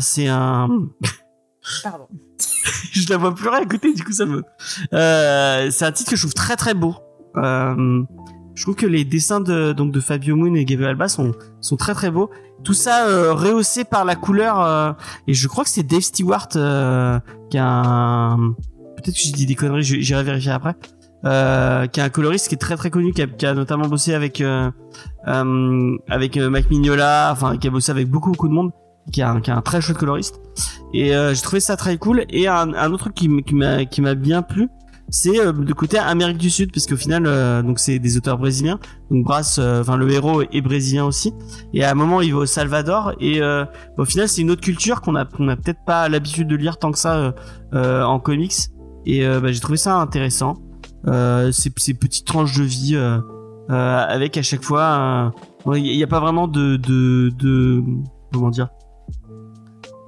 c'est 0.03 0.29
un 0.29 0.69
Pardon. 1.83 2.09
je 2.93 3.09
la 3.09 3.17
vois 3.17 3.35
pleurer 3.35 3.59
à 3.59 3.65
côté 3.65 3.95
du 3.95 4.05
coup 4.05 4.13
ça 4.13 4.27
me 4.27 4.43
c'est 5.71 5.85
un 5.87 5.93
titre 5.93 6.11
que 6.11 6.17
je 6.17 6.23
trouve 6.23 6.35
très 6.35 6.57
très 6.57 6.75
beau 6.75 6.95
je 8.61 8.67
trouve 8.67 8.75
que 8.75 8.85
les 8.85 9.07
dessins 9.07 9.41
de 9.41 9.73
donc 9.73 9.91
de 9.91 10.01
Fabio 10.01 10.37
Moon 10.37 10.55
et 10.55 10.67
Gabriel 10.67 10.91
Alba 10.91 11.09
sont 11.09 11.33
sont 11.63 11.79
très 11.79 11.95
très 11.95 12.11
beaux. 12.11 12.29
Tout 12.63 12.75
ça 12.75 13.07
euh, 13.07 13.33
rehaussé 13.33 13.85
par 13.85 14.05
la 14.05 14.17
couleur 14.17 14.61
euh, 14.61 14.93
et 15.27 15.33
je 15.33 15.49
crois 15.49 15.65
que 15.65 15.71
c'est 15.71 15.83
Dave 15.83 16.03
Stewart 16.03 16.47
euh, 16.57 17.19
qui 17.49 17.57
a 17.57 17.65
un 17.65 18.51
peut-être 18.97 19.15
que 19.15 19.21
j'ai 19.23 19.33
dit 19.33 19.47
des 19.47 19.55
conneries 19.55 19.83
j'irai 19.83 20.25
vérifier 20.25 20.53
après 20.53 20.75
euh, 21.25 21.87
qui 21.87 22.01
est 22.01 22.03
un 22.03 22.11
coloriste 22.11 22.49
qui 22.49 22.55
est 22.55 22.59
très 22.59 22.77
très 22.77 22.91
connu 22.91 23.15
qui 23.15 23.23
a, 23.23 23.27
qui 23.27 23.47
a 23.47 23.55
notamment 23.55 23.89
bossé 23.89 24.13
avec 24.13 24.43
euh, 24.43 24.71
euh, 25.27 25.97
avec 26.11 26.37
euh, 26.37 26.51
Mac 26.51 26.69
Mignola 26.69 27.31
enfin 27.33 27.57
qui 27.57 27.67
a 27.67 27.71
bossé 27.71 27.91
avec 27.91 28.11
beaucoup 28.11 28.31
beaucoup 28.31 28.49
de 28.49 28.53
monde 28.53 28.73
qui 29.11 29.23
a 29.23 29.41
qui 29.41 29.51
a 29.51 29.57
un 29.57 29.63
très 29.63 29.81
chouette 29.81 29.97
coloriste. 29.97 30.39
Et 30.93 31.17
euh, 31.17 31.33
j'ai 31.35 31.41
trouvé 31.41 31.61
ça 31.61 31.77
très 31.77 31.97
cool. 31.97 32.25
Et 32.29 32.47
un, 32.47 32.75
un 32.75 32.93
autre 32.93 33.05
truc 33.05 33.15
qui, 33.15 33.29
qui 33.43 34.01
m'a 34.03 34.15
bien 34.15 34.43
plu 34.43 34.69
c'est 35.11 35.41
euh, 35.41 35.53
de 35.53 35.73
côté 35.73 35.99
Amérique 35.99 36.39
du 36.39 36.51
Sud 36.51 36.73
parce 36.73 36.87
qu'au 36.87 36.97
final 36.97 37.25
euh, 37.27 37.63
donc 37.63 37.79
c'est 37.79 37.99
des 37.99 38.17
auteurs 38.17 38.39
brésiliens. 38.39 38.79
Donc 39.11 39.25
Brass 39.25 39.59
euh, 39.59 39.81
enfin 39.81 39.97
le 39.97 40.11
héros 40.11 40.43
est 40.43 40.61
brésilien 40.61 41.05
aussi. 41.05 41.35
Et 41.75 41.85
à 41.85 41.91
un 41.91 41.95
moment 41.95 42.21
il 42.21 42.33
va 42.33 42.41
au 42.41 42.47
Salvador 42.47 43.13
et 43.21 43.43
euh, 43.43 43.65
au 43.99 44.05
final 44.05 44.29
c'est 44.29 44.41
une 44.43 44.51
autre 44.51 44.63
culture 44.63 45.01
qu'on 45.01 45.17
a 45.17 45.25
qu'on 45.25 45.49
a 45.49 45.57
peut-être 45.57 45.85
pas 45.85 46.09
l'habitude 46.09 46.49
de 46.49 46.57
lire 46.57 46.79
tant 46.79 46.93
que 46.93 46.99
ça 46.99 47.35
en 47.73 48.21
comics. 48.21 48.53
Et 49.07 49.27
bah, 49.27 49.51
j'ai 49.51 49.61
trouvé 49.61 49.79
ça 49.79 49.97
intéressant. 49.97 50.59
Ces, 51.07 51.71
petites 51.71 52.27
tranches 52.27 52.57
de 52.57 52.65
vie 52.65 52.97
avec 53.69 54.37
à 54.37 54.43
chaque 54.43 54.63
fois 54.63 55.33
il 55.75 55.83
n'y 55.83 56.03
a 56.03 56.07
pas 56.07 56.21
vraiment 56.21 56.49
de, 56.49 56.77
de 56.77 57.31
de 57.31 57.83
comment 58.33 58.51
dire 58.51 58.69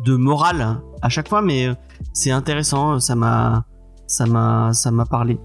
de 0.04 0.16
morale 0.16 0.80
à 1.00 1.08
chaque 1.08 1.28
fois 1.28 1.42
mais 1.42 1.68
c'est 2.12 2.30
intéressant. 2.30 3.00
Ça 3.00 3.14
m'a 3.14 3.64
ça 4.06 4.26
m'a 4.26 4.70
ça 4.72 4.90
m'a 4.90 5.04
parlé. 5.06 5.38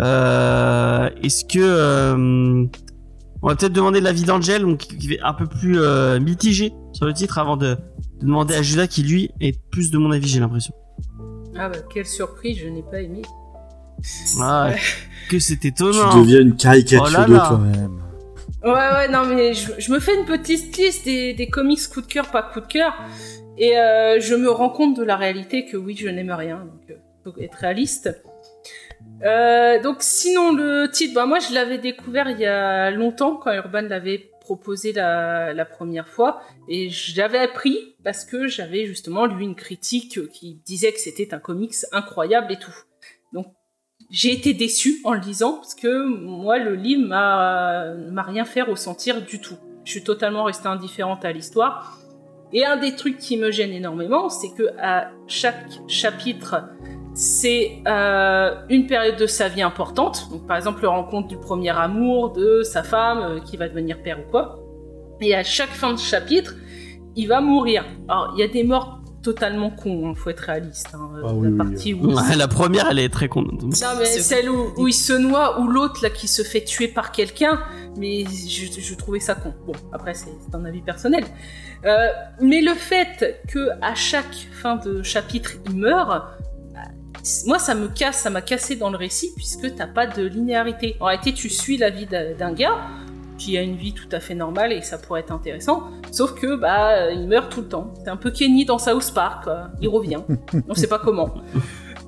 Euh, 0.00 1.08
est-ce 1.22 1.44
que 1.44 1.58
euh, 1.60 2.66
on 3.42 3.48
va 3.48 3.54
peut-être 3.56 3.72
demander 3.72 4.00
l'avis 4.00 4.24
d'Angel 4.24 4.62
donc 4.62 4.78
qui 4.78 5.12
est 5.14 5.20
un 5.22 5.32
peu 5.34 5.46
plus 5.46 5.80
euh, 5.80 6.20
mitigé 6.20 6.72
sur 6.92 7.06
le 7.06 7.12
titre 7.12 7.38
avant 7.38 7.56
de, 7.56 7.74
de 7.74 7.78
demander 8.26 8.54
à 8.54 8.62
Judas 8.62 8.86
qui 8.86 9.02
lui 9.02 9.30
est 9.40 9.58
plus 9.70 9.90
de 9.90 9.98
mon 9.98 10.10
avis 10.10 10.28
j'ai 10.28 10.40
l'impression. 10.40 10.74
Ah 11.56 11.68
bah 11.68 11.78
quelle 11.92 12.06
surprise, 12.06 12.58
je 12.62 12.68
n'ai 12.68 12.82
pas 12.82 13.00
aimé. 13.00 13.22
ah, 14.40 14.70
que 15.28 15.38
c'est 15.38 15.58
Tu 15.58 15.68
étonnant 15.68 16.18
deviens 16.20 16.40
une 16.40 16.56
caricature 16.56 17.04
Oh 17.08 17.12
là 17.12 17.24
de 17.26 17.36
toi-même. 17.36 18.00
Ouais 18.62 18.70
ouais 18.72 19.08
non 19.08 19.24
mais 19.26 19.54
je, 19.54 19.72
je 19.78 19.90
me 19.92 19.98
fais 20.00 20.14
une 20.18 20.26
petite 20.26 20.76
liste 20.76 21.04
des, 21.06 21.32
des 21.32 21.48
comics 21.48 21.80
coup 21.92 22.02
de 22.02 22.06
cœur 22.06 22.30
pas 22.30 22.42
coup 22.42 22.60
de 22.60 22.66
cœur 22.66 22.92
et 23.56 23.78
euh, 23.78 24.20
je 24.20 24.34
me 24.34 24.50
rends 24.50 24.68
compte 24.68 24.96
de 24.98 25.02
la 25.02 25.16
réalité 25.16 25.64
que 25.64 25.78
oui 25.78 25.96
je 25.98 26.08
n'aime 26.08 26.30
rien 26.30 26.58
donc 26.58 26.90
euh, 26.90 26.94
être 27.40 27.54
réaliste. 27.54 28.10
Euh, 29.22 29.80
donc 29.82 29.98
sinon 30.00 30.52
le 30.52 30.90
titre 30.90 31.14
bah 31.14 31.26
moi 31.26 31.38
je 31.38 31.54
l'avais 31.54 31.78
découvert 31.78 32.28
il 32.30 32.38
y 32.38 32.46
a 32.46 32.90
longtemps 32.90 33.36
quand 33.36 33.52
Urban 33.52 33.82
l'avait 33.82 34.30
proposé 34.40 34.92
la, 34.92 35.64
première 35.64 36.08
fois 36.08 36.40
et 36.68 36.88
j'avais 36.90 37.38
appris 37.38 37.78
parce 38.02 38.24
que 38.24 38.48
j'avais 38.48 38.86
justement 38.86 39.26
lu 39.26 39.44
une 39.44 39.54
critique 39.54 40.28
qui 40.32 40.60
disait 40.64 40.92
que 40.92 40.98
c'était 40.98 41.32
un 41.34 41.38
comics 41.38 41.74
incroyable 41.92 42.52
et 42.52 42.58
tout. 42.58 42.74
Donc 43.32 43.46
j'ai 44.10 44.32
été 44.32 44.54
déçu 44.54 45.00
en 45.04 45.12
le 45.12 45.20
lisant 45.20 45.54
parce 45.54 45.74
que 45.74 46.04
moi 46.04 46.58
le 46.58 46.74
livre 46.74 47.06
m'a 47.06 48.22
rien 48.22 48.44
fait 48.44 48.62
ressentir 48.62 49.22
du 49.22 49.40
tout. 49.40 49.56
Je 49.84 49.92
suis 49.92 50.02
totalement 50.02 50.44
restée 50.44 50.68
indifférente 50.68 51.24
à 51.24 51.32
l'histoire. 51.32 51.98
Et 52.52 52.66
un 52.66 52.76
des 52.76 52.96
trucs 52.96 53.18
qui 53.18 53.36
me 53.36 53.52
gêne 53.52 53.70
énormément, 53.70 54.28
c'est 54.28 54.50
que 54.50 54.76
à 54.80 55.12
chaque 55.28 55.70
chapitre, 55.86 56.64
c'est 57.20 57.82
euh, 57.86 58.54
une 58.70 58.86
période 58.86 59.16
de 59.18 59.26
sa 59.26 59.48
vie 59.48 59.60
importante. 59.60 60.28
Donc 60.30 60.46
par 60.46 60.56
exemple, 60.56 60.80
le 60.80 60.88
rencontre 60.88 61.28
du 61.28 61.36
premier 61.36 61.68
amour 61.68 62.32
de 62.32 62.62
sa 62.62 62.82
femme 62.82 63.18
euh, 63.18 63.40
qui 63.40 63.58
va 63.58 63.68
devenir 63.68 64.02
père 64.02 64.18
ou 64.20 64.30
quoi. 64.30 64.58
Et 65.20 65.34
à 65.34 65.42
chaque 65.44 65.68
fin 65.68 65.92
de 65.92 65.98
chapitre, 65.98 66.54
il 67.16 67.26
va 67.28 67.42
mourir. 67.42 67.84
Alors 68.08 68.32
il 68.34 68.40
y 68.40 68.42
a 68.42 68.48
des 68.48 68.64
morts 68.64 69.00
totalement 69.22 69.68
cons, 69.70 70.08
hein, 70.08 70.14
faut 70.16 70.30
être 70.30 70.40
réaliste. 70.40 70.88
hein. 70.94 71.10
Ah 71.16 71.26
la 71.26 71.32
oui, 71.34 71.48
oui, 71.48 71.58
partie 71.58 71.92
où 71.92 72.06
Ouais, 72.06 72.36
la 72.38 72.48
première 72.48 72.88
elle 72.90 72.98
est 72.98 73.10
très 73.12 73.28
contente 73.28 73.62
non, 73.64 73.68
mais 73.98 74.06
C'est 74.06 74.20
celle 74.20 74.48
où, 74.48 74.72
où 74.78 74.88
il 74.88 74.94
se 74.94 75.12
noie 75.12 75.60
ou 75.60 75.68
l'autre 75.68 76.02
là 76.02 76.08
qui 76.08 76.26
se 76.26 76.40
fait 76.42 76.64
tuer 76.64 76.88
par 76.88 77.12
quelqu'un, 77.12 77.60
mais 77.98 78.24
je, 78.24 78.80
je 78.80 78.94
trouvais 78.94 79.20
ça 79.20 79.34
con. 79.34 79.52
Bon, 79.66 79.74
après 79.92 80.14
c'est 80.14 80.30
un 80.54 80.64
avis 80.64 80.80
personnel. 80.80 81.24
Euh, 81.84 82.08
mais 82.40 82.62
le 82.62 82.72
fait 82.72 83.42
que 83.46 83.68
à 83.82 83.94
chaque 83.94 84.48
fin 84.52 84.76
de 84.76 85.02
chapitre 85.02 85.50
il 85.68 85.76
meurt, 85.76 86.24
moi 87.46 87.58
ça 87.58 87.74
me 87.74 87.88
casse, 87.88 88.18
ça 88.18 88.30
m'a 88.30 88.42
cassé 88.42 88.76
dans 88.76 88.90
le 88.90 88.96
récit 88.96 89.32
puisque 89.36 89.74
t'as 89.74 89.86
pas 89.86 90.06
de 90.06 90.22
linéarité. 90.24 90.96
En 91.00 91.06
réalité, 91.06 91.32
tu 91.32 91.48
suis 91.48 91.76
la 91.76 91.90
vie 91.90 92.06
d'un 92.06 92.52
gars 92.52 92.78
qui 93.38 93.56
a 93.56 93.62
une 93.62 93.76
vie 93.76 93.94
tout 93.94 94.08
à 94.12 94.20
fait 94.20 94.34
normale 94.34 94.72
et 94.72 94.82
ça 94.82 94.98
pourrait 94.98 95.20
être 95.20 95.32
intéressant, 95.32 95.84
sauf 96.12 96.34
que 96.34 96.56
bah 96.56 97.10
il 97.10 97.26
meurt 97.26 97.50
tout 97.50 97.62
le 97.62 97.68
temps. 97.68 97.94
C'est 98.02 98.10
un 98.10 98.16
peu 98.16 98.30
Kenny 98.30 98.66
dans 98.66 98.78
South 98.78 99.12
Park, 99.14 99.44
quoi. 99.44 99.68
il 99.80 99.88
revient, 99.88 100.20
on 100.68 100.74
sait 100.74 100.88
pas 100.88 100.98
comment. 100.98 101.34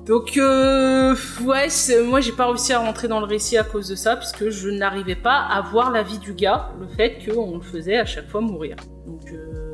Donc, 0.05 0.35
euh, 0.35 1.15
ouais, 1.43 1.67
moi 2.05 2.19
j'ai 2.19 2.33
pas 2.33 2.47
réussi 2.47 2.73
à 2.73 2.79
rentrer 2.79 3.07
dans 3.07 3.19
le 3.19 3.25
récit 3.25 3.57
à 3.57 3.63
cause 3.63 3.87
de 3.87 3.95
ça, 3.95 4.17
puisque 4.17 4.49
je 4.49 4.69
n'arrivais 4.69 5.15
pas 5.15 5.37
à 5.37 5.61
voir 5.61 5.91
la 5.91 6.03
vie 6.03 6.19
du 6.19 6.33
gars, 6.33 6.71
le 6.79 6.87
fait 6.87 7.19
qu'on 7.25 7.55
le 7.55 7.63
faisait 7.63 7.97
à 7.97 8.05
chaque 8.05 8.27
fois 8.27 8.41
mourir. 8.41 8.75
Donc, 9.07 9.31
euh, 9.31 9.72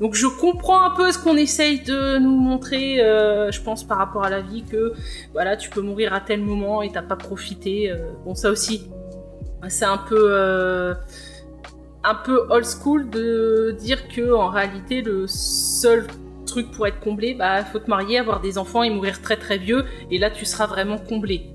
donc 0.00 0.14
je 0.14 0.26
comprends 0.26 0.82
un 0.82 0.90
peu 0.90 1.10
ce 1.12 1.18
qu'on 1.18 1.36
essaye 1.36 1.80
de 1.80 2.18
nous 2.18 2.36
montrer, 2.36 3.00
euh, 3.00 3.50
je 3.50 3.60
pense, 3.62 3.84
par 3.84 3.98
rapport 3.98 4.24
à 4.24 4.30
la 4.30 4.40
vie, 4.40 4.62
que 4.62 4.92
voilà, 5.32 5.56
tu 5.56 5.70
peux 5.70 5.80
mourir 5.80 6.12
à 6.12 6.20
tel 6.20 6.40
moment 6.40 6.82
et 6.82 6.90
t'as 6.90 7.02
pas 7.02 7.16
profité. 7.16 7.90
euh, 7.90 7.96
bon, 8.24 8.34
ça 8.34 8.50
aussi, 8.50 8.88
c'est 9.68 9.84
un 9.84 9.98
peu. 9.98 10.28
euh, 10.30 10.94
un 12.08 12.14
peu 12.14 12.46
old 12.50 12.64
school 12.64 13.10
de 13.10 13.74
dire 13.80 14.06
que 14.06 14.32
en 14.32 14.48
réalité 14.48 15.02
le 15.02 15.26
seul 15.26 16.06
truc 16.46 16.70
pour 16.70 16.86
être 16.86 17.00
comblé, 17.00 17.34
bah 17.34 17.64
faut 17.64 17.80
te 17.80 17.90
marier, 17.90 18.18
avoir 18.18 18.40
des 18.40 18.58
enfants 18.58 18.84
et 18.84 18.90
mourir 18.90 19.20
très 19.20 19.36
très 19.36 19.58
vieux, 19.58 19.84
et 20.12 20.18
là 20.18 20.30
tu 20.30 20.44
seras 20.44 20.66
vraiment 20.66 20.98
comblé. 20.98 21.50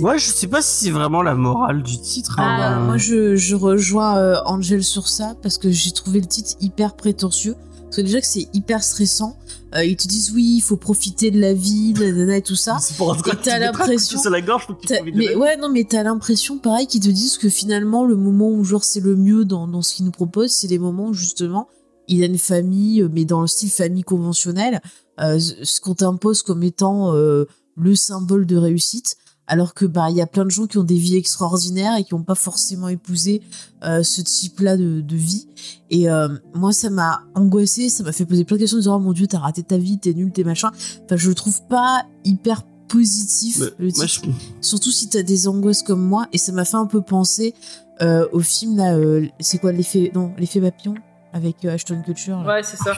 Ouais, 0.00 0.18
je 0.18 0.30
sais 0.30 0.46
pas 0.46 0.62
si 0.62 0.84
c'est 0.84 0.90
vraiment 0.90 1.22
la 1.22 1.34
morale 1.34 1.82
du 1.82 1.98
titre. 2.00 2.36
Ah, 2.38 2.74
hein. 2.76 2.84
moi, 2.84 2.96
je, 2.96 3.34
je 3.34 3.56
rejoins 3.56 4.16
euh, 4.16 4.36
Angel 4.44 4.84
sur 4.84 5.08
ça 5.08 5.34
parce 5.42 5.58
que 5.58 5.70
j'ai 5.70 5.90
trouvé 5.90 6.20
le 6.20 6.26
titre 6.26 6.52
hyper 6.60 6.94
prétentieux. 6.94 7.56
Parce 7.84 7.96
que 7.96 8.02
déjà 8.02 8.20
que 8.20 8.26
c'est 8.26 8.48
hyper 8.52 8.82
stressant. 8.84 9.38
Euh, 9.74 9.84
ils 9.84 9.96
te 9.96 10.06
disent 10.06 10.30
oui, 10.32 10.56
il 10.58 10.60
faut 10.60 10.76
profiter 10.76 11.30
de 11.30 11.40
la 11.40 11.52
vie, 11.54 11.94
nanana 11.94 12.36
et 12.36 12.42
tout 12.42 12.54
ça. 12.54 12.76
C'est 12.80 12.96
pour 12.96 13.16
Et 13.16 13.36
t'as 13.42 13.58
l'impression- 13.58 14.20
sur 14.20 14.30
la 14.30 14.40
gorge, 14.40 14.66
faut 14.66 14.74
que 14.74 14.86
tu 14.86 15.12
Mais 15.14 15.34
ouais, 15.34 15.56
non, 15.56 15.68
mais 15.68 15.84
t'as 15.84 16.02
l'impression, 16.02 16.58
pareil, 16.58 16.86
qu'ils 16.86 17.00
te 17.00 17.08
disent 17.08 17.38
que 17.38 17.48
finalement, 17.48 18.04
le 18.04 18.14
moment 18.14 18.50
où, 18.50 18.62
genre, 18.62 18.84
c'est 18.84 19.00
le 19.00 19.16
mieux 19.16 19.44
dans, 19.44 19.66
dans 19.66 19.82
ce 19.82 19.94
qu'ils 19.94 20.04
nous 20.04 20.10
proposent, 20.12 20.52
c'est 20.52 20.68
les 20.68 20.78
moments 20.78 21.06
où, 21.08 21.14
justement, 21.14 21.66
il 22.08 22.22
a 22.22 22.26
une 22.26 22.38
famille, 22.38 23.06
mais 23.12 23.24
dans 23.24 23.40
le 23.40 23.46
style 23.46 23.70
famille 23.70 24.04
conventionnelle, 24.04 24.80
euh, 25.20 25.38
ce 25.38 25.64
ce 25.64 25.80
qu'on 25.80 25.94
t'impose 25.94 26.42
comme 26.42 26.62
étant 26.62 27.14
euh, 27.14 27.46
le 27.76 27.94
symbole 27.94 28.46
de 28.46 28.56
réussite, 28.56 29.16
alors 29.48 29.74
que, 29.74 29.84
bah, 29.86 30.10
il 30.10 30.16
y 30.16 30.20
a 30.20 30.26
plein 30.26 30.44
de 30.44 30.50
gens 30.50 30.66
qui 30.66 30.78
ont 30.78 30.84
des 30.84 30.98
vies 30.98 31.16
extraordinaires 31.16 31.96
et 31.96 32.04
qui 32.04 32.14
n'ont 32.14 32.22
pas 32.22 32.34
forcément 32.36 32.88
épousé 32.88 33.42
euh, 33.82 34.02
ce 34.02 34.20
type-là 34.20 34.76
de, 34.76 35.00
de 35.00 35.16
vie. 35.16 35.48
Et 35.90 36.08
euh, 36.10 36.28
moi, 36.54 36.72
ça 36.72 36.90
m'a 36.90 37.22
angoissé, 37.34 37.88
ça 37.88 38.04
m'a 38.04 38.12
fait 38.12 38.24
poser 38.26 38.44
plein 38.44 38.56
de 38.56 38.60
questions, 38.60 38.76
en 38.76 38.80
disant, 38.80 38.96
oh 38.96 39.00
mon 39.00 39.12
dieu, 39.12 39.26
t'as 39.26 39.38
raté 39.38 39.62
ta 39.62 39.78
vie, 39.78 39.98
t'es 39.98 40.12
nul, 40.14 40.30
t'es 40.30 40.44
machin. 40.44 40.70
Enfin, 41.04 41.16
je 41.16 41.28
le 41.28 41.34
trouve 41.34 41.60
pas 41.68 42.04
hyper 42.24 42.62
positif, 42.88 43.58
le 43.78 43.86
moi, 43.96 44.06
titre. 44.06 44.24
je- 44.26 44.66
Surtout 44.66 44.90
si 44.90 45.08
t'as 45.08 45.22
des 45.22 45.48
angoisses 45.48 45.82
comme 45.82 46.04
moi, 46.04 46.26
et 46.32 46.38
ça 46.38 46.52
m'a 46.52 46.64
fait 46.64 46.76
un 46.76 46.86
peu 46.86 47.00
penser 47.02 47.54
euh, 48.00 48.26
au 48.32 48.40
film 48.40 48.76
là, 48.76 48.94
euh, 48.96 49.26
c'est 49.40 49.58
quoi 49.58 49.72
l'effet, 49.72 50.10
non, 50.14 50.32
l'effet 50.38 50.60
papillon 50.60 50.94
avec 51.32 51.64
euh, 51.64 51.74
Ashton 51.74 52.00
Kutcher. 52.04 52.30
là. 52.30 52.46
Ouais, 52.46 52.62
c'est 52.62 52.76
ça. 52.76 52.92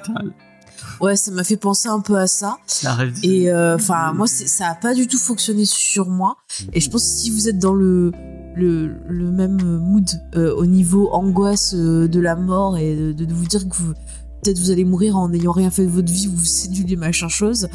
Ouais, 1.00 1.16
ça 1.16 1.30
m'a 1.30 1.44
fait 1.44 1.56
penser 1.56 1.88
un 1.88 2.00
peu 2.00 2.16
à 2.16 2.26
ça. 2.26 2.58
la 2.82 2.94
rêve 2.94 3.18
Et 3.22 3.50
euh, 3.50 3.76
enfin, 3.76 4.12
moi, 4.12 4.26
c'est- 4.26 4.46
ça 4.46 4.68
a 4.68 4.74
pas 4.74 4.94
du 4.94 5.06
tout 5.06 5.18
fonctionné 5.18 5.64
sur 5.64 6.08
moi. 6.08 6.36
Et 6.72 6.80
je 6.80 6.90
pense 6.90 7.02
que 7.02 7.08
si 7.08 7.30
vous 7.30 7.48
êtes 7.48 7.58
dans 7.58 7.74
le 7.74 8.12
le, 8.56 8.90
le 9.08 9.30
même 9.30 9.62
mood 9.78 10.08
euh, 10.34 10.52
au 10.56 10.66
niveau 10.66 11.08
angoisse 11.12 11.72
euh, 11.74 12.08
de 12.08 12.18
la 12.20 12.34
mort 12.34 12.76
et 12.76 12.96
de, 12.96 13.12
de 13.24 13.32
vous 13.32 13.46
dire 13.46 13.60
que 13.68 13.74
vous 13.76 13.94
peut-être 14.42 14.58
vous 14.58 14.70
allez 14.72 14.84
mourir 14.84 15.16
en 15.16 15.28
n'ayant 15.28 15.52
rien 15.52 15.70
fait 15.70 15.84
de 15.84 15.90
votre 15.90 16.12
vie 16.12 16.26
ou 16.26 16.32
vous 16.34 16.44
séduisez 16.44 16.96
machin 16.96 17.28
chose, 17.28 17.68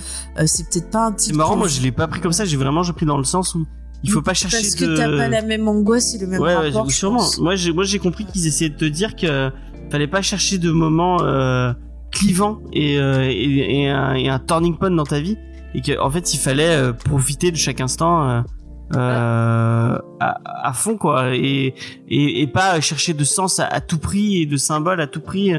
c'est 0.45 0.67
peut-être 0.69 0.89
pas 0.89 1.07
un 1.07 1.11
C'est 1.15 1.27
type. 1.27 1.35
marrant, 1.35 1.53
que- 1.53 1.59
moi 1.59 1.67
je 1.69 1.79
l'ai 1.81 1.91
pas 1.93 2.07
pris 2.07 2.19
comme 2.19 2.33
ça, 2.33 2.43
j'ai 2.43 2.57
vraiment 2.57 2.81
pris 2.83 3.05
dans 3.05 3.17
le 3.17 3.23
sens 3.23 3.55
où 3.55 3.65
il 4.03 4.11
faut 4.11 4.21
pas 4.21 4.33
chercher 4.33 4.57
parce 4.57 4.75
de... 4.75 4.85
que 4.85 4.97
t'as 4.97 5.05
pas 5.15 5.27
la 5.29 5.41
même 5.43 5.67
angoisse 5.67 6.13
et 6.13 6.17
le 6.17 6.27
même 6.27 6.41
ouais, 6.41 6.53
rapport. 6.55 6.85
ouais, 6.85 6.91
sûrement. 6.91 7.23
Moi 7.39 7.55
j'ai 7.55 7.71
moi 7.71 7.83
j'ai 7.85 7.99
compris 7.99 8.25
qu'ils 8.25 8.45
essayaient 8.47 8.69
de 8.69 8.75
te 8.77 8.85
dire 8.85 9.15
que 9.15 9.49
fallait 9.91 10.07
pas 10.07 10.21
chercher 10.21 10.57
de 10.57 10.71
moments 10.71 11.21
euh, 11.21 11.71
clivants 12.19 12.59
et, 12.73 12.97
euh, 12.99 13.27
et, 13.29 13.81
et 13.83 13.89
un, 13.89 14.13
et 14.15 14.27
un 14.29 14.39
turning 14.39 14.75
point 14.79 14.91
dans 14.91 15.03
ta 15.15 15.19
vie 15.19 15.37
et 15.75 15.81
que 15.81 15.93
en 15.99 16.09
fait 16.09 16.33
il 16.33 16.37
fallait 16.37 16.75
euh, 16.75 16.93
profiter 16.93 17.51
de 17.51 17.57
chaque 17.57 17.81
instant 17.81 18.13
euh, 18.29 18.41
euh, 18.95 19.97
à, 20.19 20.29
à 20.69 20.73
fond 20.73 20.97
quoi 20.97 21.35
et, 21.35 21.73
et 22.07 22.41
et 22.41 22.47
pas 22.47 22.79
chercher 22.81 23.13
de 23.13 23.23
sens 23.23 23.59
à, 23.59 23.81
tout 23.81 23.97
prix 23.99 24.41
et 24.41 24.45
de 24.45 24.57
symboles 24.57 25.01
à 25.01 25.07
tout 25.07 25.21
prix 25.21 25.53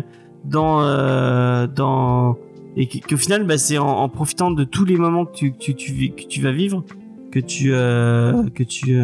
dans 0.44 0.80
euh, 0.82 1.66
dans 1.66 2.36
et 2.76 2.86
qu'au 2.88 3.16
final 3.16 3.44
bah, 3.44 3.58
c'est 3.58 3.78
en, 3.78 3.88
en 4.04 4.08
profitant 4.08 4.50
de 4.50 4.64
tous 4.64 4.84
les 4.84 4.96
moments 4.96 5.26
que 5.26 5.32
tu 5.38 5.52
que 5.52 5.58
tu, 5.58 5.74
tu 5.74 6.10
que 6.10 6.26
tu 6.26 6.40
vas 6.40 6.52
vivre 6.52 6.84
que 7.32 7.40
tu 7.40 7.72
euh, 7.72 8.48
que 8.54 8.62
tu 8.62 8.96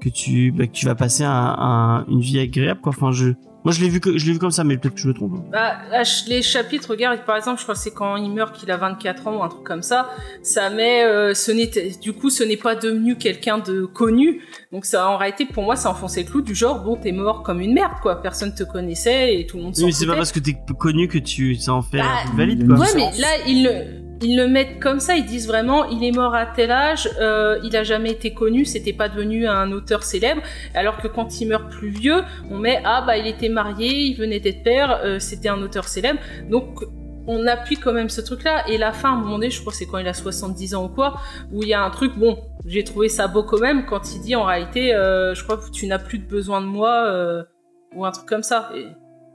que 0.00 0.08
tu 0.10 0.52
bah, 0.52 0.66
que 0.66 0.72
tu 0.72 0.86
vas 0.86 0.94
passer 0.94 1.24
un, 1.24 1.54
un- 1.58 2.04
une 2.08 2.20
vie 2.20 2.38
agréable 2.38 2.80
quoi. 2.80 2.90
Enfin 2.96 3.10
je 3.12 3.30
moi 3.64 3.72
je 3.72 3.80
l'ai 3.80 3.88
vu 3.88 4.00
que 4.00 4.16
je 4.16 4.26
l'ai 4.26 4.32
vu 4.32 4.38
comme 4.38 4.50
ça 4.50 4.64
mais 4.64 4.76
peut-être 4.76 4.94
que 4.94 5.00
je 5.00 5.08
me 5.08 5.14
trompe. 5.14 5.32
Bah, 5.50 5.78
là, 5.90 6.02
les 6.28 6.42
chapitres, 6.42 6.90
regarde, 6.90 7.24
par 7.24 7.36
exemple, 7.36 7.58
je 7.58 7.64
crois 7.64 7.74
que 7.74 7.80
c'est 7.80 7.92
quand 7.92 8.16
il 8.16 8.30
meurt 8.30 8.54
qu'il 8.54 8.70
a 8.70 8.76
24 8.76 9.26
ans 9.26 9.38
ou 9.38 9.42
un 9.42 9.48
truc 9.48 9.64
comme 9.64 9.82
ça, 9.82 10.10
ça 10.42 10.70
met, 10.70 11.04
euh, 11.04 11.34
ce 11.34 11.50
n'était, 11.50 11.90
du 12.00 12.12
coup, 12.12 12.30
ce 12.30 12.44
n'est 12.44 12.56
pas 12.56 12.74
devenu 12.74 13.16
quelqu'un 13.16 13.58
de 13.58 13.84
connu. 13.84 14.42
Donc 14.72 14.84
ça, 14.84 15.08
en 15.08 15.16
réalité, 15.16 15.46
pour 15.46 15.64
moi, 15.64 15.76
ça 15.76 15.90
enfonçait 15.90 16.22
le 16.22 16.30
clou 16.30 16.42
du 16.42 16.54
genre, 16.54 16.82
bon, 16.82 16.96
t'es 16.96 17.12
mort 17.12 17.42
comme 17.42 17.60
une 17.60 17.74
merde, 17.74 17.92
quoi. 18.02 18.22
Personne 18.22 18.54
te 18.54 18.64
connaissait 18.64 19.40
et 19.40 19.46
tout 19.46 19.56
le 19.56 19.64
monde 19.64 19.74
Oui, 19.76 19.80
s'en 19.80 19.86
mais 19.86 19.92
c'est 19.92 20.06
pas 20.06 20.16
parce 20.16 20.32
que 20.32 20.40
t'es 20.40 20.56
connu 20.78 21.08
que 21.08 21.18
tu 21.18 21.54
ça 21.54 21.74
en 21.74 21.82
fait 21.82 21.98
Bah, 21.98 22.04
valide 22.36 22.60
il 22.62 22.66
quoi 22.68 22.78
Ouais, 22.78 22.92
mais 22.94 23.10
là, 23.18 23.28
ils 23.46 23.64
le, 23.64 24.07
ils 24.22 24.36
le 24.36 24.48
mettent 24.48 24.80
comme 24.80 25.00
ça, 25.00 25.16
ils 25.16 25.24
disent 25.24 25.46
vraiment, 25.46 25.84
il 25.84 26.04
est 26.04 26.12
mort 26.12 26.34
à 26.34 26.46
tel 26.46 26.70
âge, 26.70 27.08
euh, 27.20 27.58
il 27.62 27.76
a 27.76 27.84
jamais 27.84 28.10
été 28.10 28.34
connu, 28.34 28.64
c'était 28.64 28.92
pas 28.92 29.08
devenu 29.08 29.46
un 29.46 29.70
auteur 29.72 30.02
célèbre, 30.02 30.42
alors 30.74 30.98
que 30.98 31.08
quand 31.08 31.40
il 31.40 31.48
meurt 31.48 31.70
plus 31.70 31.90
vieux, 31.90 32.22
on 32.50 32.58
met, 32.58 32.80
ah 32.84 33.02
bah 33.06 33.16
il 33.16 33.26
était 33.26 33.48
marié, 33.48 33.88
il 33.88 34.14
venait 34.14 34.40
d'être 34.40 34.62
père, 34.62 35.00
euh, 35.04 35.18
c'était 35.18 35.48
un 35.48 35.62
auteur 35.62 35.84
célèbre, 35.84 36.20
donc 36.50 36.80
on 37.28 37.46
appuie 37.46 37.76
quand 37.76 37.92
même 37.92 38.08
ce 38.08 38.20
truc-là, 38.20 38.66
et 38.68 38.78
la 38.78 38.92
fin, 38.92 39.10
à 39.10 39.12
un 39.12 39.16
moment 39.16 39.32
donné, 39.32 39.50
je 39.50 39.60
crois 39.60 39.70
que 39.70 39.78
c'est 39.78 39.86
quand 39.86 39.98
il 39.98 40.08
a 40.08 40.14
70 40.14 40.74
ans 40.74 40.86
ou 40.86 40.88
quoi, 40.88 41.20
où 41.52 41.62
il 41.62 41.68
y 41.68 41.74
a 41.74 41.82
un 41.82 41.90
truc, 41.90 42.16
bon, 42.16 42.38
j'ai 42.66 42.84
trouvé 42.84 43.08
ça 43.08 43.28
beau 43.28 43.42
quand 43.42 43.60
même, 43.60 43.84
quand 43.84 44.14
il 44.14 44.22
dit, 44.22 44.34
en 44.34 44.44
réalité, 44.44 44.94
euh, 44.94 45.34
je 45.34 45.44
crois 45.44 45.58
que 45.58 45.70
tu 45.70 45.86
n'as 45.86 45.98
plus 45.98 46.18
de 46.18 46.26
besoin 46.26 46.60
de 46.62 46.66
moi, 46.66 47.04
euh, 47.06 47.44
ou 47.94 48.06
un 48.06 48.10
truc 48.10 48.26
comme 48.26 48.42
ça, 48.42 48.70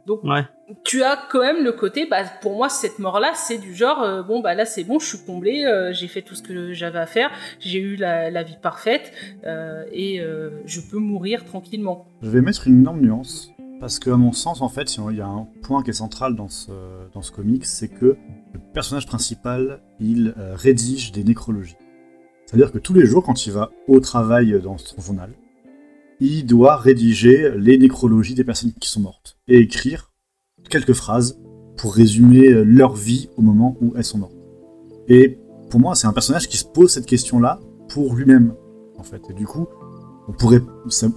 ouais 0.07 0.43
tu 0.83 1.03
as 1.03 1.17
quand 1.29 1.41
même 1.41 1.63
le 1.63 1.71
côté, 1.71 2.07
bah, 2.09 2.23
pour 2.41 2.55
moi, 2.55 2.69
cette 2.69 2.99
mort-là, 2.99 3.33
c'est 3.35 3.57
du 3.57 3.73
genre, 3.75 4.01
euh, 4.01 4.23
bon, 4.23 4.41
bah 4.41 4.55
là, 4.55 4.65
c'est 4.65 4.83
bon, 4.83 4.99
je 4.99 5.05
suis 5.05 5.25
comblé, 5.25 5.65
euh, 5.65 5.93
j'ai 5.93 6.07
fait 6.07 6.21
tout 6.21 6.35
ce 6.35 6.41
que 6.41 6.73
j'avais 6.73 6.99
à 6.99 7.05
faire, 7.05 7.29
j'ai 7.59 7.79
eu 7.79 7.95
la, 7.95 8.31
la 8.31 8.43
vie 8.43 8.57
parfaite, 8.61 9.11
euh, 9.45 9.83
et 9.91 10.19
euh, 10.21 10.49
je 10.65 10.81
peux 10.81 10.97
mourir 10.97 11.45
tranquillement. 11.45 12.07
Je 12.21 12.29
vais 12.29 12.41
mettre 12.41 12.67
une 12.67 12.79
énorme 12.79 13.01
nuance. 13.01 13.49
Parce 13.79 13.99
que, 13.99 14.09
à 14.09 14.15
mon 14.15 14.31
sens, 14.31 14.61
en 14.61 14.69
fait, 14.69 14.95
il 14.95 15.17
y 15.17 15.21
a 15.21 15.27
un 15.27 15.45
point 15.61 15.83
qui 15.83 15.89
est 15.89 15.93
central 15.93 16.35
dans 16.35 16.47
ce, 16.47 16.71
dans 17.13 17.21
ce 17.21 17.33
comic, 17.33 17.65
c'est 17.65 17.89
que 17.89 18.15
le 18.53 18.59
personnage 18.73 19.05
principal, 19.05 19.81
il 19.99 20.33
euh, 20.37 20.55
rédige 20.55 21.11
des 21.11 21.25
nécrologies. 21.25 21.75
C'est-à-dire 22.45 22.71
que 22.71 22.77
tous 22.77 22.93
les 22.93 23.05
jours, 23.05 23.23
quand 23.25 23.45
il 23.45 23.51
va 23.51 23.71
au 23.89 23.99
travail 23.99 24.57
dans 24.61 24.77
son 24.77 25.01
journal, 25.01 25.31
il 26.19 26.45
doit 26.45 26.77
rédiger 26.77 27.51
les 27.57 27.77
nécrologies 27.77 28.35
des 28.35 28.43
personnes 28.43 28.73
qui 28.79 28.89
sont 28.89 29.01
mortes 29.01 29.37
et 29.47 29.59
écrire 29.59 30.11
quelques 30.69 30.93
phrases 30.93 31.39
pour 31.77 31.95
résumer 31.95 32.49
euh, 32.49 32.63
leur 32.63 32.95
vie 32.95 33.29
au 33.37 33.41
moment 33.41 33.75
où 33.81 33.93
elles 33.95 34.03
sont 34.03 34.19
mortes. 34.19 34.35
Et 35.07 35.37
pour 35.69 35.79
moi, 35.79 35.95
c'est 35.95 36.07
un 36.07 36.13
personnage 36.13 36.47
qui 36.47 36.57
se 36.57 36.65
pose 36.65 36.91
cette 36.91 37.05
question-là 37.05 37.59
pour 37.89 38.15
lui-même, 38.15 38.53
en 38.97 39.03
fait. 39.03 39.21
Et 39.29 39.33
du 39.33 39.45
coup, 39.45 39.67
on 40.27 40.31
pourrait, 40.31 40.61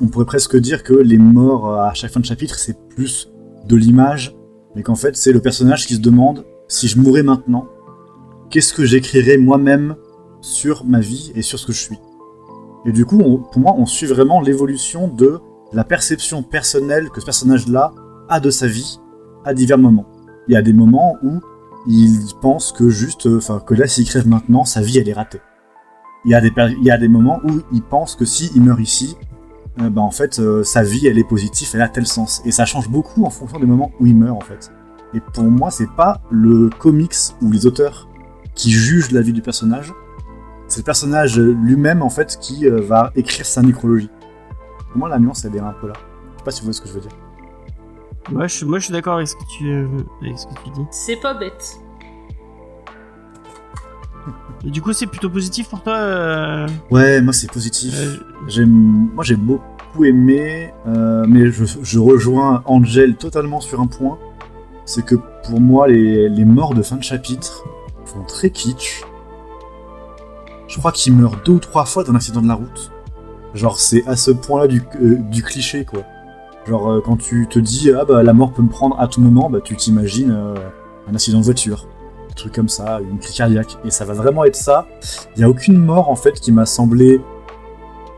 on 0.00 0.08
pourrait 0.08 0.24
presque 0.24 0.56
dire 0.56 0.82
que 0.82 0.94
les 0.94 1.18
morts 1.18 1.68
euh, 1.70 1.82
à 1.82 1.94
chaque 1.94 2.10
fin 2.10 2.20
de 2.20 2.24
chapitre, 2.24 2.58
c'est 2.58 2.76
plus 2.88 3.30
de 3.66 3.76
l'image, 3.76 4.34
mais 4.74 4.82
qu'en 4.82 4.94
fait, 4.94 5.16
c'est 5.16 5.32
le 5.32 5.40
personnage 5.40 5.86
qui 5.86 5.94
se 5.94 6.00
demande 6.00 6.44
si 6.68 6.88
je 6.88 6.98
mourais 6.98 7.22
maintenant, 7.22 7.68
qu'est-ce 8.50 8.74
que 8.74 8.84
j'écrirais 8.84 9.36
moi-même 9.36 9.96
sur 10.40 10.84
ma 10.84 11.00
vie 11.00 11.32
et 11.34 11.42
sur 11.42 11.58
ce 11.58 11.66
que 11.66 11.72
je 11.72 11.80
suis? 11.80 11.98
Et 12.86 12.92
du 12.92 13.04
coup, 13.04 13.18
pour 13.50 13.60
moi, 13.60 13.74
on 13.76 13.84
suit 13.84 14.06
vraiment 14.06 14.40
l'évolution 14.40 15.08
de 15.08 15.40
la 15.72 15.82
perception 15.82 16.44
personnelle 16.44 17.10
que 17.10 17.20
ce 17.20 17.26
personnage-là 17.26 17.92
a 18.28 18.38
de 18.38 18.50
sa 18.50 18.68
vie 18.68 19.00
à 19.44 19.52
divers 19.52 19.78
moments. 19.78 20.06
Il 20.46 20.54
y 20.54 20.56
a 20.56 20.62
des 20.62 20.72
moments 20.72 21.16
où 21.24 21.40
il 21.88 22.20
pense 22.40 22.70
que 22.70 22.88
juste, 22.88 23.26
euh, 23.26 23.38
enfin, 23.38 23.60
que 23.60 23.74
là, 23.74 23.88
s'il 23.88 24.06
crève 24.06 24.28
maintenant, 24.28 24.64
sa 24.64 24.80
vie, 24.80 24.98
elle 24.98 25.08
est 25.08 25.12
ratée. 25.12 25.40
Il 26.24 26.30
y 26.30 26.34
a 26.34 26.40
des, 26.40 26.52
il 26.78 26.84
y 26.84 26.90
a 26.90 26.98
des 26.98 27.08
moments 27.08 27.40
où 27.44 27.60
il 27.72 27.82
pense 27.82 28.14
que 28.14 28.24
s'il 28.24 28.62
meurt 28.62 28.80
ici, 28.80 29.16
euh, 29.80 29.90
bah, 29.90 30.02
en 30.02 30.12
fait, 30.12 30.38
euh, 30.38 30.62
sa 30.62 30.84
vie, 30.84 31.08
elle 31.08 31.18
est 31.18 31.28
positive, 31.28 31.68
elle 31.74 31.82
a 31.82 31.88
tel 31.88 32.06
sens. 32.06 32.40
Et 32.44 32.52
ça 32.52 32.66
change 32.66 32.88
beaucoup 32.88 33.24
en 33.24 33.30
fonction 33.30 33.58
des 33.58 33.66
moments 33.66 33.90
où 33.98 34.06
il 34.06 34.16
meurt, 34.16 34.36
en 34.36 34.44
fait. 34.44 34.70
Et 35.12 35.20
pour 35.20 35.44
moi, 35.44 35.72
c'est 35.72 35.90
pas 35.96 36.20
le 36.30 36.70
comics 36.70 37.14
ou 37.42 37.50
les 37.50 37.66
auteurs 37.66 38.08
qui 38.54 38.70
jugent 38.70 39.10
la 39.10 39.22
vie 39.22 39.32
du 39.32 39.42
personnage, 39.42 39.92
c'est 40.68 40.80
le 40.80 40.84
personnage 40.84 41.38
lui-même, 41.38 42.02
en 42.02 42.10
fait, 42.10 42.38
qui 42.40 42.66
euh, 42.68 42.80
va 42.80 43.12
écrire 43.14 43.46
sa 43.46 43.62
nécrologie. 43.62 44.10
Pour 44.90 44.98
moi, 44.98 45.08
la 45.08 45.18
nuance, 45.18 45.44
elle 45.44 45.54
est 45.56 45.60
un 45.60 45.74
peu 45.80 45.88
là. 45.88 45.94
Je 46.34 46.38
sais 46.38 46.44
pas 46.44 46.50
si 46.50 46.60
vous 46.60 46.64
voyez 46.66 46.72
ce 46.74 46.80
que 46.80 46.88
je 46.88 46.92
veux 46.94 47.00
dire. 47.00 47.10
moi 48.30 48.46
je 48.48 48.54
suis 48.56 48.66
moi 48.66 48.78
je 48.80 48.84
suis 48.84 48.92
d'accord 48.92 49.14
avec 49.14 49.28
ce 49.28 49.34
que 49.36 49.44
tu 49.56 49.68
euh, 49.70 49.86
avec 50.22 50.36
ce 50.38 50.46
que 50.46 50.54
tu 50.64 50.70
dis 50.70 50.84
C'est 50.90 51.16
pas 51.20 51.34
bête. 51.34 51.76
et 54.64 54.70
du 54.70 54.82
coup 54.82 54.92
c'est 54.92 55.06
plutôt 55.06 55.30
positif 55.30 55.68
pour 55.68 55.82
toi 55.82 55.94
euh, 55.96 56.66
Ouais, 56.90 57.20
moi, 57.20 57.32
c'est 57.32 57.50
positif. 57.50 57.94
euh, 57.96 58.16
J'aime, 58.48 58.70
moi 59.14 59.22
j'ai 59.24 59.36
beaucoup 59.36 60.04
aimé, 60.04 60.72
euh, 60.86 61.24
mais 61.28 61.50
je, 61.50 61.64
je 61.82 61.98
rejoins 61.98 62.62
Angel 62.66 63.16
totalement 63.16 63.60
sur 63.60 63.80
un 63.80 63.86
point, 63.86 64.18
c'est 64.84 65.04
que 65.04 65.14
pour 65.46 65.60
moi 65.60 65.86
les, 65.88 66.28
les 66.28 66.44
morts 66.44 66.74
de 66.74 66.82
fin 66.82 66.96
de 66.96 67.04
chapitre 67.04 67.64
font 68.04 68.22
très 68.24 68.50
kitsch 68.50 69.02
je 70.68 70.78
crois 70.78 70.92
qu'il 70.92 71.14
meurt 71.14 71.44
deux 71.44 71.52
ou 71.52 71.58
trois 71.58 71.84
fois 71.84 72.04
dans 72.04 72.12
l'accident 72.12 72.42
de 72.42 72.48
la 72.48 72.54
route. 72.54 72.90
Genre, 73.54 73.78
c'est 73.78 74.06
à 74.06 74.16
ce 74.16 74.30
point-là 74.30 74.66
du, 74.66 74.82
euh, 75.00 75.16
du 75.16 75.42
cliché, 75.42 75.84
quoi. 75.84 76.00
Genre, 76.66 76.90
euh, 76.90 77.02
quand 77.04 77.16
tu 77.16 77.46
te 77.48 77.58
dis, 77.58 77.90
ah 77.92 78.04
bah 78.04 78.22
la 78.22 78.32
mort 78.32 78.52
peut 78.52 78.62
me 78.62 78.68
prendre 78.68 78.98
à 79.00 79.06
tout 79.06 79.20
moment, 79.20 79.48
bah 79.48 79.60
tu 79.62 79.76
t'imagines 79.76 80.32
euh, 80.32 80.54
un 81.08 81.14
accident 81.14 81.38
de 81.38 81.44
voiture. 81.44 81.86
Un 82.30 82.34
truc 82.34 82.52
comme 82.52 82.68
ça, 82.68 83.00
une 83.00 83.18
crise 83.18 83.36
cardiaque. 83.36 83.78
Et 83.84 83.90
ça 83.90 84.04
va 84.04 84.12
vraiment 84.12 84.44
être 84.44 84.56
ça. 84.56 84.86
Il 85.34 85.38
n'y 85.38 85.44
a 85.44 85.48
aucune 85.48 85.78
mort, 85.78 86.10
en 86.10 86.16
fait, 86.16 86.32
qui 86.32 86.52
m'a 86.52 86.66
semblé 86.66 87.20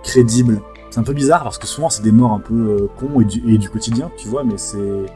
crédible. 0.03 0.61
C'est 0.91 1.01
un 1.01 1.05
peu 1.05 1.13
bizarre 1.13 1.43
parce 1.43 1.59
que 1.59 1.67
souvent 1.67 1.91
c'est 1.91 2.03
des 2.03 2.13
morts 2.13 2.33
un 2.33 2.41
peu 2.41 2.89
cons 2.99 3.21
et 3.21 3.25
du, 3.25 3.55
et 3.55 3.59
du 3.59 3.69
quotidien, 3.69 4.11
tu 4.17 4.29
vois, 4.29 4.43
mais 4.43 4.57
c'est. 4.57 5.07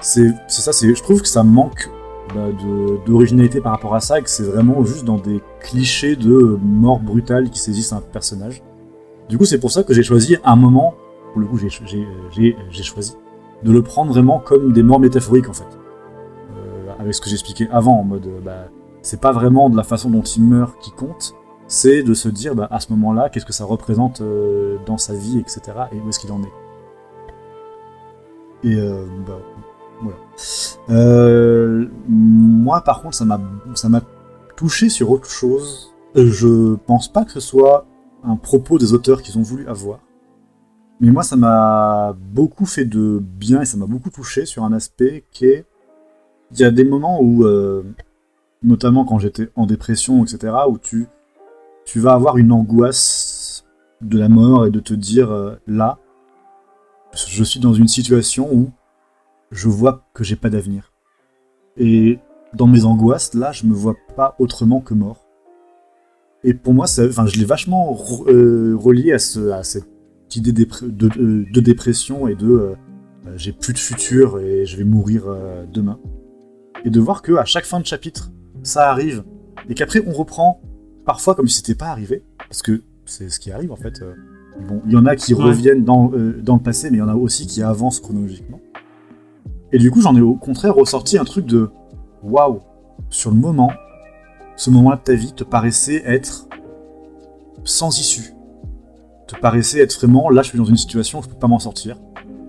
C'est 0.00 0.34
ça, 0.48 0.72
je 0.72 1.02
trouve 1.02 1.22
que 1.22 1.28
ça 1.28 1.42
manque 1.42 1.88
bah, 2.34 2.48
d'originalité 3.06 3.60
par 3.60 3.72
rapport 3.72 3.94
à 3.94 4.00
ça 4.00 4.18
et 4.18 4.22
que 4.22 4.30
c'est 4.30 4.42
vraiment 4.42 4.84
juste 4.84 5.04
dans 5.04 5.18
des 5.18 5.40
clichés 5.60 6.16
de 6.16 6.58
mort 6.62 7.00
brutale 7.00 7.50
qui 7.50 7.58
saisissent 7.58 7.92
un 7.92 8.00
personnage. 8.00 8.62
Du 9.28 9.38
coup, 9.38 9.44
c'est 9.44 9.60
pour 9.60 9.70
ça 9.70 9.82
que 9.82 9.94
j'ai 9.94 10.02
choisi 10.02 10.36
un 10.44 10.56
moment, 10.56 10.94
pour 11.32 11.40
le 11.40 11.46
coup, 11.46 11.58
j'ai 11.58 11.70
choisi 11.70 13.16
de 13.62 13.72
le 13.72 13.82
prendre 13.82 14.12
vraiment 14.12 14.38
comme 14.38 14.72
des 14.72 14.82
morts 14.82 15.00
métaphoriques 15.00 15.48
en 15.48 15.54
fait. 15.54 15.64
Euh, 15.64 16.92
avec 16.98 17.14
ce 17.14 17.20
que 17.20 17.30
j'expliquais 17.30 17.68
avant, 17.72 18.00
en 18.00 18.04
mode, 18.04 18.28
bah, 18.44 18.68
c'est 19.02 19.20
pas 19.20 19.32
vraiment 19.32 19.70
de 19.70 19.76
la 19.76 19.82
façon 19.82 20.10
dont 20.10 20.22
il 20.22 20.42
meurt 20.42 20.78
qui 20.80 20.90
compte, 20.90 21.34
c'est 21.66 22.02
de 22.02 22.14
se 22.14 22.28
dire 22.28 22.54
bah, 22.54 22.68
à 22.70 22.80
ce 22.80 22.92
moment-là, 22.92 23.28
qu'est-ce 23.30 23.46
que 23.46 23.52
ça 23.52 23.64
représente 23.64 24.20
euh, 24.20 24.76
dans 24.86 24.98
sa 24.98 25.14
vie, 25.14 25.38
etc. 25.38 25.62
et 25.92 25.96
où 25.98 26.08
est-ce 26.08 26.18
qu'il 26.18 26.32
en 26.32 26.42
est. 26.42 26.52
Et 28.64 28.76
euh, 28.76 29.04
bah, 29.26 29.38
Euh, 30.90 31.86
moi, 32.08 32.82
par 32.82 33.02
contre, 33.02 33.16
ça 33.16 33.24
m'a 33.24 34.02
touché 34.56 34.88
sur 34.88 35.10
autre 35.10 35.28
chose. 35.28 35.92
Euh, 36.16 36.30
Je 36.30 36.74
pense 36.86 37.12
pas 37.12 37.24
que 37.24 37.32
ce 37.32 37.40
soit 37.40 37.86
un 38.22 38.36
propos 38.36 38.78
des 38.78 38.92
auteurs 38.92 39.22
qu'ils 39.22 39.38
ont 39.38 39.42
voulu 39.42 39.66
avoir. 39.68 40.00
Mais 41.00 41.10
moi, 41.10 41.22
ça 41.22 41.36
m'a 41.36 42.16
beaucoup 42.32 42.66
fait 42.66 42.84
de 42.84 43.20
bien 43.20 43.62
et 43.62 43.64
ça 43.64 43.76
m'a 43.76 43.86
beaucoup 43.86 44.10
touché 44.10 44.46
sur 44.46 44.64
un 44.64 44.72
aspect 44.72 45.24
qui 45.30 45.46
est. 45.46 45.66
Il 46.52 46.60
y 46.60 46.64
a 46.64 46.70
des 46.70 46.84
moments 46.84 47.20
où, 47.20 47.44
euh, 47.44 47.82
notamment 48.62 49.04
quand 49.04 49.18
j'étais 49.18 49.50
en 49.56 49.66
dépression, 49.66 50.24
etc., 50.24 50.52
où 50.68 50.78
tu, 50.78 51.08
vas 51.96 52.12
avoir 52.12 52.36
une 52.36 52.52
angoisse 52.52 53.64
de 54.00 54.18
la 54.18 54.28
mort 54.28 54.66
et 54.66 54.70
de 54.70 54.80
te 54.80 54.94
dire 54.94 55.58
là, 55.66 55.98
je 57.26 57.44
suis 57.44 57.60
dans 57.60 57.72
une 57.72 57.88
situation 57.88 58.48
où 58.52 58.70
je 59.50 59.68
vois 59.68 60.04
que 60.14 60.24
j'ai 60.24 60.36
pas 60.36 60.50
d'avenir. 60.50 60.92
Et 61.76 62.18
dans 62.54 62.66
mes 62.66 62.84
angoisses, 62.84 63.34
là, 63.34 63.52
je 63.52 63.66
me 63.66 63.72
vois 63.74 63.96
pas 64.16 64.36
autrement 64.38 64.80
que 64.80 64.94
mort. 64.94 65.26
Et 66.44 66.54
pour 66.54 66.74
moi, 66.74 66.86
ça, 66.86 67.04
enfin, 67.06 67.26
je 67.26 67.38
l'ai 67.38 67.44
vachement 67.44 67.96
euh, 68.28 68.76
relié 68.76 69.12
à, 69.12 69.18
ce, 69.18 69.50
à 69.50 69.62
cette 69.64 69.86
idée 70.36 70.52
dépr- 70.52 70.84
de, 70.86 71.08
de- 71.08 71.44
de 71.50 71.60
dépression 71.60 72.28
et 72.28 72.34
de 72.34 72.46
euh, 72.50 72.74
euh, 73.26 73.32
j'ai 73.36 73.52
plus 73.52 73.72
de 73.72 73.78
futur 73.78 74.38
et 74.38 74.66
je 74.66 74.76
vais 74.76 74.84
mourir 74.84 75.24
euh, 75.26 75.64
demain. 75.72 75.98
Et 76.84 76.90
de 76.90 77.00
voir 77.00 77.22
que 77.22 77.32
à 77.36 77.44
chaque 77.46 77.64
fin 77.64 77.80
de 77.80 77.86
chapitre, 77.86 78.30
ça 78.62 78.90
arrive 78.90 79.24
et 79.70 79.74
qu'après 79.74 80.02
on 80.06 80.12
reprend 80.12 80.60
parfois 81.06 81.34
comme 81.34 81.48
si 81.48 81.56
c'était 81.58 81.74
pas 81.74 81.86
arrivé, 81.88 82.22
parce 82.48 82.60
que 82.60 82.82
c'est 83.06 83.30
ce 83.30 83.40
qui 83.40 83.50
arrive 83.50 83.72
en 83.72 83.76
fait. 83.76 84.02
euh, 84.02 84.14
Bon, 84.68 84.80
il 84.86 84.92
y 84.92 84.96
en 84.96 85.06
a 85.06 85.16
qui 85.16 85.34
Ouais. 85.34 85.42
reviennent 85.44 85.82
dans, 85.82 86.12
euh, 86.12 86.40
dans 86.42 86.54
le 86.56 86.62
passé, 86.62 86.88
mais 86.90 86.98
il 86.98 87.00
y 87.00 87.02
en 87.02 87.08
a 87.08 87.16
aussi 87.16 87.46
qui 87.46 87.60
avancent 87.62 87.98
chronologiquement. 88.00 88.60
Et 89.74 89.78
du 89.78 89.90
coup, 89.90 90.00
j'en 90.00 90.14
ai 90.14 90.20
au 90.20 90.36
contraire 90.36 90.76
ressorti 90.76 91.18
un 91.18 91.24
truc 91.24 91.46
de 91.46 91.68
waouh, 92.22 92.60
sur 93.10 93.32
le 93.32 93.36
moment, 93.36 93.72
ce 94.54 94.70
moment-là 94.70 94.96
de 94.98 95.02
ta 95.02 95.14
vie 95.14 95.32
te 95.32 95.42
paraissait 95.42 96.00
être 96.06 96.46
sans 97.64 97.98
issue. 97.98 98.34
Te 99.26 99.34
paraissait 99.34 99.80
être 99.80 99.96
vraiment 99.98 100.30
là, 100.30 100.42
je 100.42 100.50
suis 100.50 100.58
dans 100.58 100.64
une 100.64 100.76
situation 100.76 101.18
où 101.18 101.22
je 101.24 101.28
peux 101.28 101.34
pas 101.34 101.48
m'en 101.48 101.58
sortir, 101.58 102.00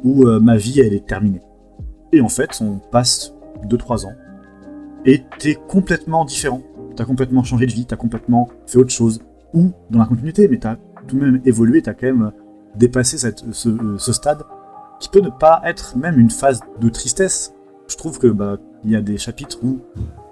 où 0.03 0.27
euh, 0.27 0.39
ma 0.39 0.55
vie 0.55 0.79
elle 0.79 0.93
est 0.93 1.07
terminée. 1.07 1.41
Et 2.11 2.21
en 2.21 2.29
fait, 2.29 2.61
on 2.61 2.77
passe 2.91 3.33
2-3 3.63 4.05
ans 4.05 4.13
et 5.07 5.23
t'es 5.39 5.55
complètement 5.55 6.25
différent. 6.25 6.61
T'as 6.95 7.05
complètement 7.05 7.43
changé 7.43 7.65
de 7.65 7.71
vie, 7.71 7.87
t'as 7.87 7.95
complètement 7.95 8.49
fait 8.67 8.77
autre 8.77 8.91
chose. 8.91 9.19
Ou 9.55 9.71
dans 9.89 9.97
la 9.97 10.05
continuité, 10.05 10.47
mais 10.47 10.59
t'as 10.59 10.75
tout 11.07 11.17
de 11.17 11.25
même 11.25 11.41
évolué, 11.43 11.81
t'as 11.81 11.95
quand 11.95 12.05
même 12.05 12.31
dépassé 12.75 13.17
euh, 13.25 13.97
ce 13.97 14.13
stade 14.13 14.43
qui 14.99 15.09
peut 15.09 15.21
ne 15.21 15.29
pas 15.29 15.61
être 15.65 15.97
même 15.97 16.19
une 16.19 16.29
phase 16.29 16.61
de 16.79 16.89
tristesse. 16.89 17.53
Je 17.87 17.95
trouve 17.97 18.19
que 18.19 18.27
bah 18.27 18.57
il 18.83 18.91
y 18.91 18.95
a 18.95 19.01
des 19.01 19.17
chapitres 19.17 19.59
où 19.63 19.79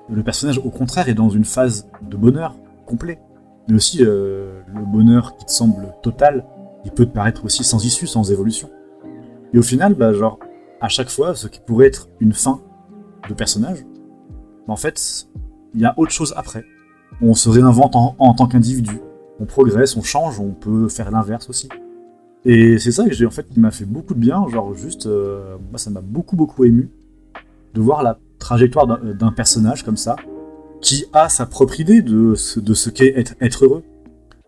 le 0.10 0.23
personnage 0.23 0.60
au 0.60 0.69
contraire 0.69 1.10
est 1.10 1.14
dans 1.14 1.30
une 1.30 1.45
phase 1.45 1.88
de 2.02 2.18
bonheur 2.18 2.56
complet. 2.85 3.19
Mais 3.68 3.76
aussi 3.76 3.99
euh, 4.02 4.61
le 4.73 4.85
bonheur 4.85 5.38
qui 5.38 5.45
te 5.45 5.52
semble 5.52 5.94
total, 6.02 6.45
il 6.85 6.91
peut 6.91 7.06
te 7.06 7.14
paraître 7.14 7.45
aussi 7.45 7.64
sans 7.64 7.84
issue, 7.85 8.07
sans 8.07 8.31
évolution. 8.31 8.69
Et 9.53 9.57
au 9.57 9.64
final, 9.64 9.94
bah 9.94 10.14
genre 10.14 10.40
à 10.81 10.90
chaque 10.90 11.10
fois, 11.10 11.34
ce 11.34 11.48
qui 11.48 11.61
pourrait 11.61 11.88
être 11.88 12.10
une 12.19 12.34
fin 12.34 12.61
de 13.30 13.34
personnage, 13.34 13.85
bah, 14.68 14.73
en 14.73 14.76
fait, 14.76 15.27
il 15.73 15.81
y 15.81 15.85
a 15.85 15.94
autre 15.98 16.11
chose 16.11 16.34
après. 16.35 16.65
On 17.22 17.34
se 17.35 17.48
réinvente 17.49 17.95
en, 17.95 18.15
en 18.19 18.34
tant 18.34 18.48
qu'individu. 18.48 18.99
On 19.40 19.45
progresse, 19.45 19.95
on 19.95 20.03
change, 20.03 20.40
on 20.40 20.52
peut 20.52 20.90
faire 20.90 21.10
l'inverse 21.10 21.49
aussi. 21.49 21.69
Et 22.45 22.78
c'est 22.78 22.91
ça 22.91 23.07
que 23.07 23.14
j'ai 23.14 23.26
en 23.26 23.32
fait 23.32 23.48
qui 23.48 23.60
m'a 23.60 23.72
fait 23.72 23.86
beaucoup 23.86 24.14
de 24.14 24.20
bien, 24.20 24.45
genre 24.49 24.74
juste, 24.74 25.06
euh, 25.06 25.57
moi 25.70 25.78
ça 25.78 25.90
m'a 25.90 26.02
beaucoup 26.02 26.36
beaucoup 26.36 26.65
ému 26.65 26.90
de 27.74 27.82
voir 27.82 28.03
la 28.03 28.20
trajectoire 28.38 28.86
d'un 28.86 29.14
d'un 29.14 29.32
personnage 29.32 29.84
comme 29.84 29.98
ça, 29.98 30.15
qui 30.82 31.06
a 31.14 31.30
sa 31.30 31.45
propre 31.45 31.80
idée 31.80 32.02
de 32.02 32.36
ce, 32.36 32.90
qu'est 32.90 33.18
être, 33.18 33.64
heureux, 33.64 33.84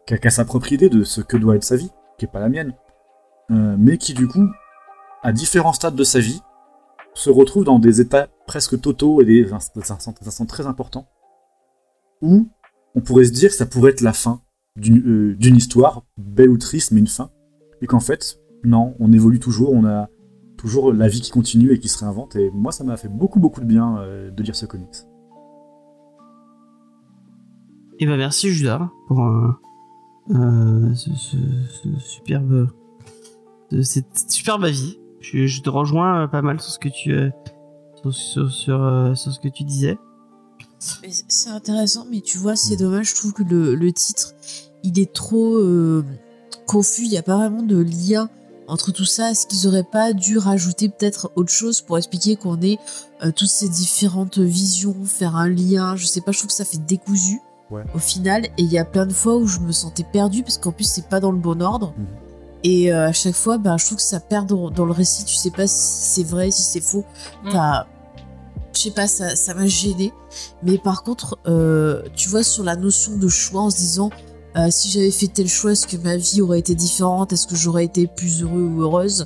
qui 0.06 0.14
a, 0.14 0.30
sa 0.30 0.44
propre 0.44 0.74
idée 0.74 0.90
de 0.90 1.04
ce 1.04 1.22
que 1.22 1.38
doit 1.38 1.56
être 1.56 1.64
sa 1.64 1.78
vie, 1.78 1.90
qui 2.18 2.26
est 2.26 2.32
pas 2.32 2.42
la 2.42 2.50
mienne, 2.50 2.74
Euh, 3.52 3.76
mais 3.78 3.98
qui 4.00 4.14
du 4.16 4.28
coup, 4.28 4.48
à 5.22 5.32
différents 5.32 5.74
stades 5.74 5.96
de 5.96 6.04
sa 6.04 6.20
vie, 6.20 6.42
se 7.14 7.30
retrouve 7.30 7.64
dans 7.64 7.78
des 7.80 8.02
états 8.02 8.28
presque 8.48 8.82
totaux 8.82 9.22
et 9.22 9.26
des 9.26 9.54
instants, 9.54 10.46
très 10.48 10.66
importants, 10.66 11.08
où 12.22 12.50
on 12.96 13.02
pourrait 13.02 13.26
se 13.26 13.32
dire 13.32 13.50
que 13.52 13.56
ça 13.56 13.68
pourrait 13.68 13.92
être 13.92 14.02
la 14.02 14.14
fin 14.14 14.42
d'une 14.76 15.02
euh, 15.08 15.36
d'une 15.36 15.56
histoire, 15.56 16.04
belle 16.18 16.50
ou 16.50 16.58
triste, 16.58 16.92
mais 16.92 17.00
une 17.02 17.08
fin, 17.08 17.30
et 17.86 17.88
qu'en 17.88 18.00
fait, 18.00 18.40
non, 18.64 18.96
on 19.00 19.14
évolue 19.14 19.40
toujours, 19.40 19.72
on 19.72 19.86
a 19.86 20.10
toujours 20.58 20.92
la 20.92 21.08
vie 21.08 21.22
qui 21.22 21.30
continue 21.30 21.72
et 21.72 21.78
qui 21.78 21.88
se 21.88 22.00
réinvente, 22.00 22.36
et 22.36 22.50
moi 22.50 22.72
ça 22.72 22.84
m'a 22.84 22.98
fait 22.98 23.10
beaucoup 23.10 23.40
beaucoup 23.40 23.62
de 23.62 23.66
bien 23.68 24.00
euh, 24.00 24.32
de 24.32 24.42
lire 24.42 24.56
ce 24.56 24.66
comics. 24.66 25.06
Et 28.00 28.08
ben 28.08 28.18
merci 28.18 28.50
Judas 28.50 28.90
pour 29.08 29.22
euh, 29.24 29.52
euh, 30.32 30.96
ce, 30.96 31.14
ce- 31.14 31.38
ce 31.70 32.00
superbe, 32.00 32.70
de 33.70 33.82
cette 33.84 34.18
superbe 34.32 34.64
avis. 34.64 34.98
Je, 35.20 35.46
je 35.46 35.62
te 35.62 35.70
rejoins 35.70 36.28
pas 36.28 36.42
mal 36.42 36.60
sur 36.60 36.72
ce 36.72 36.80
que 36.80 36.90
tu, 36.90 37.16
sur, 38.02 38.12
sur, 38.14 38.52
sur, 38.52 39.12
sur 39.16 39.32
ce 39.32 39.40
que 39.40 39.48
tu 39.50 39.64
disais. 39.64 40.00
C'est 40.80 41.50
intéressant, 41.52 42.06
mais 42.10 42.22
tu 42.22 42.40
vois, 42.40 42.56
c'est 42.56 42.78
dommage, 42.78 43.12
je 43.12 43.16
trouve 43.16 43.34
que 43.34 43.44
le, 43.44 43.76
le 43.76 43.92
titre, 43.94 44.34
il 44.84 45.00
est 45.00 45.14
trop 45.14 45.58
euh, 45.58 46.04
confus, 46.66 47.04
il 47.04 47.10
n'y 47.10 47.18
a 47.18 47.24
pas 47.24 47.38
vraiment 47.38 47.62
de 47.64 47.78
lien 47.78 48.30
entre 48.68 48.92
tout 48.92 49.06
ça. 49.06 49.32
Est-ce 49.32 49.46
qu'ils 49.48 49.68
auraient 49.68 49.84
pas 49.84 50.14
dû 50.14 50.38
rajouter 50.38 50.90
peut-être 50.90 51.32
autre 51.36 51.52
chose 51.52 51.82
pour 51.82 51.98
expliquer 51.98 52.36
qu'on 52.36 52.60
ait 52.62 52.78
euh, 53.24 53.32
toutes 53.32 53.50
ces 53.50 53.70
différentes 53.70 54.40
visions, 54.40 54.96
faire 55.06 55.36
un 55.36 55.48
lien, 55.50 55.96
je 55.96 56.06
sais 56.06 56.22
pas, 56.22 56.32
je 56.32 56.40
trouve 56.40 56.50
que 56.50 56.56
ça 56.56 56.66
fait 56.66 56.84
décousu 56.86 57.40
Ouais. 57.72 57.84
au 57.96 58.00
final. 58.00 58.46
Et 58.46 58.62
il 58.62 58.72
y 58.72 58.78
a 58.78 58.86
plein 58.86 59.08
de 59.08 59.14
fois 59.14 59.38
où 59.38 59.48
je 59.48 59.60
me 59.60 59.72
sentais 59.72 60.04
perdue 60.04 60.44
parce 60.44 60.60
qu'en 60.60 60.72
plus, 60.72 60.84
c'est 60.84 61.08
pas 61.10 61.20
dans 61.20 61.32
le 61.32 61.40
bon 61.40 61.62
ordre. 61.64 61.94
Mhm. 61.98 62.06
Et 62.64 62.92
euh, 62.94 63.08
à 63.08 63.12
chaque 63.12 63.34
fois, 63.36 63.58
ben, 63.58 63.78
je 63.78 63.86
trouve 63.86 63.98
que 63.98 64.04
ça 64.04 64.20
perd 64.20 64.48
dans, 64.48 64.70
dans 64.72 64.86
le 64.86 64.92
récit. 64.92 65.26
Tu 65.26 65.36
sais 65.36 65.50
pas 65.52 65.66
si 65.68 65.76
c'est 65.78 66.24
vrai, 66.24 66.52
si 66.52 66.62
c'est 66.64 66.80
faux. 66.82 67.04
Mm. 67.44 67.50
T'as- 67.52 67.88
Je 68.74 68.82
sais 68.82 68.92
pas, 68.92 69.08
ça 69.08 69.36
ça 69.36 69.54
m'a 69.54 69.66
gêné. 69.68 70.14
Mais 70.64 70.78
par 70.78 71.02
contre, 71.04 71.38
euh, 71.48 72.02
tu 72.16 72.28
vois, 72.30 72.44
sur 72.44 72.64
la 72.64 72.76
notion 72.76 73.18
de 73.18 73.28
choix, 73.28 73.62
en 73.62 73.70
se 73.70 73.78
disant, 73.78 74.10
euh, 74.58 74.68
si 74.72 74.90
j'avais 74.90 75.12
fait 75.12 75.28
tel 75.28 75.48
choix, 75.48 75.74
est-ce 75.74 75.86
que 75.86 75.98
ma 75.98 76.16
vie 76.16 76.42
aurait 76.42 76.60
été 76.60 76.76
différente? 76.76 77.34
Est-ce 77.34 77.48
que 77.48 77.56
j'aurais 77.56 77.86
été 77.86 78.08
plus 78.08 78.42
heureux 78.42 78.62
ou 78.62 78.82
heureuse? 78.82 79.26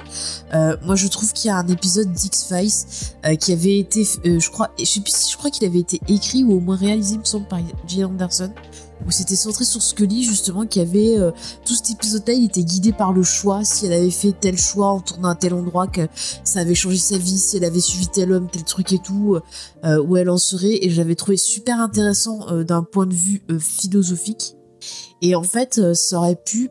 Euh, 0.53 0.75
Moi, 0.83 0.95
je 0.95 1.07
trouve 1.07 1.31
qu'il 1.33 1.49
y 1.49 1.51
a 1.51 1.57
un 1.57 1.67
épisode 1.67 2.11
d'X-Files 2.11 2.87
euh, 3.25 3.35
qui 3.35 3.53
avait 3.53 3.77
été, 3.77 4.07
euh, 4.25 4.39
je 4.39 4.49
crois, 4.49 4.69
je 4.79 4.85
sais 4.85 5.01
plus 5.01 5.15
si 5.15 5.31
je 5.31 5.37
crois 5.37 5.51
qu'il 5.51 5.67
avait 5.67 5.79
été 5.79 5.99
écrit 6.07 6.43
ou 6.43 6.53
au 6.53 6.59
moins 6.59 6.75
réalisé, 6.75 7.17
me 7.17 7.23
semble, 7.23 7.47
par 7.47 7.59
J. 7.87 8.03
Anderson, 8.03 8.51
où 9.05 9.11
c'était 9.11 9.35
centré 9.35 9.65
sur 9.65 9.81
Scully, 9.81 10.23
justement, 10.23 10.65
qui 10.65 10.79
avait 10.79 11.17
euh, 11.17 11.31
tout 11.63 11.75
cet 11.75 11.91
épisode-là, 11.91 12.33
il 12.33 12.45
était 12.45 12.63
guidé 12.63 12.91
par 12.91 13.13
le 13.13 13.23
choix. 13.23 13.63
Si 13.63 13.85
elle 13.85 13.93
avait 13.93 14.09
fait 14.09 14.33
tel 14.33 14.57
choix 14.57 14.87
en 14.87 14.99
tournant 14.99 15.29
à 15.29 15.35
tel 15.35 15.53
endroit, 15.53 15.87
que 15.87 16.07
ça 16.43 16.61
avait 16.61 16.75
changé 16.75 16.97
sa 16.97 17.17
vie, 17.17 17.37
si 17.37 17.57
elle 17.57 17.65
avait 17.65 17.79
suivi 17.79 18.07
tel 18.07 18.31
homme, 18.33 18.47
tel 18.51 18.63
truc 18.63 18.91
et 18.93 18.99
tout, 18.99 19.37
euh, 19.85 20.01
où 20.01 20.17
elle 20.17 20.29
en 20.29 20.39
serait. 20.39 20.79
Et 20.81 20.89
j'avais 20.89 21.15
trouvé 21.15 21.37
super 21.37 21.79
intéressant 21.79 22.63
d'un 22.63 22.83
point 22.83 23.05
de 23.05 23.13
vue 23.13 23.43
philosophique. 23.59 24.55
Et 25.21 25.35
en 25.35 25.43
fait, 25.43 25.77
euh, 25.79 25.93
ça 25.93 26.17
aurait 26.19 26.35
pu, 26.43 26.69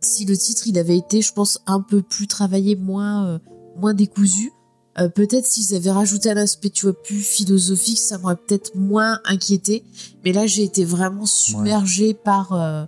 si 0.00 0.24
le 0.24 0.36
titre 0.36 0.66
il 0.66 0.78
avait 0.78 0.96
été, 0.96 1.20
je 1.22 1.32
pense, 1.32 1.60
un 1.66 1.80
peu 1.80 2.02
plus 2.02 2.26
travaillé, 2.26 2.76
moins, 2.76 3.26
euh, 3.26 3.38
moins 3.76 3.94
décousu, 3.94 4.52
Euh, 4.98 5.10
peut-être 5.10 5.44
s'ils 5.44 5.76
avaient 5.76 5.90
rajouté 5.90 6.30
un 6.30 6.38
aspect, 6.38 6.70
tu 6.70 6.86
vois, 6.86 6.94
plus 7.02 7.20
philosophique, 7.20 7.98
ça 7.98 8.16
m'aurait 8.16 8.34
peut-être 8.36 8.74
moins 8.76 9.20
inquiété. 9.26 9.84
Mais 10.24 10.32
là, 10.32 10.46
j'ai 10.46 10.62
été 10.62 10.86
vraiment 10.86 11.26
submergée 11.26 12.14
par, 12.14 12.54
euh, 12.54 12.86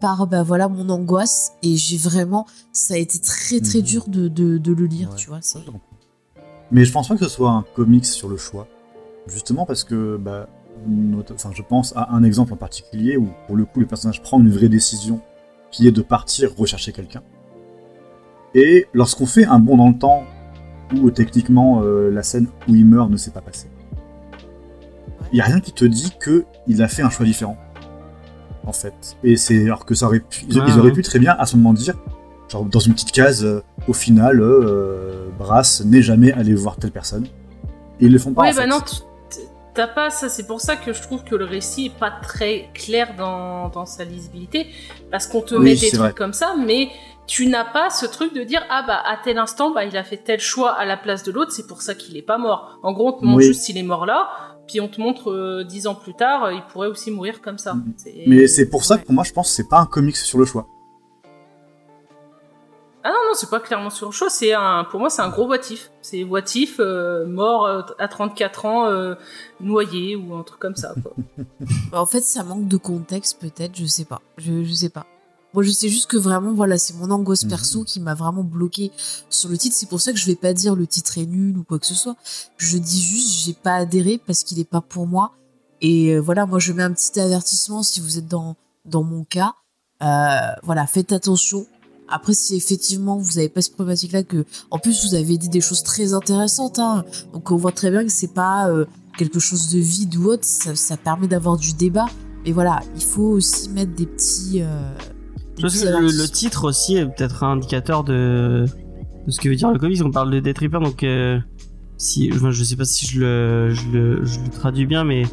par, 0.00 0.28
bah 0.28 0.44
voilà, 0.44 0.68
mon 0.68 0.88
angoisse. 0.88 1.50
Et 1.64 1.76
j'ai 1.76 1.96
vraiment, 1.96 2.46
ça 2.72 2.94
a 2.94 2.96
été 2.98 3.18
très 3.18 3.58
très 3.60 3.78
Mhm. 3.80 3.84
dur 3.84 4.04
de, 4.08 4.28
de, 4.28 4.56
de 4.58 4.72
le 4.72 4.86
lire, 4.86 5.10
Ouais. 5.10 5.16
tu 5.16 5.30
vois. 5.30 5.40
Mais 6.70 6.84
je 6.84 6.92
pense 6.92 7.08
pas 7.08 7.16
que 7.16 7.24
ce 7.24 7.28
soit 7.30 7.50
un 7.50 7.64
comics 7.74 8.06
sur 8.06 8.28
le 8.28 8.36
choix. 8.36 8.68
Justement 9.26 9.66
parce 9.66 9.82
que, 9.82 10.16
bah, 10.16 10.48
enfin, 11.34 11.50
je 11.54 11.62
pense 11.62 11.92
à 11.96 12.14
un 12.14 12.22
exemple 12.22 12.52
en 12.52 12.56
particulier 12.56 13.16
où, 13.16 13.28
pour 13.46 13.56
le 13.56 13.64
coup, 13.64 13.80
le 13.80 13.86
personnage 13.86 14.22
prend 14.22 14.40
une 14.40 14.50
vraie 14.50 14.68
décision 14.68 15.20
qui 15.70 15.86
est 15.86 15.92
de 15.92 16.02
partir 16.02 16.50
rechercher 16.56 16.92
quelqu'un. 16.92 17.22
Et 18.54 18.86
lorsqu'on 18.94 19.26
fait 19.26 19.44
un 19.44 19.58
bond 19.58 19.76
dans 19.76 19.88
le 19.88 19.98
temps 19.98 20.24
où 20.96 21.10
techniquement 21.10 21.82
euh, 21.82 22.10
la 22.10 22.22
scène 22.22 22.46
où 22.66 22.74
il 22.74 22.86
meurt 22.86 23.10
ne 23.10 23.16
s'est 23.16 23.30
pas 23.30 23.42
passée, 23.42 23.68
il 25.32 25.38
y 25.38 25.40
a 25.40 25.44
rien 25.44 25.60
qui 25.60 25.72
te 25.72 25.84
dit 25.84 26.12
que 26.18 26.44
il 26.66 26.82
a 26.82 26.88
fait 26.88 27.02
un 27.02 27.10
choix 27.10 27.26
différent. 27.26 27.56
En 28.66 28.72
fait. 28.72 29.16
Et 29.22 29.36
c'est 29.36 29.64
alors 29.64 29.84
que 29.84 29.94
ça 29.94 30.06
aurait 30.06 30.20
pu, 30.20 30.44
ils, 30.48 30.58
auraient 30.58 30.92
pu 30.92 31.02
très 31.02 31.18
bien 31.18 31.34
à 31.38 31.46
ce 31.46 31.56
moment 31.56 31.72
dire, 31.72 31.94
genre 32.48 32.64
dans 32.64 32.80
une 32.80 32.92
petite 32.92 33.12
case, 33.12 33.44
euh, 33.44 33.62
au 33.86 33.92
final, 33.92 34.40
euh, 34.40 35.28
Brass 35.38 35.82
n'est 35.84 36.02
jamais 36.02 36.32
allé 36.32 36.54
voir 36.54 36.76
telle 36.76 36.90
personne. 36.90 37.26
Et 38.00 38.06
ils 38.06 38.12
le 38.12 38.18
font 38.18 38.32
pas. 38.32 38.42
En 38.42 38.44
bah 38.44 38.52
fait. 38.52 38.66
non, 38.66 38.80
tu- 38.80 39.02
t'as 39.78 39.86
pas 39.86 40.10
ça. 40.10 40.28
C'est 40.28 40.46
pour 40.48 40.60
ça 40.60 40.74
que 40.74 40.92
je 40.92 41.00
trouve 41.02 41.22
que 41.22 41.36
le 41.36 41.44
récit 41.44 41.86
est 41.86 41.98
pas 41.98 42.10
très 42.10 42.68
clair 42.74 43.14
dans, 43.16 43.68
dans 43.68 43.86
sa 43.86 44.02
lisibilité. 44.02 44.66
Parce 45.12 45.28
qu'on 45.28 45.40
te 45.40 45.54
Oui, 45.54 45.62
met 45.66 45.74
des 45.76 45.88
trucs 45.88 46.00
vrai. 46.00 46.12
comme 46.14 46.32
ça, 46.32 46.54
mais 46.58 46.88
tu 47.28 47.46
n'as 47.46 47.64
pas 47.64 47.88
ce 47.88 48.04
truc 48.06 48.34
de 48.34 48.42
dire 48.42 48.62
ah 48.70 48.82
bah 48.86 49.00
à 49.04 49.18
tel 49.22 49.38
instant 49.38 49.70
bah 49.70 49.84
il 49.84 49.96
a 49.96 50.02
fait 50.02 50.16
tel 50.16 50.40
choix 50.40 50.72
à 50.72 50.84
la 50.84 50.96
place 50.96 51.22
de 51.22 51.30
l'autre, 51.30 51.52
c'est 51.52 51.66
pour 51.68 51.80
ça 51.82 51.94
qu'il 51.94 52.16
est 52.16 52.22
pas 52.22 52.38
mort. 52.38 52.78
En 52.82 52.92
gros, 52.92 53.08
on 53.08 53.12
te 53.20 53.24
montre 53.24 53.38
Oui. 53.38 53.44
juste 53.44 53.68
il 53.68 53.76
est 53.78 53.82
mort 53.84 54.04
là, 54.06 54.28
puis 54.66 54.80
on 54.80 54.88
te 54.88 55.00
montre 55.00 55.30
euh, 55.30 55.62
dix 55.62 55.86
ans 55.86 55.94
plus 55.94 56.14
tard, 56.14 56.44
euh, 56.44 56.54
il 56.54 56.62
pourrait 56.72 56.88
aussi 56.88 57.10
mourir 57.12 57.40
comme 57.40 57.58
ça. 57.58 57.74
Mhm. 57.74 57.94
Mais 58.26 58.46
c'est 58.48 58.68
pour 58.68 58.82
ça 58.84 58.98
que 58.98 59.04
pour 59.04 59.14
moi, 59.14 59.24
je 59.24 59.32
pense 59.32 59.48
que 59.50 59.54
c'est 59.54 59.68
pas 59.68 59.78
un 59.78 59.86
comics 59.86 60.16
sur 60.16 60.38
le 60.38 60.44
choix. 60.46 60.66
Ah 63.04 63.08
non, 63.10 63.14
non, 63.14 63.34
c'est 63.34 63.48
pas 63.48 63.60
clairement 63.60 63.90
sur 63.90 64.06
le 64.06 64.12
choix, 64.12 64.28
c'est 64.28 64.52
un, 64.52 64.84
pour 64.90 64.98
moi, 65.00 65.08
c'est 65.08 65.22
un 65.22 65.28
gros 65.28 65.46
voitif. 65.46 65.90
C'est 66.02 66.24
voitif, 66.24 66.76
euh, 66.80 67.26
mort 67.26 67.64
euh, 67.66 67.82
à 67.98 68.08
34 68.08 68.64
ans, 68.66 68.86
euh, 68.86 69.14
noyé 69.60 70.16
ou 70.16 70.34
un 70.34 70.42
truc 70.42 70.58
comme 70.58 70.74
ça, 70.76 70.94
quoi. 71.02 71.12
Bah, 71.92 72.00
en 72.02 72.06
fait, 72.06 72.20
ça 72.22 72.42
manque 72.42 72.66
de 72.66 72.76
contexte, 72.76 73.40
peut-être, 73.40 73.76
je 73.76 73.86
sais 73.86 74.04
pas. 74.04 74.20
Je, 74.36 74.64
je 74.64 74.72
sais 74.74 74.88
pas. 74.88 75.06
Moi, 75.54 75.62
je 75.62 75.70
sais 75.70 75.88
juste 75.88 76.10
que 76.10 76.16
vraiment, 76.18 76.52
voilà, 76.52 76.76
c'est 76.76 76.94
mon 76.96 77.10
angoisse 77.10 77.44
Mhm. 77.44 77.50
perso 77.50 77.84
qui 77.84 78.00
m'a 78.00 78.14
vraiment 78.14 78.42
bloqué 78.42 78.90
sur 79.30 79.48
le 79.48 79.56
titre. 79.56 79.74
C'est 79.78 79.88
pour 79.88 80.00
ça 80.00 80.12
que 80.12 80.18
je 80.18 80.26
vais 80.26 80.34
pas 80.36 80.52
dire 80.52 80.74
le 80.74 80.86
titre 80.86 81.16
est 81.18 81.24
nul 81.26 81.56
ou 81.56 81.64
quoi 81.64 81.78
que 81.78 81.86
ce 81.86 81.94
soit. 81.94 82.16
Je 82.58 82.76
dis 82.76 83.00
juste, 83.02 83.44
j'ai 83.44 83.54
pas 83.54 83.74
adhéré 83.76 84.20
parce 84.26 84.42
qu'il 84.44 84.58
est 84.60 84.68
pas 84.68 84.80
pour 84.82 85.06
moi. 85.06 85.32
Et 85.80 86.10
euh, 86.14 86.18
voilà, 86.20 86.44
moi, 86.44 86.58
je 86.58 86.72
mets 86.72 86.82
un 86.82 86.92
petit 86.92 87.18
avertissement 87.18 87.82
si 87.82 88.00
vous 88.00 88.18
êtes 88.18 88.26
dans, 88.28 88.56
dans 88.84 89.02
mon 89.04 89.24
cas. 89.24 89.54
Euh, 90.02 90.38
voilà, 90.64 90.86
faites 90.86 91.12
attention. 91.12 91.66
Après, 92.10 92.32
si 92.34 92.56
effectivement 92.56 93.16
vous 93.18 93.38
avez 93.38 93.48
pas 93.48 93.60
ce 93.62 93.70
problématique-là, 93.70 94.22
que 94.22 94.44
en 94.70 94.78
plus 94.78 95.06
vous 95.06 95.14
avez 95.14 95.36
dit 95.38 95.48
des 95.48 95.60
choses 95.60 95.82
très 95.82 96.14
intéressantes, 96.14 96.78
hein, 96.78 97.04
donc 97.32 97.50
on 97.50 97.56
voit 97.56 97.72
très 97.72 97.90
bien 97.90 98.02
que 98.04 98.10
c'est 98.10 98.32
pas 98.34 98.68
euh, 98.70 98.84
quelque 99.18 99.38
chose 99.40 99.68
de 99.70 99.78
vide 99.78 100.16
ou 100.16 100.26
autre, 100.26 100.44
ça, 100.44 100.74
ça 100.74 100.96
permet 100.96 101.26
d'avoir 101.28 101.56
du 101.56 101.72
débat. 101.74 102.06
Mais 102.46 102.52
voilà, 102.52 102.80
il 102.96 103.02
faut 103.02 103.22
aussi 103.30 103.68
mettre 103.70 103.94
des 103.94 104.06
petits. 104.06 104.60
euh, 104.62 104.94
des 105.56 105.56
Je 105.58 105.62
pense 105.62 105.72
petits 105.74 105.84
que 105.84 106.22
le, 106.22 106.28
titre 106.28 106.64
aussi 106.68 106.96
est 106.96 107.04
peut-être 107.06 107.42
un 107.42 107.52
indicateur 107.52 108.04
de, 108.04 108.64
de 109.26 109.30
ce 109.30 109.40
que 109.40 109.48
veut 109.48 109.56
dire 109.56 109.70
le 109.70 109.78
comics. 109.78 110.00
On 110.04 110.10
parle 110.10 110.30
de 110.30 110.40
Death 110.40 110.58
Reaper, 110.58 110.80
donc 110.80 111.02
euh, 111.02 111.38
si, 111.98 112.30
enfin, 112.32 112.52
je 112.52 112.62
sais 112.64 112.76
pas 112.76 112.84
si 112.84 113.06
je 113.06 113.20
le, 113.20 113.70
je 113.74 113.88
le, 113.90 114.24
je 114.24 114.38
le 114.40 114.48
traduis 114.50 114.86
bien, 114.86 115.04
mais 115.04 115.24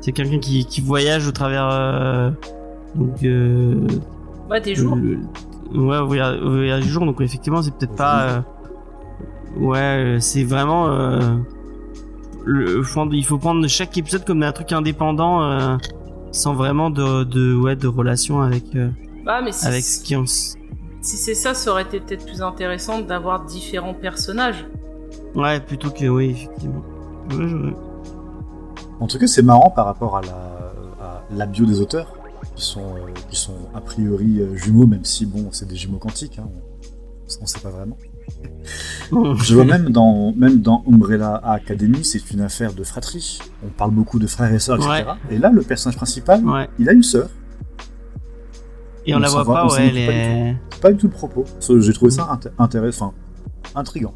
c'est 0.00 0.12
quelqu'un 0.12 0.38
qui, 0.40 0.64
qui 0.64 0.80
voyage 0.80 1.28
au 1.28 1.32
travers 1.32 1.68
euh, 1.70 2.30
donc 2.94 3.22
euh, 3.22 3.86
Ouais, 4.50 4.60
des 4.60 4.74
jours. 4.74 4.96
le- 4.96 5.18
ouais 5.72 5.98
au 5.98 6.06
voyage, 6.06 6.40
voyage 6.40 6.82
du 6.82 6.88
jour. 6.88 7.04
Donc 7.06 7.20
effectivement, 7.20 7.62
c'est 7.62 7.74
peut-être 7.74 7.96
pas. 7.96 8.22
euh, 8.28 8.40
ouais, 9.56 9.78
euh, 10.16 10.20
c'est 10.20 10.44
vraiment. 10.44 10.88
euh, 10.88 11.36
le, 12.44 12.82
il 13.12 13.24
faut 13.24 13.38
prendre 13.38 13.66
chaque 13.68 13.96
épisode 13.96 14.24
comme 14.24 14.42
un 14.42 14.52
truc 14.52 14.72
indépendant, 14.72 15.42
euh, 15.42 15.76
sans 16.32 16.54
vraiment 16.54 16.90
de, 16.90 17.24
de, 17.24 17.54
ouais, 17.54 17.76
de 17.76 17.86
relation 17.86 18.40
avec, 18.42 18.64
euh, 18.76 18.90
Bah, 19.24 19.40
mais 19.42 19.52
si, 19.52 19.66
avec 19.66 19.82
ce 19.82 20.02
qui 20.02 20.14
s- 20.14 20.56
si 21.00 21.16
c'est 21.16 21.34
ça, 21.34 21.54
ça 21.54 21.70
aurait 21.70 21.82
été 21.82 22.00
peut-être 22.00 22.26
plus 22.26 22.42
intéressant 22.42 23.00
d'avoir 23.00 23.44
différents 23.44 23.94
personnages. 23.94 24.66
Ouais, 25.34 25.60
plutôt 25.60 25.90
que 25.90 26.06
oui, 26.06 26.30
effectivement. 26.30 26.82
Ouais, 27.30 27.48
je- 27.48 27.72
En 29.00 29.06
tout 29.06 29.18
cas, 29.18 29.26
c'est 29.26 29.42
marrant 29.42 29.70
par 29.70 29.86
rapport 29.86 30.16
à 30.16 30.22
la, 30.22 30.28
à 31.04 31.22
la 31.34 31.46
bio 31.46 31.64
des 31.66 31.80
auteurs, 31.80 32.13
qui 32.56 32.64
sont, 32.64 32.96
euh, 32.96 33.10
qui 33.30 33.36
sont 33.36 33.56
a 33.74 33.80
priori 33.80 34.40
euh, 34.40 34.54
jumeaux, 34.56 34.86
même 34.86 35.04
si 35.04 35.26
bon, 35.26 35.48
c'est 35.52 35.66
des 35.68 35.76
jumeaux 35.76 35.98
quantiques, 35.98 36.38
hein, 36.38 36.48
on, 36.48 37.42
on 37.42 37.46
sait 37.46 37.60
pas 37.60 37.70
vraiment. 37.70 37.96
Je 39.42 39.54
vois 39.54 39.64
même 39.64 39.90
dans, 39.90 40.32
même 40.32 40.60
dans 40.60 40.82
Umbrella 40.90 41.36
Academy, 41.44 42.04
c'est 42.04 42.30
une 42.30 42.40
affaire 42.40 42.72
de 42.72 42.82
fratrie. 42.84 43.38
On 43.64 43.68
parle 43.68 43.90
beaucoup 43.90 44.18
de 44.18 44.26
frères 44.26 44.52
et 44.52 44.58
sœurs, 44.58 44.76
etc. 44.76 45.04
Ouais. 45.06 45.34
Et 45.36 45.38
là, 45.38 45.50
le 45.50 45.62
personnage 45.62 45.96
principal, 45.96 46.44
ouais. 46.44 46.68
il 46.78 46.88
a 46.88 46.92
une 46.92 47.02
sœur. 47.02 47.28
Et 49.06 49.14
on, 49.14 49.18
On 49.18 49.20
la 49.20 49.28
voit 49.28 49.44
pas, 49.44 49.66
ouais, 49.66 49.86
elle 49.88 50.06
pas 50.06 50.12
du 50.12 50.18
est. 50.18 50.56
C'est 50.72 50.80
pas 50.80 50.92
du 50.92 50.96
tout 50.96 51.06
le 51.08 51.12
propos. 51.12 51.44
J'ai 51.80 51.92
trouvé 51.92 52.10
ça 52.10 52.22
inté- 52.22 52.50
intéressant, 52.58 53.12
intriguant. 53.74 54.14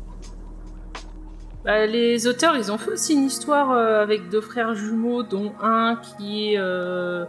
Bah, 1.64 1.84
les 1.86 2.26
auteurs, 2.26 2.56
ils 2.56 2.72
ont 2.72 2.78
fait 2.78 2.92
aussi 2.92 3.12
une 3.12 3.24
histoire 3.24 3.70
euh, 3.72 4.02
avec 4.02 4.30
deux 4.30 4.40
frères 4.40 4.74
jumeaux, 4.74 5.22
dont 5.22 5.52
un 5.62 5.96
qui 5.96 6.54
est. 6.54 6.58
euh, 6.58 7.26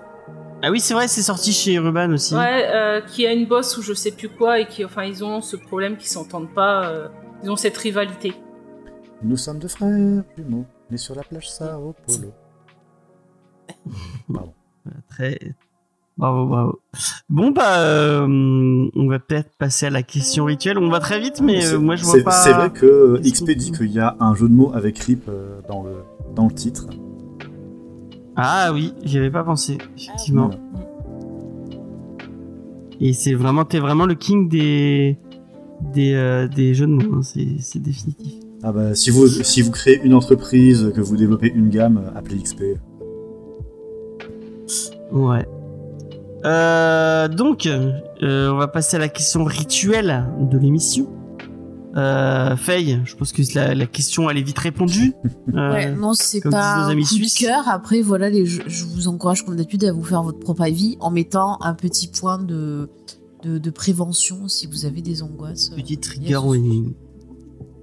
Ah 0.61 0.71
oui, 0.71 0.79
c'est 0.81 0.93
vrai, 0.93 1.07
c'est 1.07 1.21
sorti 1.21 1.53
chez 1.53 1.79
Ruban 1.79 2.11
aussi. 2.11 2.35
Ouais, 2.35 2.67
euh, 2.73 2.99
qui 3.01 3.25
a 3.25 3.31
une 3.33 3.45
bosse 3.47 3.77
ou 3.77 3.81
je 3.81 3.93
sais 3.93 4.11
plus 4.11 4.27
quoi, 4.29 4.59
et 4.59 4.67
qui, 4.67 4.83
enfin, 4.83 5.03
ils 5.03 5.23
ont 5.23 5.39
ce 5.41 5.55
problème 5.55 5.95
qu'ils 5.95 6.09
s'entendent 6.09 6.53
pas. 6.53 6.89
euh, 6.89 7.07
ils 7.43 7.49
ont 7.49 7.55
cette 7.55 7.77
rivalité. 7.77 8.33
Nous 9.23 9.37
sommes 9.37 9.59
deux 9.59 9.67
frères 9.69 10.23
jumeaux, 10.37 10.65
nés 10.91 10.97
sur 10.97 11.15
la 11.15 11.23
plage 11.23 11.49
Sao 11.49 11.93
Paulo. 12.05 12.33
Pardon. 14.33 14.53
Très. 15.09 15.39
Bravo, 16.17 16.45
bravo. 16.47 16.79
Bon, 17.29 17.51
bah, 17.51 17.79
euh, 17.79 18.27
on 18.27 19.07
va 19.07 19.19
peut-être 19.19 19.51
passer 19.57 19.85
à 19.85 19.89
la 19.89 20.03
question 20.03 20.43
rituelle. 20.45 20.77
On 20.77 20.89
va 20.89 20.99
très 20.99 21.19
vite, 21.21 21.39
mais 21.41 21.65
euh, 21.65 21.79
moi 21.79 21.95
je 21.95 22.03
vois 22.03 22.15
c'est- 22.15 22.23
pas. 22.23 22.31
C'est 22.31 22.51
vrai 22.51 22.69
que 22.71 23.21
XP 23.23 23.51
dit 23.51 23.71
qu'il 23.71 23.91
y 23.91 23.99
a 23.99 24.17
un 24.19 24.35
jeu 24.35 24.49
de 24.49 24.53
mots 24.53 24.71
avec 24.73 24.99
RIP 24.99 25.29
euh, 25.29 25.61
dans, 25.69 25.83
le, 25.83 26.03
dans 26.35 26.47
le 26.47 26.53
titre. 26.53 26.87
Ah 28.41 28.71
oui, 28.73 28.93
j'y 29.03 29.17
avais 29.17 29.31
pas 29.31 29.43
pensé, 29.43 29.77
effectivement. 29.97 30.47
Voilà. 30.47 30.59
Et 33.01 33.13
c'est 33.13 33.33
vraiment, 33.33 33.65
t'es 33.65 33.79
vraiment 33.79 34.05
le 34.05 34.15
king 34.15 34.49
des 34.49 35.17
des, 35.93 36.13
euh, 36.13 36.47
des 36.47 36.73
jeux 36.73 36.87
de 36.87 36.91
mots. 36.91 37.15
hein, 37.15 37.21
c'est 37.23 37.81
définitif. 37.81 38.33
Ah 38.61 38.73
bah, 38.73 38.93
si 38.93 39.09
vous, 39.09 39.27
si 39.27 39.61
vous 39.61 39.71
créez 39.71 40.01
une 40.03 40.13
entreprise, 40.13 40.91
que 40.93 40.99
vous 40.99 41.15
développez 41.15 41.47
une 41.47 41.69
gamme, 41.69 42.11
appelez 42.15 42.39
XP. 42.39 42.63
Ouais. 45.11 45.47
Euh, 46.45 47.27
donc, 47.27 47.65
euh, 47.65 47.91
on 48.51 48.55
va 48.57 48.67
passer 48.67 48.97
à 48.97 48.99
la 48.99 49.07
question 49.07 49.43
rituelle 49.45 50.25
de 50.39 50.57
l'émission. 50.57 51.07
Euh, 51.95 52.55
Faye, 52.55 53.01
je 53.03 53.15
pense 53.15 53.31
que 53.31 53.41
la, 53.55 53.73
la 53.73 53.85
question 53.87 54.29
elle 54.29 54.37
est 54.37 54.43
vite 54.43 54.59
répondue. 54.59 55.13
Euh, 55.55 55.73
Ouais, 55.73 55.91
non, 55.91 56.13
c'est 56.13 56.41
pas 56.41 56.85
un 56.85 56.95
coup 56.95 57.01
de 57.17 57.39
cœur. 57.39 57.67
Après, 57.67 58.01
voilà, 58.01 58.29
les, 58.29 58.45
je 58.45 58.85
vous 58.85 59.07
encourage 59.07 59.43
comme 59.43 59.55
d'habitude 59.55 59.83
à 59.85 59.91
vous 59.91 60.03
faire 60.03 60.21
votre 60.21 60.37
propre 60.37 60.61
avis 60.61 60.95
en 60.99 61.09
mettant 61.09 61.59
un 61.61 61.73
petit 61.73 62.07
point 62.07 62.37
de, 62.37 62.87
de, 63.43 63.57
de 63.57 63.69
prévention 63.71 64.47
si 64.47 64.67
vous 64.67 64.85
avez 64.85 65.01
des 65.01 65.23
angoisses. 65.23 65.69
Petit 65.69 65.97
trigger 65.97 66.37
warning. 66.37 66.93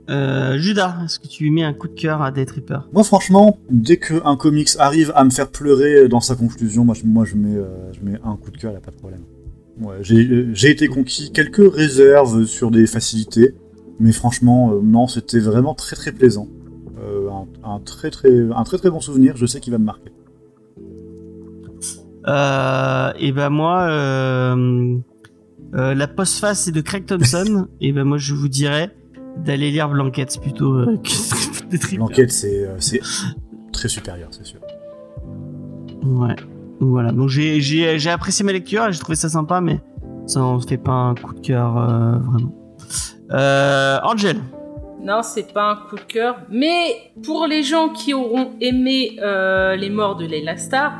Euh, 0.09 0.57
Judas, 0.59 0.97
est-ce 1.05 1.19
que 1.19 1.27
tu 1.27 1.43
lui 1.43 1.51
mets 1.51 1.65
un 1.65 1.75
coup 1.75 1.89
de 1.89 1.95
cœur 1.95 2.23
à 2.23 2.31
Death 2.31 2.53
Reaper? 2.53 2.89
Moi, 2.93 3.03
franchement, 3.03 3.59
dès 3.69 3.97
qu'un 3.97 4.37
comics 4.37 4.69
arrive 4.79 5.13
à 5.17 5.25
me 5.25 5.31
faire 5.31 5.51
pleurer 5.51 6.09
dans 6.09 6.21
sa 6.21 6.37
conclusion, 6.37 6.85
moi, 6.85 6.95
je, 6.95 7.05
moi, 7.05 7.25
je, 7.25 7.35
mets, 7.35 7.57
euh, 7.57 7.93
je 7.93 8.09
mets 8.09 8.19
un 8.25 8.37
coup 8.37 8.53
de 8.53 8.59
cœur, 8.59 8.75
a 8.77 8.81
pas 8.81 8.93
de 8.93 8.97
problème. 8.97 9.23
Ouais, 9.81 9.97
j'ai 10.03 10.25
euh, 10.25 10.51
j'ai 10.55 10.71
été 10.71 10.87
conquis, 10.87 11.33
quelques 11.33 11.75
réserves 11.75 12.45
sur 12.47 12.71
des 12.71 12.87
facilités, 12.87 13.55
mais 14.01 14.13
franchement, 14.13 14.73
euh, 14.73 14.81
non, 14.83 15.07
c'était 15.07 15.41
vraiment 15.41 15.75
très 15.75 15.97
très 15.97 16.13
plaisant. 16.13 16.49
Euh, 16.99 17.29
un, 17.31 17.47
un 17.75 17.81
très 17.81 18.11
très, 18.11 18.51
un 18.55 18.65
très 18.65 18.79
très 18.79 18.91
bon 18.91 19.01
souvenir, 19.01 19.37
je 19.37 19.47
sais 19.47 19.61
qu'il 19.61 19.73
va 19.73 19.79
me 19.79 19.85
marquer. 19.85 20.11
euh, 22.29 23.13
Et 23.19 23.33
ben 23.33 23.51
moi, 23.51 23.83
euh, 23.83 24.97
la 25.73 26.07
postface 26.09 26.69
est 26.69 26.73
de 26.73 26.81
Craig 26.81 27.07
Thompson. 27.07 27.69
et 27.81 27.93
ben 27.93 28.05
moi 28.05 28.19
je 28.19 28.35
vous 28.35 28.49
dirais 28.49 28.91
d'aller 29.45 29.71
lire 29.71 29.89
Blanquette 29.91 30.39
plutôt 30.41 30.73
que 31.03 31.71
Reaper. 31.71 31.97
L'enquête, 31.99 32.33
c'est 32.33 32.67
euh, 32.67 32.77
c'est 32.79 33.01
très 33.73 33.89
supérieur, 33.89 34.29
c'est 34.31 34.47
sûr. 34.47 34.61
Ouais. 36.05 36.35
Voilà. 36.81 37.13
Donc 37.13 37.29
j'ai 37.29 38.11
apprécié 38.11 38.45
ma 38.45 38.53
lecture, 38.53 38.91
j'ai 38.91 38.99
trouvé 38.99 39.17
ça 39.17 39.29
sympa, 39.29 39.61
mais 39.61 39.81
ça 40.27 40.43
en 40.43 40.59
fait 40.61 40.77
pas 40.79 40.93
un 40.93 41.15
coup 41.15 41.35
de 41.35 41.41
cœur 41.41 41.73
vraiment. 41.73 42.53
Euh, 43.33 43.99
Angel. 44.03 44.37
Non, 45.03 45.23
c'est 45.23 45.53
pas 45.53 45.71
un 45.71 45.77
coup 45.77 45.97
de 45.97 46.01
cœur. 46.01 46.37
Mais 46.51 47.13
pour 47.23 47.47
les 47.47 47.63
gens 47.63 47.91
qui 47.91 48.15
auront 48.15 48.53
aimé 48.61 49.17
euh, 49.23 49.77
les 49.77 49.91
morts 49.91 50.17
de 50.17 50.27
Leila 50.27 50.57
Star, 50.57 50.95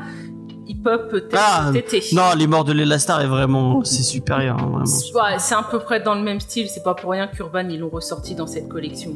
ils 0.67 0.81
peuvent 0.81 1.07
peut-être 1.07 1.37
Ah. 1.37 1.71
Non, 2.13 2.37
les 2.37 2.47
morts 2.47 2.65
de 2.65 2.73
Lela 2.73 2.99
Star 2.99 3.21
est 3.21 3.27
vraiment, 3.27 3.83
c'est 3.83 4.03
supérieur, 4.03 4.57
hein, 4.59 4.67
vraiment. 4.67 4.85
C'est 4.85 5.13
ouais, 5.13 5.39
c'est 5.39 5.55
à 5.55 5.63
peu 5.63 5.79
près 5.79 6.01
dans 6.01 6.15
le 6.15 6.21
même 6.21 6.39
style. 6.39 6.67
C'est 6.69 6.83
pas 6.83 6.93
pour 6.93 7.11
rien 7.11 7.27
qu'Urban 7.27 7.67
ils 7.69 7.79
l'ont 7.79 7.89
ressorti 7.89 8.35
dans 8.35 8.47
cette 8.47 8.67
collection. 8.67 9.13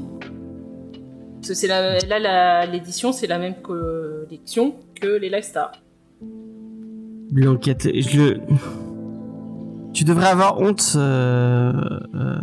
Parce 1.35 1.49
que 1.49 1.53
c'est 1.53 1.67
là 1.67 2.65
l'édition, 2.65 3.11
c'est 3.11 3.27
la 3.27 3.39
même 3.39 3.55
collection 3.61 4.75
que 4.99 5.07
les 5.07 5.29
Live 5.29 5.43
Stars. 5.43 5.71
L'enquête, 7.33 7.83
je 7.83 8.17
le. 8.17 8.41
Tu 9.93 10.03
devrais 10.03 10.27
avoir 10.27 10.59
honte. 10.59 10.93
Euh, 10.95 11.71
euh, 12.15 12.35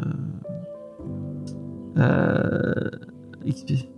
XP. 1.98 3.88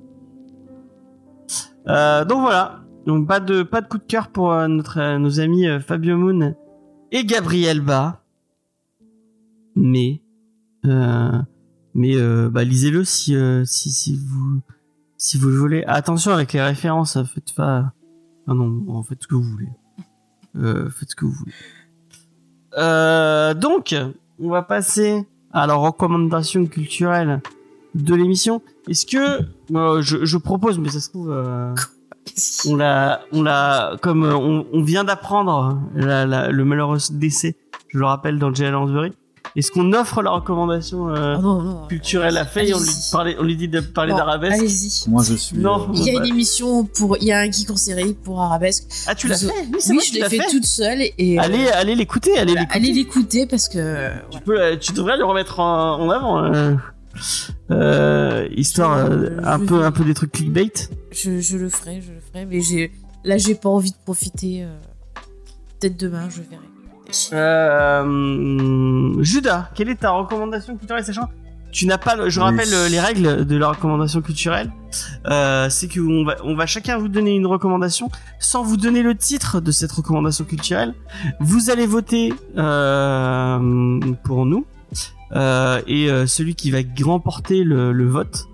Euh, 1.89 2.25
donc 2.25 2.41
voilà. 2.41 2.81
Donc 3.07 3.27
pas 3.27 3.41
de 3.41 3.63
pas 3.63 3.81
de 3.81 3.89
coup 3.89 3.99
de 3.99 4.05
cœur 4.05 4.29
pour 4.29 4.53
euh, 4.53 4.69
notre 4.69 4.99
euh, 4.99 5.19
nos 5.19 5.41
amis 5.41 5.67
euh, 5.67 5.81
Fabio 5.81 6.17
Moon 6.17 6.55
et 7.11 7.25
Gabriel 7.25 7.81
Ba. 7.81 8.23
Mais 9.75 10.23
euh, 10.85 11.39
mais 11.95 12.17
euh, 12.17 12.51
bah 12.51 12.65
lisez-le 12.65 13.05
si 13.05 13.35
euh, 13.35 13.65
si 13.65 14.17
vous 14.17 14.61
si 15.17 15.39
vous 15.39 15.49
le 15.49 15.57
voulez. 15.57 15.85
Attention 15.87 16.33
avec 16.33 16.53
les 16.53 16.63
références. 16.63 17.17
euh, 17.17 17.25
Faites 17.25 17.55
pas. 17.55 17.93
Ah 18.47 18.55
non, 18.55 18.85
en 18.89 19.03
ce 19.03 19.15
que 19.15 19.35
vous 19.35 19.43
voulez. 19.43 19.69
Euh, 20.57 20.89
faites 20.91 21.11
ce 21.11 21.15
que 21.17 21.25
vous 21.25 21.33
voulez. 21.33 21.53
Euh, 22.79 23.55
donc, 23.55 23.95
on 24.41 24.49
va 24.51 24.63
passer 24.63 25.27
à 25.53 25.67
la 25.67 25.75
recommandation 25.75 26.67
culturelle 26.67 27.41
de 27.95 28.15
l'émission. 28.15 28.63
Est-ce 28.89 29.07
que 29.07 29.41
euh, 29.75 30.03
je, 30.03 30.25
je 30.25 30.37
propose, 30.37 30.79
mais 30.79 30.89
ça 30.91 31.01
se 31.01 31.09
trouve, 31.11 31.31
euh, 31.33 31.75
on 32.67 32.77
l'a, 32.77 33.23
on 33.33 33.43
l'a, 33.43 33.97
comme 34.03 34.25
euh, 34.25 34.35
on, 34.35 34.67
on 34.73 34.83
vient 34.83 35.05
d'apprendre 35.05 35.79
la- 35.95 36.27
la- 36.27 36.51
le 36.51 36.65
malheureux 36.65 36.99
décès, 37.13 37.57
je 37.89 37.99
le 37.99 38.07
rappelle 38.07 38.39
dans 38.39 38.53
J.L. 38.55 38.73
Lansbury. 38.73 39.13
Est-ce 39.57 39.73
qu'on 39.73 39.93
offre 39.95 40.23
la 40.23 40.31
recommandation 40.31 41.09
euh, 41.09 41.35
Ah 41.37 41.41
non, 41.43 41.61
non. 41.63 41.87
culturelle 41.89 42.37
à 42.37 42.45
Faye? 42.45 42.73
On 42.73 42.79
lui 42.79 42.87
parlait, 43.11 43.37
on 43.41 43.43
lui 43.43 43.57
dit 43.57 43.67
de 43.67 43.81
parler 43.81 44.13
Bon, 44.13 44.19
d'arabesque. 44.19 44.61
Allez-y. 44.61 45.11
Moi, 45.11 45.25
je 45.25 45.35
suis. 45.35 45.59
Non. 45.59 45.81
euh, 45.89 45.93
Il 45.95 46.05
y 46.05 46.11
a 46.11 46.13
bah. 46.13 46.25
une 46.25 46.31
émission 46.33 46.85
pour. 46.85 47.17
Il 47.21 47.25
y 47.25 47.33
a 47.33 47.41
un 47.41 47.51
geek 47.51 47.69
en 47.69 47.75
série 47.77 48.15
pour 48.15 48.41
Arabesque. 48.41 48.85
Ah, 49.09 49.17
tu 49.17 49.27
l'as 49.27 49.39
fait? 49.39 49.47
Oui, 49.47 49.77
c'est 49.81 49.91
Oui, 49.91 49.97
vrai, 49.97 50.05
je 50.07 50.15
l'ai 50.15 50.21
fait, 50.29 50.37
fait. 50.37 50.51
toute 50.51 50.67
seule 50.67 51.01
et. 51.19 51.37
euh, 51.37 51.43
Allez, 51.43 51.67
allez 51.69 51.97
l'écouter, 51.97 52.39
allez 52.39 52.53
l'écouter. 52.55 52.77
allez 52.79 52.93
l'écouter 52.93 53.47
parce 53.47 53.69
que. 53.69 54.11
Tu 54.31 54.41
peux, 54.41 54.77
tu 54.79 54.93
devrais 54.93 55.17
le 55.17 55.25
remettre 55.25 55.59
en, 55.59 55.95
en 56.01 56.11
avant. 56.11 56.45
Euh. 57.71 58.49
Histoire 58.57 58.97
euh, 58.97 59.39
un 59.45 59.59
je 59.59 59.65
peu, 59.65 59.83
un 59.85 59.93
peu 59.93 60.05
des 60.05 60.15
trucs 60.15 60.33
clickbait. 60.33 60.73
Je, 61.13 61.41
je 61.41 61.57
le 61.57 61.69
ferai, 61.69 62.01
je 62.01 62.13
le 62.13 62.21
ferai. 62.21 62.47
Mais 62.47 62.61
j'ai 62.61 62.93
là, 63.25 63.37
j'ai 63.39 63.55
pas 63.55 63.69
envie 63.69 63.91
de 63.93 63.97
profiter. 64.05 64.65
euh, 64.65 64.77
Peut-être 65.81 65.99
demain, 65.99 66.29
je 66.29 66.43
verrai. 66.43 66.63
Euh, 67.33 69.23
Judas, 69.23 69.71
quelle 69.75 69.89
est 69.89 69.97
ta 70.01 70.11
recommandation 70.11 70.77
culturelle, 70.77 71.05
sachant 71.05 71.29
tu 71.73 71.87
n'as 71.87 71.99
pas, 71.99 72.29
je 72.29 72.41
rappelle 72.41 72.69
les 72.91 72.99
règles 72.99 73.47
de 73.47 73.57
la 73.57 73.69
recommandation 73.69 74.21
culturelle. 74.23 74.73
Euh, 75.27 75.69
c'est 75.71 75.87
que 75.87 76.01
on 76.01 76.25
va, 76.25 76.35
on 76.43 76.57
va 76.57 76.67
chacun 76.67 76.99
vous 76.99 77.07
donner 77.07 77.31
une 77.37 77.47
recommandation 77.47 78.11
sans 78.41 78.65
vous 78.65 78.77
donner 78.77 79.03
le 79.03 79.15
titre 79.15 79.61
de 79.61 79.71
cette 79.71 79.93
recommandation 79.93 80.45
culturelle. 80.45 80.95
Vous 81.39 81.71
allez 81.71 81.87
voter 81.87 82.35
euh, 82.59 84.01
pour 84.25 84.47
nous 84.47 84.67
et 85.33 86.11
euh, 86.11 86.27
celui 86.27 86.55
qui 86.55 86.71
va 86.71 86.79
remporter 87.05 87.63
le, 87.65 87.93
le 87.93 88.07
vote 88.07 88.47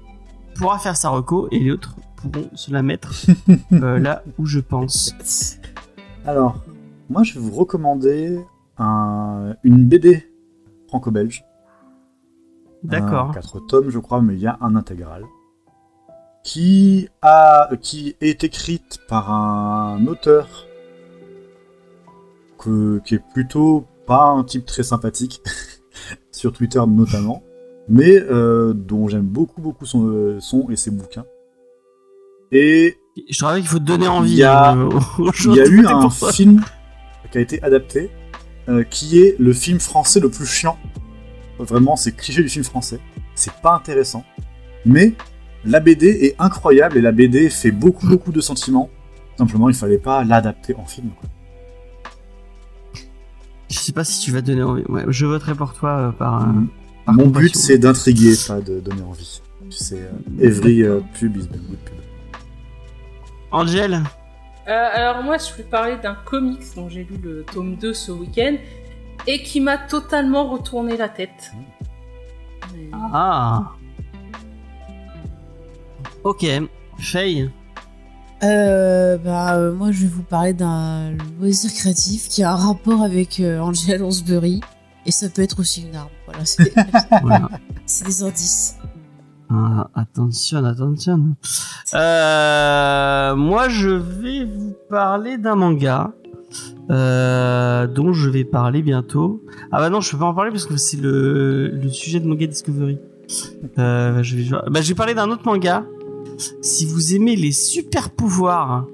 pourra 0.56 0.78
faire 0.78 0.96
sa 0.96 1.08
reco 1.10 1.48
et 1.50 1.58
les 1.58 1.70
autres 1.70 1.94
pourront 2.16 2.48
se 2.54 2.70
la 2.70 2.82
mettre 2.82 3.14
euh, 3.72 3.98
là 3.98 4.22
où 4.38 4.46
je 4.46 4.60
pense. 4.60 5.14
Alors, 6.26 6.56
moi, 7.08 7.22
je 7.22 7.34
vais 7.34 7.40
vous 7.40 7.54
recommander 7.54 8.38
un- 8.78 9.54
une 9.64 9.84
BD 9.86 10.28
franco-belge. 10.88 11.44
D'accord. 12.82 13.32
Quatre 13.32 13.60
tomes, 13.60 13.90
je 13.90 13.98
crois, 13.98 14.20
mais 14.22 14.34
il 14.34 14.40
y 14.40 14.46
a 14.46 14.58
un 14.60 14.76
intégral. 14.76 15.24
Qui, 16.44 17.08
a, 17.22 17.70
qui 17.80 18.14
est 18.20 18.44
écrite 18.44 18.98
par 19.08 19.32
un 19.32 20.06
auteur 20.06 20.66
que- 22.58 23.00
qui 23.04 23.16
est 23.16 23.24
plutôt 23.34 23.84
pas 24.06 24.26
un 24.26 24.44
type 24.44 24.64
très 24.66 24.82
sympathique, 24.84 25.40
sur 26.36 26.52
Twitter 26.52 26.80
notamment, 26.86 27.42
mais 27.88 28.16
euh, 28.16 28.72
dont 28.74 29.08
j'aime 29.08 29.22
beaucoup, 29.26 29.60
beaucoup 29.60 29.86
son, 29.86 30.06
euh, 30.06 30.38
son 30.40 30.68
et 30.70 30.76
ses 30.76 30.90
bouquins. 30.90 31.24
Et 32.52 32.96
Je 33.30 33.44
rappelle 33.44 33.60
qu'il 33.62 33.70
faut 33.70 33.78
te 33.78 33.84
donner 33.84 34.08
envie. 34.08 34.32
Il 34.32 34.36
y 34.38 34.42
a- 34.44 34.74
euh, 34.76 34.88
il 35.46 35.54
y 35.54 35.60
a 35.60 35.66
eu 35.66 35.86
un 35.86 36.00
film 36.32 36.62
qui 37.32 37.38
a 37.38 37.40
été 37.40 37.62
adapté, 37.62 38.10
euh, 38.68 38.82
qui 38.84 39.20
est 39.20 39.36
le 39.38 39.52
film 39.52 39.80
français 39.80 40.20
le 40.20 40.28
plus 40.30 40.46
chiant. 40.46 40.76
Vraiment, 41.58 41.96
c'est 41.96 42.12
cliché 42.12 42.42
du 42.42 42.48
film 42.48 42.64
français. 42.64 43.00
C'est 43.34 43.52
pas 43.62 43.74
intéressant. 43.74 44.24
Mais 44.84 45.14
la 45.64 45.80
BD 45.80 46.06
est 46.08 46.36
incroyable 46.38 46.98
et 46.98 47.00
la 47.00 47.12
BD 47.12 47.48
fait 47.50 47.70
beaucoup, 47.70 48.06
beaucoup 48.06 48.30
de 48.32 48.40
sentiments. 48.40 48.90
Simplement, 49.38 49.68
il 49.68 49.74
fallait 49.74 49.98
pas 49.98 50.22
l'adapter 50.24 50.74
en 50.76 50.84
film. 50.84 51.08
quoi. 51.18 51.28
Je 53.70 53.78
sais 53.78 53.92
pas 53.92 54.04
si 54.04 54.20
tu 54.24 54.30
vas 54.30 54.40
donner 54.42 54.62
envie. 54.62 54.84
Ouais, 54.88 55.04
je 55.08 55.26
voterai 55.26 55.54
pour 55.54 55.74
toi 55.74 55.90
euh, 55.90 56.12
par. 56.12 56.42
euh, 56.42 56.52
par 57.04 57.14
Mon 57.14 57.24
compassion. 57.24 57.40
but, 57.48 57.56
c'est 57.56 57.78
d'intriguer, 57.78 58.34
pas 58.46 58.60
de 58.60 58.80
donner 58.80 59.02
envie. 59.02 59.40
Tu 59.70 59.76
sais, 59.76 60.00
euh, 60.00 60.44
every 60.44 60.82
euh, 60.84 61.00
pub 61.18 61.36
is 61.36 61.42
a 61.44 61.56
good 61.56 61.78
pub. 61.84 61.94
Angel. 63.50 63.94
Euh, 63.94 64.88
alors 64.92 65.22
moi, 65.22 65.36
je 65.38 65.54
vais 65.56 65.62
parler 65.68 65.96
d'un 66.02 66.14
comics 66.24 66.62
dont 66.74 66.88
j'ai 66.88 67.04
lu 67.04 67.16
le 67.22 67.44
tome 67.52 67.76
2 67.76 67.94
ce 67.94 68.10
week-end 68.12 68.56
et 69.26 69.42
qui 69.42 69.60
m'a 69.60 69.78
totalement 69.78 70.48
retourné 70.50 70.96
la 70.96 71.08
tête. 71.08 71.52
Mais- 72.74 72.90
Ah. 73.12 73.72
Ok. 76.24 76.44
Faye. 76.98 77.50
Euh, 78.42 79.16
bah, 79.18 79.56
euh, 79.56 79.72
moi, 79.72 79.92
je 79.92 80.02
vais 80.02 80.08
vous 80.08 80.22
parler 80.22 80.52
d'un 80.52 81.12
loisir 81.40 81.72
créatif 81.72 82.28
qui 82.28 82.42
a 82.42 82.52
un 82.52 82.56
rapport 82.56 83.02
avec 83.02 83.40
euh, 83.40 83.60
Angela 83.60 83.98
Lansbury. 83.98 84.60
Et 85.06 85.12
ça 85.12 85.28
peut 85.28 85.42
être 85.42 85.60
aussi 85.60 85.86
une 85.86 85.94
arme. 85.94 86.08
Voilà, 86.26 86.44
c'est 86.44 86.72
Voilà. 87.22 87.48
des 88.04 88.22
indices. 88.22 88.76
Ah, 89.48 89.88
attention, 89.94 90.64
attention. 90.64 91.36
Euh, 91.94 93.36
moi, 93.36 93.68
je 93.68 93.90
vais 93.90 94.44
vous 94.44 94.74
parler 94.90 95.38
d'un 95.38 95.54
manga 95.54 96.12
euh, 96.90 97.86
dont 97.86 98.12
je 98.12 98.28
vais 98.28 98.44
parler 98.44 98.82
bientôt. 98.82 99.44
Ah 99.70 99.78
bah 99.78 99.90
non, 99.90 100.00
je 100.00 100.10
peux 100.10 100.18
pas 100.18 100.26
en 100.26 100.34
parler 100.34 100.50
parce 100.50 100.66
que 100.66 100.76
c'est 100.76 100.96
le, 100.96 101.68
le 101.68 101.88
sujet 101.88 102.18
de 102.20 102.26
Manga 102.26 102.46
Discovery. 102.46 102.98
Euh, 103.78 104.22
je 104.22 104.36
vais, 104.36 104.44
bah, 104.68 104.80
je 104.80 104.88
vais 104.88 104.94
parler 104.94 105.14
d'un 105.14 105.30
autre 105.30 105.42
manga. 105.44 105.84
Si 106.60 106.86
vous 106.86 107.14
aimez 107.14 107.36
les 107.36 107.52
super 107.52 108.10
pouvoirs 108.10 108.86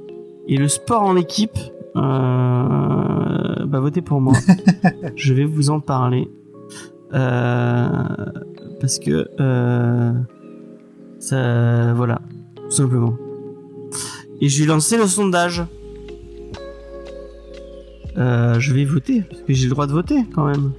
et 0.49 0.57
le 0.57 0.69
sport 0.69 1.03
en 1.03 1.17
équipe, 1.17 1.59
euh, 1.97 3.67
bah 3.67 3.81
votez 3.81 4.03
pour 4.03 4.21
moi. 4.21 4.35
je 5.17 5.35
vais 5.35 5.45
vous 5.45 5.71
en 5.71 5.81
parler. 5.81 6.29
Euh, 7.15 7.87
parce 8.81 8.99
que 8.99 9.29
euh, 9.41 10.13
ça, 11.19 11.95
voilà, 11.95 12.21
tout 12.57 12.71
simplement. 12.71 13.15
Et 14.41 14.49
j'ai 14.49 14.67
lancé 14.67 14.97
le 14.97 15.07
sondage. 15.07 15.63
Euh, 18.19 18.59
je 18.61 18.73
vais 18.75 18.85
voter 18.85 19.23
parce 19.23 19.43
que 19.43 19.55
j'ai 19.55 19.65
le 19.65 19.71
droit 19.71 19.87
de 19.87 19.93
voter 19.93 20.25
quand 20.35 20.47
même. 20.47 20.73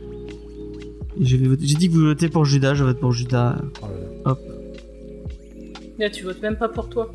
Et 1.19 1.25
je 1.25 1.37
vais 1.37 1.47
voter. 1.47 1.65
J'ai 1.65 1.75
dit 1.75 1.87
que 1.87 1.93
vous 1.93 2.05
votez 2.05 2.29
pour 2.29 2.45
Judas, 2.45 2.73
je 2.73 2.83
vote 2.83 2.99
pour 2.99 3.11
Judas. 3.11 3.55
Oh 3.81 3.85
là 4.25 4.33
là. 4.33 4.52
Là, 6.03 6.09
tu 6.09 6.25
votes 6.25 6.41
même 6.41 6.57
pas 6.57 6.67
pour 6.67 6.89
toi. 6.89 7.13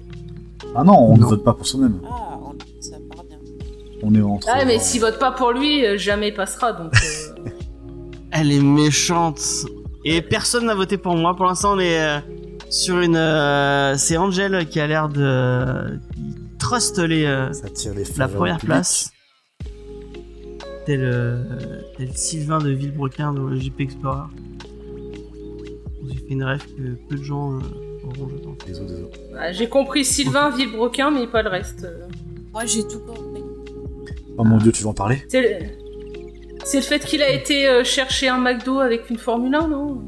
Ah 0.74 0.82
non, 0.82 0.96
on 0.98 1.18
ne 1.18 1.22
vote 1.22 1.44
pas 1.44 1.52
pour 1.52 1.66
soi-même. 1.66 2.00
Ah, 2.10 2.38
ça 2.80 2.96
part 3.14 3.22
bien. 3.24 3.36
On 4.02 4.14
est 4.14 4.22
entre. 4.22 4.48
Ah, 4.50 4.64
mais 4.64 4.76
euh, 4.76 4.80
s'il 4.80 5.02
vote 5.02 5.18
pas 5.18 5.30
pour 5.30 5.52
lui, 5.52 5.84
euh, 5.84 5.98
jamais 5.98 6.28
il 6.28 6.34
passera. 6.34 6.72
Donc, 6.72 6.94
euh, 6.94 7.50
Elle 8.30 8.50
est 8.50 8.62
méchante. 8.62 9.42
Et 10.06 10.22
personne 10.22 10.64
n'a 10.64 10.74
voté 10.74 10.96
pour 10.96 11.16
moi. 11.16 11.36
Pour 11.36 11.44
l'instant, 11.44 11.74
on 11.74 11.78
est 11.78 12.22
sur 12.70 13.00
une. 13.00 13.20
c'est 13.98 14.16
Angel 14.16 14.66
qui 14.70 14.80
a 14.80 14.86
l'air 14.86 15.10
de. 15.10 15.98
qui 16.14 16.34
trust 16.58 16.98
les. 16.98 17.26
Ça 17.52 17.68
tire 17.68 17.92
les 17.92 18.04
la 18.16 18.28
première 18.28 18.56
place. 18.56 19.12
Tel, 20.86 21.00
euh, 21.02 21.42
tel 21.98 22.16
Sylvain 22.16 22.58
de 22.58 22.70
Villebrequin 22.70 23.34
dans 23.34 23.48
le 23.48 23.60
JP 23.60 23.80
Explorer. 23.80 24.28
J'ai 26.08 26.16
fait 26.16 26.30
une 26.30 26.44
rêve 26.44 26.64
que 26.74 26.96
peu 27.06 27.16
de 27.16 27.22
gens 27.22 27.58
Désolé, 28.66 28.88
désolé. 28.88 29.08
bah, 29.32 29.52
j'ai 29.52 29.68
compris 29.68 30.04
Sylvain, 30.04 30.50
Villebrequin, 30.50 31.10
mais 31.10 31.26
pas 31.26 31.42
le 31.42 31.48
reste. 31.50 31.84
Euh, 31.84 32.06
Moi, 32.52 32.64
j'ai 32.66 32.82
tout 32.86 33.00
compris. 33.00 33.42
Oh 34.36 34.44
mon 34.44 34.58
dieu, 34.58 34.72
tu 34.72 34.82
vas 34.84 34.90
en 34.90 34.94
parler? 34.94 35.22
C'est 35.28 35.40
le... 35.40 35.66
c'est 36.64 36.78
le 36.78 36.82
fait 36.84 37.00
qu'il 37.04 37.22
a 37.22 37.30
été 37.30 37.66
euh, 37.68 37.82
chercher 37.84 38.28
un 38.28 38.38
McDo 38.38 38.78
avec 38.80 39.10
une 39.10 39.18
Formule 39.18 39.54
1, 39.54 39.68
non? 39.68 40.02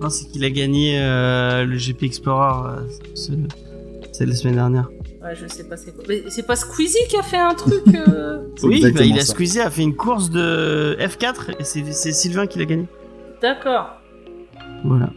Non, 0.00 0.10
c'est 0.10 0.26
qu'il 0.28 0.44
a 0.44 0.50
gagné 0.50 0.98
euh, 1.00 1.64
le 1.64 1.76
GP 1.76 2.04
Explorer. 2.04 2.68
euh, 2.78 2.80
ce- 3.14 3.32
C'est 4.12 4.26
la 4.26 4.34
semaine 4.34 4.54
dernière. 4.54 4.88
Ouais, 5.22 5.34
je 5.34 5.46
sais 5.48 5.64
pas 5.68 5.76
c'est 5.76 5.92
quoi. 5.94 6.04
Mais 6.08 6.22
c'est 6.28 6.46
pas 6.46 6.54
Squeezie 6.56 7.06
qui 7.08 7.16
a 7.16 7.22
fait 7.22 7.36
un 7.38 7.54
truc. 7.54 7.82
euh, 8.08 8.42
C'est 8.56 8.66
Oui, 8.66 8.80
bah, 8.92 9.02
il 9.04 9.18
a 9.18 9.22
ça. 9.22 9.32
squeezé, 9.32 9.60
a 9.60 9.68
fait 9.70 9.82
une 9.82 9.96
course 9.96 10.30
de 10.30 10.96
F4 11.00 11.56
et 11.58 11.64
c'est 11.64 11.84
c'est 11.92 12.12
Sylvain 12.12 12.46
qui 12.46 12.58
l'a 12.60 12.64
gagné. 12.64 12.86
D'accord. 13.42 13.90
Voilà. 14.84 15.10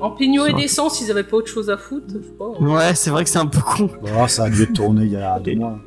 En 0.00 0.10
pignon 0.12 0.44
et 0.46 0.50
Ça 0.50 0.54
va. 0.54 0.60
d'essence, 0.62 1.00
ils 1.02 1.10
avaient 1.10 1.22
pas 1.24 1.36
autre 1.36 1.48
chose 1.48 1.68
à 1.70 1.76
foutre, 1.76 2.06
je 2.12 2.18
pas. 2.18 2.48
Ouais, 2.60 2.94
c'est 2.94 3.10
vrai 3.10 3.24
que 3.24 3.30
c'est 3.30 3.38
un 3.38 3.46
peu 3.46 3.60
con. 3.60 3.90
Bon, 4.02 4.26
ça 4.28 4.44
a 4.44 4.50
dû 4.50 4.62
être 4.62 4.72
tourné 4.72 5.04
il 5.04 5.12
y 5.12 5.16
a 5.16 5.38
deux 5.38 5.54
mois. 5.56 5.78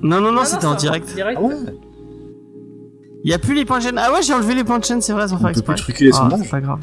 Non, 0.00 0.20
non, 0.20 0.30
non, 0.32 0.42
Ah 0.42 0.44
c'était 0.44 0.66
en 0.66 0.70
va, 0.70 0.76
direct. 0.76 1.08
Ah 1.36 1.42
ouais 1.42 1.54
Il 3.24 3.30
y 3.30 3.34
a 3.34 3.38
plus 3.38 3.54
les 3.54 3.64
points 3.64 3.78
de 3.78 3.84
chaîne. 3.84 3.98
Ah 3.98 4.12
ouais, 4.12 4.22
j'ai 4.22 4.32
enlevé 4.32 4.54
les 4.54 4.62
points 4.64 4.78
de 4.78 4.84
chaîne, 4.84 5.00
c'est 5.00 5.12
vrai, 5.12 5.26
sans 5.28 5.36
On 5.36 5.38
faire 5.38 5.52
peut 5.52 5.62
plus 5.62 5.72
exprès. 5.72 5.92
truquer 5.92 6.04
les 6.04 6.10
Ah, 6.14 6.18
sondages 6.18 6.40
C'est 6.44 6.50
pas 6.50 6.60
grave. 6.60 6.78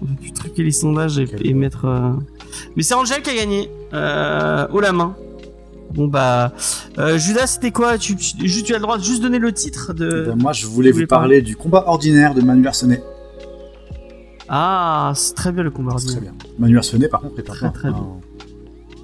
On 0.00 0.06
peut 0.06 0.14
plus 0.20 0.32
truquer 0.32 0.62
les 0.62 0.70
sondages 0.70 1.18
et, 1.18 1.54
mettre. 1.54 1.84
euh, 1.84 2.12
Mais 2.76 2.82
c'est 2.82 2.94
Angel 2.94 3.20
qui 3.20 3.30
a 3.30 3.34
gagné. 3.34 3.70
Euh, 3.92 4.66
haut 4.72 4.80
la 4.80 4.92
main. 4.92 5.14
Bon 5.92 6.06
bah. 6.06 6.52
euh, 6.98 7.18
Judas, 7.18 7.46
c'était 7.46 7.72
quoi? 7.72 7.98
Tu, 7.98 8.14
tu, 8.16 8.46
juste- 8.46 8.66
tu 8.66 8.72
as 8.74 8.78
le 8.78 8.82
droit 8.82 8.96
de 8.98 9.02
juste 9.02 9.22
donner 9.22 9.38
le 9.38 9.52
titre 9.52 9.92
de. 9.92 10.26
Ben, 10.28 10.36
Moi, 10.36 10.52
je 10.52 10.66
voulais 10.66 10.92
Vous 10.92 11.06
parler 11.06 11.42
du 11.42 11.56
combat 11.56 11.84
ordinaire 11.88 12.34
de 12.34 12.40
Manu 12.42 12.66
Arsenet. 12.66 13.02
Ah, 14.48 15.12
c'est 15.14 15.34
très 15.34 15.52
bien 15.52 15.62
le 15.62 15.70
combat 15.70 15.92
C'est 15.98 16.06
très 16.06 16.14
ordinaire. 16.16 16.34
bien. 16.34 16.50
Manu 16.58 16.78
Arsenet, 16.78 17.08
par 17.08 17.20
contre, 17.20 17.38
est 17.38 17.50
un, 17.50 17.54
Très, 17.54 17.70
très 17.72 17.88
un 17.88 17.92
bien. 17.92 18.06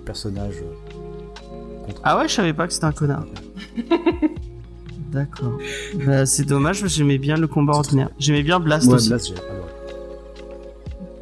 personnage. 0.05 0.55
euh, 0.63 1.87
contre- 1.87 2.01
Ah 2.05 2.19
ouais, 2.19 2.29
je 2.29 2.35
savais 2.35 2.53
pas 2.53 2.67
que 2.67 2.73
c'était 2.73 2.87
un 2.87 2.93
connard. 2.93 3.25
D'accord. 5.13 5.59
Bah, 6.05 6.27
c'est 6.27 6.45
dommage, 6.45 6.85
j'aimais 6.87 7.19
bien 7.19 7.37
le 7.37 7.47
combat 7.47 7.75
ordinaire. 7.75 8.11
J'aimais 8.19 8.43
bien 8.43 8.59
Blast 8.59 8.89
Ouais, 8.89 8.95
aussi. 8.95 9.09
Blast, 9.11 9.27
j'ai 9.29 9.35
adoré. 9.35 9.51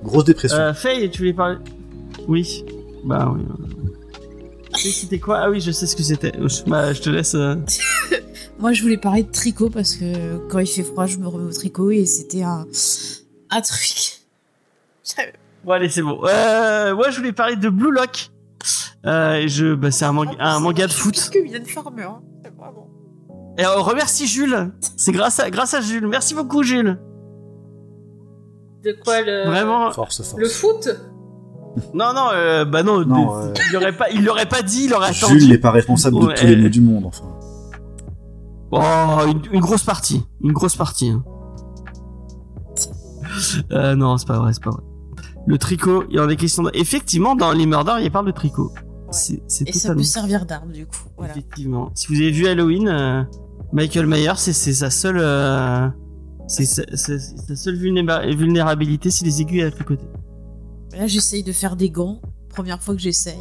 Grosse 0.02 0.24
dépression. 0.24 0.58
Euh, 0.58 0.72
Faye, 0.72 1.10
tu 1.10 1.18
voulais 1.18 1.32
parler? 1.34 1.56
Oui. 2.26 2.64
Bah 3.04 3.32
oui. 3.34 3.42
C'était 4.74 5.18
quoi? 5.18 5.38
Ah 5.42 5.50
oui, 5.50 5.60
je 5.60 5.70
sais 5.70 5.86
ce 5.86 5.94
que 5.94 6.02
c'était. 6.02 6.32
Je- 6.40 6.64
Bah, 6.70 6.92
je 6.92 7.02
te 7.02 7.10
laisse. 7.10 7.34
euh, 7.34 7.56
Moi, 8.58 8.72
je 8.72 8.82
voulais 8.82 8.96
parler 8.96 9.24
de 9.24 9.30
tricot 9.30 9.68
parce 9.70 9.94
que 9.96 10.38
quand 10.48 10.58
il 10.60 10.66
fait 10.66 10.82
froid, 10.84 11.06
je 11.06 11.18
me 11.18 11.26
remets 11.26 11.44
au 11.50 11.52
tricot 11.52 11.90
et 11.90 12.06
c'était 12.06 12.42
un, 12.42 12.66
un 13.52 13.60
truc. 13.60 14.18
Bon, 15.64 15.72
allez, 15.72 15.88
c'est 15.88 16.02
bon. 16.02 16.20
Euh, 16.24 16.92
moi, 16.96 17.10
je 17.10 17.18
voulais 17.18 17.32
parler 17.32 17.54
de 17.54 17.68
Blue 17.68 17.92
Lock. 17.92 18.30
Euh, 19.06 19.34
et 19.34 19.46
je, 19.48 19.74
bah, 19.74 19.90
c'est 19.92 20.04
un, 20.04 20.12
manga- 20.12 20.36
un 20.40 20.58
manga 20.58 20.86
de 20.88 20.92
foot. 20.92 21.30
que 21.32 21.38
Mylène 21.40 21.64
Farmer. 21.66 22.02
hein. 22.02 22.20
C'est 22.44 22.52
vraiment- 22.56 22.88
Et 23.58 23.64
euh, 23.64 23.76
remercie 23.78 24.26
Jules. 24.26 24.72
C'est 24.96 25.12
grâce 25.12 25.38
à, 25.38 25.50
grâce 25.50 25.74
à 25.74 25.80
Jules. 25.80 26.06
Merci 26.08 26.34
beaucoup, 26.34 26.64
Jules. 26.64 26.98
De 28.84 28.96
quoi 29.04 29.22
le. 29.22 29.44
Vraiment. 29.46 29.92
Force, 29.92 30.16
force. 30.22 30.34
Le 30.36 30.48
foot 30.48 30.88
Non, 31.94 32.12
non, 32.12 32.30
euh, 32.32 32.64
bah 32.64 32.82
non. 32.82 33.04
Non, 33.04 33.36
de- 33.44 33.48
euh, 33.50 33.54
il 33.68 33.72
l'aurait 33.74 33.96
pas, 33.96 34.10
il 34.10 34.24
l'aurait 34.24 34.46
pas 34.48 34.62
dit, 34.62 34.84
il 34.86 34.94
aurait 34.94 35.12
Jules 35.12 35.24
attendu. 35.26 35.48
n'est 35.48 35.58
pas 35.58 35.70
responsable 35.70 36.18
de 36.20 36.26
Ouais. 36.26 36.34
tous 36.34 36.46
les 36.46 36.56
maux 36.56 36.68
du 36.68 36.80
monde, 36.80 37.04
enfin. 37.06 37.24
Oh, 38.72 39.26
une, 39.30 39.42
une 39.54 39.60
grosse 39.60 39.84
partie. 39.84 40.24
Une 40.40 40.52
grosse 40.52 40.74
partie. 40.76 41.10
hein. 41.10 41.22
Euh, 43.72 43.94
non, 43.94 44.16
c'est 44.18 44.26
pas 44.28 44.38
vrai, 44.38 44.52
c'est 44.52 44.62
pas 44.62 44.70
vrai. 44.70 44.82
Le 45.46 45.59
tricot, 45.59 46.04
il 46.10 46.16
y 46.16 46.20
en 46.20 46.28
a 46.28 46.34
question. 46.36 46.62
de- 46.64 46.70
Effectivement, 46.74 47.34
dans 47.34 47.52
les 47.52 47.66
Murders, 47.66 48.00
il 48.00 48.10
parle 48.10 48.26
de 48.26 48.30
tricot. 48.32 48.72
C'est 49.10 49.42
c'est 49.46 49.68
Et 49.68 49.72
ça 49.72 49.80
totalement. 49.80 49.98
peut 50.00 50.04
servir 50.04 50.46
d'arme, 50.46 50.72
du 50.72 50.86
coup. 50.86 50.96
Voilà. 51.18 51.32
Effectivement. 51.32 51.90
Si 51.94 52.06
vous 52.09 52.14
avez 52.20 52.30
vu 52.30 52.46
Halloween, 52.46 52.88
euh, 52.88 53.22
Michael 53.72 54.06
Myers, 54.06 54.32
c'est 54.36 54.52
c'est 54.52 54.72
sa 54.72 54.88
seule. 54.90 55.18
euh, 55.20 55.88
c'est 56.48 56.64
sa, 56.64 57.56
seule 57.56 57.76
vulnéra- 57.76 58.26
vulnérabilité, 58.34 59.10
c'est 59.10 59.24
les 59.24 59.40
aiguilles 59.40 59.62
à 59.62 59.64
l'autre 59.66 59.84
côté. 59.84 60.04
Là, 60.96 61.06
j'essaye 61.06 61.42
de 61.42 61.52
faire 61.52 61.76
des 61.76 61.90
gants. 61.90 62.20
Première 62.50 62.80
fois 62.82 62.94
que 62.94 63.00
j'essaye. 63.00 63.38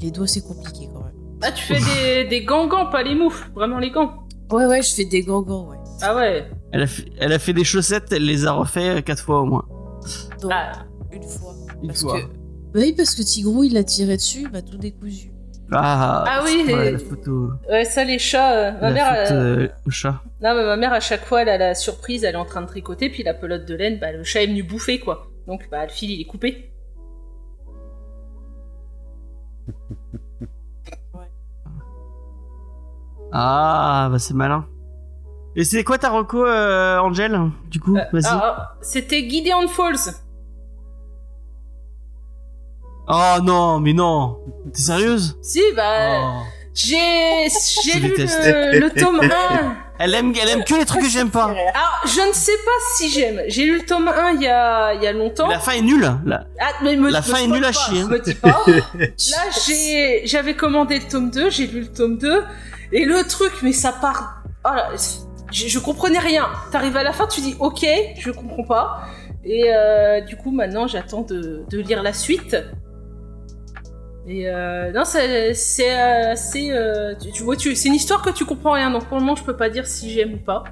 et 0.00 0.04
Les 0.04 0.10
doigts, 0.10 0.26
c'est 0.26 0.42
compliqué 0.42 0.88
quand 0.92 1.00
même. 1.04 1.12
Ah, 1.42 1.52
tu 1.52 1.64
fais 1.64 1.78
des, 2.24 2.28
des 2.28 2.44
gants-gants, 2.44 2.86
pas 2.90 3.02
les 3.02 3.14
moufles, 3.14 3.50
vraiment 3.54 3.78
les 3.78 3.90
gants. 3.90 4.26
Ouais, 4.50 4.66
ouais, 4.66 4.82
je 4.82 4.94
fais 4.94 5.04
des 5.04 5.22
gants, 5.22 5.42
gants, 5.42 5.68
ouais. 5.70 5.76
Ah 6.02 6.14
ouais. 6.16 6.50
Elle 6.72 6.82
a, 6.82 6.86
fait, 6.86 7.04
elle 7.18 7.32
a 7.32 7.38
fait 7.38 7.52
des 7.52 7.64
chaussettes, 7.64 8.12
elle 8.12 8.24
les 8.24 8.46
a 8.46 8.52
refait 8.52 8.98
euh, 8.98 9.00
quatre 9.00 9.22
fois 9.22 9.40
au 9.40 9.46
moins. 9.46 9.64
Donc, 10.42 10.50
Ah, 10.54 10.84
une 11.12 11.22
fois. 11.22 11.54
Une 11.82 11.88
Parce 11.88 12.02
fois. 12.02 12.20
que. 12.20 12.26
Bah 12.26 12.80
oui, 12.82 12.92
parce 12.96 13.14
que 13.14 13.22
Tigrou, 13.22 13.64
il 13.64 13.76
a 13.76 13.84
tiré 13.84 14.16
dessus, 14.16 14.40
il 14.42 14.50
m'a 14.50 14.60
tout 14.62 14.76
décousu. 14.76 15.30
Ah, 15.72 16.24
Ah 16.26 16.42
oui, 16.44 16.64
ouais, 16.72 16.92
la 16.92 16.98
photo. 16.98 17.50
ouais, 17.70 17.84
ça, 17.84 18.04
les 18.04 18.18
chats. 18.18 18.52
euh, 18.52 18.72
ma 18.72 18.80
la 18.88 18.92
mère. 18.92 19.12
euh, 19.32 19.56
euh, 19.62 19.68
chat. 19.90 20.20
Non, 20.42 20.54
mais 20.54 20.64
ma 20.64 20.76
mère, 20.76 20.92
à 20.92 21.00
chaque 21.00 21.24
fois, 21.24 21.42
elle 21.42 21.48
a 21.48 21.58
la 21.58 21.74
surprise, 21.74 22.22
elle 22.24 22.34
est 22.34 22.38
en 22.38 22.44
train 22.44 22.62
de 22.62 22.66
tricoter, 22.66 23.08
puis 23.10 23.22
la 23.22 23.34
pelote 23.34 23.64
de 23.64 23.74
laine, 23.74 23.98
bah, 23.98 24.12
le 24.12 24.22
chat 24.24 24.42
est 24.42 24.46
venu 24.46 24.62
bouffer, 24.62 25.00
quoi. 25.00 25.28
Donc, 25.46 25.68
bah, 25.70 25.84
le 25.86 25.90
fil, 25.90 26.10
il 26.10 26.20
est 26.20 26.24
coupé. 26.26 26.70
Ah, 33.32 34.08
bah 34.10 34.18
c'est 34.18 34.34
malin. 34.34 34.66
Et 35.58 35.64
c'est 35.64 35.82
quoi 35.84 35.96
ta 35.98 36.10
reco, 36.10 36.44
euh, 36.44 36.98
Angel 36.98 37.40
Du 37.70 37.80
coup, 37.80 37.96
Euh, 37.96 38.02
vas-y. 38.12 38.26
ah, 38.26 38.56
ah, 38.58 38.72
C'était 38.82 39.28
Gideon 39.28 39.66
Falls. 39.68 40.12
Oh 43.08 43.36
non, 43.42 43.80
mais 43.80 43.92
non. 43.92 44.38
T'es 44.74 44.82
sérieuse? 44.82 45.38
Si, 45.40 45.62
bah, 45.76 46.18
Oh. 46.20 46.42
j'ai 46.74 46.96
lu 48.00 48.12
le, 48.18 48.80
le 48.80 48.90
tome 48.90 49.20
1. 49.22 49.76
Elle 49.98 50.14
aime, 50.14 50.34
elle 50.42 50.48
aime 50.50 50.64
que 50.64 50.74
les 50.74 50.84
trucs 50.84 51.02
que 51.02 51.08
j'aime 51.08 51.30
pas. 51.30 51.44
Alors, 51.44 52.02
je 52.04 52.28
ne 52.28 52.34
sais 52.34 52.56
pas 52.64 52.78
si 52.96 53.08
j'aime. 53.08 53.40
J'ai 53.48 53.64
lu 53.64 53.78
le 53.78 53.86
tome 53.86 54.08
1 54.08 54.32
il 54.32 54.42
y 54.42 54.46
a, 54.48 54.92
il 54.92 55.02
y 55.02 55.06
a 55.06 55.12
longtemps. 55.12 55.46
La 55.48 55.58
fin 55.60 55.72
est 55.72 55.80
nulle. 55.80 56.02
La- 56.26 56.44
Ah, 56.60 56.72
mais 56.82 56.96
me, 56.96 57.10
la 57.10 57.20
me 57.20 57.24
fin 57.24 57.38
est 57.38 57.46
nulle 57.46 57.64
à 57.64 57.72
chier, 57.72 58.02
hein. 58.02 58.08
Me 58.08 58.18
dis 58.18 58.34
pas. 58.34 58.62
Là, 58.66 59.42
j'ai, 59.66 60.22
j'avais 60.26 60.54
commandé 60.54 60.98
le 60.98 61.08
tome 61.08 61.30
2, 61.30 61.48
j'ai 61.48 61.66
lu 61.66 61.80
le 61.80 61.92
tome 61.92 62.18
2, 62.18 62.42
et 62.92 63.04
le 63.06 63.22
truc, 63.26 63.52
mais 63.62 63.72
ça 63.72 63.92
part. 63.92 64.42
Oh 64.66 64.74
là, 64.74 64.88
je, 65.56 65.68
je 65.68 65.78
comprenais 65.78 66.18
rien. 66.18 66.44
T'arrives 66.70 66.96
à 66.96 67.02
la 67.02 67.12
fin, 67.12 67.26
tu 67.26 67.40
dis 67.40 67.56
ok, 67.58 67.84
je 68.18 68.30
comprends 68.30 68.64
pas. 68.64 69.00
Et 69.44 69.64
euh, 69.72 70.20
du 70.20 70.36
coup, 70.36 70.50
maintenant, 70.50 70.86
j'attends 70.86 71.22
de, 71.22 71.62
de 71.70 71.78
lire 71.78 72.02
la 72.02 72.12
suite. 72.12 72.56
Et 74.28 74.48
euh, 74.50 74.90
non, 74.92 75.04
c'est, 75.04 75.54
c'est, 75.54 75.96
euh, 76.00 76.32
c'est, 76.34 76.72
euh, 76.72 77.14
tu, 77.32 77.44
vois, 77.44 77.54
tu, 77.56 77.76
c'est 77.76 77.88
une 77.88 77.94
histoire 77.94 78.22
que 78.22 78.30
tu 78.30 78.44
comprends 78.44 78.72
rien, 78.72 78.90
donc 78.90 79.04
pour 79.06 79.16
le 79.18 79.22
moment, 79.22 79.36
je 79.36 79.44
peux 79.44 79.56
pas 79.56 79.70
dire 79.70 79.86
si 79.86 80.10
j'aime 80.10 80.34
ou 80.34 80.38
pas. 80.44 80.64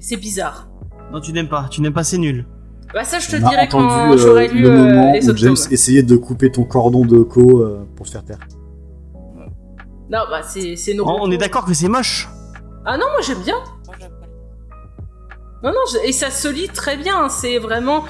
C'est- 0.00 0.16
bizarre. 0.16 0.68
Non, 1.12 1.20
tu 1.20 1.32
n'aimes 1.32 1.48
pas. 1.48 1.66
Tu 1.70 1.80
n'aimes 1.80 1.92
pas, 1.94 2.04
c'est 2.04 2.18
nul. 2.18 2.46
Bah 2.94 3.04
ça, 3.04 3.18
je 3.18 3.28
te 3.28 3.36
On 3.36 3.46
a 3.46 3.50
dirai 3.50 3.68
quand 3.68 4.12
euh, 4.12 4.16
j'aurai 4.16 4.48
lu 4.48 4.62
le 4.62 4.70
euh, 4.70 4.76
moment 4.76 5.12
les 5.12 5.26
où 5.26 5.30
autres 5.30 5.38
James 5.38 5.56
essayait 5.70 6.02
de 6.02 6.16
couper 6.16 6.50
ton 6.52 6.64
cordon 6.64 7.04
de 7.04 7.22
co 7.22 7.60
euh, 7.62 7.86
pour 7.96 8.06
se 8.06 8.12
faire 8.12 8.24
taire. 8.24 8.38
Non, 10.08 10.20
bah 10.30 10.42
c'est, 10.42 10.76
c'est 10.76 10.92
Oh, 10.92 10.96
normal. 10.98 11.16
on 11.22 11.30
est 11.32 11.38
d'accord 11.38 11.64
que 11.64 11.74
c'est 11.74 11.88
moche. 11.88 12.28
Ah 12.86 12.96
non, 12.96 13.06
moi 13.12 13.20
j'aime 13.22 13.42
bien. 13.42 13.56
Moi, 13.86 13.94
j'aime 14.00 14.10
pas. 14.10 14.26
Non, 15.62 15.70
non, 15.70 15.80
je- 15.92 16.08
et 16.08 16.12
ça 16.12 16.30
se 16.30 16.48
lit 16.48 16.68
très 16.68 16.96
bien. 16.96 17.24
hein. 17.24 17.28
C'est 17.28 17.58
vraiment 17.58 18.04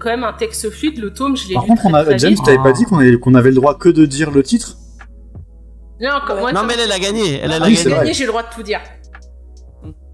quand 0.00 0.10
même 0.10 0.24
un 0.24 0.32
texte 0.34 0.68
fluide. 0.70 0.98
Le 0.98 1.12
tome, 1.12 1.36
je 1.36 1.48
l'ai 1.48 1.54
Par 1.54 1.62
lu 1.64 1.68
contre, 1.70 1.82
très, 1.82 1.90
on 1.90 1.94
a, 1.94 2.04
très 2.04 2.18
James, 2.18 2.34
t'avais 2.44 2.58
pas 2.58 2.72
dit 2.72 2.84
qu'on 2.84 3.34
avait, 3.34 3.48
le 3.50 3.54
droit 3.56 3.74
que 3.76 3.88
de 3.88 4.04
dire 4.04 4.30
le 4.30 4.42
titre? 4.42 4.76
Non, 6.00 6.10
encore- 6.22 6.38
moi, 6.38 6.52
Non, 6.52 6.62
mais 6.64 6.74
elle, 6.74 6.80
elle 6.80 6.92
a 6.92 6.98
gagné. 6.98 7.38
Elle, 7.40 7.52
Ah, 7.52 7.56
a 7.56 7.66
oui, 7.66 7.74
j'ai 7.74 7.82
c'est 7.84 7.90
gagné. 7.90 8.12
j'ai 8.12 8.24
le 8.24 8.30
droit 8.30 8.42
de 8.42 8.48
tout 8.54 8.62
dire. 8.62 8.80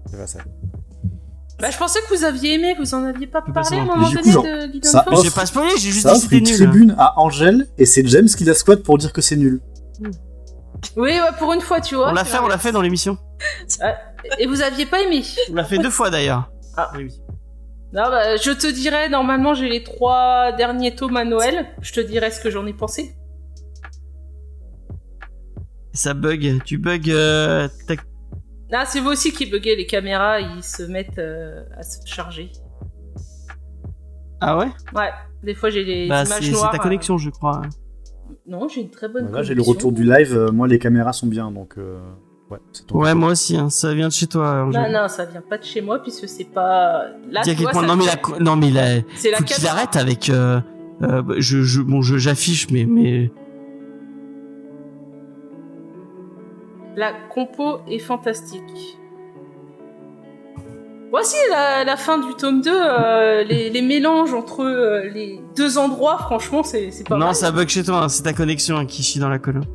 C'est 0.09 0.15
vrai, 0.15 0.27
ça. 0.27 0.39
Bah, 1.59 1.69
je 1.71 1.77
pensais 1.77 1.99
que 2.01 2.13
vous 2.15 2.23
aviez 2.23 2.55
aimé, 2.55 2.75
vous 2.77 2.93
en 2.95 3.03
aviez 3.05 3.27
pas 3.27 3.41
parlé 3.41 3.53
pas 3.53 3.75
à 3.75 3.79
un 3.79 3.85
moment 3.85 4.09
Du 4.09 4.17
coup, 4.17 4.21
donné 4.23 4.31
genre, 4.33 4.43
de 4.43 4.71
Gideon 4.73 4.89
ça 4.91 5.05
J'ai 5.23 5.29
pas 5.31 5.45
spoilé, 5.45 5.69
j'ai 5.77 5.89
juste 5.89 6.03
Ça 6.07 6.13
dit 6.13 6.17
offre 6.17 6.33
une 6.33 6.43
nul. 6.43 6.53
tribune 6.53 6.95
à 6.97 7.17
Angèle 7.19 7.67
et 7.77 7.85
c'est 7.85 8.05
James 8.07 8.27
qui 8.27 8.43
la 8.43 8.53
squatte 8.53 8.83
pour 8.83 8.97
dire 8.97 9.13
que 9.13 9.21
c'est 9.21 9.37
nul. 9.37 9.61
Oui, 10.97 11.11
ouais, 11.11 11.19
pour 11.39 11.53
une 11.53 11.61
fois, 11.61 11.79
tu 11.81 11.95
vois. 11.95 12.09
On 12.09 12.13
l'a 12.13 12.25
fait, 12.25 12.39
on 12.39 12.47
l'a 12.47 12.57
fait 12.57 12.71
dans 12.73 12.81
l'émission. 12.81 13.17
Et 14.39 14.45
vous 14.47 14.61
aviez 14.61 14.85
pas 14.85 15.01
aimé 15.01 15.21
On 15.51 15.55
l'a 15.55 15.63
fait 15.63 15.77
deux 15.77 15.89
fois 15.89 16.09
d'ailleurs. 16.09 16.49
Ah. 16.77 16.91
Non, 17.93 18.03
bah, 18.09 18.35
je 18.37 18.51
te 18.51 18.67
dirai, 18.71 19.07
normalement, 19.09 19.53
j'ai 19.53 19.69
les 19.69 19.83
trois 19.83 20.51
derniers 20.51 20.95
tomes 20.95 21.15
à 21.17 21.23
Noël. 21.25 21.67
Je 21.81 21.93
te 21.93 21.99
dirai 22.01 22.31
ce 22.31 22.41
que 22.41 22.49
j'en 22.49 22.65
ai 22.65 22.73
pensé. 22.73 23.15
Ça 25.93 26.13
bug. 26.13 26.61
Tu 26.65 26.77
bugs. 26.77 26.99
euh, 27.09 27.67
Ah, 28.73 28.85
c'est 28.85 28.99
vous 28.99 29.09
aussi 29.11 29.31
qui 29.31 29.45
buguez 29.45 29.75
les 29.77 29.85
caméras, 29.85 30.41
ils 30.41 30.63
se 30.63 30.83
mettent 30.83 31.19
euh, 31.19 31.63
à 31.77 31.83
se 31.83 32.05
charger. 32.05 32.51
Ah 34.41 34.57
ouais? 34.57 34.67
Ouais, 34.93 35.11
des 35.43 35.55
fois 35.55 35.69
j'ai 35.69 35.85
des 35.85 36.09
Bah, 36.09 36.23
images 36.25 36.39
c'est 36.39 36.45
c'est 36.47 36.51
noires. 36.51 36.71
ta 36.71 36.77
euh, 36.77 36.81
connexion, 36.81 37.17
je 37.17 37.29
crois. 37.29 37.61
Non, 38.45 38.67
j'ai 38.67 38.81
une 38.81 38.89
très 38.91 39.07
bonne 39.07 39.31
Là, 39.31 39.41
j'ai 39.43 39.53
le 39.55 39.61
retour 39.61 39.91
du 39.93 40.03
live. 40.03 40.35
euh, 40.35 40.51
moi, 40.51 40.67
les 40.67 40.77
caméras 40.79 41.13
sont 41.13 41.27
bien, 41.27 41.49
donc. 41.51 41.75
Ouais, 42.51 42.59
c'est 42.71 42.85
ton 42.85 42.99
Ouais, 42.99 43.15
moi 43.15 43.29
aussi. 43.31 43.57
hein, 43.57 43.69
Ça 43.71 43.93
vient 43.93 44.07
de 44.07 44.13
chez 44.13 44.27
toi. 44.27 44.67
Non, 44.71 44.89
non, 44.91 45.07
ça 45.07 45.25
vient 45.25 45.41
pas 45.41 45.57
de 45.57 45.63
chez 45.63 45.81
moi 45.81 45.99
puisque 46.01 46.27
c'est 46.29 46.43
pas. 46.45 47.05
Là, 47.31 47.41
tu 47.43 47.53
vois, 47.55 47.71
point- 47.71 47.81
ça- 47.81 47.87
Non, 47.87 47.95
mais 47.95 48.05
la. 48.05 48.39
Non, 48.39 48.55
mais 48.55 48.69
la. 48.71 49.01
c'est 49.15 49.31
la 49.31 49.37
Faut 49.37 49.43
qu'il 49.45 49.65
arrête 49.67 49.95
avec. 49.95 50.29
euh, 50.29 50.59
euh, 51.01 51.21
bah, 51.23 51.33
je, 51.39 51.63
je, 51.63 51.81
bon, 51.81 52.01
je, 52.03 52.17
j'affiche, 52.17 52.69
mais, 52.69 52.85
mais. 52.85 53.31
La 56.95 57.11
compo 57.33 57.79
est 57.89 57.99
fantastique. 57.99 58.97
Voici 61.11 61.35
la, 61.49 61.83
la 61.83 61.97
fin 61.97 62.17
du 62.17 62.33
tome 62.35 62.61
2, 62.61 62.71
euh, 62.73 63.43
les, 63.43 63.69
les 63.69 63.81
mélanges 63.81 64.33
entre 64.33 64.61
euh, 64.63 65.09
les 65.13 65.41
deux 65.55 65.77
endroits, 65.77 66.17
franchement, 66.17 66.61
c'est 66.63 66.91
c'est 66.91 67.07
pas 67.07 67.15
non, 67.17 67.27
mal. 67.27 67.35
ça 67.35 67.51
bug 67.51 67.67
chez 67.69 67.83
toi, 67.83 68.03
hein, 68.03 68.09
c'est 68.09 68.23
ta 68.23 68.33
connexion 68.33 68.77
hein, 68.77 68.85
qui 68.85 69.01
chie 69.03 69.19
dans 69.19 69.29
la 69.29 69.39
colonne. 69.39 69.65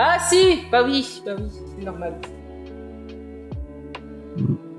Ah 0.00 0.16
si, 0.20 0.60
bah 0.70 0.84
oui, 0.84 1.22
bah 1.26 1.32
oui, 1.36 1.46
c'est 1.50 1.84
normal. 1.84 2.14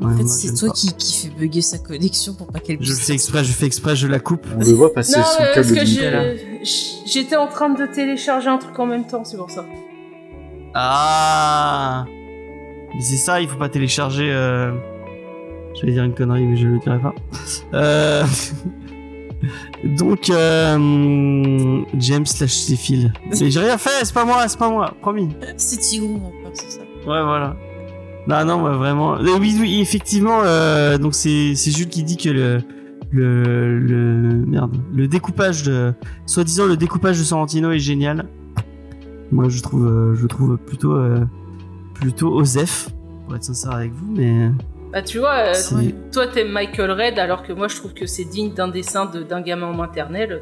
En 0.02 0.16
fait, 0.16 0.26
c'est 0.26 0.54
toi 0.54 0.70
qui, 0.70 0.94
qui 0.94 1.14
fait 1.28 1.36
bugger 1.36 1.62
sa 1.62 1.78
connexion 1.78 2.34
pour 2.34 2.48
pas 2.48 2.62
qu'elle 2.62 2.78
Je 2.80 2.94
fais 2.94 3.14
exprès, 3.14 3.44
je 3.44 3.52
fais 3.52 3.66
exprès, 3.66 3.98
je 3.98 4.08
la 4.08 4.20
coupe. 4.20 4.48
On 4.56 4.60
le 4.60 4.72
voit 4.72 4.94
passer 4.94 5.20
Non, 5.20 5.26
sous 5.26 5.38
parce 5.40 5.72
câble 5.74 5.80
que 5.80 6.64
j'étais 7.06 7.36
en 7.36 7.48
train 7.48 7.70
de 7.70 7.86
télécharger 7.86 8.48
un 8.48 8.60
truc 8.60 8.80
en 8.80 8.86
même 8.86 9.06
temps, 9.08 9.26
c'est 9.26 9.36
pour 9.36 9.52
ça. 9.52 9.66
Ah 10.74 12.06
Mais 12.96 13.02
c'est 13.02 13.18
ça, 13.18 13.42
il 13.42 13.50
faut 13.50 13.58
pas 13.58 13.68
télécharger. 13.68 14.32
Euh... 14.32 14.72
Je 15.76 15.86
vais 15.86 15.92
dire 15.92 16.06
une 16.06 16.16
connerie, 16.16 16.46
mais 16.46 16.56
je 16.56 16.68
le 16.68 16.80
dirai 16.80 17.00
pas. 17.00 17.14
Euh... 17.74 18.24
Donc, 19.84 20.30
euh... 20.30 21.82
James 21.98 22.26
ses 22.26 22.48
fils. 22.76 23.10
Mais 23.40 23.50
j'ai 23.50 23.60
rien 23.60 23.78
fait, 23.78 24.04
c'est 24.04 24.14
pas 24.14 24.26
moi, 24.26 24.48
c'est 24.48 24.60
pas 24.60 24.70
moi, 24.70 24.94
promis. 25.02 25.30
C'est 25.58 25.78
Tigrou, 25.78 26.22
c'est 26.54 26.72
ça. 26.72 26.82
Ouais, 26.82 27.24
voilà. 27.24 27.56
Non, 28.28 28.46
non, 28.46 28.62
bah, 28.64 28.76
vraiment. 28.76 29.16
Euh, 29.16 29.38
Oui, 29.40 29.58
oui, 29.60 29.80
effectivement. 29.82 30.42
Euh, 30.44 30.98
donc 30.98 31.16
c'est 31.16 31.56
c'est 31.56 31.72
Jules 31.72 31.88
qui 31.90 32.04
dit 32.04 32.18
que 32.18 32.30
le 32.30 32.62
le 33.12 33.80
le 33.80 34.46
merde 34.46 34.78
le 34.94 35.08
découpage 35.08 35.64
de 35.64 35.94
soi-disant 36.28 36.68
le 36.68 36.78
découpage 36.78 37.18
de 37.18 37.24
Sorrentino 37.24 37.72
est 37.72 37.80
génial. 37.80 38.28
Moi, 39.32 39.50
je 39.50 39.62
trouve 39.62 40.16
je 40.20 40.28
trouve 40.28 40.58
plutôt 40.58 40.96
plutôt 41.96 42.34
osef 42.36 42.90
pour 43.26 43.36
être 43.36 43.44
sincère 43.44 43.72
avec 43.72 43.92
vous, 43.94 44.14
mais 44.16 44.52
Bah 44.92 45.02
tu 45.04 45.20
vois, 45.20 45.54
euh, 45.54 45.54
toi 46.12 46.28
t'aimes 46.28 46.52
Michael 46.52 46.90
Red 46.92 47.20
alors 47.20 47.44
que 47.44 47.54
moi 47.54 47.68
je 47.68 47.76
trouve 47.76 47.94
que 47.94 48.08
c'est 48.08 48.24
digne 48.24 48.54
d'un 48.54 48.68
dessin 48.68 49.06
de- 49.06 49.22
d'un 49.22 49.42
gamin 49.42 49.68
en 49.68 49.74
maternelle. 49.76 50.42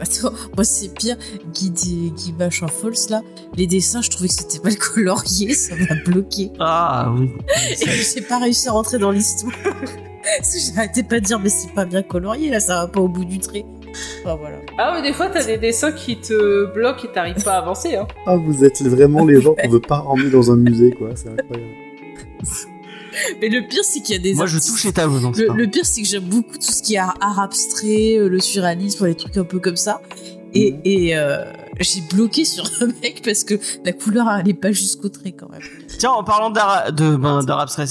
Attends, 0.00 0.32
moi 0.56 0.64
c'est 0.64 0.88
pire. 0.94 1.16
Guy, 1.52 1.70
Guy 1.70 2.32
Bache 2.32 2.62
en 2.62 2.68
false 2.68 3.10
là, 3.10 3.20
les 3.56 3.66
dessins, 3.66 4.00
je 4.02 4.10
trouvais 4.10 4.28
que 4.28 4.34
c'était 4.34 4.60
mal 4.64 4.76
colorié, 4.76 5.54
ça 5.54 5.74
m'a 5.76 5.94
bloqué. 6.06 6.50
ah 6.58 7.12
oui. 7.14 7.30
Et 7.70 7.86
je 7.90 8.02
sais 8.02 8.22
pas 8.22 8.38
réussi 8.38 8.68
à 8.68 8.72
rentrer 8.72 8.98
dans 8.98 9.10
l'histoire. 9.10 9.52
Parce 10.38 10.54
que 10.54 10.58
j'arrêtais 10.74 11.02
pas 11.02 11.20
de 11.20 11.24
dire, 11.26 11.38
mais 11.38 11.50
c'est 11.50 11.72
pas 11.74 11.84
bien 11.84 12.02
colorié 12.02 12.48
là, 12.50 12.60
ça 12.60 12.76
va 12.80 12.86
pas 12.88 13.00
au 13.00 13.08
bout 13.08 13.26
du 13.26 13.38
trait. 13.40 13.64
Enfin 14.22 14.36
voilà. 14.36 14.58
Ah 14.78 14.92
mais 14.94 15.02
des 15.08 15.12
fois 15.14 15.28
t'as 15.28 15.44
des 15.44 15.58
dessins 15.58 15.92
qui 15.92 16.16
te 16.18 16.72
bloquent 16.72 17.04
et 17.08 17.12
t'arrives 17.12 17.42
pas 17.42 17.54
à 17.54 17.58
avancer. 17.58 17.96
Hein. 17.96 18.06
Ah, 18.26 18.36
vous 18.36 18.64
êtes 18.64 18.82
vraiment 18.82 19.24
les 19.24 19.40
gens 19.40 19.54
qu'on 19.54 19.68
veut 19.68 19.80
pas 19.80 20.00
emmener 20.02 20.30
dans 20.30 20.50
un 20.50 20.56
musée, 20.56 20.90
quoi. 20.92 21.10
C'est 21.14 21.28
incroyable. 21.28 21.70
Mais 23.40 23.48
le 23.48 23.66
pire, 23.68 23.84
c'est 23.84 24.00
qu'il 24.00 24.16
y 24.16 24.18
a 24.18 24.22
des 24.22 24.34
Moi, 24.34 24.46
je 24.46 24.58
touche 24.58 24.82
les 24.84 24.92
tableaux, 24.92 25.20
donc 25.20 25.36
Le, 25.36 25.46
le 25.54 25.66
pire, 25.68 25.86
c'est 25.86 26.02
que 26.02 26.08
j'aime 26.08 26.24
beaucoup 26.24 26.54
tout 26.56 26.62
ce 26.72 26.82
qui 26.82 26.94
est 26.94 26.98
art, 26.98 27.14
art 27.20 27.38
abstrait, 27.40 28.16
euh, 28.18 28.28
le 28.28 28.40
surréalisme, 28.40 29.06
les 29.06 29.14
trucs 29.14 29.36
un 29.36 29.44
peu 29.44 29.60
comme 29.60 29.76
ça. 29.76 30.00
Et, 30.52 30.72
Mhm. 30.72 30.80
et 30.84 31.16
euh, 31.16 31.44
j'ai 31.80 32.00
bloqué 32.12 32.44
sur 32.44 32.64
un 32.80 32.86
mec 33.02 33.22
parce 33.24 33.44
que 33.44 33.54
la 33.84 33.92
couleur 33.92 34.26
allait 34.28 34.52
pas 34.54 34.72
jusqu'au 34.72 35.08
trait 35.10 35.32
quand 35.32 35.48
même. 35.48 35.60
Tiens, 35.98 36.10
en 36.10 36.24
parlant 36.24 36.50
d'art 36.50 36.92
de 36.92 37.14
ben, 37.16 37.42
d'art 37.44 37.60
abstrait, 37.60 37.86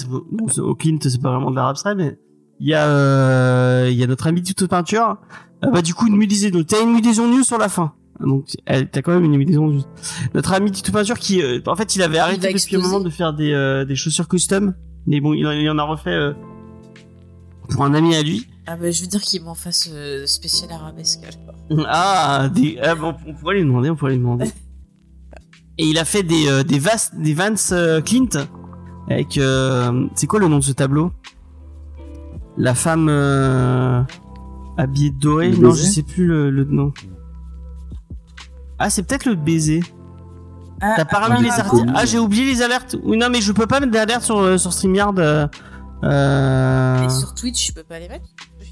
au 0.59 0.75
Clint, 0.75 0.97
c'est 1.01 1.21
pas 1.21 1.31
vraiment 1.31 1.51
de 1.51 1.55
l'art 1.55 1.69
abstrait, 1.69 1.95
mais 1.95 2.17
il 2.59 2.67
y 2.67 2.73
a 2.73 2.87
euh, 2.87 3.87
il 3.89 3.97
y 3.97 4.03
a 4.03 4.07
notre 4.07 4.27
ami 4.27 4.43
Tuto 4.43 4.67
Peinture. 4.67 5.17
Euh, 5.63 5.71
bah 5.71 5.81
du 5.81 5.93
coup 5.93 6.07
une 6.07 6.17
mudaison. 6.17 6.49
Donc 6.49 6.67
t'as 6.67 6.81
une 6.81 6.93
mudaison 6.93 7.27
news 7.27 7.43
sur 7.43 7.57
la 7.57 7.69
fin. 7.69 7.93
Donc 8.19 8.47
t'as 8.65 9.01
quand 9.01 9.13
même 9.13 9.23
une 9.25 9.37
mudaison 9.37 9.67
news. 9.67 9.83
Notre 10.33 10.53
ami 10.53 10.71
Tuto 10.71 10.91
Peinture 10.91 11.17
qui, 11.17 11.41
euh, 11.41 11.59
en 11.65 11.75
fait, 11.75 11.95
il 11.95 12.01
avait 12.01 12.19
arrêté 12.19 12.47
va 12.47 12.53
depuis 12.53 12.75
un 12.75 12.79
moment 12.79 12.99
de 12.99 13.09
faire 13.09 13.33
des 13.33 13.51
euh, 13.53 13.85
des 13.85 13.95
chaussures 13.95 14.27
custom, 14.27 14.73
mais 15.07 15.19
bon, 15.19 15.33
il 15.33 15.45
en, 15.47 15.51
il 15.51 15.69
en 15.69 15.77
a 15.77 15.83
refait 15.83 16.11
euh, 16.11 16.33
pour 17.69 17.83
un 17.83 17.93
ami 17.93 18.15
à 18.15 18.21
lui. 18.21 18.47
Ah 18.65 18.77
bah 18.77 18.91
je 18.91 19.01
veux 19.01 19.07
dire 19.07 19.21
qu'il 19.21 19.43
m'en 19.43 19.55
fasse 19.55 19.89
euh, 19.91 20.25
spécial 20.25 20.71
arabesque. 20.71 21.21
alors. 21.23 21.85
Ah, 21.87 22.49
des, 22.53 22.77
ah, 22.81 22.95
bon, 22.95 23.15
on 23.25 23.33
pourrait 23.33 23.55
lui 23.55 23.63
demander, 23.63 23.89
on 23.89 23.95
pourrait 23.95 24.11
lui 24.11 24.19
demander. 24.19 24.45
Et 25.77 25.85
il 25.87 25.97
a 25.97 26.05
fait 26.05 26.23
des 26.23 26.47
euh, 26.47 26.63
des 26.63 26.77
Vans 26.77 26.91
des 27.17 27.33
Vans 27.33 27.55
euh, 27.71 27.99
Clint 28.01 28.29
avec 29.09 29.37
euh, 29.37 30.07
c'est 30.13 30.27
quoi 30.27 30.39
le 30.39 30.47
nom 30.47 30.59
de 30.59 30.63
ce 30.63 30.71
tableau? 30.71 31.11
La 32.57 32.75
femme 32.75 33.09
habillée 34.77 35.11
de 35.11 35.19
doré 35.19 35.51
Le 35.51 35.57
Non, 35.57 35.71
je 35.71 35.83
sais 35.83 36.03
plus 36.03 36.25
le, 36.25 36.49
le 36.49 36.63
nom. 36.63 36.91
Ah, 38.79 38.89
c'est 38.89 39.03
peut-être 39.03 39.25
le 39.25 39.35
baiser. 39.35 39.81
Ah, 40.81 40.93
T'as 40.97 41.05
pas 41.05 41.17
ah, 41.21 41.27
ramené 41.27 41.43
les 41.43 41.49
ah, 41.51 41.59
articles 41.59 41.91
j'ai 42.05 42.19
oublié 42.19 42.45
les 42.45 42.61
alertes. 42.61 42.97
Oui, 43.03 43.17
non, 43.17 43.29
mais 43.29 43.41
je 43.41 43.51
peux 43.51 43.67
pas 43.67 43.79
mettre 43.79 43.91
d'alerte 43.91 44.23
sur 44.23 44.37
euh, 44.39 44.57
sur 44.57 44.73
Streamyard. 44.73 45.13
Euh, 45.17 45.47
euh, 46.03 47.05
Et 47.05 47.09
sur 47.09 47.33
Twitch, 47.33 47.67
je 47.67 47.73
peux 47.73 47.83
pas 47.83 47.99
les 47.99 48.09
mettre 48.09 48.25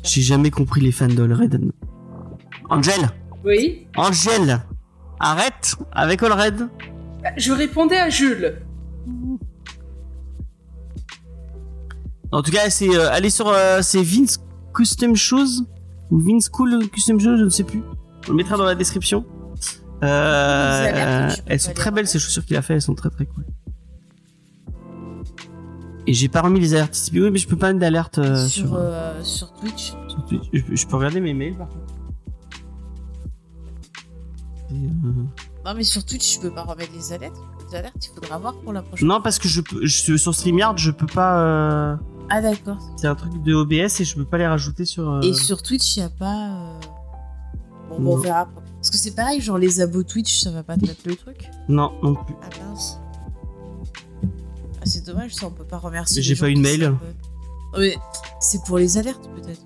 J'ai 0.04 0.22
jamais 0.22 0.52
compris 0.52 0.82
les 0.82 0.92
fans 0.92 1.08
de 1.08 1.34
Red. 1.34 1.62
Angel, 2.70 3.10
Oui. 3.46 3.88
Angel, 3.96 4.62
arrête 5.20 5.76
avec 5.92 6.24
All 6.24 6.34
Red. 6.34 6.68
Je 7.38 7.52
répondais 7.52 7.98
à 7.98 8.10
Jules. 8.10 8.62
En 12.32 12.42
tout 12.42 12.52
cas, 12.52 12.70
c'est 12.70 12.90
euh, 12.90 13.12
allez 13.12 13.30
sur 13.30 13.50
euh, 13.50 13.82
c'est 13.82 14.02
Vince 14.02 14.40
Custom 14.74 15.16
Shoes 15.16 15.66
ou 16.12 16.20
Vince 16.20 16.50
Cool 16.50 16.88
Custom 16.90 17.20
Shoes, 17.20 17.38
je 17.38 17.44
ne 17.46 17.50
sais 17.50 17.64
plus. 17.64 17.82
On 18.28 18.32
le 18.32 18.38
mettra 18.38 18.58
dans 18.58 18.66
la 18.66 18.76
description. 18.76 19.26
Euh, 20.04 21.30
elles 21.46 21.60
sont 21.60 21.74
très 21.74 21.92
belles 21.92 22.08
ces 22.08 22.20
chaussures 22.20 22.44
qu'il 22.46 22.58
a 22.58 22.62
fait, 22.62 22.74
elles 22.76 22.82
sont 22.82 22.96
très 22.96 23.10
très 23.10 23.26
cool. 23.26 23.46
Et 26.08 26.14
j'ai 26.14 26.28
pas 26.28 26.42
remis 26.42 26.60
les 26.60 26.74
alertes. 26.74 27.10
Oui, 27.14 27.30
mais 27.32 27.38
je 27.38 27.48
peux 27.48 27.56
pas 27.56 27.68
mettre 27.68 27.80
d'alerte 27.80 28.18
euh, 28.18 28.48
sur, 28.48 28.68
sur, 28.68 28.76
euh, 28.76 29.24
sur 29.24 29.54
Twitch. 29.54 29.94
sur 30.08 30.26
Twitch. 30.26 30.44
Je, 30.52 30.62
peux- 30.64 30.76
je 30.76 30.88
peux 30.88 30.96
regarder 30.98 31.22
mes 31.22 31.34
mails 31.34 31.56
par 31.56 31.68
contre. 31.70 31.94
Et, 34.72 34.74
Non 35.66 35.74
mais 35.76 35.84
sur 35.84 36.04
Twitch, 36.04 36.36
je 36.36 36.40
peux 36.42 36.52
pas 36.52 36.64
remettre 36.64 36.92
les 36.96 37.14
alertes. 37.14 37.38
Les 37.70 37.78
alertes, 37.78 37.96
il 38.12 38.16
faudra 38.16 38.40
voir 38.40 38.56
pour 38.56 38.74
la 38.74 38.82
prochaine. 38.82 39.08
Non, 39.08 39.22
parce 39.22 39.38
que 39.38 39.48
je 39.48 39.62
je, 39.84 40.18
sur 40.18 40.34
StreamYard, 40.34 40.78
je 40.80 40.90
peux 40.92 41.06
pas. 41.06 42.00
Ah 42.34 42.42
d'accord. 42.42 42.78
C'est 42.96 43.08
un 43.08 43.16
truc 43.16 43.42
de 43.44 43.54
OBS 43.54 44.00
et 44.00 44.04
je 44.06 44.16
peux 44.16 44.24
pas 44.26 44.38
les 44.38 44.48
rajouter 44.48 44.86
sur. 44.86 45.10
euh, 45.10 45.22
Et 45.22 45.34
sur 45.34 45.62
Twitch, 45.62 45.98
il 45.98 46.00
y 46.00 46.04
a 46.04 46.10
pas. 46.10 46.50
euh, 46.50 46.80
Bon, 47.90 48.00
bon, 48.00 48.14
on 48.14 48.18
verra. 48.18 48.48
Parce 48.78 48.90
que 48.90 48.98
c'est 48.98 49.14
pareil, 49.14 49.42
genre 49.42 49.58
les 49.58 49.82
abos 49.82 50.04
Twitch, 50.04 50.40
ça 50.40 50.50
va 50.52 50.64
pas 50.64 50.78
te 50.78 50.86
mettre 50.86 51.02
le 51.06 51.16
truc. 51.16 51.50
Non, 51.68 51.92
non 52.02 52.16
plus. 52.16 52.34
Ah 52.42 52.48
mince. 52.64 53.00
Ah, 54.78 54.86
c'est 54.86 55.06
dommage, 55.06 55.36
ça, 55.36 55.46
on 55.48 55.52
peut 55.52 55.66
pas 55.66 55.78
remercier. 55.78 56.22
J'ai 56.22 56.30
les 56.30 56.36
gens 56.36 56.46
pas 56.46 56.50
eu 56.50 56.54
de 56.54 56.60
qui 56.60 56.80
mail. 56.80 56.96
c'est 58.40 58.64
pour 58.64 58.78
les 58.78 58.98
alertes 58.98 59.30
peut-être. 59.36 59.62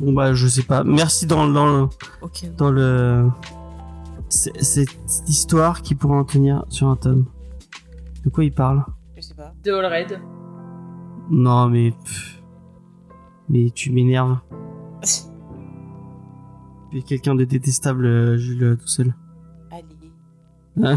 Bon 0.00 0.12
bah 0.12 0.32
je 0.32 0.46
sais 0.48 0.62
pas. 0.62 0.84
Merci 0.84 1.26
dans 1.26 1.48
dans 1.48 1.66
le 1.66 1.88
Ok. 2.22 2.48
dans 2.56 2.70
le 2.70 3.28
c'est- 4.28 4.62
cette 4.62 4.88
histoire 5.28 5.82
qui 5.82 5.94
pourrait 5.94 6.16
en 6.18 6.24
tenir 6.24 6.64
sur 6.68 6.88
un 6.88 6.96
tome. 6.96 7.26
De 8.24 8.30
quoi 8.30 8.44
il 8.44 8.52
parle? 8.52 8.84
Je 9.16 9.22
sais 9.22 9.34
pas. 9.34 9.52
De 9.64 9.72
All 9.72 9.86
Red. 9.86 10.18
Non 11.30 11.68
mais 11.68 11.92
pff. 11.92 12.42
mais 13.48 13.70
tu 13.70 13.90
m'énerves. 13.90 14.38
Tu 16.90 16.98
es 16.98 17.02
quelqu'un 17.02 17.36
de 17.36 17.44
détestable, 17.44 18.04
euh, 18.04 18.36
Jules, 18.36 18.64
euh, 18.64 18.74
tout 18.74 18.88
seul. 18.88 19.14
Allez. 19.70 20.92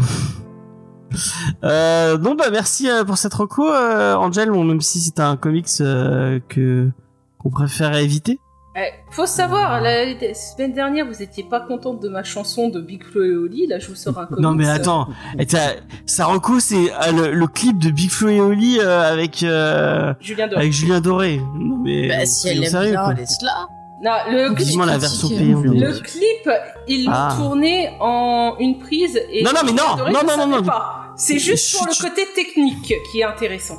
Euh, 1.62 2.18
non 2.18 2.34
bah 2.34 2.50
merci 2.50 2.90
euh, 2.90 3.04
pour 3.04 3.16
cette 3.18 3.34
reco, 3.34 3.68
euh, 3.68 4.16
Angel. 4.16 4.50
Bon, 4.50 4.64
même 4.64 4.80
si 4.80 5.00
c'est 5.00 5.20
un 5.20 5.36
comics 5.36 5.68
euh, 5.80 6.40
que 6.48 6.90
qu'on 7.38 7.50
préfère 7.50 7.94
éviter. 7.94 8.40
Eh, 8.76 8.80
faut 9.10 9.26
savoir, 9.26 9.80
la, 9.80 10.04
la 10.04 10.34
semaine 10.34 10.72
dernière, 10.72 11.06
vous 11.06 11.22
étiez 11.22 11.44
pas 11.44 11.60
contente 11.60 12.00
de 12.02 12.08
ma 12.08 12.24
chanson 12.24 12.68
de 12.70 12.80
Big 12.80 13.04
Flo 13.04 13.22
et 13.22 13.36
Oli. 13.36 13.66
Là, 13.68 13.78
je 13.78 13.86
vous 13.86 13.94
sors 13.94 14.18
un 14.18 14.26
comics. 14.26 14.42
Non 14.42 14.52
mais 14.52 14.68
attends, 14.68 15.06
et 15.38 15.46
t'as- 15.46 15.74
sa 16.06 16.26
reco 16.26 16.58
c'est 16.58 16.92
euh, 16.92 17.12
le, 17.12 17.32
le 17.34 17.46
clip 17.46 17.78
de 17.78 17.90
Big 17.90 18.10
Flo 18.10 18.28
et 18.30 18.40
Oli 18.40 18.80
euh, 18.80 19.00
avec 19.12 19.44
euh, 19.44 20.12
Julien 20.20 20.48
Doré. 20.48 20.60
avec 20.60 20.72
Julien 20.72 21.00
Doré. 21.00 21.40
Non 21.56 21.76
mais 21.84 22.08
Bah, 22.08 22.26
si 22.26 22.48
elle 22.48 22.64
aime 22.64 22.70
sérieux, 22.70 22.90
bien, 22.90 23.04
quoi. 23.04 23.14
laisse-la. 23.14 23.68
Non, 24.02 24.10
le 24.28 24.54
clip, 24.54 24.80
la 24.84 24.98
version 24.98 25.28
payante. 25.28 25.64
le 25.64 26.00
clip, 26.00 26.50
ils 26.88 27.04
l'ont 27.06 27.12
Ah. 27.14 27.34
tourné 27.38 27.90
en 28.00 28.56
une 28.58 28.78
prise. 28.80 29.16
Et 29.30 29.44
Non, 29.44 29.52
non, 29.54 29.60
mais 29.64 29.70
non, 29.72 29.96
Doré 29.96 30.12
non, 30.12 30.20
non, 30.26 30.36
non, 30.48 30.56
non. 30.56 30.62
pas. 30.64 31.12
C'est 31.16 31.38
juste 31.38 31.76
pour 31.78 31.86
le 31.86 31.92
côté 32.02 32.22
technique 32.34 32.92
qui 33.12 33.20
est 33.20 33.24
intéressant. 33.24 33.78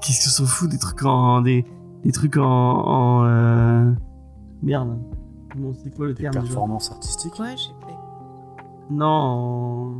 Qu'est-ce 0.00 0.24
qu'on 0.24 0.30
s'en 0.30 0.46
fout 0.46 0.70
des 0.70 0.78
trucs 0.78 1.04
en 1.04 1.40
des 1.40 1.64
des 2.06 2.12
trucs 2.12 2.36
en, 2.36 2.42
en 2.44 3.24
euh... 3.24 3.90
merde. 4.62 4.96
Comment 5.52 5.72
c'est 5.82 5.94
quoi 5.94 6.06
le 6.06 6.14
Des 6.14 6.22
terme 6.22 6.34
J'ai 7.56 7.72
pas... 7.86 7.92
Non, 8.90 9.06
en- 9.06 9.92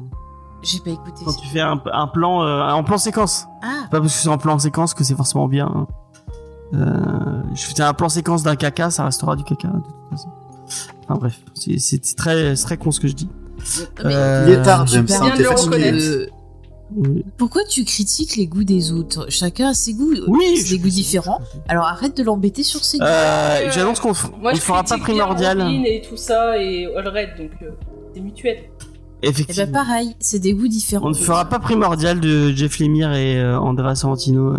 J'ai 0.63 0.81
pas 0.81 0.91
écouté. 0.91 1.25
quand 1.25 1.33
tu 1.37 1.49
fais 1.49 1.61
un, 1.61 1.81
un 1.93 2.07
plan 2.07 2.43
euh, 2.43 2.63
en 2.71 2.85
plan 2.85 2.99
séquence. 2.99 3.47
Ah, 3.63 3.81
C'est 3.85 3.91
pas 3.91 4.01
parce 4.01 4.13
que 4.15 4.19
c'est 4.23 4.29
en 4.29 4.39
plan 4.39 4.59
séquence 4.59 4.95
que 4.95 5.03
c'est 5.05 5.15
forcément 5.17 5.49
bien. 5.49 5.87
Euh, 6.75 7.43
je 7.55 7.67
fais 7.67 7.81
un 7.83 7.95
plan 7.95 8.09
séquence 8.09 8.43
d'un 8.43 8.57
caca, 8.57 8.91
ça 8.91 9.05
restera 9.05 9.35
du 9.37 9.45
caca 9.45 9.69
de 9.69 9.75
toute 9.81 10.11
façon. 10.11 10.29
Enfin 11.05 11.15
bref, 11.19 11.41
c'est 11.55 11.79
c'est- 11.79 12.05
c'est 12.05 12.17
très 12.17 12.57
c'est 12.57 12.65
très 12.65 12.77
con 12.77 12.91
ce 12.91 13.01
que 13.01 13.09
je 13.09 13.15
dis. 13.15 13.31
mais 14.05 14.15
Euh, 14.15 14.45
Il 14.49 14.53
est 14.55 14.63
tard, 14.63 14.87
James. 14.89 15.07
perds 15.07 15.23
hein, 15.23 15.27
Bien 15.27 15.37
de 15.37 15.43
le 15.43 15.49
reconnaître. 15.51 16.33
Oui. 16.95 17.25
Pourquoi 17.37 17.63
tu 17.69 17.85
critiques 17.85 18.37
les 18.37 18.47
goûts 18.47 18.63
des 18.65 18.93
autres? 18.93 19.27
Chacun 19.29 19.71
a 19.71 19.75
ses 19.75 19.95
goûts. 19.95 20.15
Oui, 20.29 20.57
c'est 20.57 20.71
des 20.71 20.79
goûts 20.79 20.89
différents. 20.89 21.41
Alors 21.69 21.87
arrête 21.87 22.17
de 22.17 22.23
l'embêter 22.23 22.63
sur 22.63 22.85
ses 22.85 22.99
goûts. 22.99 23.05
Euh, 23.05 23.65
Ouais, 23.67 23.71
J'annonce 23.73 23.99
qu'on 24.01 24.13
je 24.15 24.61
fera 24.61 24.85
pas 24.85 24.99
primordial. 24.99 25.61
Et 25.87 26.03
tout 26.09 26.17
ça 26.17 26.57
et 26.63 26.87
Allred, 26.97 27.31
donc 27.39 27.51
euh, 27.63 27.71
c'est 28.15 28.21
mutuel. 28.21 28.59
Eh 29.23 29.29
Effectivement. 29.31 29.65
ben 29.67 29.73
pareil, 29.73 30.15
c'est 30.21 30.39
des 30.39 30.53
goûts 30.53 30.69
différents. 30.69 31.07
On 31.07 31.11
ne 31.11 31.15
fera 31.15 31.47
pas 31.47 31.59
primordial 31.59 32.21
de 32.21 32.51
Jeff 32.55 32.79
Lemire 32.79 33.13
et 33.15 33.39
euh, 33.41 33.59
Andrea 33.59 33.95
Sorrentino 33.95 34.53
euh, 34.55 34.59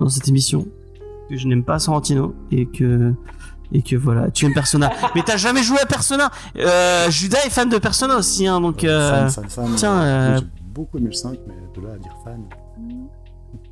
dans 0.00 0.08
cette 0.08 0.28
émission. 0.28 0.66
Que 1.30 1.36
je 1.36 1.46
n'aime 1.48 1.64
pas 1.64 1.78
Sorrentino 1.78 2.34
et 2.52 2.66
que 2.66 3.12
et 3.72 3.82
que 3.82 3.96
voilà, 3.96 4.30
tu 4.30 4.44
aimes 4.46 4.54
Persona. 4.54 4.90
Mais 5.16 5.22
t'as 5.24 5.36
jamais 5.36 5.62
joué 5.62 5.78
à 5.80 5.86
Persona? 5.86 6.30
Euh, 6.56 7.10
Judas 7.10 7.38
est 7.46 7.50
fan 7.50 7.68
de 7.68 7.78
Persona 7.78 8.16
aussi, 8.16 8.46
hein, 8.46 8.60
donc 8.60 8.84
euh, 8.84 9.28
Fan, 9.28 9.44
fan, 9.44 9.48
fan. 9.66 9.74
tiens, 9.76 10.00
euh, 10.02 10.36
euh, 10.36 10.40
beaucoup 10.76 10.98
aimé 10.98 11.06
le 11.08 11.12
5, 11.12 11.38
mais 11.48 11.54
de 11.74 11.86
là 11.86 11.94
à 11.94 11.98
dire 11.98 12.16
fan. 12.24 12.42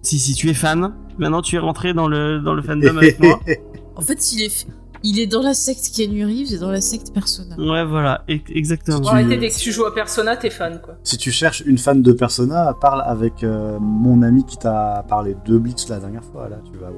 si 0.02 0.18
si 0.18 0.34
tu 0.34 0.48
es 0.50 0.54
fan, 0.54 0.92
maintenant 1.18 1.42
tu 1.42 1.56
es 1.56 1.58
rentré 1.58 1.94
dans 1.94 2.08
le 2.08 2.40
dans 2.40 2.54
le 2.54 2.62
fandom 2.62 2.96
avec 2.96 3.20
moi. 3.20 3.40
En 3.96 4.00
fait, 4.00 4.32
il 4.32 4.42
est, 4.42 4.66
il 5.04 5.20
est 5.20 5.28
dans 5.28 5.40
la 5.42 5.54
secte 5.54 5.92
Keanu 5.94 6.24
Reeves 6.26 6.52
et 6.52 6.58
dans 6.58 6.72
la 6.72 6.80
secte 6.80 7.12
Persona. 7.14 7.54
Ouais, 7.56 7.84
voilà, 7.84 8.24
e- 8.28 8.40
exactement. 8.48 8.98
Bon, 8.98 9.04
Tu- 9.10 9.14
arrêtez, 9.14 9.36
dès 9.36 9.50
que 9.50 9.54
tu 9.56 9.70
joues 9.70 9.84
à 9.84 9.94
Persona, 9.94 10.36
t'es 10.36 10.50
fan, 10.50 10.80
quoi. 10.82 10.96
si 11.04 11.16
tu 11.16 11.30
cherches 11.30 11.62
une 11.64 11.78
fan 11.78 12.02
de 12.02 12.10
Persona, 12.12 12.74
parle 12.80 13.02
avec 13.06 13.44
euh, 13.44 13.78
mon 13.80 14.22
ami 14.22 14.44
qui 14.44 14.56
t'a 14.56 15.04
parlé 15.08 15.36
de 15.46 15.58
Blitz 15.58 15.88
la 15.88 16.00
dernière 16.00 16.24
fois. 16.24 16.48
Là, 16.48 16.56
tu 16.72 16.76
vas 16.76 16.90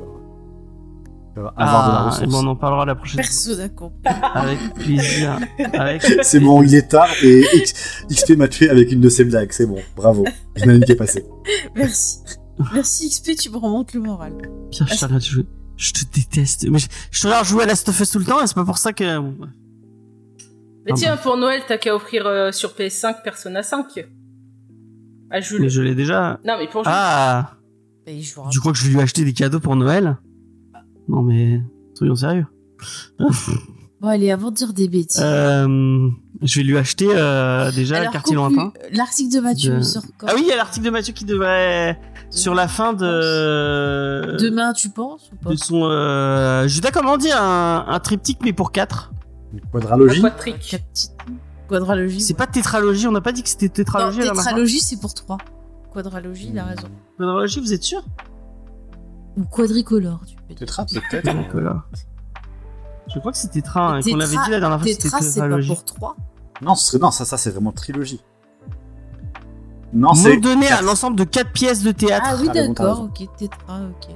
avoir, 1.38 1.54
vas 1.54 1.62
avoir 1.62 1.86
de 1.86 1.92
la 1.92 1.98
Ah, 1.98 2.10
ressource. 2.10 2.28
ben, 2.32 2.38
on 2.38 2.46
en 2.50 2.56
parlera 2.56 2.84
la 2.86 2.94
prochaine 2.94 3.22
fois. 3.22 3.22
Persona 3.22 3.68
complet. 3.68 4.10
Avec 4.34 4.74
plaisir. 4.74 5.38
Avec 5.74 6.02
C'est 6.22 6.40
bon, 6.40 6.62
il 6.62 6.74
est 6.74 6.88
tard 6.88 7.08
et 7.22 7.44
X- 7.54 8.04
XP 8.10 8.36
m'a 8.36 8.48
tué 8.48 8.68
avec 8.70 8.90
une 8.92 9.00
de 9.00 9.08
ses 9.08 9.24
blagues. 9.24 9.52
C'est 9.52 9.66
bon, 9.66 9.78
bravo. 9.96 10.24
Une 10.56 10.70
année 10.70 10.84
qui 10.84 10.92
est 10.92 10.96
passée. 10.96 11.24
Merci. 11.76 12.18
Merci 12.72 13.08
XP, 13.10 13.36
tu 13.38 13.50
me 13.50 13.56
remontes 13.58 13.92
le 13.92 14.00
moral. 14.00 14.32
Pierre, 14.70 14.88
je 14.88 14.98
t'arrête 14.98 15.16
de 15.18 15.22
jouer. 15.22 15.46
Je 15.76 15.92
te 15.92 16.00
déteste. 16.14 16.66
Mais 16.70 16.78
je, 16.78 16.86
je 17.10 17.20
te 17.20 17.26
regarde 17.26 17.44
jouer 17.46 17.64
à 17.64 17.66
Last 17.66 17.86
of 17.88 18.00
Us 18.00 18.10
tout 18.10 18.18
le 18.18 18.24
temps 18.24 18.42
et 18.42 18.46
c'est 18.46 18.54
pas 18.54 18.64
pour 18.64 18.78
ça 18.78 18.92
que. 18.94 19.18
Mais 19.20 20.92
Ah 20.92 20.94
tiens, 20.94 21.16
pour 21.18 21.36
Noël, 21.36 21.60
t'as 21.68 21.76
qu'à 21.78 21.94
offrir 21.94 22.24
euh, 22.26 22.52
sur 22.52 22.70
PS5 22.70 23.22
Persona 23.22 23.62
5. 23.62 24.06
À 25.30 25.40
Jules. 25.40 25.60
Mais 25.60 25.68
je 25.68 25.82
l'ai 25.82 25.94
déjà. 25.94 26.38
Non, 26.46 26.54
mais 26.58 26.66
pour 26.68 26.82
Jules. 26.84 26.92
Ah 26.94 27.50
Bah, 28.06 28.12
il 28.12 28.22
jouera. 28.22 28.48
Tu 28.50 28.58
crois 28.60 28.72
que 28.72 28.78
je 28.78 28.84
vais 28.86 28.90
lui 28.94 29.00
acheter 29.00 29.24
des 29.24 29.32
cadeaux 29.34 29.60
pour 29.60 29.74
Noël 29.76 30.16
Non 31.08 31.22
mais. 31.22 31.60
Soyons 31.94 32.16
sérieux. 32.16 32.46
Bon, 33.98 34.08
allez, 34.08 34.30
avant 34.30 34.50
de 34.50 34.56
dire 34.56 34.74
des 34.74 34.88
bêtises. 34.88 35.22
Euh, 35.24 36.10
je 36.42 36.60
vais 36.60 36.64
lui 36.66 36.76
acheter 36.76 37.08
euh, 37.10 37.72
déjà 37.72 37.96
Alors, 37.96 38.12
Quartier 38.12 38.36
conclu, 38.36 38.56
Lointain. 38.56 38.72
L'article 38.92 39.34
de 39.34 39.40
Mathieu 39.40 39.78
De- 39.78 40.00
quand 40.18 40.26
Ah 40.28 40.32
oui, 40.34 40.42
il 40.44 40.48
y 40.48 40.52
a 40.52 40.56
l'article 40.56 40.84
de 40.84 40.90
Mathieu 40.90 41.14
qui 41.14 41.24
devrait. 41.24 41.98
Sur 42.28 42.54
la 42.54 42.68
fin 42.68 42.92
de. 42.92 44.36
Demain, 44.38 44.74
tu 44.74 44.90
penses 44.90 45.30
ou 45.32 45.36
pas 45.36 45.50
De 45.50 45.56
son. 45.56 45.84
Euh... 45.84 46.68
Judas, 46.68 46.90
comment 46.92 47.16
dit 47.16 47.30
un, 47.32 47.86
un 47.88 48.00
triptyque 48.00 48.40
mais 48.42 48.52
pour 48.52 48.70
4 48.70 49.12
Une 49.54 49.60
Un 49.60 49.68
quadralogie. 49.72 50.22
Quadralogie. 51.68 52.20
C'est 52.20 52.34
pas 52.34 52.46
tétralogie, 52.46 53.06
on 53.06 53.12
n'a 53.12 53.22
pas 53.22 53.32
dit 53.32 53.42
que 53.42 53.48
c'était 53.48 53.68
Non, 53.68 53.72
tétralogie 53.72 54.20
fois 54.20 54.34
tétralogie, 54.34 54.80
c'est 54.80 55.00
pour 55.00 55.14
3. 55.14 55.38
Quadralogie, 55.90 56.50
il 56.52 56.58
a 56.58 56.64
raison. 56.64 56.88
Tétralogie, 57.18 57.60
vous 57.60 57.72
êtes 57.72 57.82
sûr? 57.82 58.02
Ou 59.36 59.44
quadricolore, 59.44 60.20
tu 60.26 60.36
peux 60.36 60.54
dire. 60.54 60.56
Tétra, 60.58 60.84
peut-être. 60.86 61.60
Là. 61.60 61.84
Je 63.12 63.18
crois 63.20 63.32
que 63.32 63.38
c'était 63.38 63.60
tétra, 63.60 63.94
hein, 63.96 64.00
qu'on 64.02 64.18
avait 64.20 64.36
dit 64.36 64.50
la 64.50 64.60
dernière 64.60 64.78
fois 64.78 64.86
que 64.86 64.90
c'était 64.92 65.02
Tétra, 65.04 65.20
c'est 65.20 65.40
pas 65.40 65.58
pour 65.66 65.84
3. 65.84 66.16
Non, 66.62 66.74
ce 66.74 66.96
non, 66.96 67.10
ça, 67.10 67.24
ça 67.24 67.36
c'est 67.36 67.50
vraiment 67.50 67.72
trilogie. 67.72 68.22
Non, 69.92 70.14
c'est 70.14 70.38
donné 70.38 70.66
à 70.66 70.70
quatre. 70.76 70.84
l'ensemble 70.84 71.16
de 71.16 71.24
4 71.24 71.52
pièces 71.52 71.82
de 71.82 71.92
théâtre. 71.92 72.26
Ah 72.28 72.36
oui, 72.40 72.48
Ah, 72.50 72.52
d'accord, 72.54 73.02
ok, 73.02 73.28
tétra, 73.36 73.80
ok. 73.82 74.14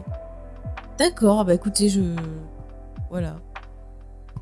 D'accord, 0.99 1.45
bah 1.45 1.55
écoutez, 1.55 1.89
je. 1.89 2.01
Voilà. 3.11 3.37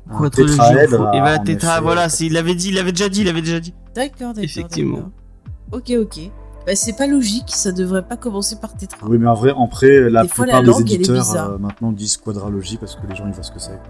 Un 0.09 0.17
Quadrilogie, 0.17 0.57
tétraèdre, 0.57 0.97
faut- 0.97 1.13
Et 1.13 1.19
voilà, 1.19 1.39
tétra, 1.39 1.73
effet. 1.73 1.81
voilà, 1.81 2.09
c'est- 2.09 2.25
il 2.25 2.33
l'avait 2.33 2.55
dit, 2.55 2.69
il 2.69 2.75
l'avait 2.75 2.91
déjà 2.91 3.09
dit, 3.09 3.21
il 3.21 3.25
l'avait 3.27 3.41
déjà 3.41 3.59
dit. 3.59 3.73
D'accord, 3.95 4.29
d'accord. 4.29 4.43
Effectivement. 4.43 4.97
d'accord. 4.97 5.11
Ok, 5.71 5.91
ok. 6.01 6.31
Bah 6.69 6.75
c'est 6.75 6.93
pas 6.93 7.07
logique, 7.07 7.45
ça 7.47 7.71
devrait 7.71 8.03
pas 8.03 8.15
commencer 8.15 8.55
par 8.57 8.75
tétra. 8.75 9.07
Oui, 9.07 9.17
mais 9.17 9.25
en 9.25 9.33
vrai, 9.33 9.49
en 9.53 9.65
vrai, 9.65 10.07
la 10.07 10.21
Des 10.21 10.27
fois, 10.27 10.45
plupart 10.45 10.61
la 10.61 10.67
des 10.67 10.71
langue, 10.71 10.91
éditeurs 10.91 11.35
euh, 11.35 11.57
maintenant 11.57 11.91
disent 11.91 12.15
quadralogie 12.17 12.77
parce 12.77 12.95
que 12.95 13.07
les 13.09 13.15
gens 13.15 13.25
ils 13.25 13.33
voient 13.33 13.41
ce 13.41 13.51
que 13.51 13.57
c'est. 13.57 13.81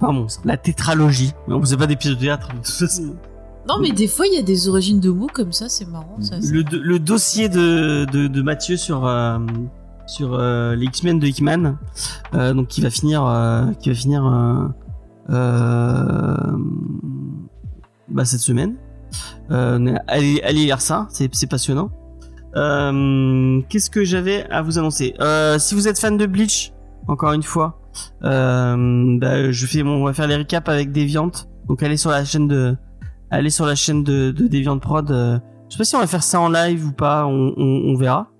Pardon, 0.00 0.26
la 0.44 0.56
tétralogie. 0.56 1.32
Mais 1.46 1.54
on 1.54 1.60
faisait 1.60 1.76
pas 1.76 1.86
des 1.86 1.94
pièces 1.94 2.14
de 2.16 2.18
théâtre. 2.20 2.48
de 2.48 2.56
toute 2.56 2.66
façon. 2.66 3.14
Non, 3.68 3.78
mais 3.80 3.92
des 3.92 4.08
fois, 4.08 4.26
il 4.26 4.34
y 4.34 4.38
a 4.38 4.42
des 4.42 4.68
origines 4.68 4.98
de 4.98 5.10
mots 5.10 5.28
comme 5.32 5.52
ça, 5.52 5.68
c'est 5.68 5.86
marrant. 5.86 6.16
Ça. 6.20 6.34
Le, 6.42 6.62
le 6.62 6.98
dossier 6.98 7.48
de, 7.48 8.06
de, 8.06 8.26
de 8.26 8.42
Mathieu 8.42 8.76
sur, 8.76 9.06
euh, 9.06 9.38
sur 10.08 10.34
euh, 10.34 10.74
les 10.74 10.86
X-Men 10.86 11.20
de 11.20 11.28
Hickman, 11.28 11.76
euh, 12.34 12.54
donc 12.54 12.66
qui 12.66 12.80
va 12.80 12.90
finir, 12.90 13.24
euh, 13.24 13.66
qui 13.78 13.90
va 13.90 13.94
finir 13.94 14.26
euh, 14.26 14.66
euh, 15.30 16.56
bah, 18.08 18.24
cette 18.24 18.40
semaine. 18.40 18.74
Euh, 19.50 19.96
allez, 20.06 20.40
lire 20.52 20.80
ça, 20.80 21.08
c'est 21.10 21.48
passionnant. 21.48 21.90
Euh, 22.56 23.60
Qu'est-ce 23.68 23.90
que 23.90 24.04
j'avais 24.04 24.48
à 24.50 24.62
vous 24.62 24.78
annoncer? 24.78 25.14
Euh, 25.20 25.58
Si 25.58 25.74
vous 25.74 25.88
êtes 25.88 25.98
fan 25.98 26.16
de 26.16 26.26
Bleach, 26.26 26.72
encore 27.08 27.32
une 27.32 27.42
fois, 27.42 27.80
bah, 28.22 28.76
je 29.50 29.66
fais 29.66 29.82
on 29.82 30.04
va 30.04 30.12
faire 30.12 30.26
les 30.26 30.36
recaps 30.36 30.68
avec 30.68 30.92
Deviant. 30.92 31.30
Donc 31.68 31.82
allez 31.82 31.96
sur 31.96 32.10
la 32.10 32.24
chaîne 32.24 32.48
de, 32.48 32.76
sur 33.48 33.66
la 33.66 33.74
chaîne 33.74 34.02
de, 34.02 34.30
de 34.30 34.46
Deviant 34.48 34.78
Prod. 34.78 35.08
je 35.08 35.40
sais 35.68 35.78
pas 35.78 35.84
si 35.84 35.96
on 35.96 36.00
va 36.00 36.06
faire 36.06 36.22
ça 36.22 36.40
en 36.40 36.48
live 36.48 36.86
ou 36.86 36.92
pas, 36.92 37.26
on, 37.26 37.94
verra. 37.96 38.30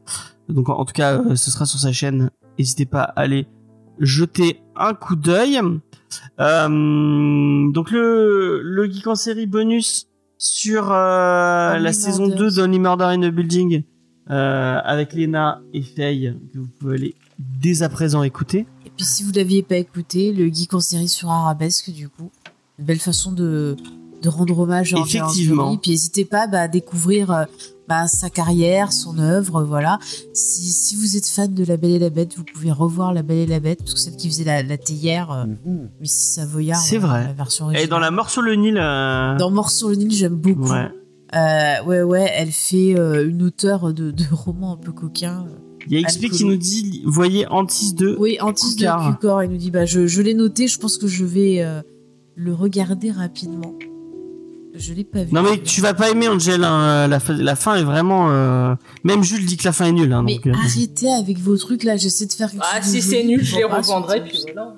Donc 0.48 0.68
en, 0.68 0.84
tout 0.84 0.92
cas, 0.92 1.20
ce 1.34 1.51
sera 1.51 1.66
sur 1.66 1.78
sa 1.78 1.92
chaîne. 1.92 2.30
N'hésitez 2.59 2.86
pas 2.86 3.02
à 3.02 3.20
aller 3.20 3.47
jeter 3.98 4.62
un 4.76 4.94
coup 4.94 5.16
d'œil. 5.16 5.60
Donc 6.38 7.90
le 7.90 8.88
Geek 8.90 9.06
en 9.06 9.14
série 9.14 9.47
bonus 9.47 10.09
sur 10.40 10.90
euh, 10.90 11.78
la 11.78 11.92
saison 11.92 12.26
Murders. 12.26 12.50
2 12.50 12.56
d'Only 12.56 12.78
Murder 12.78 13.04
in 13.04 13.20
the 13.20 13.32
Building 13.32 13.82
euh, 14.30 14.80
avec 14.82 15.12
Lena 15.12 15.60
et 15.74 15.82
Faye 15.82 16.34
que 16.52 16.58
vous 16.58 16.68
pouvez 16.78 16.94
aller 16.94 17.14
dès 17.38 17.82
à 17.82 17.90
présent 17.90 18.22
écouter. 18.22 18.66
Et 18.86 18.90
puis 18.96 19.04
si 19.04 19.22
vous 19.22 19.32
l'aviez 19.32 19.62
pas 19.62 19.76
écouté, 19.76 20.32
le 20.32 20.48
geek 20.48 20.72
en 20.72 20.80
série 20.80 21.08
sur 21.08 21.30
Arabesque, 21.30 21.90
du 21.90 22.08
coup, 22.08 22.30
une 22.78 22.86
belle 22.86 22.98
façon 22.98 23.32
de, 23.32 23.76
de 24.22 24.28
rendre 24.30 24.58
hommage 24.58 24.94
à 24.94 24.98
Effectivement. 25.00 25.64
Lansbury. 25.64 25.78
Puis 25.82 25.90
n'hésitez 25.90 26.24
pas 26.24 26.46
bah, 26.46 26.62
à 26.62 26.68
découvrir 26.68 27.30
euh, 27.30 27.44
bah, 27.90 28.06
sa 28.06 28.30
carrière, 28.30 28.92
son 28.92 29.18
œuvre, 29.18 29.64
voilà. 29.64 29.98
Si, 30.32 30.62
si 30.70 30.94
vous 30.94 31.16
êtes 31.16 31.26
fan 31.26 31.52
de 31.52 31.64
La 31.64 31.76
Belle 31.76 31.90
et 31.90 31.98
la 31.98 32.08
Bête, 32.08 32.36
vous 32.36 32.44
pouvez 32.44 32.70
revoir 32.70 33.12
La 33.12 33.22
Belle 33.22 33.38
et 33.38 33.46
la 33.46 33.58
Bête, 33.58 33.80
parce 33.80 33.94
que 33.94 33.98
celle 34.00 34.14
qui 34.16 34.28
faisait 34.30 34.44
la, 34.44 34.62
la 34.62 34.78
théière, 34.78 35.32
euh, 35.32 35.44
Mhm. 35.66 35.88
Savoyard, 36.04 36.80
C'est 36.80 36.98
vrai. 36.98 37.24
la 37.26 37.32
version 37.32 37.64
Et 37.66 37.74
originale. 37.74 37.88
dans 37.90 37.98
la 37.98 38.10
mort 38.12 38.30
sur 38.30 38.42
le 38.42 38.54
Nil. 38.54 38.78
euh, 38.78 39.36
Dans 39.38 39.50
Mort 39.50 39.70
sur 39.72 39.88
le 39.88 39.96
Nil, 39.96 40.12
j'aime 40.12 40.36
beaucoup. 40.36 40.70
ouais. 40.70 40.88
Euh, 41.34 41.84
ouais, 41.84 42.02
ouais, 42.02 42.30
elle 42.36 42.50
fait 42.52 42.98
euh, 42.98 43.28
une 43.28 43.42
auteure 43.42 43.92
de, 43.92 44.10
de 44.12 44.24
romans 44.32 44.72
un 44.74 44.76
peu 44.76 44.92
coquins. 44.92 45.46
Il 45.88 45.98
y 45.98 46.04
a 46.04 46.06
XP 46.08 46.28
qui 46.30 46.44
nous 46.44 46.56
dit 46.56 47.02
voyez 47.06 47.46
Antis 47.48 47.94
2. 47.94 48.16
Oui, 48.18 48.36
Antis 48.40 48.74
de 48.76 48.80
Cucor. 48.82 49.10
Cucor, 49.16 49.42
il 49.44 49.50
nous 49.50 49.56
dit 49.56 49.70
bah 49.70 49.84
je, 49.86 50.06
je 50.06 50.22
l'ai 50.22 50.34
noté, 50.34 50.66
je 50.68 50.78
pense 50.78 50.98
que 50.98 51.06
je 51.06 51.24
vais 51.24 51.62
euh, 51.62 51.82
le 52.36 52.52
regarder 52.54 53.10
rapidement. 53.10 53.74
Je 54.74 54.92
l'ai 54.94 55.05
pas 55.05 55.24
vu. 55.24 55.32
Non 55.34 55.42
mais 55.42 55.60
tu 55.62 55.80
vas 55.80 55.94
pas 55.94 56.10
aimer 56.10 56.28
Angel, 56.28 56.62
hein, 56.64 57.06
la, 57.09 57.18
fin, 57.20 57.32
la 57.34 57.56
fin 57.56 57.74
est 57.76 57.82
vraiment... 57.82 58.30
euh, 58.30 58.74
Même 59.05 59.22
Jules 59.24 59.44
dit 59.47 59.56
que 59.56 59.64
la 59.64 59.72
fin 59.72 59.86
est 59.86 59.92
nulle. 59.92 60.12
Hein, 60.12 60.22
Mais 60.24 60.36
donc, 60.36 60.47
euh, 60.47 60.52
arrêtez 60.55 61.10
avec 61.12 61.38
vos 61.38 61.56
trucs 61.56 61.82
là, 61.84 61.97
j'essaie 61.97 62.26
de 62.26 62.32
faire 62.32 62.51
Ah, 62.60 62.80
si 62.82 63.02
c'est 63.02 63.24
nul, 63.24 63.42
je 63.44 63.56
les 63.56 63.64
revendrai, 63.64 64.22
puis 64.22 64.38
voilà. 64.42 64.74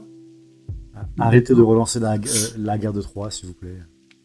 Arrêtez 1.18 1.54
de 1.54 1.62
relancer 1.62 2.00
la, 2.00 2.12
euh, 2.12 2.18
la 2.58 2.78
guerre 2.78 2.92
de 2.92 3.02
Troie, 3.02 3.30
s'il 3.30 3.48
vous 3.48 3.54
plaît. 3.54 3.76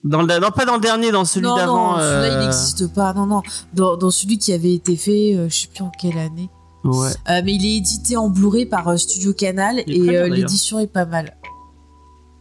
dans 0.03 0.21
le, 0.21 0.39
non, 0.39 0.51
pas 0.51 0.65
dans 0.65 0.75
le 0.75 0.81
dernier, 0.81 1.11
dans 1.11 1.25
celui 1.25 1.45
Non, 1.47 1.55
d'avant. 1.55 1.91
non, 1.93 1.97
celui-là 1.97 2.27
il 2.27 2.33
euh, 2.33 2.43
n'existe 2.45 2.93
pas. 2.93 3.13
Non, 3.13 3.25
non. 3.25 3.41
Dans, 3.73 3.97
dans 3.97 4.09
celui 4.11 4.37
qui 4.37 4.53
avait 4.53 4.73
été 4.73 4.95
fait, 4.95 5.35
euh, 5.35 5.49
je 5.49 5.55
sais 5.55 5.67
plus 5.73 5.83
en 5.83 5.91
quelle 5.99 6.17
année. 6.17 6.49
Ouais. 6.83 7.09
Euh, 7.29 7.41
mais 7.43 7.55
il 7.55 7.65
est 7.65 7.77
édité 7.77 8.15
en 8.15 8.29
Blu-ray 8.29 8.65
par 8.65 8.87
euh, 8.87 8.95
Studio 8.97 9.33
Canal 9.33 9.79
et 9.87 10.15
euh, 10.17 10.29
l'édition 10.29 10.79
est 10.79 10.87
pas 10.87 11.05
mal. 11.05 11.35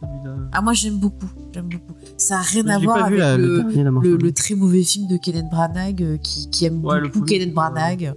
Celui-là. 0.01 0.35
Ah, 0.51 0.61
moi 0.61 0.73
j'aime 0.73 0.99
beaucoup. 0.99 1.27
J'aime 1.53 1.67
beaucoup. 1.69 1.93
Ça 2.17 2.37
a 2.37 2.41
rien 2.41 2.67
à 2.67 2.79
voir 2.79 3.05
avec 3.05 3.19
la- 3.19 3.37
le, 3.37 4.31
très 4.31 4.55
mauvais 4.55 4.83
film 4.83 5.07
de 5.07 5.17
Kenneth 5.17 5.49
Branagh 5.49 6.01
euh, 6.01 6.17
qui, 6.17 6.49
qui 6.49 6.65
aime 6.65 6.83
Ouais, 6.83 7.01
beaucoup 7.01 7.21
Kenneth 7.21 7.53
Branagh. 7.53 8.13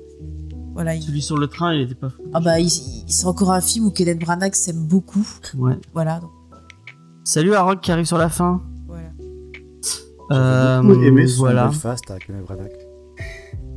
Voilà, 0.74 0.94
il- 0.94 1.02
Celui 1.02 1.20
sur 1.22 1.36
le 1.36 1.46
train, 1.48 1.74
il 1.74 1.82
était 1.82 1.94
pas 1.94 2.08
fou. 2.10 2.22
ah 2.32 2.40
bah 2.40 2.54
c'est 3.06 3.26
encore 3.26 3.50
un 3.52 3.60
film 3.60 3.86
où 3.86 3.90
Kenneth 3.90 4.20
Branagh 4.20 4.54
s'aime 4.54 4.86
beaucoup. 4.86 5.26
Ouais. 5.56 5.78
Voilà, 5.94 6.20
donc 6.20 6.30
Salut 7.24 7.54
à 7.54 7.62
Rock 7.62 7.80
qui 7.82 7.92
arrive 7.92 8.06
sur 8.06 8.18
la 8.18 8.28
fin. 8.28 8.62
voilà. 8.86 9.08
Euh, 10.32 10.80
J'ai 10.82 10.88
beaucoup 10.88 11.02
aimé 11.02 11.26
son 11.26 11.38
voilà. 11.40 11.66
Belfast 11.66 12.10
à 12.10 12.18
Kenneth 12.18 12.44
Branagh. 12.44 12.72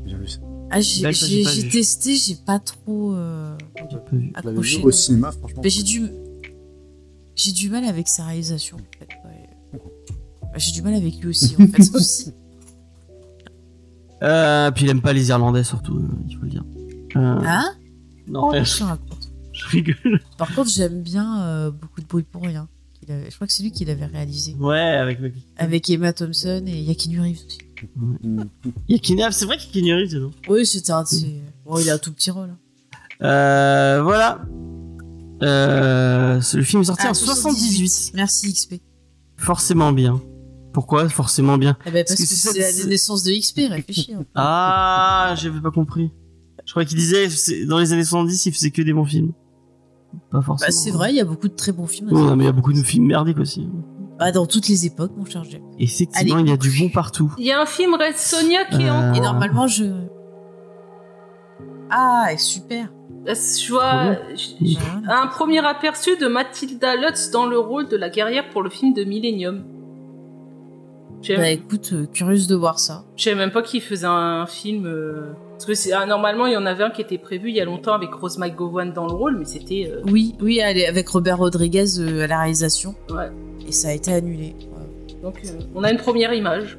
Bien 0.05 0.17
vu 0.17 0.27
ça. 0.27 0.39
Ah, 0.75 0.81
j'ai 0.81 1.11
vu. 1.11 1.69
testé, 1.69 2.15
j'ai 2.15 2.35
pas 2.35 2.57
trop 2.59 3.13
euh, 3.13 3.55
J'ai 3.91 3.97
pas 3.97 4.03
vu. 4.11 4.31
Accroché. 4.33 4.77
vu 4.79 4.83
au 4.85 4.91
cinéma, 4.91 5.31
franchement. 5.31 5.61
Mais 5.63 5.69
j'ai 5.69 5.83
du 5.83 6.09
j'ai 7.35 7.51
du 7.51 7.69
mal 7.69 7.83
avec 7.85 8.07
sa 8.07 8.25
réalisation 8.25 8.77
en 8.77 8.97
fait. 8.99 9.07
ouais. 9.25 9.49
Bah, 10.41 10.57
J'ai 10.57 10.71
du 10.71 10.81
mal 10.81 10.93
avec 10.93 11.19
lui 11.19 11.29
aussi 11.29 11.55
en 11.59 11.67
fait 11.67 11.89
aussi. 11.95 12.31
Euh, 14.21 14.71
puis 14.71 14.85
il 14.85 14.89
aime 14.89 15.01
pas 15.01 15.13
les 15.13 15.29
Irlandais 15.29 15.63
surtout, 15.63 15.97
euh, 15.97 16.07
il 16.27 16.35
faut 16.37 16.43
le 16.43 16.49
dire. 16.49 16.63
Euh, 17.15 17.39
Hein? 17.45 17.73
Non, 18.27 18.47
rien, 18.49 18.63
Je 18.63 18.83
je 19.53 19.67
rigole. 19.67 20.21
Par 20.37 20.53
contre, 20.55 20.69
j'aime 20.69 21.01
bien 21.01 21.41
euh, 21.43 21.71
beaucoup 21.71 21.99
de 22.01 22.05
bruit 22.07 22.23
pour 22.23 22.41
rien. 22.43 22.67
avait- 23.09 23.29
Je 23.29 23.35
crois 23.35 23.47
que 23.47 23.53
c'est 23.53 23.63
lui 23.63 23.71
qui 23.71 23.83
l'avait 23.85 24.05
réalisé. 24.05 24.53
Ouais, 24.59 24.79
avec 24.79 25.19
avec- 25.19 25.33
Avec 25.57 25.89
Emma 25.89 26.13
Thompson 26.13 26.63
et 26.65 26.81
Yakinu 26.83 27.19
Reeves 27.19 27.41
aussi. 27.45 27.57
Il 28.23 28.47
y 28.87 28.93
a 28.95 28.97
Keanu- 28.97 29.31
c'est 29.31 29.45
vrai 29.45 29.57
qu'il 29.57 29.67
y 29.67 29.69
a 29.69 29.73
Keanu 29.81 29.93
Reeves 30.03 30.13
dedans. 30.13 30.31
Oui, 30.47 30.65
c'était 30.65 30.91
un 30.93 31.03
de 31.03 31.07
ses... 31.07 31.41
Bon, 31.65 31.77
il 31.79 31.89
a 31.89 31.95
un 31.95 31.97
tout 31.97 32.13
petit 32.13 32.31
rôle. 32.31 32.49
hein. 32.51 32.57
Euh, 33.25 34.01
voilà. 34.03 34.41
Euh, 35.41 36.39
le 36.53 36.61
film 36.63 36.81
est 36.81 36.85
sorti 36.85 37.03
Ah, 37.07 37.11
en 37.11 37.13
78. 37.13 38.11
Merci 38.13 38.53
XP. 38.53 38.75
Forcément 39.37 39.91
bien. 39.91 40.21
Pourquoi 40.73 41.09
Forcément 41.09 41.57
bien? 41.57 41.77
Eh 41.85 41.91
ben, 41.91 42.03
parce 42.05 42.15
Parce 42.17 42.29
que 42.29 42.49
que 42.53 42.59
c'est 42.63 42.79
la 42.83 42.89
naissance 42.89 43.23
de 43.23 43.31
XP, 43.31 43.69
réfléchis. 43.69 44.13
hein. 44.13 44.23
Ah, 44.35 45.33
j'avais 45.37 45.59
pas 45.61 45.71
compris. 45.71 46.11
Je 46.65 46.71
crois 46.71 46.85
qu'il 46.85 46.97
disait 46.97 47.27
dans 47.65 47.77
les 47.79 47.91
années 47.93 48.03
70, 48.05 48.45
il 48.45 48.53
faisait 48.53 48.71
que 48.71 48.81
des 48.81 48.93
bons 48.93 49.05
films. 49.05 49.33
Pas 50.31 50.41
forcément. 50.41 50.67
Bah, 50.67 50.71
c'est 50.71 50.91
vrai, 50.91 51.11
il 51.11 51.17
y 51.17 51.21
a 51.21 51.25
beaucoup 51.25 51.47
de 51.49 51.55
très 51.55 51.71
bons 51.71 51.87
films. 51.87 52.07
Ouais, 52.13 52.21
non, 52.21 52.35
mais 52.35 52.43
il 52.43 52.47
y 52.47 52.49
a 52.49 52.53
beaucoup 52.53 52.71
de 52.73 52.81
films 52.81 53.05
merdiques 53.07 53.39
aussi. 53.39 53.67
Bah, 54.17 54.31
dans 54.31 54.45
toutes 54.45 54.67
les 54.69 54.85
époques, 54.85 55.11
mon 55.17 55.25
cher 55.25 55.43
Jack. 55.43 55.61
Effectivement, 55.79 56.35
Allez. 56.35 56.43
il 56.45 56.49
y 56.49 56.53
a 56.53 56.57
du 56.57 56.71
bon 56.79 56.89
partout. 56.89 57.33
Il 57.37 57.45
y 57.45 57.51
a 57.51 57.59
un 57.61 57.65
film 57.65 57.93
Red 57.95 58.15
Sonia 58.17 58.63
qui 58.65 58.83
est 58.83 58.89
en 58.89 59.11
Euh, 59.11 59.13
Et 59.13 59.19
normalement, 59.19 59.67
je. 59.67 59.85
Ah, 61.89 62.27
super. 62.37 62.91
Je 63.25 63.71
vois 63.71 64.15
un 65.07 65.27
premier 65.27 65.65
aperçu 65.65 66.17
de 66.17 66.27
Mathilda 66.27 66.95
Lutz 66.95 67.31
dans 67.31 67.45
le 67.45 67.57
rôle 67.57 67.87
de 67.87 67.95
la 67.97 68.09
guerrière 68.09 68.49
pour 68.49 68.61
le 68.61 68.69
film 68.69 68.93
de 68.93 69.03
Millennium. 69.03 69.63
Bah 71.29 71.49
écoute, 71.49 71.91
euh, 71.93 72.05
curieuse 72.05 72.47
de 72.47 72.55
voir 72.55 72.79
ça. 72.79 73.05
je 73.15 73.23
savais 73.23 73.37
même 73.37 73.51
pas 73.51 73.61
qu'il 73.61 73.79
faisait 73.81 74.05
un 74.07 74.45
film. 74.45 74.85
euh, 74.85 75.31
Parce 75.53 75.65
que 75.65 75.73
c'est- 75.73 75.93
ah, 75.93 76.05
normalement, 76.05 76.47
il 76.47 76.53
y 76.53 76.57
en 76.57 76.65
avait 76.65 76.83
un 76.83 76.89
qui 76.89 77.01
était 77.01 77.17
prévu 77.17 77.47
il 77.49 77.55
y 77.55 77.61
a 77.61 77.65
longtemps 77.65 77.93
avec 77.93 78.13
Rose 78.13 78.37
McGowan 78.37 78.91
dans 78.91 79.07
le 79.07 79.13
rôle, 79.13 79.37
mais 79.37 79.45
c'était. 79.45 79.89
euh, 79.89 80.01
Oui, 80.11 80.35
oui, 80.41 80.59
elle 80.61 80.77
est 80.77 80.85
avec 80.87 81.07
Robert 81.07 81.37
Rodriguez 81.37 81.97
euh, 81.99 82.25
à 82.25 82.27
la 82.27 82.39
réalisation. 82.39 82.93
Ouais. 83.09 83.29
Et 83.65 83.71
ça 83.71 83.87
a 83.89 83.91
été 83.93 84.11
annulé. 84.11 84.53
Ouais. 84.59 85.15
Donc, 85.21 85.39
euh, 85.45 85.59
on 85.73 85.85
a 85.85 85.91
une 85.91 85.97
première 85.97 86.33
image. 86.33 86.77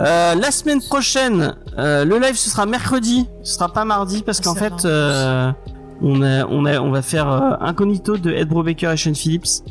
Euh, 0.00 0.34
la 0.34 0.50
semaine 0.50 0.80
prochaine, 0.80 1.54
euh, 1.78 2.04
le 2.06 2.18
live 2.18 2.34
ce 2.36 2.48
sera 2.48 2.64
mercredi, 2.64 3.26
ce 3.42 3.54
sera 3.54 3.70
pas 3.72 3.84
mardi 3.84 4.22
parce 4.22 4.40
qu'en 4.40 4.54
fait, 4.54 4.84
euh, 4.86 5.52
on 6.00 6.22
a, 6.22 6.46
on 6.46 6.64
a, 6.64 6.80
on 6.80 6.90
va 6.90 7.02
faire 7.02 7.30
euh, 7.30 7.56
Incognito 7.60 8.16
de 8.16 8.30
Ed 8.30 8.48
Brubaker 8.48 8.92
et 8.92 8.96
Sean 8.96 9.12
Phillips 9.14 9.62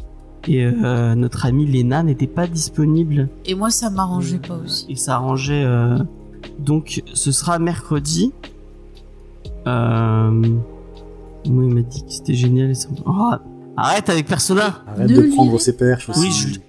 et 0.47 0.63
euh, 0.65 1.15
notre 1.15 1.45
amie 1.47 1.65
Lena 1.65 2.03
n'était 2.03 2.27
pas 2.27 2.45
disponible 2.47 3.27
Et 3.45 3.55
moi, 3.55 3.71
ça 3.71 3.89
m'arrangeait 3.89 4.37
pas 4.39 4.55
aussi. 4.63 4.85
et 4.89 4.95
ça 4.95 5.15
arrangeait. 5.15 5.63
euh, 5.65 5.97
donc 6.59 7.01
ce 7.13 7.31
sera 7.31 7.57
mercredi. 7.57 8.31
Euh, 9.67 10.29
moi 10.31 11.63
il 11.65 11.73
m'a 11.73 11.81
dit 11.81 12.03
que 12.05 12.11
c'était 12.11 12.33
génial. 12.35 12.69
et 12.71 12.75
ça 12.75 12.87
me- 12.89 12.95
Oh, 13.05 13.31
arrête 13.77 14.09
avec 14.09 14.27
Persona. 14.27 14.83
Arrête 14.87 15.09
Ne 15.09 15.15
de 15.21 15.33
prendre 15.33 15.59
ses 15.59 15.75
perches 15.75 16.09
aussi. 16.09 16.19
Oui, 16.19 16.31
je- 16.31 16.59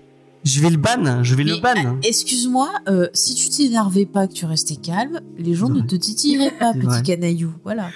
Je 0.45 0.61
vais 0.63 0.71
le 0.71 0.79
ban, 0.79 1.23
je 1.23 1.35
vais 1.35 1.45
le 1.45 1.61
ban. 1.61 1.75
ah, 1.77 1.95
Excuse-moi, 2.03 2.69
euh, 2.89 3.09
si 3.13 3.35
tu 3.35 3.49
t'énervais 3.51 4.07
pas, 4.07 4.27
que 4.27 4.33
tu 4.33 4.47
restais 4.47 4.77
calme, 4.77 5.21
les 5.39 5.53
gens 5.55 5.69
ne 5.69 5.83
te 5.83 5.95
titilleraient 5.97 6.53
pas, 6.59 6.73
petit 6.73 6.87
vrai. 6.87 7.03
canaillou. 7.03 7.53
Voilà. 7.63 7.89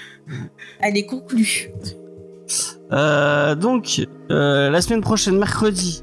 Allez, 0.83 1.07
conclue. 1.07 1.71
Euh, 2.93 3.55
donc, 3.55 4.07
euh, 4.31 4.71
la 4.71 4.81
semaine 4.83 5.01
prochaine, 5.01 5.39
mercredi, 5.39 6.03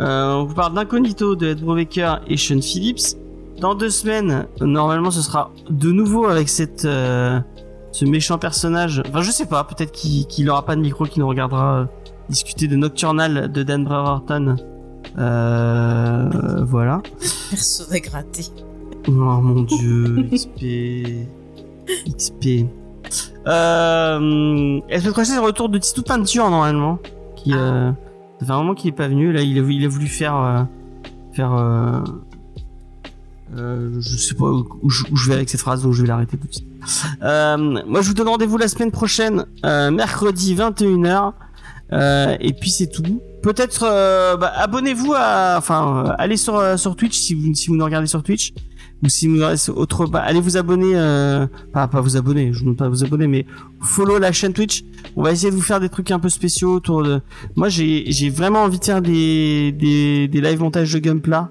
euh, 0.00 0.34
on 0.34 0.44
vous 0.44 0.54
parle 0.54 0.74
d'Incognito 0.74 1.36
de 1.36 1.48
Ed 1.48 1.60
Brubaker 1.60 2.20
et 2.26 2.36
Sean 2.36 2.60
Phillips. 2.60 3.16
Dans 3.60 3.74
deux 3.74 3.90
semaines, 3.90 4.46
normalement, 4.60 5.10
ce 5.10 5.20
sera 5.20 5.52
de 5.68 5.92
nouveau 5.92 6.26
avec 6.26 6.48
cette, 6.48 6.84
euh, 6.84 7.38
ce 7.92 8.04
méchant 8.06 8.38
personnage. 8.38 9.02
Enfin, 9.08 9.20
je 9.22 9.30
sais 9.30 9.46
pas, 9.46 9.62
peut-être 9.64 9.92
qu'il 9.92 10.26
qu'il 10.26 10.48
aura 10.50 10.64
pas 10.64 10.74
de 10.76 10.80
micro, 10.80 11.04
qu'il 11.04 11.20
nous 11.20 11.28
regardera 11.28 11.80
euh, 11.80 11.84
discuter 12.28 12.66
de 12.68 12.76
Nocturnal 12.76 13.52
de 13.52 13.62
Dan 13.62 13.84
Brereton. 13.84 14.56
Euh, 15.18 16.64
voilà. 16.64 17.02
Personne 17.50 17.92
à 17.92 18.00
gratter. 18.00 18.44
Oh 19.08 19.10
mon 19.12 19.62
dieu, 19.62 20.28
XP. 20.32 21.26
XP. 22.16 22.66
Euh, 23.46 24.80
prochaine, 24.86 25.24
c'est 25.24 25.34
le 25.34 25.40
retour 25.40 25.68
de 25.68 25.78
Titou 25.78 26.02
Peinture 26.02 26.48
normalement. 26.50 26.98
Qui, 27.36 27.54
euh, 27.54 27.90
ça 28.38 28.46
fait 28.46 28.52
un 28.52 28.58
moment 28.58 28.74
qu'il 28.74 28.88
est 28.88 28.96
pas 28.96 29.08
venu. 29.08 29.32
Là, 29.32 29.42
il 29.42 29.58
a, 29.58 29.62
il 29.62 29.84
a 29.84 29.88
voulu 29.88 30.06
faire. 30.06 30.36
euh, 30.36 30.62
faire. 31.32 31.54
Euh, 31.54 32.00
euh, 33.56 33.96
je 33.98 34.16
sais 34.16 34.34
pas 34.34 34.44
où, 34.44 34.64
où 34.82 34.90
je, 34.90 35.04
où 35.10 35.16
je 35.16 35.28
vais 35.28 35.34
avec 35.34 35.48
cette 35.48 35.60
phrase, 35.60 35.82
donc 35.82 35.92
je 35.92 36.02
vais 36.02 36.08
l'arrêter 36.08 36.36
tout 36.36 36.46
de 36.46 36.52
suite. 36.52 36.66
Euh, 37.22 37.56
moi, 37.56 38.00
je 38.00 38.08
vous 38.08 38.14
donne 38.14 38.28
rendez-vous 38.28 38.58
la 38.58 38.68
semaine 38.68 38.92
prochaine, 38.92 39.44
mercredi 39.64 40.54
21h. 40.54 41.32
Euh, 41.92 42.36
et 42.40 42.52
puis 42.52 42.70
c'est 42.70 42.86
tout. 42.86 43.20
Peut-être 43.42 43.84
euh, 43.84 44.36
bah, 44.36 44.52
abonnez-vous 44.56 45.14
à, 45.16 45.54
enfin, 45.56 46.04
euh, 46.06 46.12
allez 46.18 46.36
sur 46.36 46.56
euh, 46.56 46.76
sur 46.76 46.94
Twitch 46.94 47.16
si 47.16 47.34
vous 47.34 47.54
si 47.54 47.68
vous 47.68 47.76
nous 47.76 47.84
regardez 47.84 48.06
sur 48.06 48.22
Twitch 48.22 48.52
ou 49.02 49.08
si 49.08 49.26
vous 49.26 49.36
regardez 49.36 49.70
autre, 49.70 50.06
bah, 50.06 50.20
allez 50.20 50.40
vous 50.40 50.58
abonner, 50.58 50.92
euh, 50.94 51.46
pas 51.72 51.88
pas 51.88 52.02
vous 52.02 52.18
abonner, 52.18 52.52
je 52.52 52.64
ne 52.64 52.74
pas 52.74 52.88
vous 52.88 53.02
abonner, 53.02 53.26
mais 53.26 53.46
follow 53.80 54.18
la 54.18 54.30
chaîne 54.30 54.52
Twitch. 54.52 54.84
On 55.16 55.22
va 55.22 55.32
essayer 55.32 55.50
de 55.50 55.56
vous 55.56 55.62
faire 55.62 55.80
des 55.80 55.88
trucs 55.88 56.10
un 56.10 56.18
peu 56.18 56.28
spéciaux 56.28 56.74
autour 56.74 57.02
de. 57.02 57.22
Moi 57.56 57.70
j'ai 57.70 58.04
j'ai 58.12 58.28
vraiment 58.28 58.62
envie 58.62 58.78
de 58.78 58.84
faire 58.84 59.00
des 59.00 59.72
des 59.72 60.28
des 60.28 60.40
live 60.40 60.60
montages 60.60 60.92
de 60.92 60.98
Gunpla. 60.98 61.50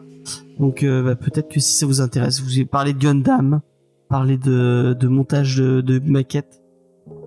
Donc 0.59 0.83
euh, 0.83 1.01
bah, 1.01 1.15
peut-être 1.15 1.49
que 1.49 1.59
si 1.59 1.73
ça 1.73 1.85
vous 1.87 2.01
intéresse, 2.01 2.39
vous 2.41 2.65
parler 2.65 2.93
de 2.93 2.99
Gundam, 2.99 3.61
parler 4.09 4.37
de 4.37 4.95
de 4.97 5.07
montage 5.07 5.57
de, 5.57 5.81
de 5.81 5.99
maquettes 6.05 6.61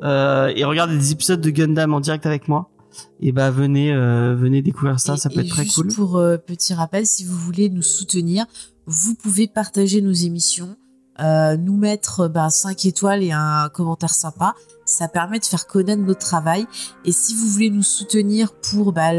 et 0.04 0.64
regarder 0.64 0.96
des 0.96 1.12
épisodes 1.12 1.40
de 1.40 1.50
Gundam 1.50 1.94
en 1.94 2.00
direct 2.00 2.26
avec 2.26 2.46
moi 2.46 2.71
et 3.20 3.32
bah 3.32 3.50
venez 3.50 3.92
euh, 3.92 4.34
venez 4.34 4.62
découvrir 4.62 5.00
ça, 5.00 5.14
Et- 5.14 5.16
ça 5.16 5.28
peut 5.30 5.40
être 5.40 5.48
très 5.48 5.64
juste 5.64 5.76
cool. 5.76 5.88
Pour 5.94 6.16
euh, 6.18 6.36
petit 6.36 6.74
rappel, 6.74 7.06
si 7.06 7.24
vous 7.24 7.36
voulez 7.36 7.68
nous 7.70 7.82
soutenir, 7.82 8.46
vous 8.86 9.14
pouvez 9.14 9.46
partager 9.46 10.00
nos 10.02 10.12
émissions, 10.12 10.76
euh, 11.20 11.56
nous 11.56 11.76
mettre 11.76 12.28
bah, 12.28 12.50
5 12.50 12.84
étoiles 12.86 13.22
et 13.22 13.32
un 13.32 13.68
commentaire 13.68 14.14
sympa. 14.14 14.54
Ça 14.84 15.08
permet 15.08 15.38
de 15.38 15.44
faire 15.44 15.66
connaître 15.66 16.02
notre 16.02 16.20
travail. 16.20 16.66
Et 17.04 17.12
si 17.12 17.34
vous 17.34 17.46
voulez 17.46 17.70
nous 17.70 17.82
soutenir 17.84 18.52
pour 18.52 18.92
bah, 18.92 19.10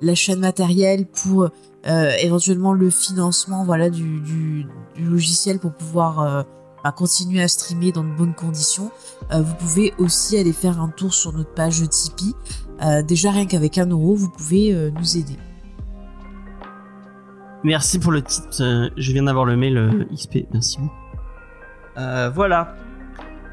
l'achat 0.00 0.34
de 0.34 0.40
matériel, 0.40 1.06
pour 1.06 1.48
éventuellement 1.84 2.72
le 2.72 2.90
financement 2.90 3.64
voilà, 3.64 3.90
du, 3.90 4.20
du, 4.20 4.66
du 4.96 5.04
logiciel 5.04 5.58
pour 5.60 5.72
pouvoir 5.72 6.44
bah, 6.86 6.92
continuer 6.92 7.42
à 7.42 7.48
streamer 7.48 7.90
dans 7.90 8.04
de 8.04 8.16
bonnes 8.16 8.34
conditions, 8.34 8.90
euh, 9.32 9.42
vous 9.42 9.54
pouvez 9.56 9.92
aussi 9.98 10.38
aller 10.38 10.52
faire 10.52 10.80
un 10.80 10.88
tour 10.88 11.12
sur 11.14 11.32
notre 11.32 11.52
page 11.52 11.82
Tipeee. 11.88 12.34
Euh, 12.82 13.02
déjà 13.02 13.30
rien 13.30 13.46
qu'avec 13.46 13.78
un 13.78 13.86
euro, 13.86 14.14
vous 14.14 14.30
pouvez 14.30 14.72
euh, 14.72 14.90
nous 14.90 15.16
aider. 15.16 15.36
Merci 17.64 17.98
pour 17.98 18.12
le 18.12 18.22
titre. 18.22 18.48
euh, 18.60 18.90
je 18.96 19.12
viens 19.12 19.24
d'avoir 19.24 19.44
le 19.44 19.56
mail 19.56 20.06
XP. 20.12 20.46
Merci 20.52 20.78
voilà. 22.34 22.76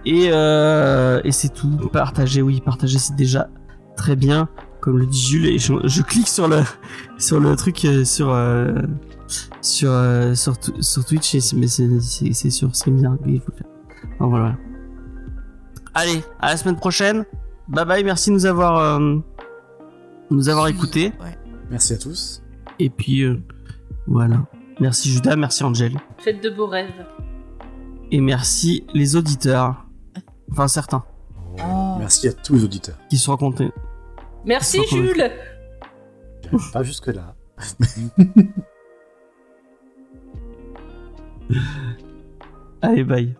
Et, 0.05 0.25
et 0.27 1.31
c'est 1.31 1.53
tout. 1.53 1.89
Partager, 1.91 2.41
oui, 2.41 2.61
partager, 2.61 2.99
c'est 2.99 3.15
déjà 3.15 3.49
très 3.95 4.15
bien. 4.15 4.49
Comme 4.81 4.97
le 4.97 5.05
dit 5.05 5.21
Jules, 5.21 5.59
je, 5.59 6.01
clique 6.01 6.27
sur 6.27 6.49
le 6.49 6.61
sur 7.17 7.39
le 7.39 7.55
truc 7.55 7.87
sur 8.03 8.37
sur 9.61 9.91
sur, 10.35 11.05
Twitch, 11.05 11.53
mais 11.53 11.67
c'est 11.67 12.49
sur 12.49 12.75
StreamYard. 12.75 13.17
Allez, 15.93 16.21
à 16.41 16.49
la 16.49 16.57
semaine 16.57 16.75
prochaine. 16.75 17.23
Bye 17.67 17.85
bye. 17.85 18.03
Merci 18.03 18.29
de 18.29 18.35
nous 18.35 18.45
avoir 18.45 18.77
euh, 18.77 19.17
nous 20.29 20.49
avoir 20.49 20.67
écoutés. 20.67 21.13
Ouais. 21.21 21.37
Merci 21.69 21.93
à 21.93 21.97
tous. 21.97 22.43
Et 22.79 22.89
puis 22.89 23.21
euh, 23.21 23.41
voilà. 24.07 24.45
Merci 24.79 25.09
Judas, 25.09 25.35
merci 25.35 25.63
Angel. 25.63 25.93
Faites 26.17 26.43
de 26.43 26.49
beaux 26.49 26.67
rêves. 26.67 27.05
Et 28.11 28.21
merci 28.21 28.85
les 28.93 29.15
auditeurs. 29.15 29.85
Enfin 30.51 30.67
certains. 30.67 31.03
Oh. 31.59 31.95
Merci 31.99 32.27
à 32.27 32.33
tous 32.33 32.55
les 32.55 32.63
auditeurs. 32.63 32.97
Qui 33.09 33.17
sont 33.17 33.31
racontés. 33.31 33.71
Merci. 34.45 34.79
Jules 34.89 35.31
pas 36.71 36.83
jusque 36.83 37.07
là. 37.07 37.35
Allez 42.81 43.03
bye. 43.03 43.35